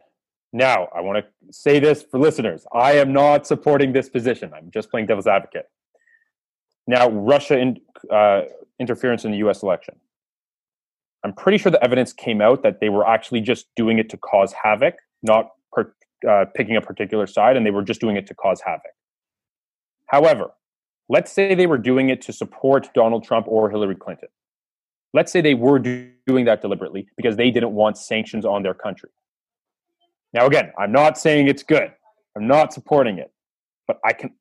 Now, 0.52 0.88
I 0.94 1.00
want 1.00 1.24
to 1.24 1.52
say 1.52 1.78
this 1.78 2.02
for 2.02 2.18
listeners. 2.18 2.66
I 2.72 2.92
am 2.92 3.12
not 3.12 3.46
supporting 3.46 3.92
this 3.92 4.08
position. 4.08 4.52
I'm 4.54 4.70
just 4.70 4.90
playing 4.90 5.06
devil's 5.06 5.26
advocate. 5.26 5.66
Now, 6.86 7.08
Russia 7.10 7.58
in, 7.58 7.80
uh, 8.10 8.42
interference 8.78 9.24
in 9.24 9.30
the 9.30 9.38
U.S. 9.38 9.62
election. 9.62 9.94
I'm 11.24 11.32
pretty 11.32 11.58
sure 11.58 11.70
the 11.70 11.82
evidence 11.82 12.12
came 12.12 12.40
out 12.40 12.62
that 12.64 12.80
they 12.80 12.88
were 12.88 13.06
actually 13.06 13.40
just 13.40 13.66
doing 13.76 13.98
it 13.98 14.10
to 14.10 14.16
cause 14.16 14.52
havoc, 14.52 14.96
not 15.22 15.50
per, 15.72 15.94
uh, 16.28 16.46
picking 16.54 16.76
a 16.76 16.80
particular 16.80 17.26
side, 17.26 17.56
and 17.56 17.64
they 17.64 17.70
were 17.70 17.82
just 17.82 18.00
doing 18.00 18.16
it 18.16 18.26
to 18.26 18.34
cause 18.34 18.60
havoc. 18.60 18.90
However, 20.06 20.50
let's 21.08 21.30
say 21.30 21.54
they 21.54 21.66
were 21.66 21.78
doing 21.78 22.08
it 22.08 22.20
to 22.22 22.32
support 22.32 22.88
Donald 22.94 23.24
Trump 23.24 23.46
or 23.48 23.70
Hillary 23.70 23.94
Clinton. 23.94 24.28
Let's 25.14 25.30
say 25.30 25.40
they 25.40 25.54
were 25.54 25.78
doing 25.78 26.44
that 26.46 26.60
deliberately 26.62 27.06
because 27.16 27.36
they 27.36 27.50
didn't 27.50 27.72
want 27.72 27.98
sanctions 27.98 28.44
on 28.44 28.62
their 28.62 28.74
country. 28.74 29.10
Now, 30.32 30.46
again, 30.46 30.72
I'm 30.78 30.92
not 30.92 31.18
saying 31.18 31.48
it's 31.48 31.62
good. 31.62 31.92
I'm 32.36 32.46
not 32.46 32.72
supporting 32.72 33.18
it, 33.18 33.30
but 33.86 33.98
I 34.04 34.14
can, 34.14 34.34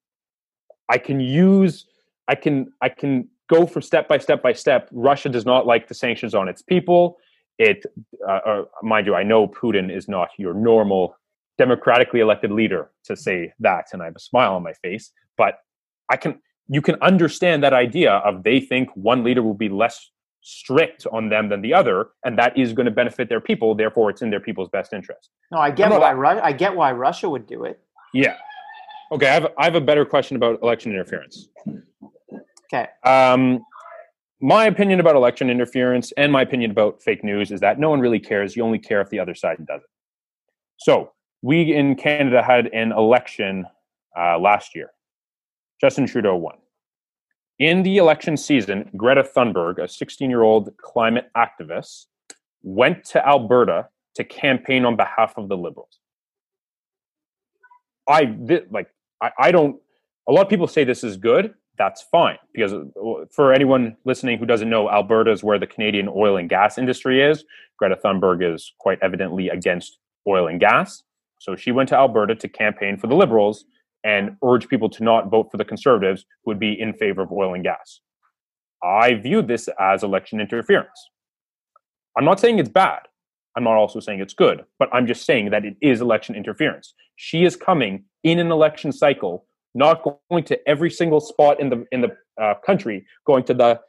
I 0.89 0.97
can 0.97 1.19
use, 1.19 1.85
I 2.31 2.35
can, 2.35 2.71
I 2.81 2.87
can 2.87 3.27
go 3.49 3.65
for 3.65 3.81
step 3.81 4.07
by 4.07 4.17
step 4.17 4.41
by 4.41 4.53
step. 4.53 4.87
Russia 4.93 5.27
does 5.27 5.45
not 5.45 5.67
like 5.67 5.89
the 5.89 5.93
sanctions 5.93 6.33
on 6.33 6.47
its 6.47 6.61
people. 6.61 7.17
It, 7.59 7.85
uh, 8.25 8.31
uh, 8.31 8.63
mind 8.81 9.05
you, 9.05 9.15
I 9.15 9.23
know 9.23 9.49
Putin 9.49 9.93
is 9.93 10.07
not 10.07 10.29
your 10.37 10.53
normal 10.53 11.17
democratically 11.57 12.21
elected 12.21 12.49
leader 12.49 12.89
to 13.03 13.17
say 13.17 13.51
that, 13.59 13.87
and 13.91 14.01
I 14.01 14.05
have 14.05 14.15
a 14.15 14.19
smile 14.19 14.55
on 14.55 14.63
my 14.63 14.71
face. 14.71 15.11
But 15.37 15.55
I 16.09 16.15
can, 16.15 16.39
you 16.69 16.81
can 16.81 16.95
understand 17.01 17.61
that 17.63 17.73
idea 17.73 18.13
of 18.13 18.43
they 18.43 18.61
think 18.61 18.87
one 18.95 19.25
leader 19.25 19.43
will 19.43 19.53
be 19.53 19.67
less 19.67 20.09
strict 20.39 21.05
on 21.11 21.27
them 21.27 21.49
than 21.49 21.61
the 21.61 21.73
other, 21.73 22.11
and 22.23 22.39
that 22.39 22.57
is 22.57 22.71
going 22.71 22.85
to 22.85 22.91
benefit 22.91 23.27
their 23.27 23.41
people. 23.41 23.75
Therefore, 23.75 24.09
it's 24.09 24.21
in 24.21 24.29
their 24.29 24.39
people's 24.39 24.69
best 24.69 24.93
interest. 24.93 25.29
No, 25.51 25.57
I 25.57 25.69
get 25.69 25.91
why 25.91 26.11
Ru- 26.11 26.39
I 26.49 26.53
get 26.53 26.73
why 26.73 26.93
Russia 26.93 27.29
would 27.29 27.45
do 27.45 27.65
it. 27.65 27.81
Yeah, 28.13 28.37
Okay, 29.11 29.27
I 29.27 29.33
have, 29.33 29.47
I 29.57 29.65
have 29.65 29.75
a 29.75 29.81
better 29.81 30.05
question 30.05 30.37
about 30.37 30.61
election 30.63 30.91
interference. 30.91 31.49
Okay. 32.73 32.87
Um, 33.03 33.63
my 34.41 34.65
opinion 34.65 34.99
about 34.99 35.15
election 35.15 35.49
interference 35.49 36.11
and 36.13 36.31
my 36.31 36.41
opinion 36.41 36.71
about 36.71 37.01
fake 37.01 37.23
news 37.23 37.51
is 37.51 37.59
that 37.59 37.79
no 37.79 37.89
one 37.89 37.99
really 37.99 38.19
cares. 38.19 38.55
You 38.55 38.63
only 38.63 38.79
care 38.79 39.01
if 39.01 39.09
the 39.09 39.19
other 39.19 39.35
side 39.35 39.57
does 39.65 39.81
it. 39.81 39.89
So, 40.77 41.11
we 41.43 41.73
in 41.73 41.95
Canada 41.95 42.43
had 42.43 42.67
an 42.67 42.91
election 42.91 43.65
uh, 44.17 44.39
last 44.39 44.75
year. 44.75 44.91
Justin 45.79 46.05
Trudeau 46.05 46.35
won. 46.35 46.55
In 47.59 47.83
the 47.83 47.97
election 47.97 48.37
season, 48.37 48.89
Greta 48.95 49.23
Thunberg, 49.23 49.77
a 49.79 49.87
16 49.87 50.29
year 50.29 50.43
old 50.43 50.75
climate 50.77 51.29
activist, 51.35 52.05
went 52.63 53.03
to 53.05 53.27
Alberta 53.27 53.87
to 54.15 54.23
campaign 54.23 54.85
on 54.85 54.95
behalf 54.95 55.33
of 55.37 55.49
the 55.49 55.57
Liberals. 55.57 55.99
I 58.07 58.35
like 58.71 58.89
I, 59.21 59.31
I 59.37 59.51
don't 59.51 59.79
a 60.27 60.31
lot 60.31 60.43
of 60.43 60.49
people 60.49 60.67
say 60.67 60.83
this 60.83 61.03
is 61.03 61.17
good 61.17 61.53
that's 61.81 62.03
fine 62.03 62.37
because 62.53 62.73
for 63.31 63.51
anyone 63.51 63.97
listening 64.05 64.37
who 64.37 64.45
doesn't 64.45 64.69
know 64.69 64.87
alberta 64.87 65.31
is 65.31 65.43
where 65.43 65.57
the 65.57 65.65
canadian 65.65 66.07
oil 66.07 66.37
and 66.37 66.47
gas 66.47 66.77
industry 66.77 67.23
is. 67.23 67.43
Greta 67.79 67.95
thunberg 67.95 68.39
is 68.53 68.71
quite 68.77 68.99
evidently 69.01 69.49
against 69.49 69.97
oil 70.27 70.47
and 70.47 70.59
gas. 70.59 71.01
So 71.39 71.55
she 71.55 71.71
went 71.71 71.89
to 71.89 71.95
alberta 71.95 72.35
to 72.35 72.47
campaign 72.47 72.97
for 72.97 73.07
the 73.07 73.15
liberals 73.15 73.65
and 74.03 74.37
urge 74.45 74.67
people 74.67 74.91
to 74.91 75.03
not 75.03 75.31
vote 75.31 75.49
for 75.49 75.57
the 75.57 75.65
conservatives 75.65 76.23
who 76.43 76.51
would 76.51 76.59
be 76.59 76.79
in 76.79 76.93
favor 76.93 77.23
of 77.23 77.31
oil 77.31 77.55
and 77.55 77.63
gas. 77.63 78.01
I 78.83 79.15
view 79.15 79.41
this 79.41 79.67
as 79.79 80.03
election 80.03 80.39
interference. 80.39 81.09
I'm 82.15 82.25
not 82.25 82.39
saying 82.39 82.59
it's 82.59 82.69
bad. 82.69 82.99
I'm 83.55 83.63
not 83.63 83.73
also 83.73 83.99
saying 83.99 84.19
it's 84.19 84.35
good, 84.35 84.65
but 84.77 84.87
I'm 84.93 85.07
just 85.07 85.25
saying 85.25 85.49
that 85.49 85.65
it 85.65 85.77
is 85.81 85.99
election 85.99 86.35
interference. 86.35 86.93
She 87.15 87.43
is 87.43 87.55
coming 87.55 88.03
in 88.23 88.37
an 88.37 88.51
election 88.51 88.91
cycle, 88.91 89.47
not 89.73 90.03
going 90.29 90.43
to 90.43 90.69
every 90.69 90.89
single 90.89 91.19
spot 91.19 91.59
in 91.59 91.69
the 91.69 91.85
in 91.91 92.01
the 92.01 92.09
uh, 92.41 92.55
country, 92.65 93.05
going 93.25 93.43
to 93.45 93.53
the 93.53 93.79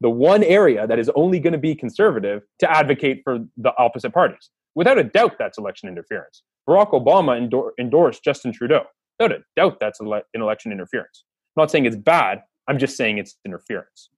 the 0.00 0.10
one 0.10 0.42
area 0.42 0.86
that 0.86 0.98
is 0.98 1.10
only 1.14 1.38
going 1.38 1.52
to 1.52 1.58
be 1.58 1.74
conservative 1.74 2.42
to 2.58 2.70
advocate 2.70 3.20
for 3.22 3.38
the 3.58 3.72
opposite 3.76 4.12
parties. 4.12 4.50
Without 4.74 4.98
a 4.98 5.04
doubt, 5.04 5.36
that's 5.38 5.58
election 5.58 5.88
interference. 5.88 6.42
Barack 6.68 6.92
Obama 6.92 7.36
endor- 7.36 7.72
endorsed 7.78 8.24
Justin 8.24 8.52
Trudeau. 8.52 8.84
Without 9.18 9.36
a 9.38 9.42
doubt, 9.56 9.78
that's 9.80 10.00
ele- 10.00 10.22
an 10.34 10.40
election 10.40 10.72
interference. 10.72 11.24
I'm 11.56 11.62
not 11.62 11.70
saying 11.70 11.84
it's 11.84 11.96
bad. 11.96 12.42
I'm 12.68 12.78
just 12.78 12.96
saying 12.96 13.18
it's 13.18 13.36
interference. 13.44 14.08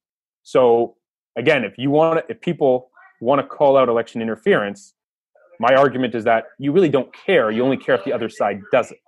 So 0.42 0.96
again, 1.36 1.64
if 1.64 1.78
you 1.78 1.90
want, 1.90 2.24
if 2.28 2.40
people 2.40 2.90
want 3.20 3.40
to 3.40 3.46
call 3.46 3.76
out 3.76 3.88
election 3.88 4.20
interference, 4.20 4.94
my 5.58 5.74
argument 5.74 6.14
is 6.14 6.24
that 6.24 6.44
you 6.58 6.72
really 6.72 6.88
don't 6.88 7.12
care. 7.14 7.50
You 7.50 7.64
only 7.64 7.76
care 7.76 7.94
if 7.94 8.04
the 8.04 8.12
other 8.12 8.28
side 8.28 8.60
does 8.70 8.90
it. 8.90 8.98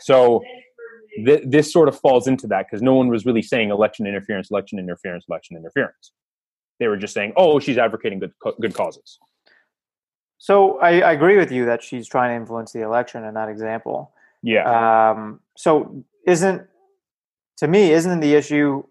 So 0.00 0.42
th- 1.24 1.42
this 1.44 1.72
sort 1.72 1.88
of 1.88 1.98
falls 1.98 2.26
into 2.26 2.46
that 2.48 2.66
because 2.66 2.82
no 2.82 2.94
one 2.94 3.08
was 3.08 3.24
really 3.24 3.42
saying 3.42 3.70
election 3.70 4.06
interference, 4.06 4.50
election 4.50 4.78
interference, 4.78 5.24
election 5.28 5.56
interference. 5.56 6.12
They 6.78 6.88
were 6.88 6.96
just 6.96 7.14
saying, 7.14 7.32
"Oh, 7.36 7.58
she's 7.58 7.78
advocating 7.78 8.18
good 8.18 8.32
good 8.60 8.74
causes." 8.74 9.18
So 10.38 10.78
I, 10.80 11.00
I 11.00 11.12
agree 11.12 11.38
with 11.38 11.50
you 11.50 11.64
that 11.66 11.82
she's 11.82 12.06
trying 12.06 12.30
to 12.30 12.36
influence 12.36 12.72
the 12.72 12.82
election 12.82 13.24
in 13.24 13.34
that 13.34 13.48
example. 13.48 14.12
Yeah. 14.42 15.10
Um, 15.10 15.40
so 15.56 16.04
isn't 16.26 16.66
to 17.58 17.68
me 17.68 17.92
isn't 17.92 18.20
the 18.20 18.34
issue 18.34 18.84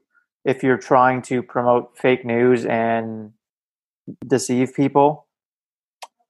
if 0.44 0.64
you're 0.64 0.78
trying 0.78 1.22
to 1.24 1.44
promote 1.44 1.98
fake 1.98 2.26
news 2.26 2.66
and 2.66 3.32
deceive 4.28 4.74
people? 4.74 5.28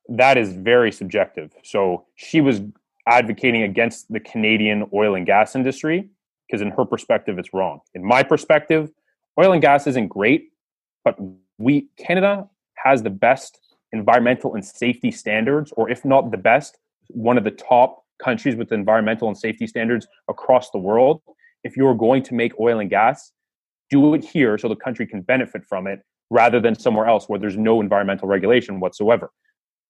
That 0.07 0.37
is 0.37 0.53
very 0.53 0.91
subjective. 0.91 1.51
So 1.63 2.05
she 2.15 2.41
was 2.41 2.61
advocating 3.07 3.63
against 3.63 4.11
the 4.11 4.19
Canadian 4.19 4.89
oil 4.93 5.15
and 5.15 5.25
gas 5.25 5.55
industry 5.55 6.09
because, 6.47 6.61
in 6.61 6.71
her 6.71 6.85
perspective, 6.85 7.37
it's 7.37 7.53
wrong. 7.53 7.79
In 7.93 8.03
my 8.03 8.23
perspective, 8.23 8.91
oil 9.39 9.51
and 9.51 9.61
gas 9.61 9.87
isn't 9.87 10.07
great, 10.07 10.49
but 11.03 11.15
we 11.57 11.87
Canada 11.97 12.47
has 12.75 13.03
the 13.03 13.09
best 13.09 13.59
environmental 13.91 14.53
and 14.55 14.63
safety 14.65 15.11
standards, 15.11 15.71
or 15.77 15.89
if 15.89 16.03
not 16.03 16.31
the 16.31 16.37
best, 16.37 16.77
one 17.09 17.37
of 17.37 17.43
the 17.43 17.51
top 17.51 18.03
countries 18.23 18.55
with 18.55 18.71
environmental 18.71 19.27
and 19.27 19.37
safety 19.37 19.67
standards 19.67 20.07
across 20.29 20.69
the 20.71 20.77
world. 20.77 21.21
If 21.63 21.75
you're 21.75 21.95
going 21.95 22.23
to 22.23 22.33
make 22.33 22.59
oil 22.59 22.79
and 22.79 22.89
gas, 22.89 23.31
do 23.89 24.13
it 24.13 24.23
here 24.23 24.57
so 24.57 24.67
the 24.67 24.75
country 24.75 25.05
can 25.07 25.21
benefit 25.21 25.65
from 25.65 25.87
it 25.87 26.01
rather 26.29 26.59
than 26.59 26.77
somewhere 26.77 27.07
else 27.07 27.29
where 27.29 27.39
there's 27.39 27.57
no 27.57 27.81
environmental 27.81 28.27
regulation 28.27 28.79
whatsoever. 28.79 29.31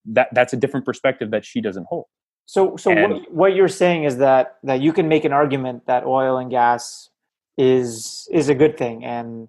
That 0.05 0.29
that's 0.33 0.53
a 0.53 0.57
different 0.57 0.85
perspective 0.85 1.31
that 1.31 1.45
she 1.45 1.61
doesn't 1.61 1.85
hold. 1.89 2.05
So, 2.45 2.77
so 2.77 2.91
And- 2.91 3.13
what, 3.13 3.31
what 3.31 3.55
you're 3.55 3.67
saying 3.67 4.03
is 4.03 4.17
that 4.17 4.57
that 4.63 4.81
you 4.81 4.93
can 4.93 5.07
make 5.07 5.25
an 5.25 5.33
argument 5.33 5.85
that 5.87 6.05
oil 6.05 6.37
and 6.37 6.49
gas 6.51 7.09
is 7.57 8.27
is 8.31 8.49
a 8.49 8.55
good 8.55 8.77
thing, 8.77 9.03
and 9.05 9.47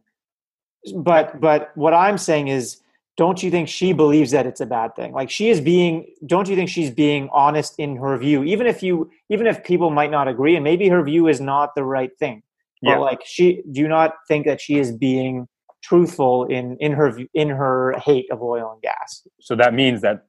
but 0.94 1.40
but 1.40 1.70
what 1.76 1.92
I'm 1.92 2.16
saying 2.18 2.48
is, 2.48 2.80
don't 3.16 3.42
you 3.42 3.50
think 3.50 3.68
she 3.68 3.92
believes 3.92 4.30
that 4.30 4.46
it's 4.46 4.60
a 4.60 4.66
bad 4.66 4.94
thing? 4.94 5.12
Like 5.12 5.30
she 5.30 5.48
is 5.50 5.60
being, 5.60 6.06
don't 6.26 6.48
you 6.48 6.54
think 6.54 6.68
she's 6.70 6.90
being 6.90 7.28
honest 7.32 7.74
in 7.78 7.96
her 7.96 8.16
view, 8.16 8.44
even 8.44 8.66
if 8.66 8.82
you, 8.82 9.10
even 9.30 9.46
if 9.46 9.64
people 9.64 9.90
might 9.90 10.10
not 10.10 10.28
agree, 10.28 10.54
and 10.54 10.62
maybe 10.62 10.88
her 10.88 11.02
view 11.02 11.26
is 11.26 11.40
not 11.40 11.74
the 11.74 11.82
right 11.82 12.16
thing, 12.18 12.42
but 12.82 12.90
Yeah. 12.92 12.98
like 12.98 13.22
she, 13.24 13.62
do 13.72 13.80
you 13.80 13.88
not 13.88 14.14
think 14.28 14.46
that 14.46 14.60
she 14.60 14.78
is 14.78 14.92
being 14.92 15.48
truthful 15.82 16.44
in 16.44 16.76
in 16.78 16.92
her 16.92 17.10
view- 17.10 17.28
in 17.34 17.48
her 17.48 17.94
hate 17.98 18.30
of 18.30 18.40
oil 18.42 18.70
and 18.72 18.80
gas? 18.82 19.26
So 19.40 19.56
that 19.56 19.74
means 19.74 20.00
that 20.02 20.26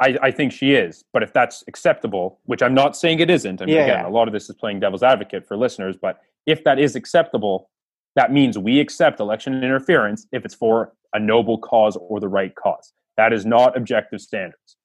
I, 0.00 0.16
I 0.22 0.30
think 0.30 0.52
she 0.52 0.74
is. 0.74 1.04
But 1.12 1.22
if 1.22 1.32
that's 1.32 1.62
acceptable, 1.68 2.40
which 2.44 2.62
I'm 2.62 2.74
not 2.74 2.96
saying 2.96 3.20
it 3.20 3.30
isn't, 3.30 3.60
and 3.60 3.70
Yeah, 3.70 3.84
again, 3.84 4.00
yeah. 4.00 4.08
a 4.08 4.10
lot 4.10 4.28
of 4.28 4.34
this 4.34 4.48
is 4.48 4.56
playing 4.56 4.80
devil's 4.80 5.02
advocate 5.02 5.46
for 5.46 5.56
listeners, 5.56 5.96
but 6.00 6.20
if 6.46 6.64
that 6.64 6.78
is 6.78 6.96
acceptable, 6.96 7.70
that 8.16 8.32
means 8.32 8.58
we 8.58 8.80
accept 8.80 9.20
election 9.20 9.62
interference 9.62 10.26
if 10.32 10.44
it's 10.44 10.54
for 10.54 10.92
a 11.12 11.20
noble 11.20 11.58
cause 11.58 11.96
or 11.96 12.20
the 12.20 12.28
right 12.28 12.54
cause. 12.54 12.92
That 13.16 13.32
is 13.32 13.46
not 13.46 13.76
objective 13.76 14.20
standards. 14.20 14.76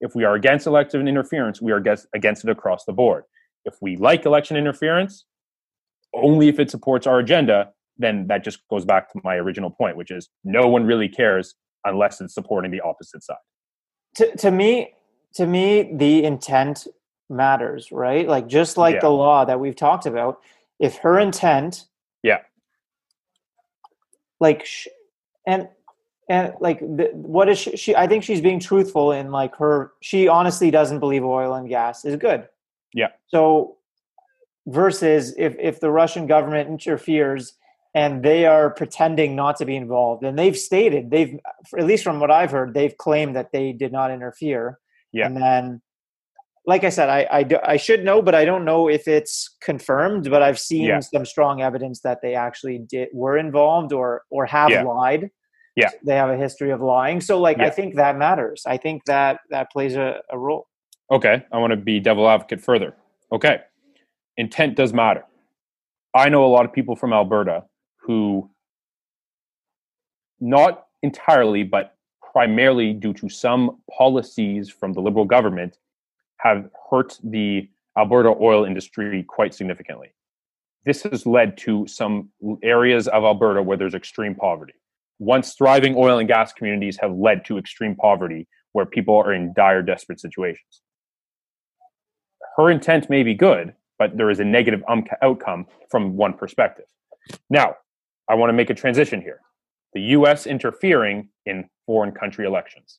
If 0.00 0.14
we 0.14 0.24
are 0.24 0.34
against 0.34 0.66
election 0.66 1.06
interference, 1.08 1.62
we 1.62 1.72
are 1.72 1.76
against, 1.76 2.06
against 2.14 2.44
it 2.44 2.50
across 2.50 2.84
the 2.84 2.92
board. 2.92 3.24
If 3.64 3.74
we 3.80 3.96
like 3.96 4.26
election 4.26 4.56
interference, 4.56 5.24
only 6.14 6.48
if 6.48 6.58
it 6.58 6.70
supports 6.70 7.06
our 7.06 7.18
agenda, 7.18 7.70
then 7.98 8.26
that 8.26 8.44
just 8.44 8.60
goes 8.68 8.84
back 8.84 9.10
to 9.12 9.20
my 9.24 9.36
original 9.36 9.70
point, 9.70 9.96
which 9.96 10.10
is 10.10 10.28
no 10.44 10.68
one 10.68 10.84
really 10.84 11.08
cares 11.08 11.54
unless 11.84 12.20
it's 12.20 12.34
supporting 12.34 12.70
the 12.70 12.80
opposite 12.80 13.22
side. 13.22 13.36
To, 14.16 14.36
to 14.36 14.50
me 14.50 14.94
to 15.34 15.46
me 15.46 15.90
the 15.94 16.24
intent 16.24 16.86
matters 17.28 17.90
right 17.92 18.26
like 18.28 18.46
just 18.46 18.76
like 18.76 18.94
Yeah. 18.96 19.00
the 19.02 19.10
law 19.10 19.44
that 19.44 19.58
we've 19.60 19.76
talked 19.76 20.06
about 20.06 20.40
if 20.78 20.96
her 20.98 21.18
intent 21.18 21.86
Yeah. 22.22 22.38
like 24.40 24.64
sh- 24.64 24.88
and 25.46 25.68
and 26.28 26.52
like 26.60 26.80
the, 26.80 27.10
what 27.14 27.48
is 27.48 27.58
she, 27.58 27.76
she 27.76 27.96
i 27.96 28.06
think 28.06 28.24
she's 28.24 28.40
being 28.40 28.60
truthful 28.60 29.12
in 29.12 29.30
like 29.30 29.54
her 29.56 29.92
she 30.00 30.28
honestly 30.28 30.70
doesn't 30.70 31.00
believe 31.00 31.24
oil 31.24 31.54
and 31.54 31.68
gas 31.68 32.04
is 32.04 32.16
good 32.16 32.48
Yeah. 32.94 33.08
so 33.28 33.76
versus 34.66 35.34
if 35.36 35.54
if 35.58 35.80
the 35.80 35.90
russian 35.90 36.26
government 36.26 36.68
interferes 36.68 37.54
and 37.96 38.22
they 38.22 38.44
are 38.46 38.68
pretending 38.70 39.34
not 39.34 39.56
to 39.56 39.64
be 39.64 39.74
involved 39.74 40.22
and 40.22 40.38
they've 40.38 40.58
stated 40.58 41.10
they've 41.10 41.34
at 41.78 41.86
least 41.90 42.04
from 42.04 42.20
what 42.20 42.30
i've 42.30 42.50
heard 42.50 42.74
they've 42.74 42.96
claimed 42.98 43.34
that 43.34 43.50
they 43.52 43.72
did 43.72 43.90
not 43.98 44.10
interfere 44.10 44.78
Yeah. 45.12 45.26
and 45.26 45.36
then 45.36 45.80
like 46.72 46.84
i 46.84 46.90
said 46.90 47.08
I, 47.08 47.26
I 47.38 47.42
do- 47.42 47.64
I 47.74 47.76
should 47.78 48.04
know 48.04 48.20
but 48.22 48.34
i 48.34 48.44
don't 48.44 48.64
know 48.64 48.88
if 48.88 49.08
it's 49.08 49.56
confirmed 49.60 50.30
but 50.30 50.42
i've 50.42 50.58
seen 50.58 50.84
Yeah. 50.84 51.00
some 51.00 51.24
strong 51.24 51.62
evidence 51.62 52.00
that 52.02 52.18
they 52.22 52.34
actually 52.34 52.78
did 52.94 53.08
were 53.12 53.36
involved 53.38 53.92
or 53.92 54.22
or 54.30 54.46
have 54.46 54.70
Yeah. 54.70 54.82
lied 54.82 55.30
Yeah. 55.76 55.90
they 56.04 56.16
have 56.16 56.30
a 56.30 56.36
history 56.36 56.70
of 56.70 56.80
lying 56.80 57.20
so 57.20 57.40
like 57.40 57.58
i 57.60 57.70
think 57.70 57.94
that 57.96 58.16
matters 58.16 58.62
i 58.66 58.76
think 58.76 59.04
that 59.06 59.40
that 59.50 59.70
plays 59.72 59.96
a, 59.96 60.20
a 60.30 60.38
role 60.38 60.66
Okay, 61.08 61.36
I 61.52 61.58
want 61.58 61.70
to 61.70 61.76
be 61.76 62.00
devil 62.00 62.28
advocate 62.28 62.60
further. 62.60 62.90
Okay, 63.30 63.60
intent 64.36 64.74
does 64.74 64.92
matter. 64.92 65.22
I 66.16 66.28
know 66.30 66.44
a 66.44 66.50
lot 66.56 66.64
of 66.64 66.72
people 66.72 66.96
from 66.96 67.12
Alberta 67.12 67.62
who, 68.06 68.50
not 70.40 70.86
entirely, 71.02 71.62
but 71.62 71.96
primarily 72.32 72.92
due 72.92 73.14
to 73.14 73.28
some 73.28 73.78
policies 73.96 74.68
from 74.68 74.92
the 74.92 75.00
Liberal 75.00 75.24
government, 75.24 75.76
have 76.38 76.68
hurt 76.90 77.18
the 77.24 77.68
Alberta 77.98 78.34
oil 78.40 78.64
industry 78.64 79.24
quite 79.24 79.54
significantly. 79.54 80.08
This 80.84 81.02
has 81.04 81.26
led 81.26 81.56
to 81.58 81.86
some 81.86 82.30
areas 82.62 83.08
of 83.08 83.24
Alberta 83.24 83.62
where 83.62 83.76
there's 83.76 83.94
extreme 83.94 84.34
poverty. 84.34 84.74
Once 85.18 85.54
thriving 85.54 85.94
oil 85.96 86.18
and 86.18 86.28
gas 86.28 86.52
communities 86.52 86.98
have 87.00 87.12
led 87.16 87.44
to 87.46 87.58
extreme 87.58 87.96
poverty 87.96 88.46
where 88.72 88.84
people 88.84 89.16
are 89.16 89.32
in 89.32 89.54
dire, 89.54 89.82
desperate 89.82 90.20
situations 90.20 90.82
her 92.56 92.70
intent 92.70 93.08
may 93.10 93.22
be 93.22 93.34
good, 93.34 93.74
but 93.98 94.16
there 94.16 94.30
is 94.30 94.40
a 94.40 94.44
negative 94.44 94.82
um, 94.88 95.04
outcome 95.22 95.66
from 95.90 96.16
one 96.16 96.32
perspective. 96.32 96.86
Now, 97.50 97.76
I 98.28 98.34
want 98.34 98.50
to 98.50 98.54
make 98.54 98.70
a 98.70 98.74
transition 98.74 99.20
here. 99.20 99.40
The 99.92 100.00
US 100.00 100.46
interfering 100.46 101.28
in 101.44 101.68
foreign 101.86 102.12
country 102.12 102.44
elections. 102.46 102.98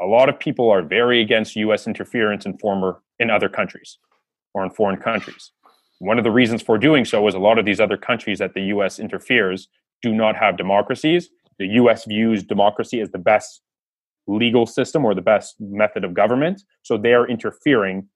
A 0.00 0.06
lot 0.06 0.28
of 0.28 0.38
people 0.38 0.70
are 0.70 0.82
very 0.82 1.20
against 1.20 1.56
US 1.56 1.86
interference 1.86 2.44
in 2.44 2.58
former 2.58 3.02
in 3.18 3.30
other 3.30 3.48
countries. 3.48 3.98
or 4.54 4.64
in 4.64 4.70
foreign 4.70 4.96
countries. 4.96 5.52
One 5.98 6.16
of 6.16 6.24
the 6.24 6.30
reasons 6.30 6.62
for 6.62 6.78
doing 6.78 7.04
so 7.04 7.28
is 7.28 7.34
a 7.34 7.38
lot 7.38 7.58
of 7.58 7.66
these 7.66 7.78
other 7.78 7.98
countries 7.98 8.38
that 8.38 8.54
the 8.54 8.62
US 8.74 8.98
interferes 8.98 9.68
do 10.00 10.14
not 10.14 10.34
have 10.34 10.56
democracies. 10.56 11.28
The 11.58 11.66
US 11.80 12.06
views 12.06 12.42
democracy 12.42 13.00
as 13.00 13.10
the 13.10 13.18
best 13.18 13.60
legal 14.26 14.64
system 14.64 15.04
or 15.04 15.14
the 15.14 15.20
best 15.20 15.56
method 15.60 16.04
of 16.04 16.14
government. 16.14 16.62
So 16.82 16.96
they 16.96 17.12
are 17.12 17.28
interfering, 17.28 18.08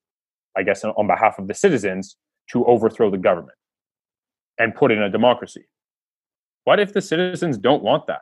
I 0.56 0.62
guess, 0.62 0.82
on 0.82 1.06
behalf 1.06 1.38
of 1.38 1.46
the 1.46 1.54
citizens 1.54 2.16
to 2.52 2.64
overthrow 2.64 3.10
the 3.10 3.18
government 3.18 3.58
and 4.58 4.74
put 4.74 4.90
in 4.90 5.02
a 5.02 5.10
democracy. 5.10 5.66
What 6.64 6.80
if 6.80 6.92
the 6.92 7.00
citizens 7.00 7.58
don't 7.58 7.82
want 7.82 8.06
that? 8.06 8.20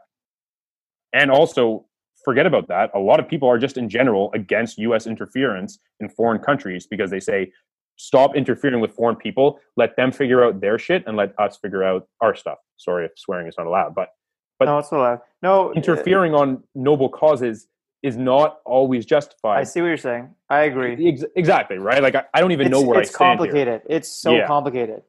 And 1.13 1.31
also, 1.31 1.87
forget 2.25 2.47
about 2.47 2.69
that. 2.69 2.91
A 2.95 2.99
lot 2.99 3.21
of 3.21 3.29
people 3.29 3.49
are 3.49 3.59
just 3.59 3.77
in 3.77 3.89
general 3.89 4.31
against 4.35 4.79
US 4.79 5.07
interference 5.07 5.79
in 6.01 6.09
foreign 6.09 6.41
countries 6.41 6.87
because 6.87 7.11
they 7.11 7.21
say, 7.21 7.51
stop 7.97 8.37
interfering 8.37 8.81
with 8.81 8.93
foreign 8.95 9.17
people, 9.17 9.59
let 9.77 9.97
them 9.97 10.13
figure 10.13 10.45
out 10.45 10.61
their 10.61 10.79
shit 10.79 11.05
and 11.07 11.17
let 11.17 11.33
us 11.39 11.57
figure 11.57 11.83
out 11.83 12.09
our 12.21 12.35
stuff. 12.35 12.59
Sorry 12.77 13.07
if 13.07 13.13
swearing 13.17 13.49
is 13.49 13.55
not 13.59 13.67
allowed, 13.67 13.95
but 13.95 14.09
but 14.59 14.65
no, 14.65 14.79
it's 14.79 14.91
allowed. 14.91 15.21
No, 15.43 15.73
interfering 15.73 16.35
uh, 16.35 16.39
on 16.39 16.63
noble 16.75 17.09
causes 17.09 17.69
is 18.03 18.17
not 18.17 18.59
always 18.65 19.07
justified. 19.07 19.59
I 19.61 19.65
see 19.65 19.81
what 19.81 19.89
you're 19.89 19.97
saying. 19.97 20.35
I 20.51 20.63
agree. 20.63 21.09
Ex- 21.09 21.25
exactly, 21.37 21.79
right? 21.79 22.03
Like 22.03 22.15
I, 22.15 22.25
I 22.35 22.41
don't 22.41 22.53
even 22.53 22.67
it's, 22.67 22.73
know 22.73 22.83
where 22.83 23.01
it's 23.01 23.11
I 23.11 23.15
stand. 23.15 23.39
complicated. 23.39 23.83
Here. 23.87 23.97
It's 23.97 24.09
so 24.09 24.35
yeah. 24.35 24.47
complicated. 24.47 25.03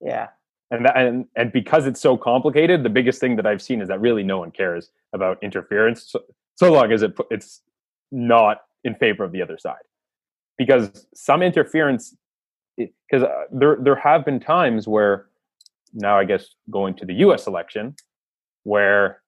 Yeah. 0.00 0.28
And, 0.70 0.84
that, 0.84 0.96
and 0.96 1.26
and 1.34 1.52
because 1.52 1.86
it's 1.86 2.00
so 2.00 2.16
complicated, 2.16 2.84
the 2.84 2.90
biggest 2.90 3.20
thing 3.20 3.36
that 3.36 3.46
I've 3.46 3.62
seen 3.62 3.80
is 3.80 3.88
that 3.88 4.00
really 4.00 4.22
no 4.22 4.38
one 4.38 4.52
cares 4.52 4.90
about 5.12 5.42
interference 5.42 6.04
so, 6.08 6.22
so 6.54 6.72
long 6.72 6.92
as 6.92 7.02
it 7.02 7.16
it's 7.30 7.62
not 8.12 8.62
in 8.84 8.94
favor 8.94 9.24
of 9.24 9.32
the 9.32 9.42
other 9.42 9.58
side. 9.58 9.82
Because 10.56 11.06
some 11.14 11.42
interference, 11.42 12.14
because 12.76 13.24
uh, 13.24 13.44
there 13.50 13.78
there 13.80 13.96
have 13.96 14.24
been 14.24 14.38
times 14.38 14.86
where 14.86 15.26
now 15.92 16.16
I 16.16 16.24
guess 16.24 16.54
going 16.70 16.94
to 16.94 17.04
the 17.04 17.14
U.S. 17.14 17.48
election, 17.48 17.96
where 18.62 19.22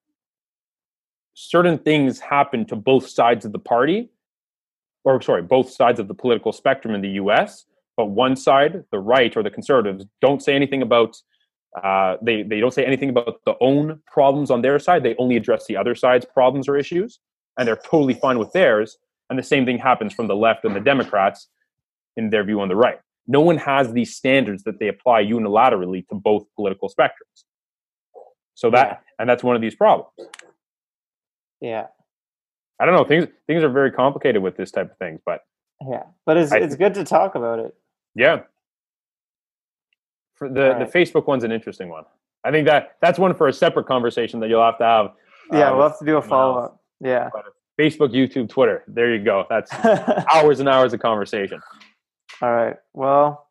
certain 1.33 1.77
things 1.77 2.19
happen 2.19 2.65
to 2.67 2.75
both 2.75 3.07
sides 3.09 3.45
of 3.45 3.51
the 3.51 3.59
party, 3.59 4.09
or 5.03 5.21
sorry, 5.21 5.41
both 5.41 5.69
sides 5.69 5.99
of 5.99 6.07
the 6.07 6.13
political 6.13 6.53
spectrum 6.53 6.93
in 6.95 7.01
the 7.01 7.09
US, 7.09 7.65
but 7.95 8.05
one 8.07 8.35
side, 8.35 8.83
the 8.91 8.99
right 8.99 9.35
or 9.35 9.43
the 9.43 9.51
conservatives, 9.51 10.05
don't 10.21 10.41
say 10.41 10.55
anything 10.55 10.81
about 10.81 11.15
uh, 11.81 12.17
they, 12.21 12.43
they 12.43 12.59
don't 12.59 12.73
say 12.73 12.85
anything 12.85 13.09
about 13.09 13.39
the 13.45 13.55
own 13.59 13.99
problems 14.05 14.51
on 14.51 14.61
their 14.61 14.77
side. 14.77 15.03
They 15.03 15.15
only 15.17 15.35
address 15.35 15.65
the 15.65 15.75
other 15.75 15.95
side's 15.95 16.25
problems 16.25 16.67
or 16.67 16.77
issues, 16.77 17.19
and 17.57 17.67
they're 17.67 17.75
totally 17.89 18.13
fine 18.13 18.37
with 18.37 18.51
theirs. 18.51 18.97
And 19.29 19.39
the 19.39 19.43
same 19.43 19.65
thing 19.65 19.79
happens 19.79 20.13
from 20.13 20.27
the 20.27 20.35
left 20.35 20.65
and 20.65 20.75
the 20.75 20.79
Democrats 20.79 21.47
in 22.15 22.29
their 22.29 22.43
view 22.43 22.61
on 22.61 22.67
the 22.67 22.75
right. 22.75 22.99
No 23.25 23.41
one 23.41 23.57
has 23.57 23.91
these 23.93 24.15
standards 24.15 24.63
that 24.63 24.79
they 24.79 24.87
apply 24.87 25.23
unilaterally 25.23 26.07
to 26.09 26.15
both 26.15 26.43
political 26.55 26.89
spectrums. 26.89 27.43
So 28.53 28.69
that, 28.69 28.87
yeah. 28.87 28.97
and 29.17 29.27
that's 29.27 29.43
one 29.43 29.55
of 29.55 29.61
these 29.61 29.75
problems. 29.75 30.11
Yeah. 31.59 31.87
I 32.79 32.85
don't 32.85 32.95
know. 32.95 33.05
Things 33.05 33.27
things 33.47 33.63
are 33.63 33.69
very 33.69 33.91
complicated 33.91 34.41
with 34.41 34.57
this 34.57 34.71
type 34.71 34.91
of 34.91 34.97
things, 34.97 35.21
but 35.25 35.41
yeah, 35.89 36.03
but 36.25 36.37
it's 36.37 36.51
I, 36.51 36.57
it's 36.57 36.75
good 36.75 36.93
to 36.95 37.03
talk 37.03 37.35
about 37.35 37.59
it. 37.59 37.73
Yeah. 38.15 38.41
For 40.35 40.49
the 40.49 40.69
right. 40.69 40.91
the 40.91 40.99
Facebook 40.99 41.27
one's 41.27 41.43
an 41.43 41.51
interesting 41.51 41.89
one. 41.89 42.03
I 42.43 42.51
think 42.51 42.67
that 42.67 42.97
that's 43.01 43.19
one 43.19 43.33
for 43.33 43.47
a 43.47 43.53
separate 43.53 43.85
conversation 43.85 44.39
that 44.41 44.49
you'll 44.49 44.63
have 44.63 44.77
to 44.79 44.83
have. 44.83 45.11
Yeah, 45.51 45.71
uh, 45.71 45.75
we'll 45.75 45.89
have 45.89 45.99
to 45.99 46.05
do 46.05 46.17
a 46.17 46.21
follow 46.21 46.59
up. 46.59 46.81
Yeah. 46.99 47.29
Facebook, 47.79 48.13
YouTube, 48.13 48.49
Twitter. 48.49 48.83
There 48.87 49.13
you 49.13 49.23
go. 49.23 49.45
That's 49.49 49.71
hours 50.33 50.59
and 50.59 50.69
hours 50.69 50.93
of 50.93 50.99
conversation. 50.99 51.61
All 52.41 52.53
right. 52.53 52.75
Well, 52.93 53.47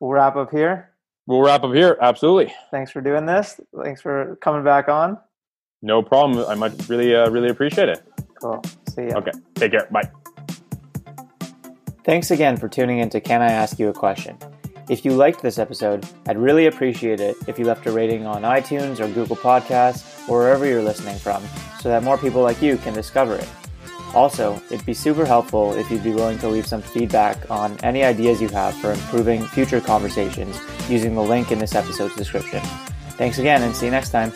we'll 0.00 0.10
wrap 0.10 0.36
up 0.36 0.50
here. 0.50 0.90
We'll 1.26 1.42
wrap 1.42 1.62
up 1.62 1.72
here. 1.72 1.96
Absolutely. 2.00 2.52
Thanks 2.70 2.90
for 2.90 3.00
doing 3.00 3.26
this. 3.26 3.60
Thanks 3.82 4.00
for 4.00 4.36
coming 4.40 4.64
back 4.64 4.88
on. 4.88 5.18
No 5.80 6.02
problem. 6.02 6.44
I 6.48 6.54
might 6.54 6.88
really, 6.88 7.14
uh, 7.14 7.30
really 7.30 7.48
appreciate 7.48 7.88
it. 7.88 8.02
Cool. 8.40 8.62
See 8.88 9.08
ya. 9.08 9.18
Okay. 9.18 9.32
Take 9.54 9.72
care. 9.72 9.88
Bye. 9.90 10.10
Thanks 12.04 12.32
again 12.32 12.56
for 12.56 12.68
tuning 12.68 12.98
in 12.98 13.10
to 13.10 13.20
Can 13.20 13.42
I 13.42 13.52
Ask 13.52 13.78
You 13.78 13.88
a 13.88 13.92
Question? 13.92 14.36
If 14.88 15.04
you 15.04 15.12
liked 15.12 15.40
this 15.40 15.56
episode, 15.56 16.04
I'd 16.26 16.36
really 16.36 16.66
appreciate 16.66 17.20
it 17.20 17.36
if 17.46 17.60
you 17.60 17.64
left 17.64 17.86
a 17.86 17.92
rating 17.92 18.26
on 18.26 18.42
iTunes 18.42 18.98
or 18.98 19.06
Google 19.06 19.36
Podcasts 19.36 20.28
or 20.28 20.40
wherever 20.40 20.66
you're 20.66 20.82
listening 20.82 21.16
from 21.16 21.44
so 21.80 21.88
that 21.88 22.02
more 22.02 22.18
people 22.18 22.42
like 22.42 22.60
you 22.60 22.76
can 22.78 22.92
discover 22.92 23.36
it. 23.36 23.48
Also, 24.14 24.60
it'd 24.68 24.84
be 24.84 24.92
super 24.92 25.24
helpful 25.24 25.74
if 25.74 25.92
you'd 25.92 26.02
be 26.02 26.12
willing 26.12 26.40
to 26.40 26.48
leave 26.48 26.66
some 26.66 26.82
feedback 26.82 27.48
on 27.48 27.78
any 27.84 28.02
ideas 28.02 28.42
you 28.42 28.48
have 28.48 28.76
for 28.78 28.90
improving 28.90 29.46
future 29.46 29.80
conversations 29.80 30.58
using 30.88 31.14
the 31.14 31.22
link 31.22 31.52
in 31.52 31.60
this 31.60 31.76
episode's 31.76 32.16
description. 32.16 32.60
Thanks 33.10 33.38
again 33.38 33.62
and 33.62 33.76
see 33.76 33.86
you 33.86 33.92
next 33.92 34.10
time. 34.10 34.32